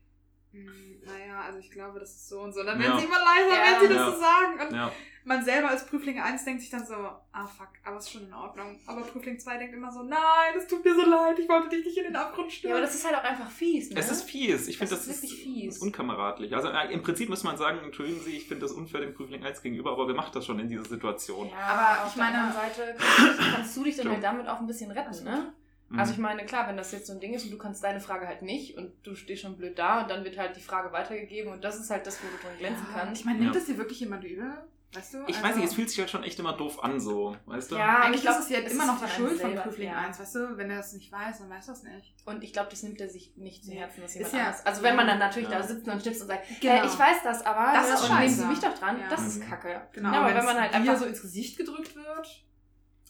Hm, 0.51 1.01
naja, 1.03 1.41
also 1.41 1.57
ich 1.57 1.71
glaube, 1.71 1.99
das 1.99 2.11
ist 2.11 2.29
so 2.29 2.39
und 2.41 2.53
so. 2.53 2.59
Und 2.59 2.67
dann 2.67 2.79
werden 2.79 2.93
Ja. 2.93 2.99
sie 2.99 3.05
immer 3.07 3.17
leiser, 3.17 3.57
Ja. 3.57 3.71
wenn 3.81 3.81
sie 3.89 3.93
das 3.95 3.97
Ja. 3.97 4.11
so 4.11 4.19
sagen. 4.19 4.59
Und 4.69 4.75
Ja, 4.75 4.91
man 5.25 5.43
selber 5.43 5.69
als 5.69 5.87
Prüfling 5.87 6.19
1 6.21 6.45
denkt 6.45 6.61
sich 6.61 6.69
dann 6.69 6.85
so, 6.85 6.93
ah 6.93 7.47
fuck, 7.47 7.69
aber 7.83 7.97
ist 7.97 8.11
schon 8.11 8.27
in 8.27 8.33
Ordnung. 8.35 8.79
Aber 8.85 9.01
Prüfling 9.01 9.39
2 9.39 9.57
denkt 9.57 9.73
immer 9.73 9.91
so, 9.91 10.03
nein, 10.03 10.19
es 10.55 10.67
tut 10.67 10.85
mir 10.85 10.93
so 10.93 11.01
leid, 11.09 11.39
ich 11.39 11.49
wollte 11.49 11.69
dich 11.69 11.83
nicht 11.83 11.97
in 11.97 12.03
den 12.03 12.15
Abgrund 12.15 12.49
ja, 12.51 12.53
stürzen. 12.55 12.71
aber 12.77 12.81
das 12.81 12.93
ist 12.93 13.03
halt 13.05 13.15
auch 13.15 13.23
einfach 13.23 13.49
fies, 13.49 13.89
ne? 13.89 13.99
Es 13.99 14.11
ist 14.11 14.23
fies. 14.29 14.67
Ich 14.67 14.77
Das 14.77 14.89
finde, 14.89 15.03
das, 15.03 15.07
ist 15.15 15.23
wirklich 15.23 15.43
fies. 15.43 15.79
unkameradlich. 15.79 16.53
Also 16.55 16.67
äh, 16.67 16.93
im 16.93 17.01
Prinzip 17.01 17.29
muss 17.29 17.43
man 17.43 17.57
sagen, 17.57 17.79
entschuldigen 17.83 18.21
Sie, 18.21 18.37
ich 18.37 18.47
finde 18.47 18.61
das 18.67 18.73
unfair 18.73 19.01
dem 19.01 19.15
Prüfling 19.15 19.43
1 19.43 19.63
gegenüber, 19.63 19.93
aber 19.93 20.07
wer 20.07 20.13
macht 20.15 20.35
das 20.35 20.45
schon 20.45 20.59
in 20.59 20.67
dieser 20.67 20.85
Situation? 20.85 21.49
Ja, 21.49 21.55
Aber 21.57 22.03
auf 22.03 22.09
ich 22.09 22.13
der 22.13 22.23
meine- 22.25 22.37
anderen 22.37 22.53
Seite 22.61 22.95
kannst, 22.99 23.39
kannst 23.55 23.77
du 23.77 23.83
dich 23.85 23.95
dann 23.97 24.09
halt 24.11 24.23
damit 24.23 24.47
auch 24.47 24.59
ein 24.59 24.67
bisschen 24.67 24.91
retten, 24.91 25.23
ne? 25.23 25.51
Mhm. 25.93 25.99
Also 25.99 26.11
ich 26.13 26.17
meine, 26.17 26.45
klar, 26.45 26.67
wenn 26.67 26.75
das 26.77 26.91
jetzt 26.91 27.07
so 27.07 27.13
ein 27.13 27.19
Ding 27.19 27.33
ist 27.33 27.45
und 27.45 27.51
du 27.51 27.57
kannst 27.57 27.83
deine 27.83 27.99
Frage 27.99 28.27
halt 28.27 28.41
nicht 28.41 28.77
und 28.77 28.91
du 29.03 29.15
stehst 29.15 29.43
schon 29.43 29.55
blöd 29.57 29.77
da 29.77 30.01
und 30.01 30.09
dann 30.09 30.23
wird 30.23 30.37
halt 30.37 30.55
die 30.55 30.61
Frage 30.61 30.91
weitergegeben 30.91 31.53
und 31.53 31.63
das 31.63 31.79
ist 31.79 31.89
halt 31.91 32.05
das, 32.07 32.17
wo 32.23 32.27
du 32.27 32.41
drin 32.47 32.57
glänzen 32.57 32.85
Ja, 32.93 32.99
kannst. 32.99 33.19
Ich 33.21 33.25
meine, 33.25 33.39
nimmt 33.39 33.53
Ja. 33.53 33.59
das 33.59 33.67
dir 33.67 33.77
wirklich 33.77 33.99
jemand 33.99 34.23
übel? 34.23 34.51
Weißt 34.95 35.15
du? 35.15 35.17
ich 35.25 35.35
Also- 35.37 35.47
weiß 35.47 35.55
nicht, 35.55 35.65
es 35.65 35.73
fühlt 35.73 35.89
sich 35.89 35.97
halt 35.99 36.09
schon 36.11 36.23
echt 36.23 36.37
immer 36.37 36.53
doof 36.53 36.83
an, 36.83 36.99
so, 36.99 37.35
weißt 37.47 37.71
du? 37.71 37.77
Ja, 37.77 38.01
Eigentlich 38.01 38.17
ich 38.17 38.21
glaub, 38.21 38.35
ist 38.37 38.43
es 38.43 38.49
ja 38.49 38.59
es 38.59 38.73
immer 38.73 38.83
ist 38.83 38.89
noch 39.01 39.03
die 39.03 39.09
Schuld 39.11 39.41
von 39.41 39.55
Prüfling 39.55 39.89
ja. 39.89 39.97
1, 39.97 40.19
weißt 40.19 40.35
du? 40.35 40.57
Wenn 40.57 40.69
er 40.69 40.77
das 40.77 40.93
nicht 40.93 41.11
weiß, 41.11 41.39
dann 41.39 41.49
weiß 41.49 41.67
er 41.67 41.73
es 41.73 41.81
nicht. 41.83 42.13
Und 42.27 42.43
ich 42.43 42.53
glaube, 42.53 42.69
das 42.69 42.83
nimmt 42.83 43.01
er 43.01 43.09
sich 43.09 43.33
nicht 43.35 43.65
zu. 43.65 43.71
Herzen, 43.71 44.01
dass 44.01 44.11
Ist 44.11 44.17
jemand 44.17 44.33
ja- 44.35 44.39
anders. 44.45 44.65
Also 44.67 44.83
wenn 44.83 44.95
man 44.95 45.07
dann 45.07 45.17
natürlich 45.17 45.49
Ja. 45.49 45.57
da 45.57 45.63
sitzt 45.63 45.87
und 45.87 45.99
schnipst 45.99 46.21
und 46.21 46.27
sagt, 46.27 46.45
Genau. 46.61 46.73
äh, 46.73 46.85
ich 46.85 46.99
weiß 46.99 47.17
das 47.23 47.43
aber, 47.43 47.73
Das 47.73 47.89
ist 48.01 48.07
und 48.09 48.19
nehmen. 48.19 48.29
Sie 48.29 48.45
mich 48.45 48.59
doch 48.59 48.77
dran, 48.77 48.99
Ja. 48.99 49.09
das 49.09 49.25
ist 49.25 49.39
Mhm. 49.43 49.49
kacke. 49.49 49.81
Genau, 49.93 50.11
Ja, 50.13 50.21
aber 50.21 50.35
wenn 50.35 50.45
man 50.45 50.61
halt 50.61 50.73
einfach 50.75 50.97
so 50.97 51.05
ins 51.05 51.21
Gesicht 51.23 51.57
gedrückt 51.57 51.95
wird, 51.95 52.43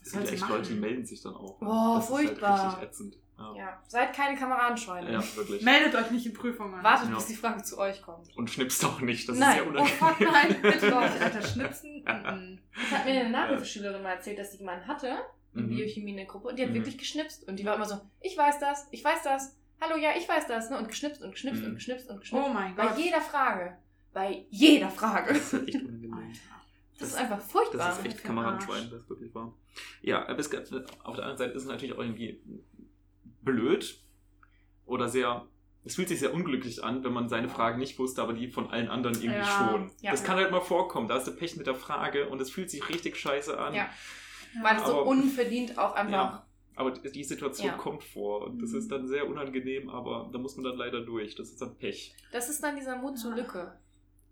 Es 0.03 0.11
gibt 0.11 0.25
ja 0.27 0.33
echt 0.33 0.49
Leute, 0.49 0.73
die 0.73 0.79
melden 0.79 1.05
sich 1.05 1.21
dann 1.21 1.33
auch. 1.35 1.57
Oh, 1.61 1.95
das 1.95 2.03
Ist 2.03 2.09
furchtbar. 2.09 2.57
halt 2.61 2.67
richtig 2.77 2.89
ätzend. 2.89 3.17
Ja, 3.37 3.55
Ja, 3.55 3.83
seid 3.87 4.13
keine 4.13 4.37
Kameradenschweine. 4.37 5.11
ja 5.11 5.23
wirklich. 5.35 5.61
meldet 5.63 5.95
euch 5.95 6.11
nicht 6.11 6.25
in 6.25 6.33
Prüfungen. 6.33 6.83
Wartet, 6.83 7.09
Ja. 7.09 7.15
bis 7.15 7.25
die 7.25 7.35
Frage 7.35 7.63
zu 7.63 7.77
euch 7.79 8.01
kommt. 8.01 8.35
Und 8.37 8.49
schnippst 8.49 8.85
auch 8.85 9.01
nicht, 9.01 9.27
das 9.27 9.37
Nein. 9.39 9.57
ist 9.59 9.65
ja 9.75 9.81
Oh 9.81 9.85
fuck, 9.85 10.19
unangenehm. 10.19 10.33
nein, 10.33 10.61
bitte 10.61 10.85
nicht, 10.85 11.21
Alter, 11.21 11.41
schnipsen. 11.41 12.05
Das 12.75 12.91
hat 12.99 13.05
mir 13.05 13.19
eine 13.21 13.29
Nachhilfeschülerin 13.31 14.03
mal 14.03 14.11
erzählt, 14.13 14.37
dass 14.39 14.51
sie 14.51 14.59
jemanden 14.59 14.87
hatte, 14.87 15.17
in 15.55 15.65
Mhm. 15.65 15.69
Biochemie 15.69 16.11
in 16.11 16.17
der 16.17 16.25
Gruppe, 16.25 16.49
und 16.49 16.57
die 16.59 16.63
hat 16.63 16.69
Mhm. 16.71 16.75
wirklich 16.75 16.97
geschnipst. 16.97 17.47
Und 17.47 17.57
die 17.57 17.65
war 17.65 17.75
immer 17.75 17.85
so, 17.85 17.99
ich 18.21 18.37
weiß 18.37 18.59
das, 18.59 18.87
ich 18.91 19.03
weiß 19.03 19.23
das, 19.23 19.55
hallo, 19.81 19.97
ja, 19.97 20.11
ich 20.17 20.27
weiß 20.29 20.47
das, 20.47 20.69
ne? 20.69 20.77
Und 20.77 20.87
geschnipst 20.87 21.21
und 21.21 21.31
geschnipst 21.31 21.61
Mhm. 21.61 21.69
und 21.69 21.75
geschnipst 21.75 22.09
und 22.09 22.19
geschnipst. 22.19 22.47
Oh 22.47 22.53
mein 22.53 22.75
Bei 22.75 22.87
Gott. 22.87 22.97
jeder 22.97 23.21
Frage. 23.21 23.77
Bei 24.13 24.45
jeder 24.51 24.89
Frage. 24.89 25.33
Das 25.33 25.53
ist 25.53 25.67
echt 25.67 25.83
unangenehm. 25.83 26.31
Alter. 26.93 26.99
Das 26.99 27.09
ist 27.09 27.15
einfach 27.15 27.41
furchtbar. 27.41 27.77
Das 27.89 27.99
ist 27.99 28.05
echt 28.05 28.23
Kameradenschwein, 28.23 28.89
das 28.89 29.01
ist 29.01 29.09
wirklich 29.09 29.33
wahr. 29.35 29.53
Ja, 30.01 30.27
aber 30.27 30.39
es, 30.39 30.47
auf 30.53 31.15
der 31.15 31.25
anderen 31.25 31.37
Seite 31.37 31.53
ist 31.53 31.63
es 31.63 31.67
natürlich 31.67 31.95
auch 31.95 31.99
irgendwie 31.99 32.41
blöd 33.41 33.99
oder 34.85 35.09
sehr. 35.09 35.47
Es 35.85 35.95
fühlt 35.95 36.07
sich 36.07 36.19
sehr 36.19 36.33
unglücklich 36.33 36.81
an, 36.81 37.03
wenn 37.03 37.11
man 37.11 37.27
seine 37.27 37.49
Frage 37.49 37.77
nicht 37.77 37.99
wusste, 37.99 38.21
aber 38.21 38.31
die 38.33 38.47
von 38.47 38.69
allen 38.71 38.87
anderen 38.87 39.15
irgendwie 39.15 39.39
Ja, 39.39 39.67
schon. 39.69 39.91
ja. 40.01 40.11
das 40.11 40.23
kann 40.23 40.37
halt 40.37 40.49
mal 40.49 40.61
vorkommen. 40.61 41.09
Da 41.09 41.15
hast 41.15 41.27
du 41.27 41.31
Pech 41.35 41.57
mit 41.57 41.67
der 41.67 41.75
Frage 41.75 42.29
und 42.29 42.39
es 42.41 42.49
fühlt 42.51 42.69
sich 42.71 42.87
richtig 42.87 43.17
scheiße 43.17 43.57
an. 43.59 43.73
Ja. 43.73 43.89
Weil 44.61 44.77
es 44.77 44.85
so 44.85 45.01
unverdient 45.01 45.77
auch 45.77 45.93
einfach. 45.95 46.11
Ja. 46.13 46.47
Aber 46.75 46.91
die 46.91 47.23
Situation 47.23 47.67
Ja. 47.67 47.73
kommt 47.73 48.03
vor 48.03 48.43
und 48.47 48.61
das 48.61 48.71
Mhm. 48.71 48.77
ist 48.79 48.91
dann 48.91 49.07
sehr 49.09 49.27
unangenehm, 49.27 49.89
aber 49.89 50.29
da 50.31 50.39
muss 50.39 50.55
man 50.55 50.63
dann 50.63 50.77
leider 50.77 51.01
durch. 51.01 51.35
Das 51.35 51.49
ist 51.49 51.61
dann 51.61 51.75
Pech. 51.77 52.15
Das 52.31 52.49
ist 52.49 52.63
dann 52.63 52.75
dieser 52.77 52.95
Mut 52.95 53.17
zur 53.19 53.35
Lücke. 53.35 53.77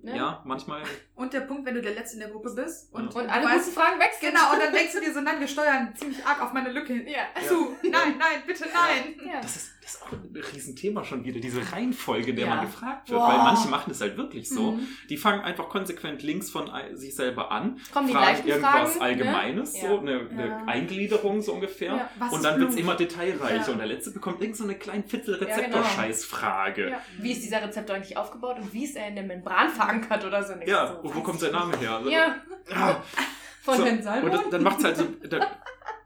Ne? 0.03 0.15
Ja, 0.17 0.41
manchmal. 0.45 0.81
Und 1.15 1.33
der 1.33 1.41
Punkt, 1.41 1.65
wenn 1.65 1.75
du 1.75 1.81
der 1.81 1.93
Letzte 1.93 2.15
in 2.15 2.21
der 2.21 2.29
Gruppe 2.29 2.51
bist 2.55 2.91
und, 2.93 3.03
Und 3.03 3.13
du 3.15 3.19
alle 3.31 3.45
weißt, 3.45 3.65
guten 3.65 3.75
Fragen 3.79 3.99
wechseln. 3.99 4.33
Genau, 4.33 4.53
und 4.53 4.59
dann 4.59 4.73
denkst 4.73 4.93
du 4.93 4.99
dir 4.99 5.13
so, 5.13 5.21
nein, 5.21 5.39
wir 5.39 5.47
steuern 5.47 5.93
ziemlich 5.95 6.25
arg 6.25 6.41
auf 6.41 6.53
meine 6.53 6.71
Lücke 6.71 6.93
hin. 6.93 7.07
Ja. 7.07 7.41
Zu, 7.47 7.75
nein, 7.83 8.15
nein, 8.17 8.41
bitte 8.47 8.65
nein. 8.73 9.15
ja. 9.27 9.39
Das 9.41 9.55
ist, 9.55 9.71
das 9.81 9.95
ist 9.95 10.03
auch 10.03 10.11
ein 10.13 10.31
Riesenthema 10.53 11.03
schon 11.03 11.23
wieder, 11.23 11.39
diese 11.39 11.71
Reihenfolge, 11.71 12.31
in 12.31 12.35
der 12.37 12.45
Ja. 12.47 12.55
man 12.55 12.65
gefragt 12.65 13.09
wird. 13.09 13.19
Boah. 13.19 13.27
Weil 13.29 13.37
manche 13.37 13.67
machen 13.67 13.91
es 13.91 14.01
halt 14.01 14.17
wirklich 14.17 14.49
so. 14.49 14.71
Mhm. 14.73 14.87
Die 15.09 15.17
fangen 15.17 15.41
einfach 15.41 15.69
konsequent 15.69 16.23
links 16.23 16.49
von 16.49 16.71
sich 16.93 17.15
selber 17.15 17.51
an, 17.51 17.79
Kommen 17.93 18.07
die 18.07 18.13
fragen 18.13 18.25
gleichen 18.43 18.47
irgendwas 18.47 18.71
Fragen, 18.71 18.93
ne? 18.95 19.01
Allgemeines, 19.01 19.81
Ja. 19.81 19.87
so 19.89 19.99
eine, 19.99 20.29
eine 20.31 20.47
Ja. 20.47 20.63
Eingliederung 20.65 21.41
so 21.41 21.53
ungefähr. 21.53 22.09
Ja. 22.19 22.27
Und 22.31 22.43
dann 22.43 22.59
wird 22.59 22.71
es 22.71 22.75
immer 22.77 22.95
detailreicher. 22.95 23.65
Ja. 23.67 23.71
Und 23.71 23.77
der 23.77 23.87
letzte 23.87 24.11
bekommt 24.11 24.41
irgend 24.41 24.57
so 24.57 24.63
eine 24.63 24.75
kleine 24.75 25.03
Ja, 25.11 25.17
genau. 25.19 25.37
Rezeptor-Scheißfrage. 25.45 26.89
Ja. 26.89 27.01
Wie 27.19 27.31
ist 27.31 27.43
dieser 27.43 27.61
Rezeptor 27.63 27.95
eigentlich 27.95 28.17
aufgebaut 28.17 28.57
und 28.59 28.73
wie 28.73 28.85
ist 28.85 28.95
er 28.95 29.07
in 29.07 29.15
der 29.15 29.23
Membran 29.23 29.69
verankert 29.69 29.90
oder 29.99 30.43
so? 30.43 30.53
Ja, 30.65 30.87
so, 30.87 30.99
und 30.99 31.15
wo 31.15 31.21
kommt 31.21 31.39
sein 31.39 31.51
Name 31.51 31.77
her? 31.77 31.91
Also, 31.97 32.09
Ja, 32.09 32.35
Ah, 32.73 33.01
von 33.63 33.77
so. 33.77 33.85
Herrn 33.85 34.01
Salmon. 34.01 34.31
Und 34.31 34.33
das, 34.41 34.49
dann 34.49 34.63
macht's 34.63 34.83
halt 34.83 34.97
so, 34.97 35.05
da 35.29 35.47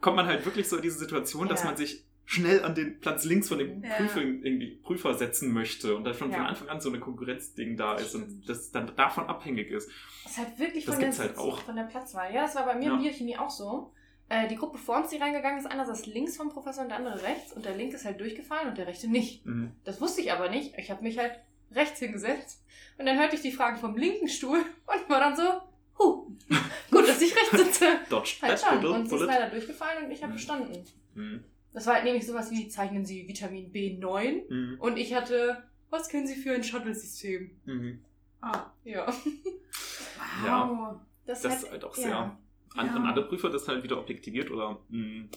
kommt 0.01 0.15
man 0.17 0.25
halt 0.27 0.45
wirklich 0.45 0.67
so 0.67 0.77
in 0.77 0.81
diese 0.81 0.97
Situation, 0.99 1.47
dass 1.47 1.61
Ja. 1.61 1.67
man 1.67 1.77
sich 1.77 2.05
schnell 2.27 2.63
an 2.63 2.73
den 2.73 2.99
Platz 2.99 3.23
links 3.23 3.49
von 3.49 3.59
dem 3.59 3.83
Ja. 3.83 3.93
Prüfer, 3.97 4.21
irgendwie 4.21 4.77
Prüfer 4.83 5.13
setzen 5.13 5.53
möchte 5.53 5.95
und 5.95 6.03
da 6.05 6.13
schon 6.13 6.31
Ja. 6.31 6.37
von 6.37 6.45
Anfang 6.47 6.69
an 6.69 6.81
so 6.81 6.89
eine 6.89 6.99
Konkurrenzding 6.99 7.77
da 7.77 7.95
ist 7.95 8.15
und 8.15 8.49
das 8.49 8.71
dann 8.71 8.95
davon 8.95 9.27
abhängig 9.27 9.69
ist. 9.69 9.89
Das 10.23 10.31
ist 10.33 10.37
halt 10.39 10.57
wirklich 10.59 10.85
Das 10.85 10.95
von 10.95 11.03
der, 11.03 11.17
halt 11.17 11.37
auch. 11.37 11.59
von 11.61 11.75
der 11.75 11.83
Platzwahl. 11.83 12.33
Ja, 12.33 12.41
das 12.43 12.55
war 12.55 12.65
bei 12.65 12.75
mir 12.75 12.85
Ja. 12.87 12.93
in 12.95 13.01
Biochemie 13.01 13.37
auch 13.37 13.51
so. 13.51 13.91
Äh, 14.27 14.47
die 14.47 14.55
Gruppe 14.55 14.79
vor 14.79 14.97
uns, 14.97 15.09
die 15.09 15.17
reingegangen 15.17 15.59
ist, 15.59 15.67
einer 15.67 15.85
saß 15.85 16.07
links 16.07 16.35
vom 16.35 16.49
Professor 16.49 16.81
und 16.81 16.89
der 16.89 16.97
andere 16.97 17.21
rechts 17.21 17.53
und 17.53 17.63
der 17.63 17.75
linke 17.75 17.95
ist 17.95 18.05
halt 18.05 18.19
durchgefallen 18.19 18.69
und 18.69 18.77
der 18.79 18.87
rechte 18.87 19.07
nicht. 19.07 19.45
Mhm. 19.45 19.73
Das 19.83 20.01
wusste 20.01 20.21
ich 20.21 20.31
aber 20.31 20.49
nicht. 20.49 20.73
Ich 20.79 20.89
habe 20.89 21.03
mich 21.03 21.19
halt 21.19 21.39
rechts 21.71 21.99
hingesetzt 21.99 22.63
und 22.97 23.05
dann 23.05 23.17
hörte 23.17 23.35
ich 23.35 23.41
die 23.41 23.51
Fragen 23.51 23.77
vom 23.77 23.95
linken 23.97 24.27
Stuhl 24.27 24.59
und 24.59 25.09
war 25.09 25.19
dann 25.19 25.35
so, 25.35 25.43
huh, 25.99 26.27
gut, 26.91 27.07
dass 27.07 27.21
ich 27.21 27.35
rechts 27.35 27.51
sitze. 27.57 27.85
Dodge 28.09 28.35
Halt 28.41 28.59
schon. 28.59 28.81
bullet. 28.81 28.93
Und 28.95 29.09
sie 29.09 29.15
ist 29.15 29.21
leider 29.25 29.49
durchgefallen 29.49 30.05
und 30.05 30.11
ich 30.11 30.21
habe 30.21 30.31
Mhm. 30.31 30.35
bestanden. 30.37 30.83
Mhm. 31.15 31.43
Das 31.73 31.85
war 31.87 31.95
halt 31.95 32.05
nämlich 32.05 32.25
sowas 32.25 32.51
wie, 32.51 32.67
zeichnen 32.69 33.05
Sie 33.05 33.27
Vitamin 33.27 33.71
B9 33.71 34.43
Mhm. 34.49 34.77
und 34.79 34.97
ich 34.97 35.13
hatte, 35.13 35.63
was 35.89 36.07
kennen 36.09 36.25
Sie 36.27 36.35
für 36.35 36.53
ein 36.53 36.63
Shuttle-System? 36.63 37.51
Mhm. 37.65 37.99
Ah, 38.41 38.67
Ja. 38.83 39.05
wow. 40.43 40.95
Das, 41.25 41.41
Das 41.41 41.51
halt- 41.53 41.63
ist 41.63 41.71
halt 41.71 41.83
auch 41.83 41.97
ja. 41.97 42.03
sehr. 42.03 42.17
An, 42.17 42.37
Ja. 42.87 42.95
Ein 42.95 43.03
anderer 43.05 43.27
Prüfer 43.27 43.49
das 43.49 43.67
halt 43.67 43.83
wieder 43.83 43.97
objektiviert 43.97 44.51
oder 44.51 44.79
mh, 44.89 45.27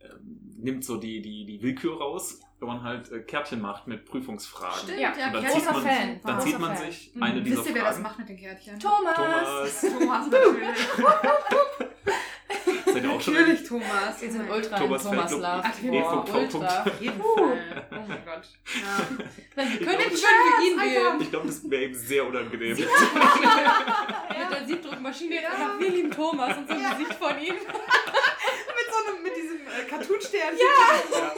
ähm, 0.00 0.54
nimmt 0.56 0.84
so 0.84 0.96
die, 0.96 1.20
die, 1.20 1.44
die 1.44 1.60
Willkür 1.62 1.98
raus, 1.98 2.40
wenn 2.58 2.68
man 2.68 2.82
halt 2.82 3.12
äh, 3.12 3.20
Kärtchen 3.20 3.60
macht 3.60 3.86
mit 3.86 4.04
Prüfungsfragen. 4.06 4.78
Stimmt, 4.84 4.98
Ja, 5.00 5.12
ja, 5.18 5.30
dann 5.30 5.42
Kärtchen 5.42 5.60
zieht 5.60 5.72
man, 5.72 5.82
Fan. 5.82 6.20
dann 6.24 6.40
zieht 6.40 6.58
man 6.58 6.76
Fan. 6.76 6.90
sich 6.90 7.10
Mhm. 7.14 7.22
eine 7.22 7.42
dieser 7.42 7.56
Wisst 7.58 7.68
ihr, 7.68 7.74
wer 7.74 7.82
das 7.84 7.90
Fragen. 7.92 8.02
macht 8.02 8.18
mit 8.18 8.28
den 8.30 8.36
Kärtchen? 8.38 8.80
Thomas! 8.80 9.14
Thomas, 9.16 9.80
Thomas 9.98 10.26
natürlich. 10.30 10.68
seid 12.86 13.02
ihr 13.04 13.10
auch 13.10 13.20
schon 13.20 13.34
natürlich 13.34 13.64
Thomas. 13.68 14.20
Wir 14.22 14.30
sind 14.32 14.48
Oh 14.48 14.54
ultra 14.54 14.78
Thomas 14.78 15.04
in 15.04 15.10
Thomas. 15.10 15.30
Love. 15.32 15.62
Ach. 15.64 15.72
Boah, 15.82 16.26
V. 16.26 16.38
ultra. 16.38 16.82
Auf 16.82 17.00
jeden 17.00 17.20
Fall. 17.20 17.58
Oh 17.90 17.94
mein 18.08 18.24
Gott. 18.24 18.48
Ja. 18.64 19.62
Ich 19.62 19.78
können 19.78 19.98
wir 19.98 20.10
das- 20.10 20.20
für 20.20 20.62
ihn 20.64 20.80
wählen. 20.80 21.20
Ich 21.20 21.30
glaube, 21.30 21.46
das 21.48 21.70
wäre 21.70 21.84
ihm 21.84 21.94
sehr 21.94 22.26
unangenehm. 22.26 22.76
Mit 22.76 22.88
der 24.50 24.66
Siebdruckmaschine 24.66 25.34
jetzt 25.34 25.42
Ja. 25.44 25.50
einfach 25.50 25.78
wir 25.78 25.90
lieben 25.90 26.10
Thomas 26.10 26.56
und 26.56 26.68
so 26.68 26.74
ein 26.74 26.80
Ja. 26.82 26.92
Gesicht 26.94 27.14
von 27.14 27.38
ihm. 27.38 27.54
Mit 28.76 28.86
so 28.92 29.12
einem, 29.12 29.22
mit 29.22 29.36
diesem 29.36 29.56
äh, 29.66 29.84
Cartoon-Sternchen. 29.88 30.58
ja, 30.58 31.18
ja. 31.18 31.32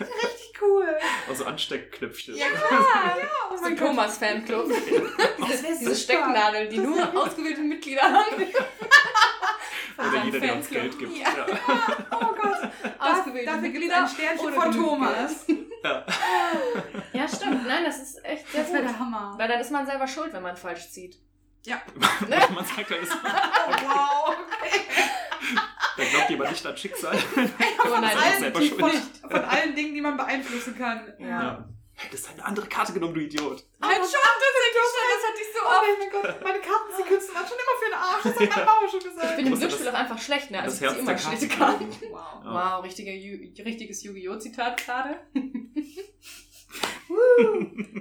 Richtig 0.00 0.60
cool. 0.62 0.86
Also 1.28 1.44
Ansteckknöpfchen. 1.46 2.36
Ja, 2.36 2.46
Oh 3.50 3.56
mein 3.62 3.76
Gott. 3.76 3.88
Thomas 3.88 4.18
Fanclub. 4.18 4.68
Das 5.40 5.62
wäre 5.62 5.78
Diese 5.78 5.96
Stecknadeln, 5.96 6.70
die 6.70 6.78
nur 6.78 7.02
ausgewählte 7.16 7.60
Mitglieder 7.62 8.02
haben. 8.02 8.46
Von 9.96 10.06
Oder 10.12 10.24
jeder, 10.24 10.40
der 10.40 10.56
uns. 10.56 10.68
Geld 10.68 10.98
gibt. 10.98 11.16
Ja. 11.16 11.28
Ja. 11.46 11.46
Oh 12.12 12.34
Gott. 12.34 12.70
Ausgewählte 12.98 13.46
Dafür 13.46 13.60
Mitglieder 13.62 13.96
ein 14.02 14.08
Sternchen 14.08 14.46
oder 14.46 14.54
von 14.62 14.72
Thomas. 14.72 15.46
Ja. 15.82 16.06
Ja, 17.12 17.26
stimmt. 17.28 17.66
Nein, 17.66 17.84
das 17.84 17.98
ist 18.00 18.24
echt 18.24 18.50
sehr 18.52 18.62
Das 18.62 18.72
wäre 18.72 18.82
der 18.84 18.98
Hammer. 18.98 19.34
Weil 19.38 19.48
dann 19.48 19.60
ist 19.60 19.70
man 19.70 19.86
selber 19.86 20.06
schuld, 20.06 20.32
wenn 20.32 20.42
man 20.42 20.56
falsch 20.56 20.90
zieht. 20.90 21.16
Man 21.66 22.64
sagt 22.64 22.90
das- 22.90 23.10
Oh, 23.10 23.72
wow. 23.86 24.36
Okay. 24.62 24.80
Da 25.96 26.04
glaubt 26.04 26.30
jemand 26.30 26.50
nicht 26.50 26.66
an 26.66 26.76
Schicksal. 26.76 27.16
Nein, 27.36 27.46
ist 27.46 28.22
allen, 28.24 28.40
selber 28.40 28.60
die, 28.60 28.68
von, 28.70 28.90
von 29.30 29.44
allen 29.44 29.74
Dingen, 29.74 29.94
die 29.94 30.00
man 30.00 30.16
beeinflussen 30.16 30.76
kann. 30.76 31.12
Ja. 31.18 31.26
Ja. 31.28 31.68
Hättest 31.94 32.30
eine 32.30 32.42
andere 32.44 32.66
Karte 32.66 32.94
genommen, 32.94 33.12
du 33.12 33.20
Idiot. 33.20 33.62
Halt 33.82 33.96
schon, 33.96 34.04
das 34.08 35.28
hatte 35.28 35.40
ich 35.40 35.52
so 35.52 35.60
Oh 35.62 35.82
mein 35.98 36.10
Gott, 36.10 36.42
meine 36.42 36.58
Kartensequenzen 36.60 37.34
waren 37.34 37.46
schon 37.46 37.58
immer 37.58 37.76
für 37.78 37.90
den 37.90 37.94
Arsch. 37.98 38.22
Das 38.22 38.32
hat 38.40 38.56
meine 38.56 38.64
Mama 38.64 38.88
schon 38.88 39.00
gesagt. 39.00 39.30
Ich 39.30 39.36
bin 39.36 39.46
im 39.48 39.58
Glücksspiel 39.58 39.84
das- 39.84 39.94
auch 39.94 39.98
einfach 39.98 40.18
schlecht, 40.18 40.50
ne? 40.50 40.62
Also 40.62 40.80
das 40.80 40.80
ich 40.80 40.88
ziehe 40.88 41.00
immer 41.08 41.18
schlechte 41.18 41.48
Karte. 41.48 41.84
Karten. 41.84 41.96
Wow. 42.10 42.44
Ja. 42.44 42.76
Wow, 42.78 42.84
richtige, 42.84 43.10
richtiges 43.64 44.02
Yu-Gi-Oh! 44.02 44.36
Zitat 44.38 44.82
gerade. 44.82 45.20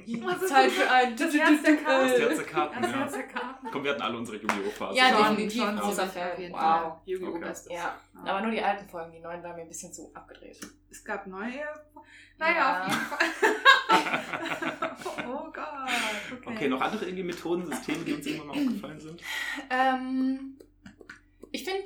Ist 0.06 0.48
Zeit 0.50 0.68
das? 0.68 0.74
für 0.74 0.90
ein 0.92 1.16
Das 1.16 1.34
Herz 1.34 1.62
der 1.64 1.74
Das 1.76 1.84
Karten. 1.84 2.46
Karten, 2.54 2.82
Das 2.82 2.92
ja. 2.92 2.98
Herz 2.98 3.14
der 3.14 3.28
Karten. 3.28 3.49
Komm, 3.72 3.84
wir 3.84 3.92
hatten 3.92 4.02
alle 4.02 4.18
unsere 4.18 4.38
Yu-Gi-Oh! 4.38 4.94
Ja, 4.94 5.04
Phase. 5.10 5.30
definitiv. 5.30 5.62
schon 5.64 5.78
großer 5.78 6.08
Fan. 6.08 6.32
auf 6.32 6.40
jeden 6.40 6.54
Wow. 6.54 6.98
Yu-Gi-Oh! 7.06 7.30
Okay. 7.30 7.40
Bestes. 7.40 7.72
Ja, 7.74 8.00
aber 8.26 8.42
nur 8.42 8.52
die 8.52 8.62
alten 8.62 8.88
Folgen, 8.90 9.12
die 9.12 9.20
neuen 9.20 9.44
waren 9.44 9.56
mir 9.56 9.62
ein 9.64 9.68
bisschen 9.68 9.94
zu 9.94 10.12
abgedreht. 10.14 10.60
Es 10.90 11.04
gab 11.04 11.28
neue. 11.28 11.64
Naja, 12.38 12.56
Ja. 12.56 12.86
auf 12.86 12.92
jeden 12.92 13.02
Fall. 13.06 13.28
oh 15.28 15.52
Gott. 15.52 16.40
Okay. 16.40 16.54
Okay, 16.56 16.68
noch 16.70 16.82
andere 16.82 17.06
irgendwie 17.06 17.24
Methoden, 17.24 17.66
Systeme, 17.66 18.04
die 18.06 18.14
uns 18.14 18.26
irgendwann 18.26 18.48
mal 18.48 18.66
aufgefallen 18.66 19.00
sind? 19.00 19.22
Ähm, 19.70 20.58
ich 21.52 21.64
finde, 21.66 21.84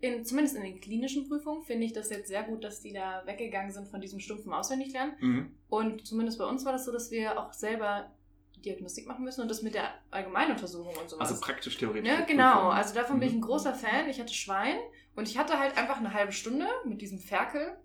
in, 0.00 0.24
zumindest 0.24 0.56
in 0.56 0.62
den 0.62 0.80
klinischen 0.80 1.28
Prüfungen, 1.28 1.62
finde 1.62 1.84
ich 1.86 1.92
das 1.92 2.10
jetzt 2.10 2.28
sehr 2.28 2.42
gut, 2.42 2.64
dass 2.64 2.80
die 2.80 2.92
da 2.92 3.22
weggegangen 3.26 3.70
sind 3.70 3.88
von 3.88 4.00
diesem 4.00 4.18
stumpfen 4.20 4.52
Auswendiglernen. 4.52 5.14
Mhm. 5.20 5.54
Und 5.68 6.06
zumindest 6.06 6.38
bei 6.38 6.44
uns 6.44 6.64
war 6.64 6.72
das 6.72 6.84
so, 6.84 6.92
dass 6.92 7.10
wir 7.10 7.38
auch 7.38 7.52
selber 7.52 8.10
Diagnostik 8.62 9.06
machen 9.06 9.24
müssen 9.24 9.40
und 9.42 9.48
das 9.50 9.62
mit 9.62 9.74
der 9.74 9.90
Allgemeinuntersuchung 10.10 10.94
und 10.96 11.10
sowas. 11.10 11.30
Also 11.30 11.40
praktisch 11.40 11.76
theoretisch. 11.78 12.08
Ne, 12.10 12.24
genau, 12.26 12.68
also 12.70 12.94
davon 12.94 13.18
bin 13.20 13.28
ich 13.28 13.34
ein 13.34 13.38
Mhm. 13.40 13.44
großer 13.44 13.74
Fan. 13.74 14.08
Ich 14.08 14.20
hatte 14.20 14.32
Schwein 14.32 14.76
und 15.16 15.28
ich 15.28 15.36
hatte 15.38 15.58
halt 15.58 15.76
einfach 15.76 15.98
eine 15.98 16.14
halbe 16.14 16.32
Stunde 16.32 16.66
mit 16.84 17.00
diesem 17.02 17.18
Ferkel 17.18 17.76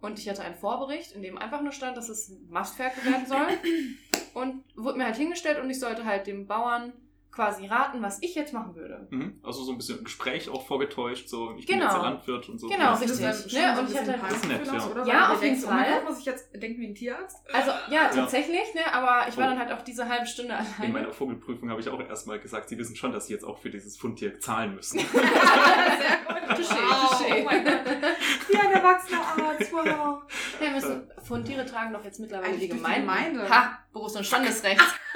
und 0.00 0.18
ich 0.18 0.28
hatte 0.28 0.42
einen 0.42 0.54
Vorbericht, 0.54 1.12
in 1.12 1.22
dem 1.22 1.38
einfach 1.38 1.60
nur 1.62 1.72
stand, 1.72 1.96
dass 1.96 2.08
es 2.08 2.32
Mastferkel 2.48 3.04
werden 3.04 3.26
soll. 3.26 3.46
Und 4.34 4.62
wurde 4.76 4.98
mir 4.98 5.04
halt 5.06 5.16
hingestellt 5.16 5.58
und 5.58 5.68
ich 5.68 5.80
sollte 5.80 6.04
halt 6.04 6.26
dem 6.28 6.46
Bauern 6.46 6.92
quasi 7.38 7.66
raten, 7.68 8.02
was 8.02 8.20
ich 8.20 8.34
jetzt 8.34 8.52
machen 8.52 8.74
würde. 8.74 9.06
Mhm. 9.10 9.38
Also 9.44 9.62
so 9.62 9.70
ein 9.70 9.78
bisschen 9.78 10.02
Gespräch 10.02 10.48
auch 10.48 10.66
vorgetäuscht, 10.66 11.28
so 11.28 11.54
ich 11.56 11.66
bin 11.66 11.76
Genau. 11.78 11.84
jetzt 11.86 11.94
der 11.94 12.02
Landwirt 12.02 12.48
und 12.48 12.58
so. 12.58 12.66
Genau, 12.66 12.82
Ja. 12.82 12.90
Das 12.90 13.02
ist 13.02 13.22
richtig. 13.22 13.52
schon 13.52 13.60
Ne, 13.62 13.74
so 13.76 13.80
und 13.82 13.90
ich 13.92 13.96
hatte- 13.96 14.18
Das 14.20 14.32
ist 14.32 14.48
nett, 14.48 14.66
ja. 14.66 14.86
Oder? 14.86 15.06
Ja, 15.06 15.28
auf 15.32 15.40
jeden 15.42 15.54
denkst, 15.54 15.62
Oh 15.64 15.68
Fall. 15.70 15.92
Gott, 15.94 16.08
muss 16.08 16.18
ich 16.18 16.24
jetzt 16.24 16.50
denken 16.52 16.80
wie 16.80 16.88
ein 16.88 16.94
Tierarzt? 16.96 17.36
Also 17.52 17.70
ja, 17.90 18.08
tatsächlich, 18.12 18.74
ne, 18.74 18.92
aber 18.92 19.28
ich 19.28 19.36
war 19.36 19.46
Oh. 19.46 19.50
dann 19.50 19.58
halt 19.60 19.70
auch 19.72 19.82
diese 19.82 20.08
halbe 20.08 20.26
Stunde 20.26 20.54
In 20.54 20.58
alleine. 20.82 20.92
meiner 20.92 21.12
Vogelprüfung 21.12 21.70
habe 21.70 21.80
ich 21.80 21.88
auch 21.88 22.00
erstmal 22.00 22.40
gesagt, 22.40 22.68
sie 22.70 22.76
wissen 22.76 22.96
schon, 22.96 23.12
dass 23.12 23.28
sie 23.28 23.34
jetzt 23.34 23.44
auch 23.44 23.58
für 23.58 23.70
dieses 23.70 23.96
Fundtier 23.96 24.40
zahlen 24.40 24.74
müssen. 24.74 24.98
Sehr 24.98 25.06
gut. 25.06 26.58
Touché, 26.58 26.74
Wow. 26.74 27.12
touché. 27.12 27.40
Oh 27.40 27.44
mein 27.44 27.64
Gott. 27.64 27.80
Wie 28.48 28.56
ein 28.58 28.72
erwachsener 28.72 29.20
Arzt, 29.20 29.72
wow. 29.72 30.22
Ja, 30.60 30.70
müssen 30.70 31.08
Fundtiere 31.22 31.64
tragen 31.66 31.92
doch 31.92 32.02
jetzt 32.04 32.18
mittlerweile 32.18 32.48
Eigentlich 32.48 32.62
die 32.70 32.78
durch 32.78 32.80
die 32.80 33.00
Gemeinde. 33.02 33.32
Gemeinde. 33.32 33.50
Ha, 33.54 33.78
Berufs- 33.92 34.16
und 34.16 34.24
Standesrecht. 34.24 34.80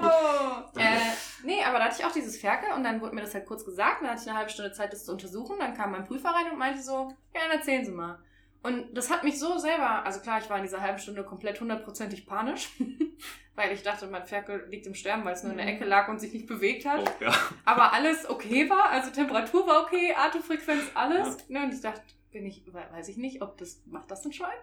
wow. 0.00 0.47
Äh, 0.76 0.98
nee, 1.44 1.62
aber 1.64 1.78
da 1.78 1.84
hatte 1.86 1.96
ich 1.98 2.04
auch 2.04 2.12
dieses 2.12 2.38
Ferkel 2.40 2.72
und 2.72 2.84
dann 2.84 3.00
wurde 3.00 3.14
mir 3.14 3.20
das 3.22 3.34
halt 3.34 3.46
kurz 3.46 3.64
gesagt. 3.64 4.02
Dann 4.02 4.10
hatte 4.10 4.22
ich 4.22 4.28
eine 4.28 4.38
halbe 4.38 4.50
Stunde 4.50 4.72
Zeit, 4.72 4.92
das 4.92 5.04
zu 5.04 5.12
untersuchen. 5.12 5.56
Dann 5.58 5.74
kam 5.74 5.92
mein 5.92 6.04
Prüfer 6.06 6.30
rein 6.30 6.50
und 6.52 6.58
meinte 6.58 6.82
so, 6.82 7.14
ja, 7.34 7.40
dann 7.48 7.58
erzählen 7.58 7.84
Sie 7.84 7.92
mal. 7.92 8.18
Und 8.62 8.92
das 8.96 9.08
hat 9.10 9.22
mich 9.22 9.38
so 9.38 9.56
selber, 9.58 10.04
also 10.04 10.20
klar, 10.20 10.40
ich 10.40 10.50
war 10.50 10.56
in 10.56 10.64
dieser 10.64 10.80
halben 10.80 10.98
Stunde 10.98 11.22
komplett 11.24 11.60
hundertprozentig 11.60 12.26
panisch, 12.26 12.70
weil 13.54 13.72
ich 13.72 13.82
dachte, 13.84 14.08
mein 14.08 14.26
Ferkel 14.26 14.66
liegt 14.68 14.86
im 14.86 14.94
Sterben, 14.94 15.24
weil 15.24 15.34
es 15.34 15.42
nur 15.44 15.52
in 15.52 15.58
der 15.58 15.66
Mhm. 15.66 15.72
Ecke 15.74 15.84
lag 15.84 16.08
und 16.08 16.18
sich 16.18 16.32
nicht 16.32 16.46
bewegt 16.48 16.84
hat. 16.84 17.00
Oh, 17.00 17.24
ja. 17.24 17.32
Aber 17.64 17.92
alles 17.92 18.28
okay 18.28 18.68
war, 18.68 18.90
also 18.90 19.10
Temperatur 19.12 19.64
war 19.66 19.82
okay, 19.84 20.12
Atemfrequenz, 20.16 20.82
alles. 20.94 21.48
Ne, 21.48 21.62
und 21.62 21.72
ich 21.72 21.80
dachte, 21.80 22.02
bin 22.32 22.44
ich, 22.46 22.64
we- 22.66 22.84
weiß 22.92 23.08
ich 23.08 23.16
nicht, 23.16 23.42
ob 23.42 23.56
das, 23.58 23.80
macht 23.86 24.10
das 24.10 24.24
ein 24.24 24.32
Schwein? 24.32 24.58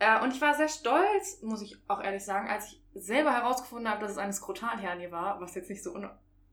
Äh, 0.00 0.20
und 0.22 0.34
ich 0.34 0.40
war 0.40 0.54
sehr 0.54 0.68
stolz, 0.68 1.40
muss 1.42 1.62
ich 1.62 1.78
auch 1.88 2.02
ehrlich 2.02 2.24
sagen, 2.24 2.48
als 2.50 2.66
ich 2.72 2.82
selber 3.00 3.32
herausgefunden 3.32 3.88
habe, 3.90 4.00
dass 4.02 4.12
es 4.12 4.18
eine 4.18 4.32
Skrotalhernie 4.32 5.10
war, 5.10 5.40
was 5.40 5.54
jetzt 5.54 5.70
nicht 5.70 5.82
so 5.82 5.96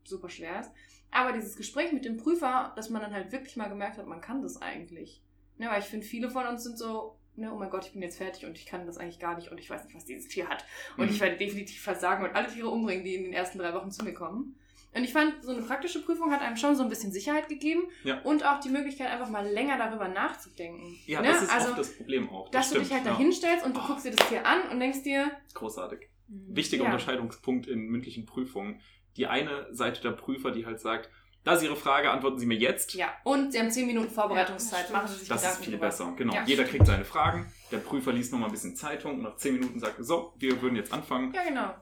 super 0.04 0.28
schwer 0.28 0.60
ist. 0.60 0.70
Aber 1.10 1.32
dieses 1.32 1.56
Gespräch 1.56 1.92
mit 1.92 2.04
dem 2.04 2.16
Prüfer, 2.16 2.72
dass 2.76 2.90
man 2.90 3.00
dann 3.02 3.12
halt 3.14 3.30
wirklich 3.32 3.56
mal 3.56 3.68
gemerkt 3.68 3.98
hat, 3.98 4.06
man 4.06 4.20
kann 4.20 4.42
das 4.42 4.60
eigentlich. 4.60 5.22
Ne, 5.58 5.68
weil 5.70 5.78
ich 5.80 5.86
finde, 5.86 6.04
viele 6.04 6.28
von 6.30 6.44
uns 6.46 6.64
sind 6.64 6.76
so, 6.76 7.16
ne, 7.36 7.52
oh 7.52 7.56
mein 7.56 7.70
Gott, 7.70 7.86
ich 7.86 7.92
bin 7.92 8.02
jetzt 8.02 8.18
fertig 8.18 8.44
und 8.44 8.58
ich 8.58 8.66
kann 8.66 8.86
das 8.86 8.98
eigentlich 8.98 9.20
gar 9.20 9.36
nicht 9.36 9.52
und 9.52 9.58
ich 9.60 9.70
weiß 9.70 9.84
nicht, 9.84 9.94
was 9.94 10.04
dieses 10.04 10.26
Tier 10.28 10.48
hat. 10.48 10.64
Und 10.96 11.06
Mhm. 11.06 11.10
ich 11.12 11.20
werde 11.20 11.36
definitiv 11.36 11.80
versagen 11.80 12.24
und 12.24 12.34
alle 12.34 12.48
Tiere 12.48 12.68
umbringen, 12.68 13.04
die 13.04 13.14
in 13.14 13.22
den 13.24 13.32
ersten 13.32 13.58
drei 13.58 13.72
Wochen 13.72 13.92
zu 13.92 14.04
mir 14.04 14.12
kommen. 14.14 14.56
Und 14.96 15.02
ich 15.04 15.12
fand, 15.12 15.42
so 15.44 15.50
eine 15.52 15.62
praktische 15.62 16.02
Prüfung 16.04 16.30
hat 16.32 16.40
einem 16.40 16.56
schon 16.56 16.74
so 16.76 16.82
ein 16.84 16.88
bisschen 16.88 17.10
Sicherheit 17.12 17.48
gegeben 17.48 17.82
Ja. 18.04 18.20
und 18.22 18.44
auch 18.44 18.58
die 18.60 18.68
Möglichkeit, 18.68 19.10
einfach 19.10 19.28
mal 19.28 19.44
länger 19.46 19.76
darüber 19.78 20.08
nachzudenken. 20.08 20.96
Ja, 21.06 21.20
Ne? 21.20 21.28
das 21.28 21.42
ist 21.42 21.52
also, 21.52 21.74
das 21.74 21.96
Problem 21.96 22.28
auch. 22.30 22.48
dass 22.50 22.66
Das 22.66 22.72
du 22.72 22.78
dich 22.78 22.86
stimmt, 22.88 23.00
halt 23.00 23.06
ja. 23.06 23.12
da 23.12 23.18
hinstellst 23.18 23.64
und 23.66 23.76
du 23.76 23.80
Oh. 23.80 23.86
guckst 23.88 24.04
dir 24.06 24.12
das 24.12 24.28
Tier 24.28 24.44
an 24.46 24.68
und 24.70 24.80
denkst 24.80 25.02
dir, 25.02 25.30
Großartig. 25.54 26.08
Wichtiger 26.28 26.84
Ja. 26.84 26.90
Unterscheidungspunkt 26.90 27.66
in 27.66 27.86
mündlichen 27.88 28.26
Prüfungen. 28.26 28.80
Die 29.16 29.26
eine 29.26 29.68
Seite 29.72 30.00
der 30.02 30.10
Prüfer, 30.12 30.50
die 30.50 30.66
halt 30.66 30.80
sagt, 30.80 31.10
Das 31.44 31.58
ist 31.58 31.64
Ihre 31.64 31.76
Frage, 31.76 32.10
antworten 32.10 32.38
Sie 32.38 32.46
mir 32.46 32.56
jetzt. 32.56 32.94
Ja, 32.94 33.12
und 33.22 33.52
Sie 33.52 33.60
haben 33.60 33.70
10 33.70 33.86
Minuten 33.86 34.08
Vorbereitungszeit. 34.10 34.86
Ja, 34.88 34.96
Machen 34.96 35.08
Sie 35.08 35.18
sich 35.18 35.28
Das 35.28 35.42
Gedanken 35.42 35.58
ist 35.60 35.64
viel 35.66 35.74
drüber. 35.74 35.86
besser, 35.88 36.12
genau. 36.16 36.34
Ja. 36.34 36.44
Jeder 36.46 36.64
kriegt 36.64 36.86
seine 36.86 37.04
Fragen, 37.04 37.52
der 37.70 37.78
Prüfer 37.78 38.12
liest 38.14 38.32
nochmal 38.32 38.48
ein 38.48 38.52
bisschen 38.52 38.74
Zeitung 38.76 39.16
und 39.16 39.22
nach 39.22 39.36
10 39.36 39.52
Minuten 39.54 39.78
sagt, 39.78 39.96
so, 40.02 40.32
wir 40.38 40.62
würden 40.62 40.74
jetzt 40.76 40.90
anfangen. 40.94 41.34
Ja, 41.34 41.44
genau. 41.46 41.74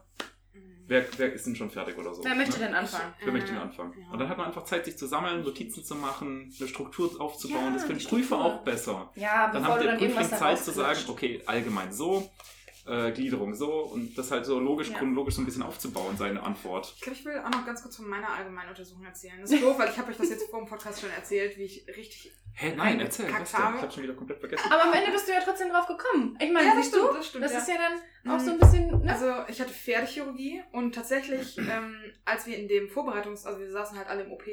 Wer, 0.85 1.05
wer 1.17 1.31
ist 1.31 1.45
denn 1.47 1.55
schon 1.55 1.69
fertig 1.71 1.97
oder 1.97 2.13
so? 2.13 2.21
Wer 2.25 2.35
möchte 2.35 2.59
ne? 2.59 2.65
denn 2.65 2.75
anfangen? 2.75 3.13
Wer 3.23 3.31
möchte 3.31 3.47
denn 3.51 3.57
Äh, 3.57 3.61
anfangen? 3.61 3.93
ja. 3.97 4.11
Und 4.11 4.19
dann 4.19 4.27
hat 4.27 4.37
man 4.37 4.47
einfach 4.47 4.65
Zeit, 4.65 4.83
sich 4.83 4.97
zu 4.97 5.07
sammeln, 5.07 5.43
Notizen 5.43 5.81
zu 5.81 5.95
machen, 5.95 6.53
eine 6.59 6.67
Struktur 6.67 7.09
aufzubauen. 7.21 7.67
Ja, 7.67 7.71
das 7.71 7.83
für 7.83 7.93
den 7.93 7.99
die 7.99 8.05
Prüfer 8.05 8.37
auch 8.37 8.63
besser. 8.65 9.11
Ja, 9.15 9.49
Dann 9.49 9.63
du 9.63 9.69
der 9.69 9.77
dann 9.93 9.99
irgendwas 9.99 10.29
Prüfling 10.29 10.29
da 10.29 10.37
Zeit 10.37 10.59
zu 10.59 10.71
sagen, 10.71 10.99
okay, 11.07 11.41
allgemein 11.45 11.93
so, 11.93 12.29
äh, 12.85 13.11
Gliederung 13.11 13.53
so 13.55 13.71
und 13.83 14.17
das 14.17 14.29
halt 14.31 14.45
so 14.45 14.59
logisch, 14.59 14.89
Ja. 14.89 14.97
chronologisch 14.97 15.35
so 15.35 15.41
ein 15.41 15.45
bisschen 15.45 15.63
aufzubauen, 15.63 16.17
seine 16.17 16.43
Antwort. 16.43 16.91
Ich 16.95 17.01
glaube, 17.01 17.17
ich 17.17 17.25
will 17.25 17.39
auch 17.39 17.49
noch 17.49 17.65
ganz 17.65 17.81
kurz 17.81 17.95
von 17.95 18.07
meiner 18.09 18.29
allgemeinen 18.29 18.69
Untersuchung 18.69 19.05
erzählen. 19.05 19.39
Das 19.39 19.51
ist 19.51 19.63
doof, 19.63 19.79
weil 19.79 19.89
ich 19.89 19.97
habe 19.97 20.11
euch 20.11 20.17
das 20.17 20.29
jetzt 20.29 20.49
vor 20.49 20.59
dem 20.59 20.67
Podcast 20.67 20.99
schon 21.01 21.09
erzählt, 21.11 21.57
wie 21.57 21.63
ich 21.63 21.85
richtig... 21.87 22.31
Hä, 22.55 22.73
nein, 22.75 22.99
erzähl, 22.99 23.31
was 23.33 23.51
denn? 23.51 23.59
habe. 23.59 23.77
Ich 23.77 23.83
hab 23.83 23.93
schon 23.93 24.03
wieder 24.03 24.13
komplett 24.13 24.39
vergessen. 24.39 24.71
Aber 24.71 24.83
am 24.83 24.93
Ende 24.93 25.11
bist 25.11 25.27
du 25.27 25.31
ja 25.31 25.39
trotzdem 25.43 25.69
drauf 25.69 25.87
gekommen. 25.87 26.37
Ich 26.39 26.51
meine, 26.51 26.67
Ja, 26.67 26.75
das 26.75 26.83
siehst 26.85 26.95
du, 26.95 26.99
stimmt, 26.99 27.17
das 27.17 27.27
stimmt, 27.27 27.43
das 27.45 27.53
ja. 27.53 27.59
ist 27.59 27.67
ja 27.69 27.75
dann 27.77 28.31
auch 28.31 28.39
Mhm. 28.41 28.45
so 28.45 28.51
ein 28.51 28.59
bisschen, 28.59 29.01
ne? 29.01 29.11
Also 29.11 29.33
ich 29.51 29.59
hatte 29.61 29.73
Pferdechirurgie 29.73 30.61
und 30.71 30.93
tatsächlich, 30.93 31.57
ähm, 31.57 31.95
als 32.25 32.45
wir 32.45 32.57
in 32.57 32.67
dem 32.67 32.89
Vorbereitungs... 32.89 33.45
Also 33.45 33.59
wir 33.59 33.71
saßen 33.71 33.97
halt 33.97 34.07
alle 34.07 34.23
im 34.23 34.31
OP 34.31 34.43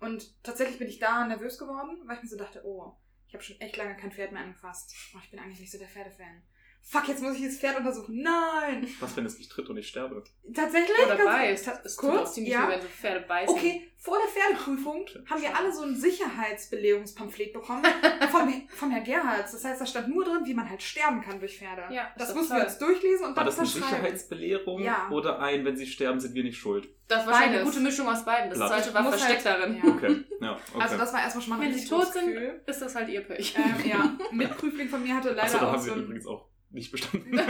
und 0.00 0.42
tatsächlich 0.44 0.78
bin 0.78 0.86
ich 0.88 0.98
da 0.98 1.26
nervös 1.26 1.58
geworden, 1.58 2.00
weil 2.06 2.16
ich 2.18 2.22
mir 2.22 2.28
so 2.28 2.36
dachte, 2.36 2.62
oh, 2.64 2.92
ich 3.26 3.34
habe 3.34 3.42
schon 3.44 3.60
echt 3.60 3.76
lange 3.76 3.96
kein 3.96 4.12
Pferd 4.12 4.32
mehr 4.32 4.42
angefasst. 4.42 4.94
Oh, 5.14 5.18
ich 5.22 5.30
bin 5.30 5.38
eigentlich 5.40 5.60
nicht 5.60 5.72
so 5.72 5.78
der 5.78 5.88
Pferdefan. 5.88 6.42
Fuck, 6.82 7.06
jetzt 7.08 7.22
muss 7.22 7.36
ich 7.36 7.44
das 7.44 7.58
Pferd 7.58 7.76
untersuchen. 7.78 8.20
Nein! 8.22 8.88
Was, 8.98 9.16
wenn 9.16 9.24
es 9.24 9.38
nicht 9.38 9.50
tritt 9.50 9.68
und 9.68 9.76
ich 9.76 9.86
sterbe? 9.88 10.24
Tatsächlich? 10.52 10.98
Oder 11.06 11.24
beißt. 11.24 11.70
Es 11.84 11.96
tut 11.96 12.10
kurz, 12.10 12.28
auch 12.28 12.32
ziemlich 12.32 12.52
ja. 12.52 12.66
weh, 12.66 12.72
wenn 12.72 12.80
so 12.80 12.88
Pferde 12.88 13.20
beißen. 13.26 13.54
Okay, 13.54 13.92
vor 13.96 14.16
der 14.18 14.28
Pferdeprüfung 14.28 15.06
haben 15.28 15.40
wir 15.42 15.56
alle 15.56 15.72
so 15.72 15.82
ein 15.82 15.94
Sicherheitsbelegungspamphlet 15.94 17.52
bekommen 17.52 17.84
vom, 18.30 18.62
vom 18.68 18.90
Herrn 18.90 19.04
Gerhards. 19.04 19.52
Das 19.52 19.64
heißt, 19.64 19.80
da 19.80 19.86
stand 19.86 20.08
nur 20.08 20.24
drin, 20.24 20.40
wie 20.44 20.54
man 20.54 20.68
halt 20.68 20.82
sterben 20.82 21.20
kann 21.20 21.38
durch 21.38 21.58
Pferde. 21.58 21.94
Ja, 21.94 22.10
das 22.16 22.34
mussten 22.34 22.56
wir 22.56 22.64
uns 22.64 22.78
durchlesen 22.78 23.26
und 23.26 23.36
War 23.36 23.44
dann 23.44 23.46
das 23.46 23.58
eine. 23.58 23.68
Sicherheitsbelehrung 23.68 24.82
Ja. 24.82 25.08
oder 25.10 25.38
ein, 25.40 25.64
wenn 25.64 25.76
sie 25.76 25.86
sterben, 25.86 26.18
sind 26.20 26.34
wir 26.34 26.42
nicht 26.42 26.58
schuld? 26.58 26.88
Das 27.08 27.26
war 27.26 27.36
eine 27.36 27.62
gute 27.64 27.80
Mischung 27.80 28.08
aus 28.08 28.24
beiden. 28.24 28.50
Das 28.50 28.58
Blatt. 28.58 28.70
zweite 28.70 28.94
war 28.94 29.02
Muss 29.02 29.16
versteckt 29.16 29.44
halt- 29.44 29.60
darin. 29.60 29.76
ja. 29.76 29.84
Okay, 29.90 30.24
ja, 30.40 30.52
okay. 30.74 30.82
Also 30.82 30.96
das 30.96 31.12
war 31.12 31.22
erstmal 31.22 31.42
schon 31.44 31.56
mal 31.56 31.60
ein 31.64 31.70
Wenn 31.72 31.78
sie 31.78 31.88
tot 31.88 32.12
sind, 32.12 32.32
Gefühl. 32.32 32.60
ist 32.66 32.82
das 32.82 32.94
halt 32.94 33.08
ihr 33.08 33.20
Pech. 33.22 33.54
Ähm, 33.56 33.88
ja, 33.90 34.16
Mitprüfling 34.32 34.88
von 34.88 35.02
mir 35.02 35.14
hatte 35.16 35.30
leider 35.30 35.42
Achso, 35.42 35.58
da 35.58 35.66
auch 35.68 35.72
haben 35.72 35.80
so 35.82 35.94
wir 35.94 36.02
übrigens 36.02 36.26
auch 36.26 36.49
nicht 36.70 36.92
bestanden. 36.92 37.30
Nein! 37.30 37.44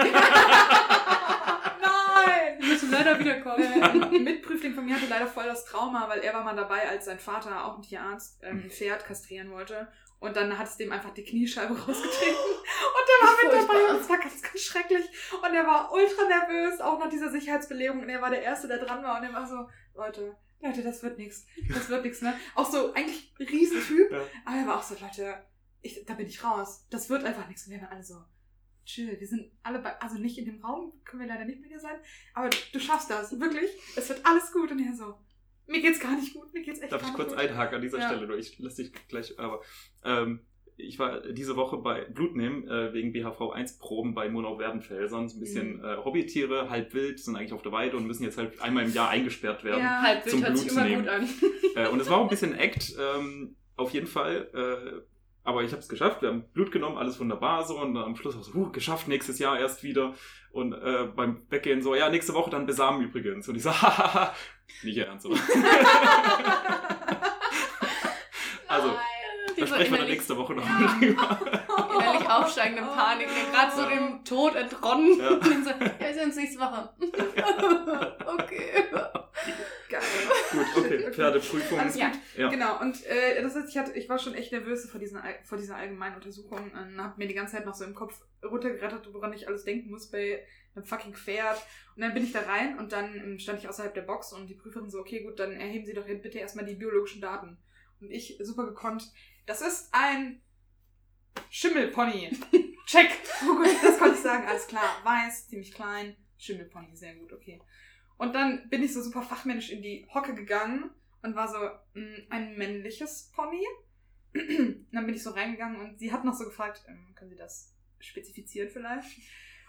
Wir 2.58 2.68
müssen 2.68 2.90
leider 2.90 3.18
wiederkommen. 3.18 3.64
Ähm, 4.12 4.24
Mitprüfling 4.24 4.74
von 4.74 4.84
mir 4.84 4.96
hatte 4.96 5.06
leider 5.08 5.26
voll 5.26 5.46
das 5.46 5.64
Trauma, 5.64 6.08
weil 6.08 6.20
er 6.20 6.34
war 6.34 6.44
mal 6.44 6.56
dabei, 6.56 6.88
als 6.88 7.06
sein 7.06 7.18
Vater, 7.18 7.64
auch 7.64 7.76
ein 7.76 7.82
Tierarzt, 7.82 8.40
ähm, 8.42 8.62
ein 8.64 8.70
Pferd 8.70 9.04
kastrieren 9.04 9.50
wollte. 9.50 9.88
Und 10.20 10.36
dann 10.36 10.58
hat 10.58 10.68
es 10.68 10.76
dem 10.76 10.92
einfach 10.92 11.14
die 11.14 11.24
Kniescheibe 11.24 11.72
rausgetreten. 11.74 12.36
Und 12.36 13.06
der 13.08 13.26
war 13.26 13.34
mit 13.42 13.52
dabei 13.52 13.90
und 13.90 14.00
es 14.00 14.08
war 14.08 14.18
ganz, 14.18 14.42
ganz 14.42 14.60
schrecklich. 14.60 15.06
Und 15.32 15.54
er 15.54 15.66
war 15.66 15.90
ultra 15.92 16.24
nervös, 16.28 16.80
auch 16.80 16.98
nach 16.98 17.08
dieser 17.08 17.30
Sicherheitsbelegung. 17.30 18.00
Und 18.00 18.08
er 18.10 18.20
war 18.20 18.30
der 18.30 18.42
Erste, 18.42 18.68
der 18.68 18.78
dran 18.78 19.02
war. 19.02 19.18
Und 19.18 19.24
er 19.24 19.32
war 19.32 19.46
so, 19.46 19.68
Leute, 19.94 20.36
Leute, 20.60 20.82
das 20.82 21.02
wird 21.02 21.16
nichts. 21.16 21.46
Das 21.72 21.88
wird 21.88 22.04
nichts, 22.04 22.20
ne? 22.20 22.34
Auch 22.54 22.70
so 22.70 22.92
eigentlich 22.92 23.32
ein 23.40 23.46
Riesentyp. 23.46 24.12
Ja. 24.12 24.20
Aber 24.44 24.56
er 24.56 24.66
war 24.66 24.78
auch 24.78 24.82
so, 24.82 24.94
Leute, 25.00 25.42
ich, 25.80 26.04
da 26.04 26.12
bin 26.14 26.26
ich 26.26 26.44
raus. 26.44 26.86
Das 26.90 27.08
wird 27.08 27.24
einfach 27.24 27.48
nichts. 27.48 27.66
Und 27.66 27.72
wir 27.72 27.80
waren 27.80 27.92
alle 27.92 28.04
so, 28.04 28.22
chill, 28.94 29.16
wir 29.20 29.26
sind 29.26 29.50
alle 29.62 29.78
bei, 29.80 29.98
also 30.00 30.18
nicht 30.18 30.38
in 30.38 30.44
dem 30.46 30.60
Raum, 30.64 30.92
können 31.04 31.22
wir 31.22 31.28
leider 31.28 31.44
nicht 31.44 31.60
mit 31.60 31.70
dir 31.70 31.80
sein, 31.80 31.96
aber 32.34 32.50
du 32.72 32.78
schaffst 32.80 33.10
das, 33.10 33.38
wirklich. 33.38 33.70
Es 33.96 34.08
wird 34.08 34.20
alles 34.24 34.52
gut. 34.52 34.70
Und 34.70 34.78
er 34.80 34.94
so, 34.94 35.14
mir 35.66 35.80
geht's 35.80 36.00
gar 36.00 36.16
nicht 36.16 36.34
gut, 36.34 36.52
mir 36.52 36.62
geht's 36.62 36.80
echt 36.80 36.92
Darf 36.92 37.02
gar 37.02 37.10
ich 37.10 37.16
kurz 37.16 37.30
gut. 37.30 37.38
einhaken 37.38 37.76
an 37.76 37.82
dieser 37.82 37.98
Ja. 37.98 38.08
Stelle? 38.08 38.26
Nur 38.26 38.36
ich 38.38 38.58
lass 38.58 38.74
dich 38.76 38.92
gleich, 39.08 39.38
aber 39.38 39.62
ähm, 40.04 40.40
ich 40.76 40.98
war 40.98 41.20
diese 41.32 41.56
Woche 41.56 41.76
bei 41.76 42.06
Blutnehmen 42.06 42.66
äh, 42.66 42.92
wegen 42.94 43.12
BHV1-Proben 43.12 44.14
bei 44.14 44.30
Monau-Werdenfelsern. 44.30 45.28
So 45.28 45.36
ein 45.36 45.40
bisschen 45.40 45.76
Mhm. 45.76 45.84
äh, 45.84 45.96
Hobbytiere, 45.98 46.70
halb 46.70 46.94
wild, 46.94 47.18
sind 47.20 47.36
eigentlich 47.36 47.52
auf 47.52 47.60
der 47.62 47.72
Weide 47.72 47.96
und 47.98 48.06
müssen 48.06 48.24
jetzt 48.24 48.38
halt 48.38 48.60
einmal 48.62 48.84
im 48.86 48.92
Jahr 48.94 49.10
eingesperrt 49.10 49.62
werden. 49.62 49.80
Ja. 49.82 50.00
Halb 50.02 50.24
wild 50.24 50.42
hört 50.42 50.56
sich 50.56 50.68
Blut 50.68 50.78
immer 50.78 50.88
nehmen. 50.88 51.02
gut 51.02 51.10
an. 51.10 51.28
Äh, 51.76 51.88
und 51.88 52.00
es 52.00 52.08
war 52.08 52.16
auch 52.18 52.22
ein 52.24 52.28
bisschen 52.30 52.54
Act, 52.54 52.94
ähm, 52.98 53.56
auf 53.76 53.90
jeden 53.92 54.06
Fall. 54.06 55.04
Aber 55.50 55.64
ich 55.64 55.72
habe 55.72 55.80
es 55.80 55.88
geschafft. 55.88 56.22
Wir 56.22 56.28
haben 56.28 56.44
Blut 56.52 56.70
genommen, 56.70 56.96
alles 56.96 57.18
wunderbar 57.18 57.64
so. 57.66 57.80
Und 57.80 57.94
dann 57.94 58.04
am 58.04 58.14
Schluss 58.14 58.36
auch 58.36 58.44
so, 58.44 58.54
huh, 58.54 58.70
geschafft, 58.70 59.08
nächstes 59.08 59.40
Jahr 59.40 59.58
erst 59.58 59.82
wieder. 59.82 60.14
Und 60.52 60.74
äh, 60.74 61.08
beim 61.16 61.42
Weggehen 61.50 61.82
so, 61.82 61.96
ja, 61.96 62.08
nächste 62.08 62.34
Woche 62.34 62.50
dann 62.50 62.66
besamen 62.66 63.02
übrigens. 63.02 63.48
Und 63.48 63.56
ich 63.56 63.64
so, 63.64 63.70
hahaha, 63.82 64.32
nicht 64.84 64.98
ernst, 64.98 65.26
oder? 65.26 65.40
also, 68.68 68.94
da 69.58 69.66
sprechen 69.66 69.90
wir 69.90 69.98
dann 69.98 70.06
nächste 70.06 70.36
Woche 70.36 70.54
noch 70.54 70.64
drüber. 71.00 71.40
Aufsteigende 72.38 72.82
Panik, 72.82 73.28
der 73.28 73.50
gerade 73.52 73.76
so 73.76 73.88
dem 73.88 74.24
Tod 74.24 74.54
entronnen. 74.54 75.18
Ja. 75.18 75.28
Und 75.34 75.44
dann 75.46 75.64
so, 75.64 75.70
ja, 75.70 75.98
wir 75.98 76.14
sehen 76.14 76.24
uns 76.26 76.36
nächste 76.36 76.60
Woche. 76.60 76.90
okay. 78.26 78.84
Geil. 79.88 80.00
Gut, 80.52 80.66
okay, 80.84 81.12
Pferdeprüfung. 81.12 81.78
Alles 81.80 81.96
Ja. 81.96 82.08
gut. 82.08 82.18
Ja. 82.36 82.48
Genau, 82.48 82.80
und 82.80 83.04
äh, 83.06 83.42
das 83.42 83.56
heißt, 83.56 83.68
ich, 83.68 83.76
hatte, 83.78 83.92
ich 83.92 84.08
war 84.08 84.18
schon 84.18 84.34
echt 84.34 84.52
nervös 84.52 84.88
vor 84.88 85.00
dieser, 85.00 85.22
all- 85.24 85.38
vor 85.44 85.58
dieser 85.58 85.76
allgemeinen 85.76 86.14
Untersuchung 86.16 86.70
und 86.70 87.02
habe 87.02 87.14
mir 87.16 87.26
die 87.26 87.34
ganze 87.34 87.56
Zeit 87.56 87.66
noch 87.66 87.74
so 87.74 87.84
im 87.84 87.94
Kopf 87.94 88.20
runtergerettet, 88.44 89.12
woran 89.12 89.32
ich 89.32 89.48
alles 89.48 89.64
denken 89.64 89.90
muss 89.90 90.10
bei 90.10 90.44
einem 90.76 90.84
fucking 90.84 91.14
Pferd. 91.14 91.60
Und 91.96 92.02
dann 92.02 92.14
bin 92.14 92.22
ich 92.24 92.32
da 92.32 92.40
rein 92.42 92.78
und 92.78 92.92
dann 92.92 93.38
stand 93.40 93.58
ich 93.58 93.68
außerhalb 93.68 93.92
der 93.94 94.02
Box 94.02 94.32
und 94.32 94.46
die 94.46 94.54
Prüferin 94.54 94.90
so, 94.90 95.00
okay, 95.00 95.22
gut, 95.24 95.40
dann 95.40 95.52
erheben 95.52 95.84
Sie 95.86 95.94
doch 95.94 96.06
bitte 96.06 96.38
erstmal 96.38 96.64
die 96.64 96.76
biologischen 96.76 97.20
Daten. 97.20 97.58
Und 98.00 98.10
ich, 98.10 98.38
super 98.42 98.64
gekonnt, 98.66 99.10
das 99.46 99.60
ist 99.60 99.88
ein 99.92 100.40
Schimmelpony. 101.50 102.30
Check. 102.86 103.10
Oh 103.44 103.56
gut, 103.56 103.68
das 103.82 103.98
konnte 103.98 104.14
ich 104.14 104.20
sagen, 104.20 104.46
alles 104.46 104.66
klar. 104.66 104.98
Weiß, 105.04 105.48
ziemlich 105.48 105.72
klein, 105.72 106.16
Schimmelpony, 106.38 106.96
sehr 106.96 107.14
gut, 107.14 107.32
okay. 107.32 107.60
Und 108.18 108.34
dann 108.34 108.68
bin 108.68 108.82
ich 108.82 108.92
so 108.92 109.02
super 109.02 109.22
fachmännisch 109.22 109.70
in 109.70 109.82
die 109.82 110.06
Hocke 110.12 110.34
gegangen 110.34 110.90
und 111.22 111.34
war 111.36 111.48
so, 111.48 111.58
mh, 111.98 112.26
ein 112.30 112.56
männliches 112.56 113.30
Pony. 113.34 113.64
Und 114.34 114.86
dann 114.92 115.06
bin 115.06 115.14
ich 115.14 115.22
so 115.22 115.30
reingegangen 115.30 115.80
und 115.80 115.98
sie 115.98 116.12
hat 116.12 116.24
noch 116.24 116.34
so 116.34 116.44
gefragt, 116.44 116.84
ähm, 116.86 117.14
können 117.14 117.30
Sie 117.30 117.36
das 117.36 117.74
spezifizieren 117.98 118.68
vielleicht? 118.68 119.18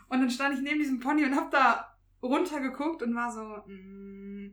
Und 0.09 0.19
dann 0.19 0.29
stand 0.29 0.55
ich 0.55 0.61
neben 0.61 0.79
diesem 0.79 0.99
Pony 0.99 1.23
und 1.25 1.35
hab 1.35 1.51
da 1.51 1.97
runtergeguckt 2.21 3.01
und 3.01 3.15
war 3.15 3.31
so, 3.31 3.41
mh, 3.67 4.51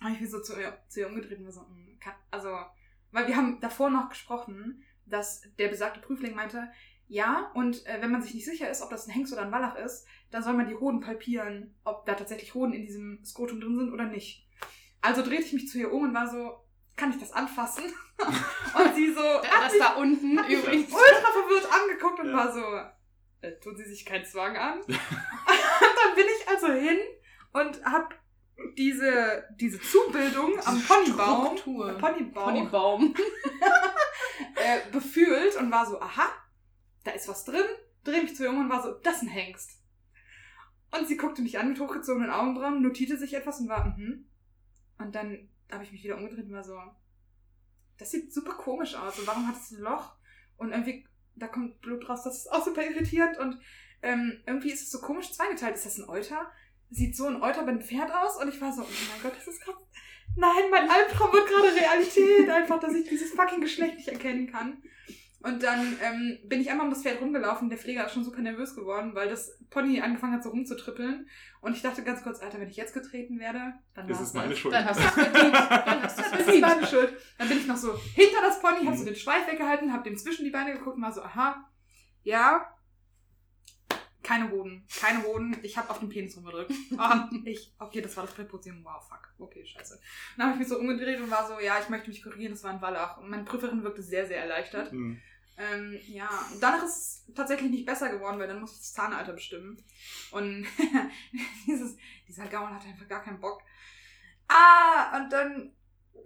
habe 0.00 0.14
ich 0.14 0.20
mich 0.20 0.30
so 0.30 0.40
zu 0.40 0.58
ihr, 0.58 0.78
zu 0.88 1.00
ihr 1.00 1.08
umgedreht 1.08 1.38
und 1.38 1.44
war 1.44 1.52
so, 1.52 1.62
mh, 1.62 1.98
kann, 2.00 2.14
also, 2.30 2.56
weil 3.12 3.26
wir 3.28 3.36
haben 3.36 3.60
davor 3.60 3.90
noch 3.90 4.08
gesprochen, 4.08 4.82
dass 5.10 5.42
der 5.58 5.68
besagte 5.68 6.00
Prüfling 6.00 6.34
meinte, 6.34 6.70
ja, 7.08 7.50
und 7.54 7.84
äh, 7.86 7.98
wenn 8.00 8.12
man 8.12 8.22
sich 8.22 8.34
nicht 8.34 8.44
sicher 8.44 8.70
ist, 8.70 8.82
ob 8.82 8.90
das 8.90 9.06
ein 9.06 9.10
Hengst 9.12 9.32
oder 9.32 9.42
ein 9.42 9.50
Wallach 9.52 9.74
ist, 9.76 10.06
dann 10.30 10.42
soll 10.44 10.52
man 10.52 10.68
die 10.68 10.76
Hoden 10.76 11.00
palpieren, 11.00 11.74
ob 11.84 12.06
da 12.06 12.14
tatsächlich 12.14 12.54
Hoden 12.54 12.72
in 12.72 12.82
diesem 12.86 13.24
Skrotum 13.24 13.60
drin 13.60 13.76
sind 13.78 13.92
oder 13.92 14.04
nicht. 14.04 14.46
Also 15.00 15.22
drehte 15.22 15.42
ich 15.42 15.52
mich 15.52 15.68
zu 15.68 15.78
ihr 15.78 15.92
um 15.92 16.04
und 16.04 16.14
war 16.14 16.28
so, 16.28 16.60
kann 16.96 17.10
ich 17.10 17.18
das 17.18 17.32
anfassen? 17.32 17.82
und 18.18 18.94
sie 18.94 19.12
so, 19.12 19.22
Das 19.22 19.72
mich 19.72 19.80
da 19.82 19.94
unten 19.94 20.38
hat 20.38 20.48
übrigens. 20.48 20.92
ultra 20.92 21.30
verwirrt 21.32 21.68
angeguckt 21.72 22.20
und 22.20 22.28
Ja. 22.28 22.36
war 22.36 22.52
so, 22.52 23.46
äh, 23.46 23.58
tun 23.58 23.76
Sie 23.76 23.84
sich 23.88 24.04
keinen 24.06 24.24
Zwang 24.26 24.56
an? 24.56 24.80
und 24.86 24.88
dann 24.88 26.14
bin 26.14 26.26
ich 26.38 26.48
also 26.48 26.68
hin 26.72 26.98
und 27.54 27.84
hab 27.84 28.14
diese, 28.76 29.44
diese 29.56 29.80
Zubildung 29.80 30.58
am 30.64 30.82
Ponybaum, 30.82 31.56
Struktur. 31.56 31.92
Ponybaum 31.98 32.44
Ponybaum. 32.44 33.14
äh, 34.56 34.90
befühlt 34.92 35.56
und 35.56 35.70
war 35.70 35.86
so, 35.86 36.00
aha, 36.00 36.28
da 37.04 37.12
ist 37.12 37.28
was 37.28 37.44
drin. 37.44 37.64
Dreh 38.04 38.22
mich 38.22 38.36
zu 38.36 38.44
ihr 38.44 38.50
um 38.50 38.60
und 38.60 38.70
war 38.70 38.82
so, 38.82 38.92
das 39.02 39.16
ist 39.16 39.22
ein 39.22 39.28
Hengst. 39.28 39.78
Und 40.92 41.06
sie 41.06 41.16
guckte 41.16 41.42
mich 41.42 41.58
an 41.58 41.68
mit 41.68 41.80
hochgezogenen 41.80 42.30
Augenbrauen, 42.30 42.82
notierte 42.82 43.16
sich 43.16 43.34
etwas 43.34 43.60
und 43.60 43.68
war, 43.68 43.96
mhm. 43.96 44.26
Und 44.98 45.14
dann 45.14 45.48
habe 45.70 45.84
ich 45.84 45.92
mich 45.92 46.04
wieder 46.04 46.16
umgedreht 46.16 46.46
und 46.46 46.52
war 46.52 46.64
so, 46.64 46.78
das 47.98 48.10
sieht 48.10 48.32
super 48.32 48.54
komisch 48.54 48.94
aus. 48.94 49.18
Und 49.18 49.26
warum 49.26 49.46
hat 49.46 49.56
es 49.56 49.70
ein 49.70 49.80
Loch? 49.80 50.14
Und 50.56 50.72
irgendwie, 50.72 51.06
da 51.36 51.48
kommt 51.48 51.80
Blut 51.80 52.08
raus, 52.08 52.22
das 52.24 52.38
ist 52.38 52.52
auch 52.52 52.64
super 52.64 52.82
irritierend. 52.82 53.38
Und 53.38 53.58
ähm, 54.02 54.42
irgendwie 54.46 54.72
ist 54.72 54.82
es 54.82 54.90
so 54.90 55.00
komisch 55.00 55.32
zweigeteilt. 55.32 55.74
Ist 55.74 55.86
das 55.86 55.98
ein 55.98 56.08
Euter? 56.08 56.50
Sieht 56.90 57.16
so 57.16 57.26
ein 57.26 57.40
Euter 57.42 57.62
bei 57.62 57.68
einem 57.70 57.80
Pferd 57.80 58.10
aus? 58.12 58.36
Und 58.42 58.48
ich 58.48 58.60
war 58.60 58.72
so, 58.72 58.82
oh 58.82 58.86
mein 59.12 59.22
Gott, 59.22 59.32
das 59.36 59.46
ist 59.48 59.60
krass. 59.62 59.74
Nein, 60.36 60.70
mein 60.70 60.88
Albtraum 60.90 61.32
wird 61.32 61.48
gerade 61.48 61.74
Realität. 61.74 62.48
Einfach, 62.50 62.78
dass 62.80 62.94
ich 62.94 63.08
dieses 63.08 63.32
fucking 63.32 63.60
Geschlecht 63.60 63.96
nicht 63.96 64.08
erkennen 64.08 64.50
kann. 64.50 64.82
Und 65.42 65.62
dann 65.62 65.96
ähm, 66.02 66.38
bin 66.44 66.60
ich 66.60 66.70
einmal 66.70 66.86
um 66.86 66.92
das 66.92 67.02
Pferd 67.02 67.20
rumgelaufen. 67.22 67.70
Der 67.70 67.78
Pfleger 67.78 68.04
ist 68.04 68.12
schon 68.12 68.24
super 68.24 68.42
nervös 68.42 68.74
geworden, 68.74 69.14
weil 69.14 69.28
das 69.30 69.58
Pony 69.70 70.00
angefangen 70.02 70.34
hat 70.34 70.42
so 70.42 70.50
rumzutrippeln. 70.50 71.26
Und 71.62 71.74
ich 71.74 71.80
dachte 71.82 72.02
ganz 72.04 72.22
kurz, 72.22 72.40
Alter, 72.42 72.60
wenn 72.60 72.68
ich 72.68 72.76
jetzt 72.76 72.92
getreten 72.92 73.38
werde, 73.40 73.72
dann 73.94 74.06
Das 74.06 74.20
ist 74.20 74.34
meine 74.34 74.50
das. 74.50 74.58
Schuld. 74.58 74.74
Dann 74.74 74.84
hast 74.84 75.00
du 75.00 75.04
es 75.04 75.10
verdient. 75.12 75.54
Dann 75.54 76.02
hast 76.02 76.18
du 76.18 76.22
es 76.22 76.30
Das 76.30 76.38
ist 76.40 76.44
verdient. 76.44 76.66
meine 76.66 76.86
Schuld. 76.86 77.14
Dann 77.38 77.48
bin 77.48 77.58
ich 77.58 77.66
noch 77.66 77.76
so 77.78 77.96
hinter 78.14 78.42
das 78.42 78.60
Pony, 78.60 78.84
hab 78.84 78.94
so 78.96 79.02
Mhm. 79.02 79.06
den 79.06 79.16
Schweif 79.16 79.46
weggehalten, 79.50 79.92
hab 79.92 80.04
dem 80.04 80.16
zwischen 80.18 80.44
die 80.44 80.50
Beine 80.50 80.74
geguckt 80.74 80.96
und 80.96 81.02
war 81.02 81.12
so, 81.12 81.22
aha, 81.22 81.64
ja, 82.22 82.66
keine 84.30 84.50
Hoden. 84.52 84.86
Keine 85.00 85.24
Hoden. 85.24 85.56
Ich 85.62 85.76
habe 85.76 85.90
auf 85.90 85.98
den 85.98 86.08
Penis 86.08 86.36
rumgedrückt. 86.36 86.72
Ah, 86.98 87.28
ich, 87.44 87.72
okay, 87.78 88.00
das 88.00 88.16
war 88.16 88.24
das 88.24 88.34
Präposition. 88.34 88.84
Wow, 88.84 89.02
fuck. 89.08 89.28
Okay, 89.38 89.64
scheiße. 89.64 90.00
Dann 90.36 90.46
habe 90.46 90.54
ich 90.54 90.60
mich 90.60 90.68
so 90.68 90.78
umgedreht 90.78 91.20
und 91.20 91.30
war 91.30 91.48
so, 91.48 91.58
ja, 91.58 91.80
ich 91.80 91.88
möchte 91.88 92.10
mich 92.10 92.22
korrigieren, 92.22 92.52
das 92.52 92.62
war 92.62 92.72
ein 92.72 92.80
Wallach. 92.80 93.18
Und 93.18 93.30
meine 93.30 93.44
Prüferin 93.44 93.82
wirkte 93.82 94.02
sehr, 94.02 94.26
sehr 94.26 94.38
erleichtert. 94.38 94.92
Hm. 94.92 95.20
Ähm, 95.56 95.98
ja, 96.06 96.28
und 96.52 96.62
danach 96.62 96.84
ist 96.84 97.26
es 97.26 97.34
tatsächlich 97.34 97.70
nicht 97.70 97.86
besser 97.86 98.08
geworden, 98.10 98.38
weil 98.38 98.48
dann 98.48 98.60
muss 98.60 98.72
ich 98.72 98.78
das 98.78 98.92
Zahnalter 98.92 99.32
bestimmen. 99.32 99.82
Und 100.30 100.66
dieses, 101.66 101.96
dieser 102.28 102.46
Gaul 102.46 102.68
hat 102.68 102.86
einfach 102.86 103.08
gar 103.08 103.22
keinen 103.22 103.40
Bock. 103.40 103.62
Ah, 104.48 105.18
und 105.18 105.32
dann, 105.32 105.72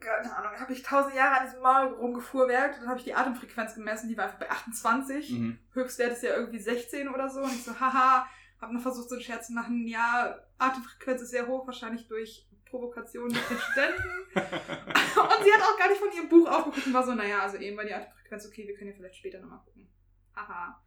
keine 0.00 0.36
Ahnung, 0.36 0.58
habe 0.58 0.72
ich 0.72 0.82
tausend 0.82 1.14
Jahre 1.14 1.40
an 1.40 1.46
diesem 1.46 1.62
Maul 1.62 1.94
rumgefuhrwerkt 1.94 2.74
und 2.74 2.82
dann 2.82 2.88
habe 2.90 2.98
ich 2.98 3.04
die 3.04 3.14
Atemfrequenz 3.14 3.74
gemessen, 3.74 4.08
die 4.08 4.16
war 4.16 4.24
einfach 4.24 4.38
bei 4.38 4.50
28. 4.50 5.30
Mhm. 5.30 5.58
Höchstwert 5.72 6.12
ist 6.12 6.22
ja 6.22 6.36
irgendwie 6.36 6.58
16 6.58 7.08
oder 7.08 7.28
so. 7.28 7.40
Und 7.40 7.52
ich 7.52 7.64
so, 7.64 7.78
haha, 7.78 8.26
habe 8.60 8.74
noch 8.74 8.82
versucht, 8.82 9.08
so 9.08 9.14
einen 9.14 9.24
Scherz 9.24 9.48
zu 9.48 9.52
machen. 9.52 9.86
Ja, 9.86 10.38
Atemfrequenz 10.58 11.22
ist 11.22 11.30
sehr 11.30 11.46
hoch, 11.46 11.66
wahrscheinlich 11.66 12.08
durch 12.08 12.48
Provokation 12.64 13.28
durch 13.28 13.48
den 13.48 13.58
Studenten. 13.58 14.02
und 14.34 15.44
sie 15.44 15.52
hat 15.52 15.62
auch 15.62 15.78
gar 15.78 15.88
nicht 15.88 16.00
von 16.00 16.12
ihrem 16.12 16.28
Buch 16.28 16.48
aufgeguckt 16.48 16.86
und 16.86 16.94
war 16.94 17.04
so, 17.04 17.14
naja, 17.14 17.40
also 17.40 17.56
eben 17.58 17.76
war 17.76 17.84
die 17.84 17.94
Atemfrequenz 17.94 18.46
okay, 18.46 18.66
wir 18.66 18.74
können 18.74 18.90
ja 18.90 18.96
vielleicht 18.96 19.16
später 19.16 19.38
nochmal 19.40 19.60
gucken. 19.64 19.88
Haha. 20.34 20.82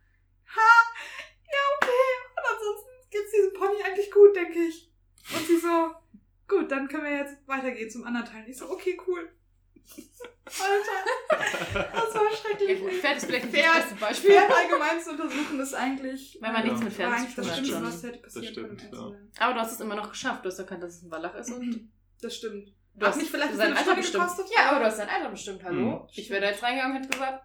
Ha, 0.55 0.71
ja, 1.45 1.59
okay. 1.77 2.07
Und 2.35 2.53
ansonsten 2.53 2.89
geht's 3.09 3.31
diesem 3.31 3.53
Pony 3.53 3.83
eigentlich 3.83 4.11
gut, 4.11 4.35
denke 4.35 4.59
ich. 4.59 4.91
Und 5.33 5.45
sie 5.45 5.57
so, 5.57 5.93
gut, 6.47 6.71
dann 6.71 6.87
können 6.87 7.03
wir 7.03 7.17
jetzt 7.17 7.35
weitergehen 7.47 7.89
zum 7.89 8.03
anderen 8.05 8.25
Teil. 8.27 8.43
Und 8.43 8.49
ich 8.49 8.57
so, 8.57 8.69
okay, 8.69 8.97
cool. 9.07 9.29
Alter, 10.45 11.83
das 11.93 12.15
war 12.15 12.23
Ja 12.23 12.37
schrecklich. 12.37 12.79
gut, 12.81 12.91
Pferd 12.93 13.17
ist 13.17 13.25
vielleicht 13.25 13.45
nicht 13.51 13.55
Pferd- 13.55 13.75
das 13.75 13.83
beste 13.89 13.95
Beispiel. 13.99 14.31
Pferd 14.31 14.51
allgemein 14.51 15.01
zu 15.01 15.11
untersuchen 15.11 15.59
ist 15.59 15.73
eigentlich. 15.73 16.37
Wenn 16.41 16.53
man 16.53 16.63
nichts 16.63 16.79
mit 16.79 16.87
war 16.89 16.91
Pferden 16.91 17.13
eigentlich 17.15 17.35
zu 17.35 17.41
das 17.41 17.45
tun 17.47 17.51
hat. 17.51 17.57
Schlimmste, 17.57 17.73
schon. 17.75 17.83
was 17.85 18.03
hätte 18.03 18.19
passieren 18.19 18.45
stimmt, 18.53 18.81
können. 18.91 19.29
ja. 19.39 19.45
Aber 19.45 19.53
du 19.53 19.59
hast 19.61 19.71
es 19.73 19.79
immer 19.79 19.95
noch 19.95 20.09
geschafft. 20.09 20.43
Du 20.45 20.49
hast 20.49 20.59
erkannt, 20.59 20.83
dass 20.83 20.95
es 20.97 21.03
ein 21.03 21.11
Wallach 21.11 21.35
ist 21.35 21.51
und 21.51 21.89
Das 22.21 22.35
stimmt. 22.35 22.73
du 22.95 23.05
hast 23.05 23.17
mich 23.17 23.29
vielleicht 23.29 23.55
sein 23.55 23.75
Alter 23.77 23.95
bestimmt. 23.95 24.23
gekostet? 24.23 24.47
Ja, 24.55 24.71
aber 24.71 24.79
du 24.79 24.85
hast 24.87 24.99
dein 24.99 25.09
Alter 25.09 25.29
bestimmt, 25.29 25.63
hallo? 25.63 26.01
Hm. 26.01 26.07
Ich 26.13 26.29
wäre 26.29 26.41
da 26.41 26.47
jetzt 26.49 26.63
reingegangen 26.63 26.97
und 26.97 27.03
hätte 27.03 27.13
gesagt, 27.17 27.43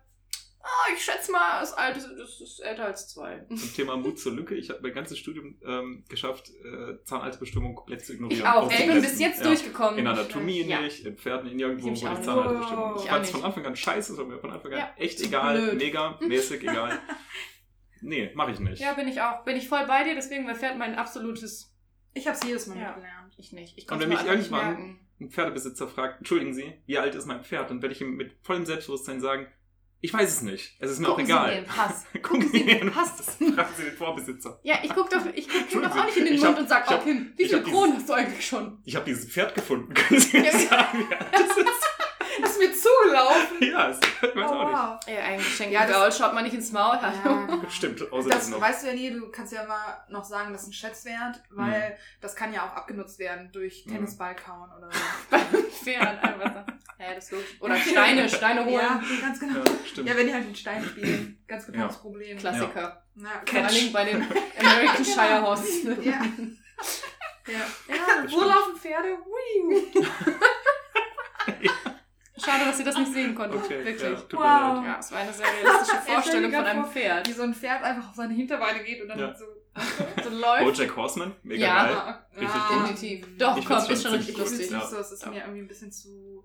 ah, 0.62 0.92
ich 0.94 1.04
schätze 1.04 1.30
mal, 1.32 1.60
das 1.60 1.72
Alter 1.74 1.98
ist, 1.98 2.08
das 2.18 2.40
ist 2.40 2.60
älter 2.60 2.84
als 2.86 3.08
zwei. 3.08 3.44
Zum 3.48 3.74
Thema 3.74 3.96
Mut 3.96 4.18
zur 4.18 4.32
Lücke. 4.32 4.54
Ich 4.54 4.70
habe 4.70 4.80
mein 4.82 4.92
ganzes 4.94 5.18
Studium 5.18 5.58
ähm, 5.66 6.04
geschafft, 6.08 6.50
äh, 6.50 7.02
Zahnalterbestimmung 7.04 7.74
komplett 7.74 8.04
zu 8.04 8.14
ignorieren. 8.14 8.40
Ich 8.40 8.46
auch. 8.46 8.70
Ich 8.70 8.86
bin 8.86 9.00
bis 9.02 9.18
jetzt 9.18 9.40
Ja. 9.40 9.46
durchgekommen. 9.48 9.98
In 9.98 10.06
Anatomie 10.06 10.62
Ja. 10.62 10.80
nicht, 10.80 11.04
in 11.04 11.16
Pferden, 11.16 11.50
in 11.50 11.58
irgendwo, 11.58 11.90
Ich 11.92 12.02
wo 12.02 12.06
die 12.08 12.12
nicht. 12.14 12.24
Zahnalterbestimmung. 12.24 12.94
Ich 12.96 13.02
Ich 13.04 13.10
fand 13.10 13.24
es 13.24 13.30
von. 13.30 13.44
Anfang 13.44 13.66
an 13.66 13.76
scheiße, 13.76 14.12
es 14.12 14.18
war 14.18 14.24
mir 14.24 14.38
von 14.38 14.50
Anfang 14.50 14.72
an 14.72 14.78
Ja. 14.78 14.94
echt 14.96 15.20
egal, 15.20 15.60
blöd. 15.60 15.78
mega, 15.78 16.18
mäßig 16.26 16.62
egal. 16.62 16.98
Nee, 18.00 18.30
mache 18.34 18.52
ich 18.52 18.58
nicht. 18.60 18.80
Ja, 18.80 18.94
bin 18.94 19.08
ich 19.08 19.20
auch. 19.20 19.44
Bin 19.44 19.56
ich 19.56 19.68
voll 19.68 19.86
bei 19.86 20.04
dir, 20.04 20.14
deswegen 20.14 20.46
war 20.46 20.54
Pferd 20.54 20.76
mein 20.78 20.94
absolutes. 20.96 21.72
Ich 22.14 22.26
hab's 22.26 22.44
jedes 22.44 22.66
Mal 22.66 22.76
Ja. 22.78 22.86
mitgelernt. 22.88 23.34
Ich 23.38 23.52
nicht. 23.52 23.78
Ich 23.78 23.90
Und 23.90 24.00
wenn 24.00 24.08
mich 24.08 24.24
irgendwann-. 24.24 24.98
Ein 25.20 25.30
Pferdebesitzer 25.30 25.86
fragt, 25.86 26.18
entschuldigen 26.18 26.52
Sie, 26.52 26.74
wie 26.86 26.98
alt 26.98 27.14
ist 27.14 27.26
mein 27.26 27.44
Pferd? 27.44 27.70
Dann 27.70 27.80
werde 27.80 27.94
ich 27.94 28.00
ihm 28.00 28.16
mit 28.16 28.32
vollem 28.42 28.66
Selbstbewusstsein 28.66 29.20
sagen, 29.20 29.46
ich 30.02 30.12
weiß 30.12 30.28
es 30.28 30.42
nicht. 30.42 30.76
Es 30.80 30.90
ist 30.90 30.98
mir 30.98 31.06
Gucken 31.06 31.24
auch 31.32 31.46
Sie 31.46 31.52
in 31.52 31.54
egal. 31.54 31.54
den 31.62 31.64
Pass. 31.64 32.04
Gucken 32.22 32.48
Sie 32.52 32.64
mir 32.64 32.72
in 32.72 32.78
den 32.86 32.92
Pass. 32.92 33.12
Fragen 33.38 33.72
Sie 33.76 33.84
den 33.84 33.96
Vorbesitzer. 33.96 34.58
Ja, 34.64 34.74
ich 34.82 34.94
guck 34.94 35.08
doch, 35.08 35.20
ich 35.34 35.48
guck 35.72 35.82
doch 35.82 35.96
auch 35.96 36.04
nicht 36.04 36.16
in 36.18 36.24
den 36.26 36.34
Mund 36.38 36.46
hab- 36.48 36.58
und 36.58 36.68
sag, 36.68 36.84
ich 36.84 36.90
hab- 36.90 37.00
oh 37.00 37.04
Kim, 37.04 37.32
wie 37.36 37.44
viele 37.46 37.62
Kronen 37.62 37.94
hast 37.96 38.08
du 38.08 38.12
eigentlich 38.12 38.46
schon? 38.46 38.78
Ich 38.84 38.94
habe 38.96 39.06
dieses 39.06 39.30
Pferd 39.30 39.54
gefunden. 39.54 39.94
Können 39.94 40.20
Sie 40.20 40.38
mir 40.38 40.46
Ja. 40.52 40.58
sagen, 40.58 41.06
wer 41.08 41.18
das 41.30 41.56
ist? 41.56 41.66
Das 42.62 42.68
mir 42.68 42.74
zugelaufen. 42.82 43.56
Ja, 43.60 43.88
das 43.88 44.00
weiß 44.00 44.30
Oh, 44.34 44.40
auch 44.54 44.64
nicht. 44.68 44.72
wow. 44.78 45.14
Ja, 45.16 45.22
ein 45.24 45.38
Geschenk 45.38 45.72
Ja, 45.72 45.80
ja, 45.80 45.86
das- 45.86 45.96
Gaul 45.96 46.12
schaut 46.12 46.34
man 46.34 46.44
nicht 46.44 46.54
ins 46.54 46.72
Maul. 46.72 46.98
Ja. 47.02 47.62
Stimmt, 47.70 48.12
außer 48.12 48.28
Das 48.30 48.48
noch. 48.48 48.60
weißt 48.60 48.82
du 48.82 48.86
ja 48.88 48.94
nie, 48.94 49.10
du 49.10 49.30
kannst 49.30 49.52
ja 49.52 49.62
immer 49.62 50.04
noch 50.08 50.24
sagen, 50.24 50.52
das 50.52 50.62
ist 50.62 50.68
ein 50.68 50.72
Schätzwert, 50.72 51.42
weil 51.50 51.90
Mhm. 51.90 51.94
das 52.20 52.36
kann 52.36 52.52
ja 52.52 52.66
auch 52.66 52.76
abgenutzt 52.76 53.18
werden 53.18 53.50
durch 53.52 53.84
Mhm. 53.86 53.92
Tennisball 53.92 54.34
kauen 54.36 54.70
oder 54.76 54.90
so. 54.90 54.98
Beim 55.30 55.64
Pferd 55.70 56.22
einfach. 56.24 56.64
Ja, 56.98 57.14
das 57.14 57.24
ist 57.24 57.32
logisch. 57.32 57.56
Oder 57.60 57.76
Steine, 57.76 58.28
Steine 58.28 58.64
holen. 58.64 58.74
Ja, 58.74 59.02
ganz 59.20 59.40
genau. 59.40 59.58
Ja, 59.58 59.64
stimmt. 59.84 60.08
Ja, 60.08 60.16
wenn 60.16 60.26
die 60.28 60.34
halt 60.34 60.44
den 60.46 60.54
Stein 60.54 60.84
spielen. 60.84 61.42
Ganz 61.48 61.66
bekanntes 61.66 61.96
Ja. 61.96 62.00
Problem. 62.02 62.38
Klassiker. 62.38 63.02
Na, 63.16 63.28
Vor 63.44 63.58
allen. 63.60 63.68
Dingen 63.74 63.92
bei 63.92 64.04
den 64.04 64.22
American 64.60 65.04
Shire 65.04 65.42
Horses. 65.42 65.84
Ja. 65.84 66.12
ja. 66.12 66.22
Ja, 67.48 68.22
Das 68.22 68.32
wo 68.32 68.42
laufen 68.42 68.76
Pferde? 68.76 69.08
Wii. 69.18 70.06
Schade, 72.44 72.64
dass 72.64 72.78
ihr 72.78 72.84
das 72.84 72.96
nicht 72.98 73.12
sehen 73.12 73.34
konntet. 73.34 73.62
Okay, 73.62 73.84
Wirklich. 73.84 74.02
ja, 74.02 74.10
Ja, 74.10 74.18
Wow. 74.32 74.84
leid. 74.86 74.96
es 75.00 75.12
war 75.12 75.18
eine 75.18 75.32
sehr 75.32 75.46
realistische 75.62 75.96
Vorstellung 76.02 76.52
von 76.52 76.64
einem 76.64 76.84
Pferd. 76.86 77.28
Wie 77.28 77.32
so 77.32 77.42
ein 77.42 77.54
Pferd 77.54 77.82
einfach 77.82 78.08
auf 78.10 78.14
seine 78.14 78.34
Hinterbeine 78.34 78.82
geht 78.84 79.02
und 79.02 79.08
dann 79.08 79.18
Ja. 79.18 79.34
so. 79.34 79.44
So 80.22 80.28
läuft. 80.30 80.64
Bojack 80.76 80.96
Horseman, 80.96 81.32
mega 81.42 81.64
Ja. 81.66 81.84
geil. 81.86 82.42
Richtig 82.42 82.54
ja. 82.60 82.68
gut. 82.68 82.88
Definitiv. 82.90 83.38
Doch, 83.38 83.56
Ich 83.56 83.64
komm, 83.64 83.76
ist 83.78 84.02
schon 84.02 84.12
richtig 84.12 84.36
lustig. 84.36 84.70
Nicht 84.70 84.86
so, 84.86 84.96
es 84.98 85.12
ist 85.12 85.22
Ja. 85.22 85.30
mir 85.30 85.40
irgendwie 85.40 85.60
ein 85.60 85.68
bisschen 85.68 85.90
zu. 85.92 86.44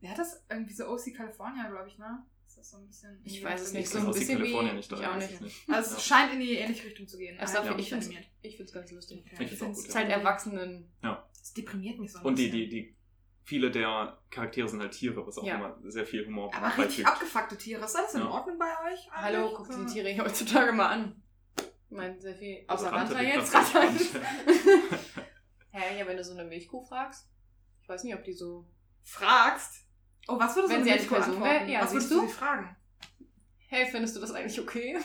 Wer 0.00 0.10
hat 0.10 0.18
das? 0.18 0.42
Irgendwie 0.50 0.72
so 0.72 0.86
OC 0.88 1.12
California, 1.14 1.68
glaube 1.68 1.88
ich, 1.88 1.98
ne? 1.98 2.24
Ist 2.46 2.56
das 2.58 2.70
so 2.70 2.78
ein 2.78 2.86
bisschen. 2.86 3.20
Ich 3.24 3.34
die 3.40 3.44
weiß 3.44 3.60
es 3.60 3.72
nicht, 3.72 3.82
Ich 3.84 3.88
so 3.90 3.98
ein 3.98 4.06
bisschen 4.06 4.38
Kalifornien 4.38 4.72
wie- 4.72 4.76
nicht 4.78 4.90
ich 4.92 5.06
auch 5.06 5.16
nicht. 5.16 5.40
ich 5.40 5.68
Also 5.74 5.96
es 5.96 6.08
Ja. 6.08 6.16
scheint 6.16 6.32
in 6.32 6.40
die 6.40 6.54
ähnliche 6.54 6.86
Richtung 6.86 7.06
zu 7.06 7.18
gehen. 7.18 7.36
Es 7.38 7.52
darf- 7.52 7.64
nicht 7.76 7.92
ich 7.92 8.56
finde 8.56 8.64
es 8.64 8.72
ganz 8.72 8.90
lustig. 8.90 9.22
Okay. 9.26 9.44
Ich 9.44 9.48
find's 9.48 9.62
auch 9.62 9.66
gut, 9.68 9.76
Es 9.78 9.86
ist 9.86 9.94
halt 9.94 10.08
Erwachsenen. 10.10 10.90
Das 11.02 11.52
deprimiert 11.54 11.98
mich 11.98 12.10
so 12.12 12.18
ein 12.20 12.24
Und 12.24 12.38
die, 12.38 12.44
bisschen. 12.48 12.58
die, 12.60 12.68
die, 12.68 12.96
viele 13.44 13.70
der 13.70 14.18
Charaktere 14.30 14.68
sind 14.68 14.80
halt 14.80 14.92
Tiere, 14.92 15.26
was 15.26 15.38
auch 15.38 15.44
Ja. 15.44 15.56
immer 15.56 15.76
sehr 15.84 16.06
viel 16.06 16.26
Humor 16.26 16.50
Aber 16.54 16.66
richtig 16.68 17.04
beifügt. 17.04 17.08
abgefuckte 17.08 17.56
Tiere. 17.58 17.84
Ist 17.84 17.94
das 17.94 18.14
in 18.14 18.20
Ja. 18.20 18.28
Ordnung 18.30 18.58
bei 18.58 18.92
euch? 18.92 19.08
Hallo, 19.12 19.38
eigentlich? 19.46 19.54
guckt 19.56 19.72
So. 19.72 19.84
die 19.84 19.92
Tiere 19.92 20.18
heutzutage 20.24 20.72
mal 20.72 20.86
an. 20.88 21.22
Ich 21.58 21.96
meine, 21.96 22.18
sehr 22.20 22.34
viel. 22.34 22.64
Also 22.66 22.86
Außer 22.86 22.96
Ranta 22.96 23.14
Ranta 23.14 23.28
jetzt. 23.28 23.54
Ranta. 23.74 23.82
Hä, 25.70 25.98
ja, 25.98 26.06
wenn 26.06 26.16
du 26.16 26.24
so 26.24 26.32
eine 26.32 26.44
Milchkuh 26.44 26.82
fragst. 26.84 27.28
Ich 27.82 27.88
weiß 27.88 28.04
nicht, 28.04 28.14
ob 28.14 28.24
die 28.24 28.32
so. 28.32 28.66
Fragst. 29.02 29.86
Oh, 30.28 30.38
was 30.38 30.54
würdest 30.54 30.72
Wenn 30.74 30.84
du 30.84 30.90
eine 30.90 30.96
Milchkuh 30.98 31.14
Person 31.16 31.34
antworten? 31.34 31.60
wäre, 31.60 31.70
ja, 31.72 31.80
was 31.82 31.92
würdest 31.92 32.08
siehst 32.10 32.20
du 32.20 32.24
du? 32.26 32.28
sie 32.28 32.34
fragen? 32.34 32.76
Hey, 33.68 33.86
findest 33.90 34.14
du 34.16 34.20
das 34.20 34.30
eigentlich 34.32 34.60
okay? 34.60 34.96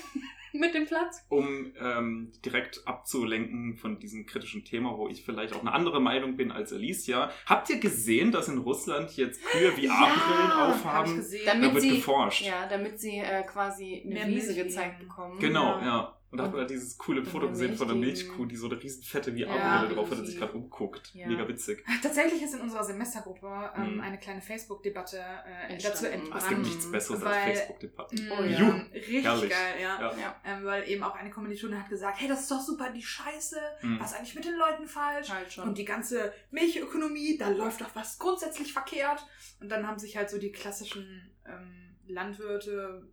Mit 0.59 0.73
dem 0.73 0.85
Platz? 0.85 1.25
um 1.29 1.73
ähm, 1.79 2.31
direkt 2.45 2.81
abzulenken 2.85 3.77
von 3.77 3.99
diesem 3.99 4.25
kritischen 4.25 4.63
Thema, 4.65 4.97
wo 4.97 5.07
ich 5.07 5.23
vielleicht 5.23 5.53
auch 5.55 5.61
eine 5.61 5.73
andere 5.73 6.01
Meinung 6.01 6.35
bin 6.37 6.51
als 6.51 6.71
Alicia. 6.73 7.31
Habt 7.45 7.69
ihr 7.69 7.79
gesehen, 7.79 8.31
dass 8.31 8.47
in 8.47 8.57
Russland 8.59 9.15
jetzt 9.17 9.43
Kühe 9.43 9.71
VR-Brillen 9.71 9.87
ich 9.87 10.53
aufhaben? 10.53 11.15
gesehen. 11.17 11.41
Damit 11.45 11.69
Da 11.69 11.73
wird 11.73 11.81
sie- 11.83 11.95
geforscht. 11.97 12.45
Ja, 12.45 12.67
damit 12.69 12.99
sie 12.99 13.17
äh, 13.17 13.43
quasi 13.43 14.01
eine 14.05 14.13
Mehr 14.13 14.27
Wiese 14.27 14.55
gezeigt 14.55 14.99
bekommen. 14.99 15.39
Genau, 15.39 15.79
Ja. 15.79 15.85
ja. 15.85 16.16
Und 16.29 16.39
da 16.39 16.43
hat 16.43 16.51
man 16.51 16.61
da 16.61 16.67
dieses 16.67 16.97
coole 16.97 17.23
Foto 17.23 17.45
eine 17.45 17.51
gesehen 17.51 17.75
von 17.77 17.87
der 17.87 17.95
Milch. 17.95 18.25
Milchkuh, 18.25 18.45
die 18.45 18.57
so 18.57 18.67
eine 18.69 18.81
riesen 18.83 19.01
fette 19.01 19.31
Ja, 19.31 19.47
VR-Brille 19.47 19.95
drauf 19.95 20.11
hat 20.11 20.17
und 20.17 20.25
die- 20.25 20.31
sich 20.31 20.39
gerade 20.39 20.51
umguckt. 20.53 21.11
Ja. 21.13 21.25
Mega 21.27 21.47
witzig. 21.47 21.85
Tatsächlich 22.03 22.41
ist 22.41 22.53
in 22.53 22.59
unserer 22.61 22.83
Semestergruppe 22.83 23.71
ähm, 23.77 23.95
Mhm. 23.95 24.01
eine 24.01 24.19
kleine 24.19 24.41
Facebook-Debatte 24.41 25.17
äh, 25.19 25.71
Entstanden. 25.71 25.81
dazu 25.83 26.05
entbrannt. 26.07 26.33
Ah, 26.33 26.37
es 26.45 26.49
gibt 26.49 26.61
nichts 26.63 26.91
Besseres 26.91 27.21
weil- 27.21 27.33
als 27.33 27.59
Facebook-Debatten. 27.59 28.15
Mm, 28.27 28.29
ja. 28.51 28.59
Juhu. 28.59 28.71
Richtig 28.93 29.23
Herrlich. 29.23 29.49
geil, 29.49 29.75
ja. 29.81 30.01
Ja. 30.01 30.17
Ja, 30.17 30.41
Ähm, 30.45 30.65
weil 30.65 30.89
eben 30.89 31.01
auch 31.03 31.15
eine 31.15 31.29
Kommilitonin 31.29 31.79
hat 31.81 31.89
gesagt, 31.89 32.19
hey, 32.19 32.27
das 32.27 32.41
ist 32.41 32.51
doch 32.51 32.61
super 32.61 32.89
die 32.91 33.01
Scheiße. 33.03 33.57
Mhm. 33.83 33.99
Was 34.01 34.11
ist 34.11 34.17
eigentlich 34.17 34.35
mit 34.35 34.43
den 34.45 34.55
Leuten 34.57 34.85
falsch? 34.85 35.29
halt 35.29 35.51
schon. 35.53 35.63
Und 35.69 35.77
die 35.77 35.85
ganze 35.85 36.33
Milchökonomie, 36.51 37.37
da 37.37 37.47
läuft 37.49 37.79
doch 37.79 37.95
was 37.95 38.17
grundsätzlich 38.19 38.73
verkehrt. 38.73 39.25
Und 39.61 39.69
dann 39.69 39.87
haben 39.87 39.97
sich 39.97 40.17
halt 40.17 40.29
so 40.29 40.37
die 40.37 40.51
klassischen 40.51 41.31
ähm, 41.45 41.95
Landwirte, 42.07 43.07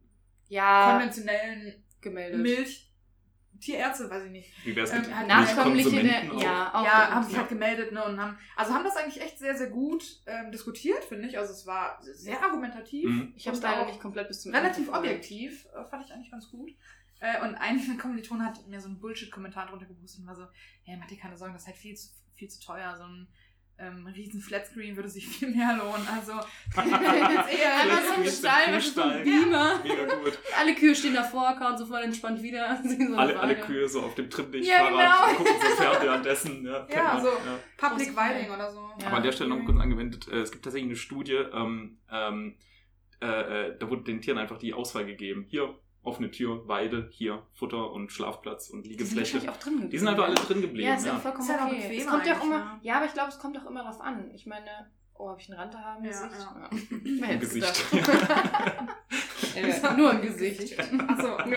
ja, 0.49 0.91
konventionellen 0.93 1.85
gemeldet. 2.01 2.41
Milch, 2.41 2.91
Tierärzte, 3.65 4.11
weiß 4.11 4.25
ich 4.25 4.31
nicht. 4.31 4.67
Wie 4.67 4.77
wär's 4.77 4.93
Ähm, 4.93 5.01
mit 5.01 5.15
halt 5.17 5.29
Nachkömmliche, 5.29 6.03
ja, 6.41 6.75
auch. 6.75 6.85
ja, 6.85 7.11
haben 7.11 7.25
sich 7.25 7.37
halt 7.37 7.49
gemeldet, 7.49 7.93
ne, 7.93 8.05
und 8.05 8.21
haben, 8.21 8.39
also 8.57 8.75
haben 8.75 8.85
das 8.85 8.97
eigentlich 8.97 9.23
echt 9.23 9.39
sehr, 9.39 9.57
sehr 9.57 9.71
gut 9.71 10.05
ähm, 10.27 10.53
diskutiert, 10.53 11.03
finde 11.05 11.29
ich. 11.29 11.39
Also 11.39 11.53
es 11.53 11.67
war 11.67 11.99
sehr 12.03 12.43
argumentativ. 12.43 13.09
Mhm. 13.09 13.33
Ich 13.37 13.47
habe 13.47 13.57
es 13.57 13.62
leider 13.62 13.87
nicht 13.87 14.01
komplett 14.01 14.29
bis 14.29 14.43
zum 14.43 14.55
relativ 14.55 14.89
Ende 14.89 14.99
objektiv, 14.99 15.67
äh, 15.75 15.85
fand 15.85 16.05
ich 16.05 16.12
eigentlich 16.12 16.31
ganz 16.31 16.51
gut. 16.51 16.71
Äh, 17.21 17.43
und 17.43 17.55
ein 17.55 17.99
Kommiliton 17.99 18.45
hat 18.45 18.67
mir 18.69 18.81
so 18.81 18.89
einen 18.89 19.01
Bullshit-Kommentar 19.01 19.69
drunter 19.69 19.87
gepostet 19.87 20.21
und 20.21 20.27
war 20.27 20.37
so, 20.37 20.47
hey, 20.85 20.97
mach 20.99 21.07
dir 21.07 21.19
keine 21.19 21.37
Sorgen, 21.37 21.55
das 21.55 21.62
ist 21.62 21.69
halt 21.69 21.79
viel 21.79 21.97
zu, 21.97 22.09
viel 22.35 22.49
zu 22.49 22.61
teuer, 22.61 22.95
so 22.97 23.05
ein 23.05 23.29
ähm, 23.79 24.07
riesen 24.07 24.41
Flatscreen 24.41 24.95
würde 24.97 25.09
sich 25.09 25.27
viel 25.27 25.49
mehr 25.49 25.77
lohnen. 25.77 26.07
Also 26.09 26.33
jetzt 26.76 27.61
eher 27.61 27.80
Einmal 27.83 28.03
so 28.05 28.13
ein 28.14 28.26
Stall 28.26 28.72
mit 28.75 28.83
so 28.83 29.03
einem 29.03 29.22
Kuhstall. 29.25 29.25
Beamer. 29.25 29.79
Gut. 30.22 30.38
Alle 30.59 30.75
Kühe 30.75 30.95
stehen 30.95 31.14
davor, 31.14 31.57
kauen 31.57 31.76
sofort 31.76 32.05
entspannt 32.05 32.42
wieder. 32.42 32.80
so 32.84 33.17
Alle, 33.17 33.38
alle. 33.38 33.57
Kühe 33.57 33.88
so 33.88 34.03
auf 34.03 34.14
dem 34.14 34.26
Ja, 34.26 34.30
Trittlichtfahrrad, 34.30 35.29
genau. 35.29 35.37
gucken 35.38 35.53
so 35.76 36.03
währenddessen. 36.07 36.64
Ja, 36.64 36.87
Ja, 36.91 37.21
so. 37.21 37.29
ja. 37.29 37.59
Public 37.76 38.17
Viding 38.17 38.51
oder 38.53 38.71
so. 38.72 38.91
Ja. 39.01 39.07
Aber 39.09 39.17
an 39.17 39.22
der 39.22 39.33
Stelle 39.33 39.51
noch 39.51 39.64
kurz 39.64 39.80
angewendet, 39.80 40.29
äh, 40.29 40.41
es 40.41 40.53
gibt 40.53 40.64
tatsächlich 40.64 40.88
eine 40.91 40.96
Studie, 40.96 41.33
ähm, 41.34 41.99
ähm, 42.11 42.57
äh, 43.21 43.26
äh, 43.68 43.79
da 43.79 43.88
wurde 43.91 44.05
den 44.05 44.21
Tieren 44.21 44.38
einfach 44.38 44.59
die 44.59 44.72
Auswahl 44.75 45.05
gegeben. 45.05 45.46
Hier 45.49 45.79
offene 46.05 46.31
Tür, 46.31 46.67
Weide, 46.68 47.09
hier 47.13 47.43
Futter 47.55 47.91
und 47.93 48.13
Schlafplatz 48.13 48.71
und 48.71 48.85
Die 48.85 48.91
sind 48.95 49.17
Liegefläche. 49.17 49.51
auch 49.51 49.57
drin 49.57 49.72
geblieben. 49.75 49.91
Die 49.91 49.99
sind 49.99 50.09
einfach 50.09 50.25
alle 50.25 50.35
drin 50.35 50.61
geblieben. 50.61 50.89
Ja, 50.89 50.95
ist 50.95 51.07
ja 51.07 51.13
ja. 51.14 51.18
vollkommen 51.18 51.45
Ist 51.45 51.51
halt 51.59 51.63
okay. 51.72 51.81
bequemer 51.81 52.01
es 52.01 52.07
kommt 52.07 52.26
ja 52.26 52.39
auch 52.39 52.45
immer, 52.45 52.59
ne? 52.59 52.79
ja, 52.83 52.97
aber 52.97 53.07
ich 53.07 53.13
glaube, 53.14 53.29
es 53.31 53.39
kommt 53.39 53.59
auch 53.59 53.67
immer 53.71 53.83
drauf 53.85 54.01
an. 54.01 54.31
Ich 54.35 54.47
meine, 54.47 54.91
oh, 55.14 55.29
habe 55.31 55.41
ich 55.41 55.49
einen 55.51 55.59
Rante 55.59 55.79
haben 55.79 56.05
im 56.05 56.11
Ja, 56.11 56.21
Gesicht? 56.21 56.47
ja. 56.55 56.71
Wer 57.21 57.31
Im 57.35 57.41
Gesicht. 57.41 57.85
Äh, 59.57 59.95
nur 59.97 60.13
im 60.13 60.22
Gesicht. 60.22 60.79
Achso. 60.79 61.39
Ich 61.39 61.55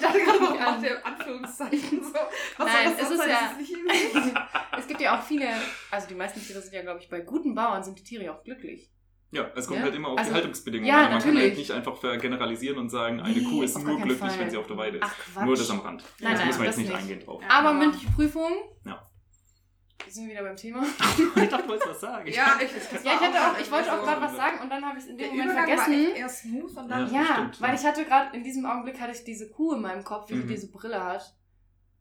dachte 0.00 0.18
gerade, 0.20 0.40
warum 0.40 0.58
macht 0.58 0.82
der 0.82 1.04
Anführungszeichen 1.06 2.02
so? 2.02 2.14
Was 2.58 2.66
Nein, 2.66 2.88
soll 2.88 2.96
das 2.96 3.10
es 3.10 3.18
ist 3.18 3.26
ja- 3.26 4.48
es 4.78 4.86
gibt 4.86 5.00
ja 5.00 5.18
auch 5.18 5.22
viele, 5.22 5.48
also 5.90 6.08
die 6.08 6.14
meisten 6.14 6.40
Tiere 6.40 6.60
sind 6.60 6.72
ja, 6.72 6.82
glaube 6.82 7.00
ich, 7.00 7.08
bei 7.08 7.20
guten 7.20 7.54
Bauern 7.54 7.82
sind 7.82 7.98
die 7.98 8.04
Tiere 8.04 8.24
ja 8.24 8.34
auch 8.34 8.42
glücklich. 8.44 8.90
Ja, 9.32 9.48
es 9.54 9.66
kommt 9.66 9.78
Ja? 9.78 9.84
halt 9.84 9.94
immer 9.94 10.08
auf 10.08 10.18
Also- 10.18 10.30
die 10.30 10.34
Haltungsbedingungen 10.36 10.88
Ja, 10.88 11.04
an. 11.06 11.12
Man 11.12 11.22
kann 11.22 11.36
halt 11.38 11.56
nicht 11.56 11.70
einfach 11.70 11.96
vergeneralisieren 11.96 12.78
und 12.78 12.88
sagen, 12.90 13.20
eine 13.20 13.32
Nee, 13.32 13.44
Kuh 13.44 13.62
ist 13.62 13.78
nur 13.78 13.96
glücklich, 13.96 14.18
Fall. 14.18 14.38
wenn 14.40 14.50
sie 14.50 14.56
auf 14.56 14.66
der 14.66 14.76
Weide 14.76 14.96
ist. 14.98 15.04
Ach 15.06 15.14
Quatsch. 15.32 15.44
Nur 15.44 15.56
das 15.56 15.70
am 15.70 15.80
Rand. 15.80 16.02
Nein, 16.18 16.30
das 16.32 16.38
nein, 16.40 16.46
müssen 16.48 16.60
wir 16.60 16.66
jetzt 16.66 16.78
nicht 16.78 16.88
nicht. 16.88 16.98
eingehen 16.98 17.20
drauf. 17.20 17.42
Aber 17.48 17.68
Ja. 17.68 17.74
mündliche 17.74 18.08
Prüfung. 18.10 18.52
Ja. 18.84 19.06
Sind 20.08 20.24
wir 20.26 20.32
wieder 20.32 20.42
beim 20.42 20.56
Thema? 20.56 20.82
ich 21.36 21.48
dachte, 21.48 21.62
du 21.62 21.68
wolltest 21.68 21.90
was 21.90 22.00
sagen. 22.00 22.26
Ja, 22.26 22.58
ich, 22.60 22.70
Ja, 23.04 23.12
ich, 23.14 23.20
hatte 23.20 23.38
auch, 23.38 23.60
ich 23.60 23.70
wollte 23.70 23.92
auch 23.92 24.02
gerade 24.04 24.20
was 24.22 24.34
sagen 24.34 24.58
und 24.60 24.68
dann 24.70 24.84
habe 24.84 24.98
ich 24.98 25.04
es 25.04 25.10
in 25.10 25.16
dem 25.16 25.28
Der 25.28 25.28
Moment 25.44 25.50
Übergang 25.52 25.78
vergessen. 25.78 26.16
eher 26.16 26.28
smooth 26.28 26.76
und 26.76 26.88
dann... 26.88 27.12
Ja. 27.14 27.20
Ja, 27.20 27.26
stimmt, 27.34 27.60
weil 27.60 27.68
ja. 27.68 27.74
ich 27.76 27.84
hatte 27.86 28.04
gerade 28.04 28.36
in 28.36 28.42
diesem 28.42 28.66
Augenblick 28.66 28.98
hatte 29.00 29.12
ich 29.12 29.22
diese 29.22 29.48
Kuh 29.50 29.74
in 29.74 29.82
meinem 29.82 30.02
Kopf, 30.02 30.28
wie 30.30 30.34
Mhm. 30.34 30.48
die 30.48 30.54
diese 30.54 30.72
Brille 30.72 31.04
hat 31.04 31.32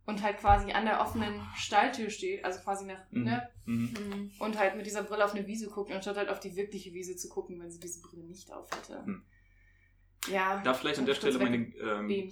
und 0.09 0.21
halt 0.23 0.37
quasi 0.39 0.71
an 0.71 0.85
der 0.85 0.99
offenen 1.01 1.41
Stalltür 1.55 2.09
steht, 2.09 2.43
also 2.43 2.59
quasi 2.61 2.85
nach, 2.85 2.99
Mhm. 3.11 3.23
ne, 3.23 3.49
Mhm. 3.65 3.93
Mhm. 3.93 4.31
und 4.39 4.57
halt 4.57 4.75
mit 4.75 4.85
dieser 4.85 5.03
Brille 5.03 5.23
auf 5.23 5.33
eine 5.35 5.45
Wiese 5.47 5.67
guckt, 5.69 5.91
anstatt 5.91 6.17
halt 6.17 6.29
auf 6.29 6.39
die 6.39 6.55
wirkliche 6.55 6.93
Wiese 6.93 7.15
zu 7.15 7.29
gucken, 7.29 7.59
wenn 7.61 7.71
sie 7.71 7.79
diese 7.79 8.01
Brille 8.01 8.23
nicht 8.25 8.51
auf 8.51 8.67
hätte. 8.71 9.05
Hm. 9.05 9.23
Ja. 10.29 10.61
Da 10.63 10.73
vielleicht 10.73 10.99
an 10.99 11.05
der 11.05 11.13
Stelle 11.15 11.37
meine 11.39 11.57
ähm, 11.77 12.31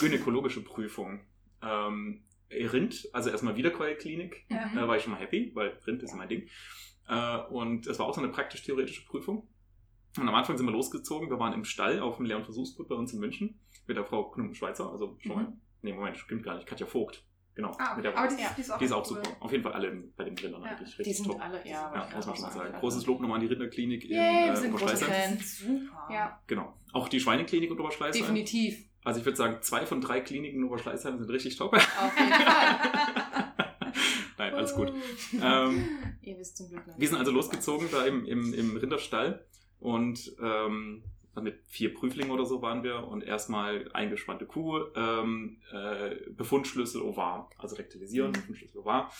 gynäkologische 0.00 0.62
Prüfung. 0.62 1.20
Ähm, 1.62 2.24
Rind, 2.50 3.08
also 3.12 3.28
erstmal 3.28 3.56
Wiederkäuerklinik. 3.56 4.46
Mhm. 4.48 4.74
da 4.76 4.88
war 4.88 4.96
ich 4.96 5.02
schon 5.02 5.12
mal 5.12 5.20
happy, 5.20 5.50
weil 5.54 5.78
Rind 5.86 6.02
ist 6.02 6.14
mein 6.14 6.28
Ding. 6.28 6.48
Äh, 7.08 7.38
und 7.50 7.86
es 7.86 7.98
war 7.98 8.06
auch 8.06 8.14
so 8.14 8.20
eine 8.22 8.30
praktisch-theoretische 8.32 9.04
Prüfung. 9.04 9.46
Und 10.16 10.26
am 10.28 10.34
Anfang 10.34 10.56
sind 10.56 10.64
wir 10.66 10.72
losgezogen. 10.72 11.28
Wir 11.28 11.38
waren 11.38 11.52
im 11.52 11.64
Stall 11.64 12.00
auf 12.00 12.16
dem 12.16 12.24
Lehr- 12.26 12.38
und 12.38 12.44
Versuchsgut 12.44 12.88
bei 12.88 12.94
uns 12.94 13.12
in 13.12 13.20
München 13.20 13.60
mit 13.86 13.96
der 13.96 14.04
Frau 14.04 14.30
Knum-Schweizer, 14.30 14.90
also 14.90 15.16
schon 15.20 15.34
mal. 15.34 15.52
Nee, 15.82 15.92
Moment, 15.92 16.16
stimmt 16.16 16.42
gar 16.44 16.54
nicht. 16.56 16.66
Katja 16.66 16.86
Vogt. 16.86 17.24
Genau. 17.54 17.72
Ah, 17.78 17.96
mit 17.96 18.04
okay. 18.06 18.12
der 18.14 18.16
Aber 18.18 18.28
die, 18.36 18.40
Ja. 18.42 18.50
die 18.56 18.60
ist 18.60 18.70
auch, 18.70 18.78
die 18.78 18.84
ist 18.84 18.92
auch 18.92 19.10
cool. 19.10 19.16
super. 19.16 19.36
Auf 19.40 19.50
jeden 19.50 19.64
Fall 19.64 19.72
alle 19.72 19.90
bei 20.16 20.24
den 20.24 20.38
Rindern 20.38 20.62
Ja. 20.62 20.68
eigentlich 20.70 20.90
Die 20.92 20.96
richtig 20.98 21.16
sind 21.16 21.26
top. 21.26 21.40
alle, 21.42 21.58
ja, 21.66 21.92
Ja, 21.92 22.08
muss 22.14 22.26
man 22.26 22.36
schon 22.36 22.44
sagen. 22.44 22.54
sagen. 22.58 22.78
Großes 22.78 23.06
Lob 23.06 23.20
nochmal 23.20 23.36
an 23.36 23.40
die 23.42 23.48
Rinderklinik 23.48 24.04
in 24.04 24.10
Yay, 24.12 24.44
wir 24.46 24.52
äh, 24.52 24.56
sind 24.56 24.76
große. 24.76 24.96
Fans. 24.96 25.58
Die 25.58 25.64
super. 25.64 26.08
Ja, 26.10 26.40
Genau. 26.46 26.72
Auch 26.92 27.08
die 27.08 27.18
Schweineklinik 27.18 27.70
in 27.70 27.80
Oberschleißheim. 27.80 28.22
definitiv. 28.22 28.84
Also 29.04 29.20
ich 29.20 29.26
würde 29.26 29.36
sagen, 29.36 29.58
zwei 29.62 29.86
von 29.86 30.00
drei 30.00 30.20
Kliniken 30.20 30.58
in 30.60 30.64
Oberschleißheim 30.66 31.18
sind 31.18 31.30
richtig 31.30 31.56
top. 31.56 31.72
Auf 31.74 32.18
jeden 32.18 32.32
Fall. 32.32 32.78
Nein, 34.38 34.54
alles 34.54 34.74
gut. 34.74 34.92
Ähm, 35.42 35.88
Ihr 36.22 36.38
wisst 36.38 36.56
zum 36.58 36.68
Glück 36.68 36.86
noch 36.86 36.94
Wir 36.94 36.98
nicht, 37.00 37.08
sind 37.08 37.18
also 37.18 37.32
losgezogen 37.32 37.88
da 37.90 38.04
im, 38.06 38.24
im, 38.24 38.54
im 38.54 38.76
Rinderstall 38.76 39.44
und 39.80 40.32
ähm, 40.40 41.02
mit 41.42 41.62
vier 41.66 41.94
Prüflingen 41.94 42.30
oder 42.32 42.44
so 42.44 42.62
waren 42.62 42.82
wir 42.82 43.06
und 43.06 43.22
erstmal 43.22 43.90
eingespannte 43.92 44.46
Kuh, 44.46 44.80
ähm, 44.94 45.60
äh, 45.72 46.16
Befundschlüssel 46.30 47.02
ovar, 47.02 47.50
also 47.58 47.76
rektalisieren, 47.76 48.28
Mhm. 48.30 48.34
Befundschlüssel 48.34 48.78
ovar. 48.80 49.10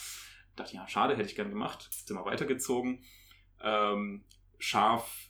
Dachte, 0.57 0.75
ja, 0.75 0.87
schade, 0.89 1.15
hätte 1.17 1.29
ich 1.29 1.37
gern 1.37 1.51
gemacht. 1.51 1.89
Sind 1.93 2.17
wir 2.17 2.25
weitergezogen. 2.25 3.05
Ähm, 3.63 4.25
Schaf, 4.59 5.29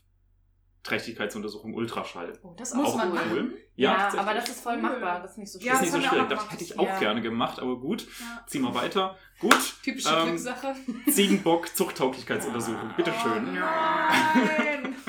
Trächtigkeitsuntersuchung, 0.84 1.74
Ultraschall. 1.74 2.38
Oh, 2.42 2.54
das 2.56 2.70
ist 2.70 2.76
Muss 2.76 2.86
auch 2.88 2.96
man 2.96 3.08
cool. 3.10 3.14
machen. 3.16 3.54
Ja, 3.74 3.94
tatsächlich. 3.94 4.20
aber 4.20 4.34
das 4.34 4.48
ist 4.48 4.60
voll 4.62 4.76
machbar. 4.78 5.20
Das 5.20 5.32
ist 5.32 5.38
nicht 5.38 5.52
so 5.52 5.58
Ja, 5.58 5.74
ist 5.74 5.78
schwierig. 5.80 5.92
nicht 5.92 5.92
so 5.92 5.98
das 5.98 6.08
schwierig. 6.10 6.28
Das 6.30 6.52
hätte 6.52 6.64
ich 6.64 6.78
auch 6.78 6.86
Ja. 6.86 6.98
gerne 6.98 7.20
gemacht, 7.20 7.60
aber 7.60 7.78
gut. 7.78 8.06
Ja. 8.20 8.44
Ziehen 8.46 8.62
wir 8.62 8.74
weiter. 8.74 9.16
Gut. 9.38 9.74
Typische 9.82 10.08
Ähm, 10.14 10.26
Glückssache. 10.28 10.74
Ziegenbock, 11.10 11.76
Zuchttauglichkeitsuntersuchung. 11.76 12.92
Bitteschön. 12.96 13.48
Oh, 13.48 13.52
nein. 13.52 14.96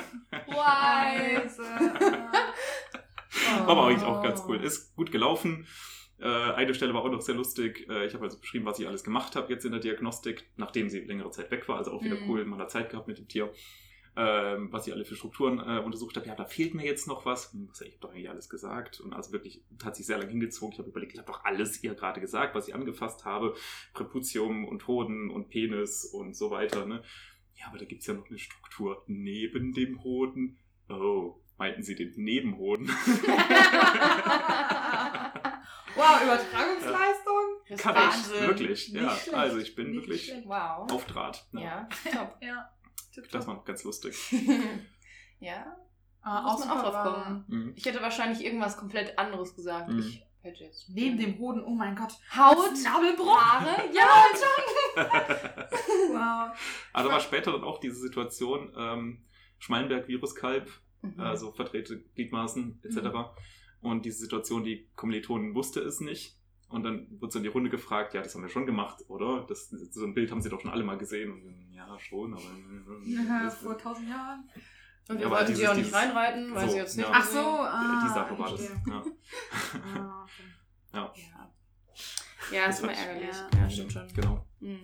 Scheiße. 0.63 1.63
War 3.65 3.69
aber 3.69 3.87
eigentlich 3.87 4.03
auch 4.03 4.23
ganz 4.23 4.43
cool. 4.47 4.63
Ist 4.63 4.95
gut 4.95 5.11
gelaufen. 5.11 5.67
Äh, 6.19 6.25
eine 6.27 6.73
Stelle 6.73 6.93
war 6.93 7.03
auch 7.03 7.09
noch 7.09 7.21
sehr 7.21 7.35
lustig. 7.35 7.87
Äh, 7.89 8.05
ich 8.05 8.13
habe 8.13 8.25
also 8.25 8.39
beschrieben, 8.39 8.65
was 8.65 8.79
ich 8.79 8.87
alles 8.87 9.03
gemacht 9.03 9.35
habe 9.35 9.51
jetzt 9.53 9.65
in 9.65 9.71
der 9.71 9.79
Diagnostik, 9.79 10.49
nachdem 10.57 10.89
sie 10.89 10.99
längere 10.99 11.31
Zeit 11.31 11.49
weg 11.51 11.67
war. 11.69 11.77
Also 11.77 11.91
auch 11.91 12.03
wieder 12.03 12.15
Mhm. 12.19 12.29
cool, 12.29 12.45
man 12.45 12.59
hat 12.59 12.71
Zeit 12.71 12.89
gehabt 12.89 13.07
mit 13.07 13.17
dem 13.17 13.27
Tier. 13.27 13.51
Ähm, 14.17 14.73
was 14.73 14.85
ich 14.85 14.91
alle 14.91 15.05
für 15.05 15.15
Strukturen 15.15 15.59
äh, 15.59 15.79
untersucht 15.79 16.17
habe. 16.17 16.27
Ja, 16.27 16.35
da 16.35 16.43
fehlt 16.43 16.73
mir 16.73 16.83
jetzt 16.85 17.07
noch 17.07 17.25
was. 17.25 17.53
Hm, 17.53 17.69
Was, 17.69 17.79
ich 17.81 17.91
habe 17.93 18.01
doch 18.01 18.11
eigentlich 18.11 18.29
alles 18.29 18.49
gesagt. 18.49 18.99
Und 18.99 19.13
also 19.13 19.31
wirklich, 19.31 19.63
hat 19.83 19.95
sich 19.95 20.07
sehr 20.07 20.17
lange 20.17 20.31
hingezogen. 20.31 20.73
Ich 20.73 20.79
habe 20.79 20.89
überlegt, 20.89 21.13
ich 21.13 21.19
habe 21.19 21.31
doch 21.31 21.45
alles 21.45 21.81
ihr 21.83 21.93
gerade 21.93 22.19
gesagt, 22.19 22.53
was 22.55 22.67
ich 22.67 22.75
angefasst 22.75 23.23
habe. 23.23 23.55
Präputium 23.93 24.67
und 24.67 24.87
Hoden 24.87 25.29
und 25.29 25.49
Penis 25.49 26.03
und 26.05 26.35
so 26.35 26.51
weiter. 26.51 26.85
Ne? 26.85 27.01
Ja, 27.59 27.67
aber 27.67 27.77
da 27.77 27.85
gibt's 27.85 28.07
ja 28.07 28.13
noch 28.13 28.27
eine 28.29 28.39
Struktur 28.39 29.03
neben 29.07 29.73
dem 29.73 30.01
Hoden. 30.03 30.57
Oh, 30.89 31.41
meinten 31.57 31.83
Sie 31.83 31.95
den 31.95 32.13
Nebenhoden? 32.15 32.87
wow, 35.95 36.21
Übertragungsleistung? 36.23 37.35
Das 37.67 37.79
Kann 37.81 37.95
Wahnsinn. 37.95 38.35
ich, 38.35 38.41
wirklich. 38.47 38.93
Nicht 38.93 39.01
Ja, 39.03 39.09
schlecht. 39.11 39.33
also 39.37 39.57
ich 39.59 39.75
bin 39.75 39.87
Nicht 39.91 39.95
wirklich 39.97 40.25
schlecht. 40.25 40.47
Wow. 40.47 40.91
auf 40.91 41.05
Draht. 41.05 41.45
Ja. 41.51 41.59
Ja, 41.61 41.87
top. 42.11 42.37
Ja. 42.41 42.69
Das 43.31 43.45
war 43.47 43.55
noch 43.55 43.65
ganz 43.65 43.83
lustig. 43.83 44.15
ja, 45.39 45.75
Ah, 46.21 46.41
muss 46.51 46.65
man 46.65 46.77
auch 46.77 46.83
drauf 46.83 46.93
war- 46.93 47.23
kommen. 47.23 47.45
Mhm. 47.47 47.73
Ich 47.77 47.85
hätte 47.85 48.01
wahrscheinlich 48.01 48.43
irgendwas 48.43 48.75
komplett 48.77 49.17
anderes 49.17 49.55
gesagt. 49.55 49.89
Mhm. 49.89 49.99
Ich 49.99 50.25
hätte 50.41 50.63
jetzt. 50.63 50.89
Neben 50.89 51.17
dem 51.17 51.37
Hoden, 51.39 51.63
oh 51.63 51.71
mein 51.75 51.95
Gott. 51.95 52.13
Haut, 52.35 52.71
Nabelbruch. 52.83 53.39
Haare, 53.39 53.83
ja, 53.93 54.25
schon. 54.33 55.05
Wow. 56.13 56.57
Also 56.93 57.09
war 57.09 57.19
später 57.19 57.51
dann 57.51 57.63
auch 57.63 57.79
diese 57.79 57.95
Situation, 57.95 58.71
ähm, 58.77 59.23
Schmallenberg-Viruskalb, 59.59 60.69
Mhm. 61.01 61.17
also 61.21 61.51
verdrehte 61.53 62.01
Gliedmaßen 62.15 62.81
etc. 62.83 63.07
Und 63.81 64.03
diese 64.05 64.17
Situation, 64.19 64.65
die 64.65 64.89
Kommilitonin 64.97 65.55
wusste 65.55 65.79
es 65.79 66.01
nicht. 66.01 66.35
Und 66.67 66.83
dann 66.83 67.07
wurde 67.21 67.31
so 67.31 67.39
in 67.39 67.43
die 67.43 67.49
Runde 67.49 67.69
gefragt, 67.69 68.13
ja, 68.13 68.21
das 68.21 68.35
haben 68.35 68.41
wir 68.41 68.49
schon 68.49 68.65
gemacht, 68.65 69.05
oder? 69.07 69.45
Das, 69.47 69.69
so 69.69 70.03
ein 70.05 70.13
Bild 70.13 70.29
haben 70.29 70.41
sie 70.41 70.49
doch 70.49 70.59
schon 70.59 70.71
alle 70.71 70.83
mal 70.83 70.97
gesehen. 70.97 71.31
Und, 71.31 71.71
ja, 71.73 71.97
schon, 71.99 72.33
aber... 72.33 72.43
Ja, 73.05 73.43
das- 73.43 73.59
vor 73.59 73.77
tausend 73.77 74.09
Jahren. 74.09 74.49
Und 75.09 75.17
wir 75.17 75.25
Ja, 75.25 75.31
wollten 75.31 75.47
sie 75.47 75.53
dieses- 75.55 75.69
auch 75.69 75.75
nicht 75.75 75.93
reinreiten, 75.93 76.53
weil 76.55 76.65
so, 76.67 76.71
sie 76.71 76.77
jetzt 76.77 76.95
nicht. 76.97 77.07
ja. 77.07 77.11
Ach 77.15 77.25
so, 77.25 77.39
ah. 77.39 78.01
die 78.05 78.13
Sache 78.13 78.39
war 78.39 78.51
das. 78.51 78.69
Ja. 78.87 79.03
Ah, 80.93 81.05
okay. 81.05 81.29
Ja. 81.33 81.51
Ja, 82.51 82.65
Das 82.67 82.75
ist 82.77 82.83
immer 82.83 82.93
war- 82.93 82.99
ärgerlich. 82.99 83.35
Ja. 83.35 83.59
Ja, 83.59 83.69
stimmt 83.69 83.91
schon. 83.93 84.07
Genau. 84.13 84.45
Mhm. 84.59 84.79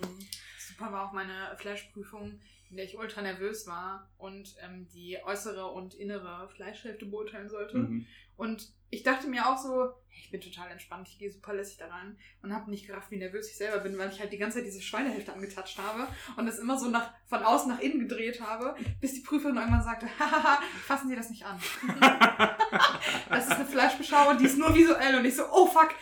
Super 0.60 0.92
war 0.92 1.08
auch 1.08 1.14
meine 1.14 1.56
Flashprüfung, 1.58 2.40
in 2.70 2.76
der 2.78 2.86
ich 2.86 2.98
ultra 2.98 3.22
nervös 3.22 3.66
war 3.68 4.10
und 4.18 4.56
ähm, 4.62 4.88
die 4.94 5.18
äußere 5.24 5.66
und 5.68 5.94
innere 5.94 6.50
Fleischhälfte 6.50 7.06
beurteilen 7.06 7.50
sollte. 7.50 7.78
Mhm. 7.78 8.06
Und 8.38 8.74
ich 8.90 9.04
dachte 9.04 9.28
mir 9.28 9.48
auch 9.48 9.58
so, 9.58 9.94
ich 10.10 10.32
bin 10.32 10.40
total 10.42 10.72
entspannt, 10.72 11.08
ich 11.10 11.20
gehe 11.20 11.30
super 11.30 11.54
lässig 11.54 11.78
da 11.78 11.88
rein 11.88 12.18
und 12.42 12.54
habe 12.54 12.70
nicht 12.72 12.88
gerafft, 12.88 13.12
wie 13.12 13.18
nervös 13.18 13.50
ich 13.50 13.58
selber 13.58 13.80
bin, 13.80 13.98
weil 13.98 14.10
ich 14.10 14.20
halt 14.20 14.32
die 14.32 14.38
ganze 14.38 14.58
Zeit 14.58 14.66
diese 14.66 14.82
Schweinehälfte 14.82 15.34
angetatscht 15.34 15.78
habe 15.78 16.08
und 16.38 16.46
das 16.46 16.60
immer 16.60 16.78
so 16.80 16.90
nach, 16.90 17.14
von 17.28 17.44
außen 17.44 17.70
nach 17.70 17.80
innen 17.80 18.00
gedreht 18.00 18.42
habe, 18.42 18.76
bis 19.02 19.14
die 19.14 19.22
Prüferin 19.22 19.58
irgendwann 19.58 19.84
sagte, 19.84 20.08
hahaha, 20.20 20.62
fassen 20.86 21.10
Sie 21.10 21.16
das 21.16 21.30
nicht 21.30 21.46
an. 21.46 21.60
das 23.30 23.48
ist 23.48 23.54
eine 23.54 23.66
Fleischbeschauung, 23.66 24.38
die 24.38 24.46
ist 24.46 24.58
nur 24.58 24.74
visuell 24.74 25.16
und 25.18 25.26
ich 25.26 25.36
so, 25.36 25.44
oh 25.52 25.68
fuck, 25.68 25.94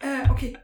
äh, 0.00 0.28
okay, 0.30 0.58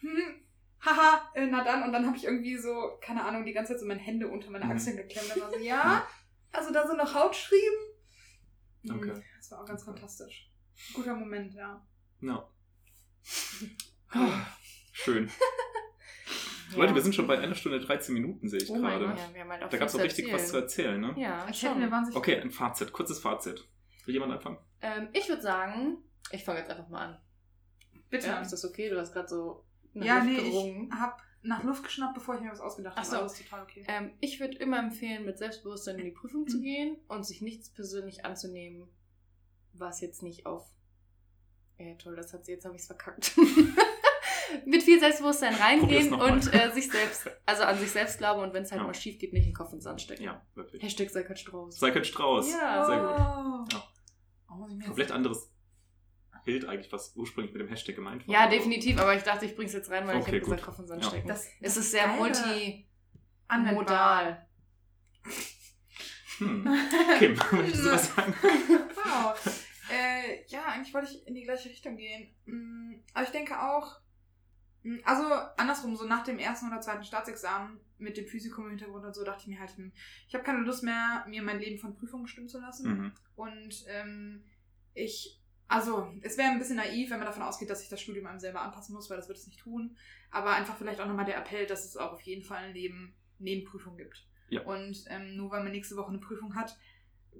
hm, 0.00 0.42
haha, 0.80 1.30
äh, 1.34 1.46
na 1.46 1.64
dann. 1.64 1.82
Und 1.82 1.92
dann 1.92 2.06
habe 2.06 2.16
ich 2.16 2.24
irgendwie 2.24 2.56
so, 2.56 2.98
keine 3.00 3.24
Ahnung, 3.24 3.44
die 3.44 3.52
ganze 3.52 3.72
Zeit 3.72 3.80
so 3.80 3.86
meine 3.86 4.00
Hände 4.00 4.28
unter 4.28 4.50
meine 4.50 4.64
Mhm. 4.64 4.72
Achseln 4.72 4.96
geklemmt 4.96 5.34
und 5.34 5.42
war 5.42 5.50
so, 5.50 5.58
ja, 5.60 6.06
also 6.52 6.72
da 6.72 6.86
sind 6.86 6.96
noch 6.96 7.14
Hautschrieben. 7.14 7.78
Okay. 8.90 9.22
Das 9.36 9.50
war 9.50 9.62
auch 9.62 9.66
ganz 9.66 9.84
fantastisch. 9.84 10.47
Guter 10.94 11.14
Moment, 11.14 11.54
ja. 11.54 11.84
Ja. 12.20 12.48
Schön. 14.92 15.30
Leute, 16.76 16.94
wir 16.94 17.02
sind 17.02 17.14
schon 17.14 17.26
bei 17.26 17.38
einer 17.38 17.54
Stunde 17.54 17.80
13 17.80 18.12
Minuten, 18.12 18.48
sehe 18.48 18.60
ich 18.60 18.68
Oh 18.70 18.74
mein 18.76 18.98
gerade. 18.98 19.06
Gott, 19.06 19.18
ja, 19.18 19.34
wir 19.34 19.40
haben 19.40 19.50
halt 19.50 19.62
auch 19.64 19.68
Da 19.70 19.76
gab 19.78 19.88
es 19.88 19.94
auch 19.94 20.00
richtig 20.00 20.30
was 20.32 20.48
zu 20.48 20.56
erzählen. 20.58 21.02
erzählen, 21.02 21.14
ne? 21.16 21.22
Ja, 21.22 21.44
Als 21.44 21.62
hätten 21.62 21.76
wir 21.76 21.82
schon. 21.84 21.90
wahnsinnig. 21.92 22.16
Okay, 22.18 22.36
ein 22.40 22.50
Fazit, 22.50 22.92
kurzes 22.92 23.18
Fazit. 23.20 23.66
Will 24.04 24.14
jemand 24.14 24.32
anfangen? 24.32 24.58
Ähm, 24.82 25.08
ich 25.12 25.28
würde 25.28 25.40
sagen, 25.42 25.98
ich 26.30 26.44
fange 26.44 26.58
jetzt 26.60 26.70
einfach 26.70 26.88
mal 26.88 27.06
an. 27.06 27.20
Bitte. 28.10 28.26
Ja, 28.26 28.40
ist 28.40 28.52
das 28.52 28.64
okay? 28.64 28.90
Du 28.90 28.98
hast 28.98 29.12
gerade 29.12 29.28
so 29.28 29.64
nach 29.94 30.04
Ja, 30.06 30.14
Luft 30.18 30.26
nee, 30.26 30.36
gerungen. 30.50 30.90
ich 30.92 30.98
hab 31.00 31.22
nach 31.42 31.62
Luft 31.62 31.84
geschnappt, 31.84 32.14
bevor 32.14 32.34
ich 32.34 32.40
mir 32.42 32.50
was 32.50 32.60
ausgedacht 32.60 32.94
Ach 32.96 33.02
habe. 33.02 33.08
so. 33.10 33.16
aber 33.16 33.24
Das 33.24 33.32
ist 33.40 33.44
total 33.48 33.62
okay. 33.62 33.84
Ähm, 33.88 34.12
ich 34.20 34.38
würde 34.40 34.58
immer 34.58 34.78
empfehlen, 34.78 35.24
mit 35.24 35.38
Selbstbewusstsein 35.38 35.98
in 35.98 36.04
die 36.06 36.10
Prüfung 36.12 36.42
Mhm. 36.42 36.48
zu 36.48 36.60
gehen 36.60 36.96
und 37.08 37.24
sich 37.24 37.40
nichts 37.40 37.72
persönlich 37.72 38.24
anzunehmen, 38.26 38.88
was 39.80 40.00
jetzt 40.00 40.22
nicht 40.22 40.46
auf. 40.46 40.66
Äh, 41.76 41.96
toll, 41.96 42.16
das 42.16 42.32
hat 42.32 42.44
sie, 42.44 42.52
jetzt 42.52 42.64
habe 42.64 42.74
ich 42.74 42.80
es 42.82 42.86
verkackt. 42.86 43.32
mit 44.66 44.82
viel 44.82 44.98
Selbstbewusstsein 44.98 45.54
reingehen 45.54 46.12
und 46.14 46.52
äh, 46.54 46.70
sich 46.72 46.90
selbst, 46.90 47.30
also 47.46 47.62
an 47.64 47.78
sich 47.78 47.90
selbst 47.90 48.18
glauben 48.18 48.42
und 48.42 48.52
wenn 48.54 48.62
es 48.64 48.70
halt 48.72 48.80
Ja. 48.80 48.86
mal 48.86 48.94
schief 48.94 49.18
geht, 49.18 49.32
nicht 49.32 49.46
den 49.46 49.54
Kopf 49.54 49.72
ins 49.72 49.84
Sand 49.84 50.00
stecken. 50.00 50.22
Ja, 50.24 50.44
wirklich. 50.54 50.82
Hashtag 50.82 51.10
sei 51.10 51.22
kein 51.22 51.36
Strauß. 51.36 51.78
Sei 51.78 51.90
kein 51.90 52.04
Strauß. 52.04 52.52
Ja. 52.52 52.84
Sehr 52.86 52.98
gut. 52.98 53.72
Ja. 53.72 53.84
Oh, 54.50 54.66
ich 54.68 54.84
Komplett 54.86 55.12
anderes 55.12 55.50
Bild 56.44 56.64
eigentlich, 56.64 56.90
was 56.92 57.14
ursprünglich 57.14 57.52
mit 57.52 57.60
dem 57.60 57.68
Hashtag 57.68 57.94
gemeint 57.96 58.26
war. 58.26 58.34
Ja, 58.34 58.48
definitiv, 58.48 58.98
aber 58.98 59.14
ich 59.14 59.22
dachte, 59.22 59.44
ich 59.44 59.54
bring's 59.54 59.74
jetzt 59.74 59.90
rein, 59.90 60.06
weil 60.06 60.16
ich 60.16 60.22
Okay, 60.22 60.30
habe 60.32 60.40
gesagt. 60.40 60.62
Kopf 60.62 60.78
ins 60.78 60.88
Sand 60.88 61.02
Ja. 61.04 61.08
stecken. 61.10 61.28
Das- 61.28 61.44
es 61.60 61.62
das 61.74 61.76
ist 61.76 61.90
sehr 61.92 62.06
multimodal. 62.08 64.46
Hm. 66.38 66.64
Kim, 67.18 67.38
möchtest 67.52 67.84
du 67.84 67.90
was 67.92 68.14
sagen? 68.14 68.34
Wow. 68.42 69.34
Äh, 69.90 70.44
ja, 70.48 70.64
eigentlich 70.66 70.94
wollte 70.94 71.12
ich 71.12 71.26
in 71.26 71.34
die 71.34 71.42
gleiche 71.42 71.68
Richtung 71.68 71.96
gehen. 71.96 72.34
Mm, 72.46 73.00
Aber 73.14 73.24
ich 73.24 73.30
denke 73.30 73.60
auch, 73.60 74.00
mm, 74.82 74.98
also 75.04 75.24
andersrum, 75.56 75.96
so 75.96 76.06
nach 76.06 76.24
dem 76.24 76.38
ersten 76.38 76.68
oder 76.68 76.80
zweiten 76.80 77.04
Staatsexamen 77.04 77.80
mit 77.98 78.16
dem 78.16 78.26
Physikum 78.26 78.64
im 78.64 78.70
Hintergrund 78.70 79.04
und 79.04 79.14
so, 79.14 79.24
dachte 79.24 79.42
ich 79.42 79.48
mir 79.48 79.60
halt, 79.60 79.76
hm, 79.76 79.92
ich 80.26 80.34
habe 80.34 80.44
keine 80.44 80.60
Lust 80.60 80.82
mehr, 80.82 81.24
mir 81.28 81.42
mein 81.42 81.58
Leben 81.58 81.78
von 81.78 81.94
Prüfungen 81.96 82.24
bestimmen 82.24 82.48
zu 82.48 82.60
lassen. 82.60 82.88
Mhm. 82.90 83.12
Und 83.36 83.84
ähm, 83.88 84.44
ich, 84.94 85.40
also 85.66 86.12
es 86.22 86.38
wäre 86.38 86.50
ein 86.50 86.58
bisschen 86.58 86.76
naiv, 86.76 87.10
wenn 87.10 87.18
man 87.18 87.26
davon 87.26 87.42
ausgeht, 87.42 87.70
dass 87.70 87.82
ich 87.82 87.88
das 87.88 88.00
Studium 88.00 88.26
einem 88.26 88.40
selber 88.40 88.62
anpassen 88.62 88.94
muss, 88.94 89.10
weil 89.10 89.16
das 89.16 89.28
wird 89.28 89.38
es 89.38 89.46
nicht 89.46 89.60
tun. 89.60 89.96
Aber 90.30 90.52
einfach 90.52 90.76
vielleicht 90.76 91.00
auch 91.00 91.06
nochmal 91.06 91.24
der 91.24 91.38
Appell, 91.38 91.66
dass 91.66 91.84
es 91.84 91.96
auch 91.96 92.12
auf 92.12 92.22
jeden 92.22 92.42
Fall 92.42 92.64
ein 92.64 92.74
Leben 92.74 93.14
neben 93.38 93.64
Prüfung 93.64 93.96
gibt. 93.96 94.26
Ja. 94.50 94.62
Und 94.62 95.04
ähm, 95.08 95.36
nur 95.36 95.50
weil 95.50 95.62
man 95.62 95.72
nächste 95.72 95.96
Woche 95.96 96.08
eine 96.08 96.18
Prüfung 96.18 96.54
hat, 96.54 96.76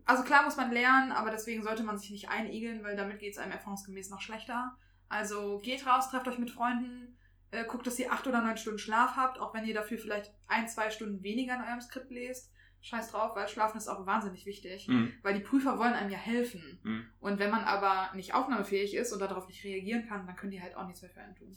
also 0.04 0.22
klar 0.22 0.44
muss 0.44 0.56
man 0.56 0.72
lernen, 0.72 1.12
aber 1.12 1.30
deswegen 1.30 1.62
sollte 1.62 1.82
man 1.82 1.98
sich 1.98 2.10
nicht 2.10 2.28
einigeln, 2.28 2.82
weil 2.82 2.96
damit 2.96 3.18
geht 3.18 3.32
es 3.32 3.38
einem 3.38 3.52
erfahrungsgemäß 3.52 4.10
noch 4.10 4.20
schlechter. 4.20 4.76
Also 5.08 5.58
geht 5.58 5.86
raus, 5.86 6.10
trefft 6.10 6.28
euch 6.28 6.38
mit 6.38 6.50
Freunden, 6.50 7.16
äh, 7.50 7.64
guckt, 7.64 7.86
dass 7.86 7.98
ihr 7.98 8.12
acht 8.12 8.26
oder 8.26 8.42
neun 8.42 8.56
Stunden 8.56 8.78
Schlaf 8.78 9.16
habt, 9.16 9.38
auch 9.38 9.54
wenn 9.54 9.64
ihr 9.64 9.74
dafür 9.74 9.98
vielleicht 9.98 10.32
ein, 10.46 10.68
zwei 10.68 10.90
Stunden 10.90 11.22
weniger 11.22 11.54
in 11.54 11.62
eurem 11.62 11.80
Skript 11.80 12.10
lest. 12.10 12.52
Scheiß 12.80 13.10
drauf, 13.10 13.34
weil 13.34 13.48
Schlafen 13.48 13.78
ist 13.78 13.88
auch 13.88 14.06
wahnsinnig 14.06 14.46
wichtig. 14.46 14.86
Mhm. 14.86 15.12
Weil 15.22 15.34
die 15.34 15.40
Prüfer 15.40 15.78
wollen 15.78 15.94
einem 15.94 16.10
ja 16.10 16.18
helfen. 16.18 16.78
Mhm. 16.84 17.06
Und 17.18 17.38
wenn 17.40 17.50
man 17.50 17.64
aber 17.64 18.14
nicht 18.14 18.34
aufnahmefähig 18.34 18.94
ist 18.94 19.12
und 19.12 19.18
darauf 19.18 19.48
nicht 19.48 19.64
reagieren 19.64 20.06
kann, 20.06 20.26
dann 20.26 20.36
können 20.36 20.52
die 20.52 20.62
halt 20.62 20.76
auch 20.76 20.86
nichts 20.86 21.02
mehr 21.02 21.10
für 21.10 21.20
einen 21.20 21.34
tun. 21.34 21.56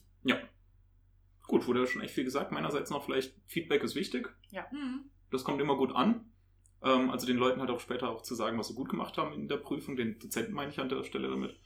Gut, 1.48 1.68
wurde 1.68 1.82
ja 1.82 1.86
schon 1.86 2.02
echt 2.02 2.16
viel 2.16 2.24
gesagt. 2.24 2.52
Meinerseits 2.52 2.90
noch 2.90 3.06
vielleicht, 3.06 3.36
Feedback 3.46 3.84
ist 3.84 3.96
wichtig. 3.96 4.30
Mhm. 4.72 5.12
Das 5.30 5.44
kommt 5.44 5.62
immer 5.62 5.78
gut 5.78 5.96
an. 5.96 6.31
Ähm, 6.84 7.10
also 7.10 7.28
den 7.28 7.38
Leuten 7.38 7.60
halt 7.60 7.70
auch 7.70 7.80
später 7.80 8.10
auch 8.10 8.22
zu 8.22 8.36
sagen, 8.36 8.58
was 8.58 8.68
sie 8.70 8.76
gut 8.76 8.90
gemacht 8.90 9.18
haben 9.18 9.34
in 9.34 9.48
der 9.48 9.58
Prüfung. 9.58 9.96
Den 9.96 10.20
Dozenten 10.20 10.54
meine 10.54 10.72
ich 10.72 10.80
an 10.80 10.90
der 10.90 11.04
Stelle 11.04 11.30
damit. 11.30 11.60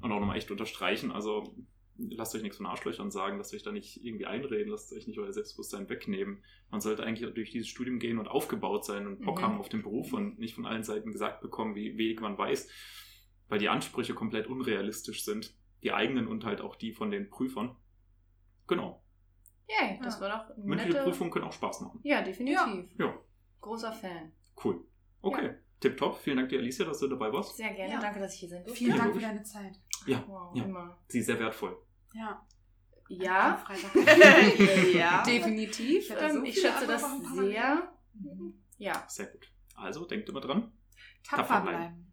Und 0.00 0.12
auch 0.12 0.20
nochmal 0.20 0.36
echt 0.36 0.50
unterstreichen. 0.50 1.10
Also 1.12 1.54
lasst 1.98 2.34
euch 2.34 2.42
nichts 2.42 2.58
von 2.58 2.66
Arschlöchern 2.66 3.10
sagen, 3.10 3.38
lasst 3.38 3.54
euch 3.54 3.62
da 3.62 3.72
nicht 3.72 4.04
irgendwie 4.04 4.26
einreden, 4.26 4.70
lasst 4.70 4.92
euch 4.92 5.06
nicht 5.06 5.18
euer 5.18 5.32
Selbstbewusstsein 5.32 5.88
wegnehmen. 5.88 6.44
Man 6.70 6.80
sollte 6.80 7.02
eigentlich 7.04 7.32
durch 7.32 7.50
dieses 7.50 7.68
Studium 7.68 7.98
gehen 7.98 8.18
und 8.18 8.28
aufgebaut 8.28 8.84
sein 8.84 9.06
und 9.06 9.22
Bock 9.24 9.38
Mhm. 9.38 9.42
haben 9.42 9.58
auf 9.58 9.68
den 9.70 9.82
Beruf 9.82 10.12
und 10.12 10.38
nicht 10.38 10.54
von 10.54 10.66
allen 10.66 10.82
Seiten 10.84 11.10
gesagt 11.12 11.40
bekommen, 11.40 11.74
wie 11.74 11.96
wenig 11.96 12.20
man 12.20 12.36
weiß, 12.36 12.68
weil 13.48 13.58
die 13.58 13.68
Ansprüche 13.70 14.12
komplett 14.14 14.46
unrealistisch 14.46 15.24
sind. 15.24 15.54
Die 15.82 15.92
eigenen 15.92 16.26
und 16.26 16.44
halt 16.44 16.60
auch 16.60 16.74
die 16.76 16.92
von 16.92 17.10
den 17.10 17.30
Prüfern. 17.30 17.76
Genau. 18.66 19.02
Yay, 19.68 19.98
das 20.02 20.16
Ja. 20.16 20.20
war 20.22 20.28
doch 20.48 20.54
eine 20.56 20.64
Mündliche 20.64 20.92
nette... 20.92 21.04
Prüfungen 21.04 21.30
können 21.30 21.44
auch 21.46 21.52
Spaß 21.52 21.80
machen. 21.82 22.00
Ja, 22.02 22.20
definitiv. 22.22 22.58
Ja, 22.98 23.18
Großer 23.60 23.92
Fan. 23.92 24.32
Cool. 24.64 24.84
Okay, 25.22 25.54
tipptopp. 25.80 26.18
Vielen 26.18 26.36
Dank 26.38 26.48
dir, 26.50 26.58
Alicia, 26.58 26.84
dass 26.84 26.98
du 27.00 27.08
dabei 27.08 27.32
warst. 27.32 27.56
Sehr 27.56 27.72
gerne. 27.74 27.94
Ja. 27.94 28.00
Danke, 28.00 28.20
dass 28.20 28.34
ich 28.34 28.40
hier 28.40 28.48
sein 28.48 28.64
durfte. 28.64 28.78
Vielen 28.78 28.96
Ja, 28.96 29.02
Dank 29.02 29.14
für 29.14 29.20
deine 29.20 29.42
Zeit. 29.42 29.80
Ja, 30.06 30.24
Wow, 30.26 30.54
ja. 30.56 30.64
immer. 30.64 30.98
sie 31.08 31.18
ist 31.20 31.26
sehr 31.26 31.38
wertvoll. 31.38 31.76
Ja. 32.14 32.46
Ja, 33.08 33.64
ja. 34.94 35.22
definitiv. 35.22 36.10
Ich 36.10 36.32
so 36.32 36.42
ich 36.42 36.60
schätze 36.60 36.86
das 36.86 37.04
sehr. 37.34 37.92
Ja. 38.78 39.04
Sehr 39.08 39.26
gut. 39.26 39.52
Also 39.74 40.04
denkt 40.06 40.28
immer 40.28 40.40
dran. 40.40 40.72
Tapfer 41.22 41.46
Tapfer 41.46 41.60
bleiben. 41.70 42.05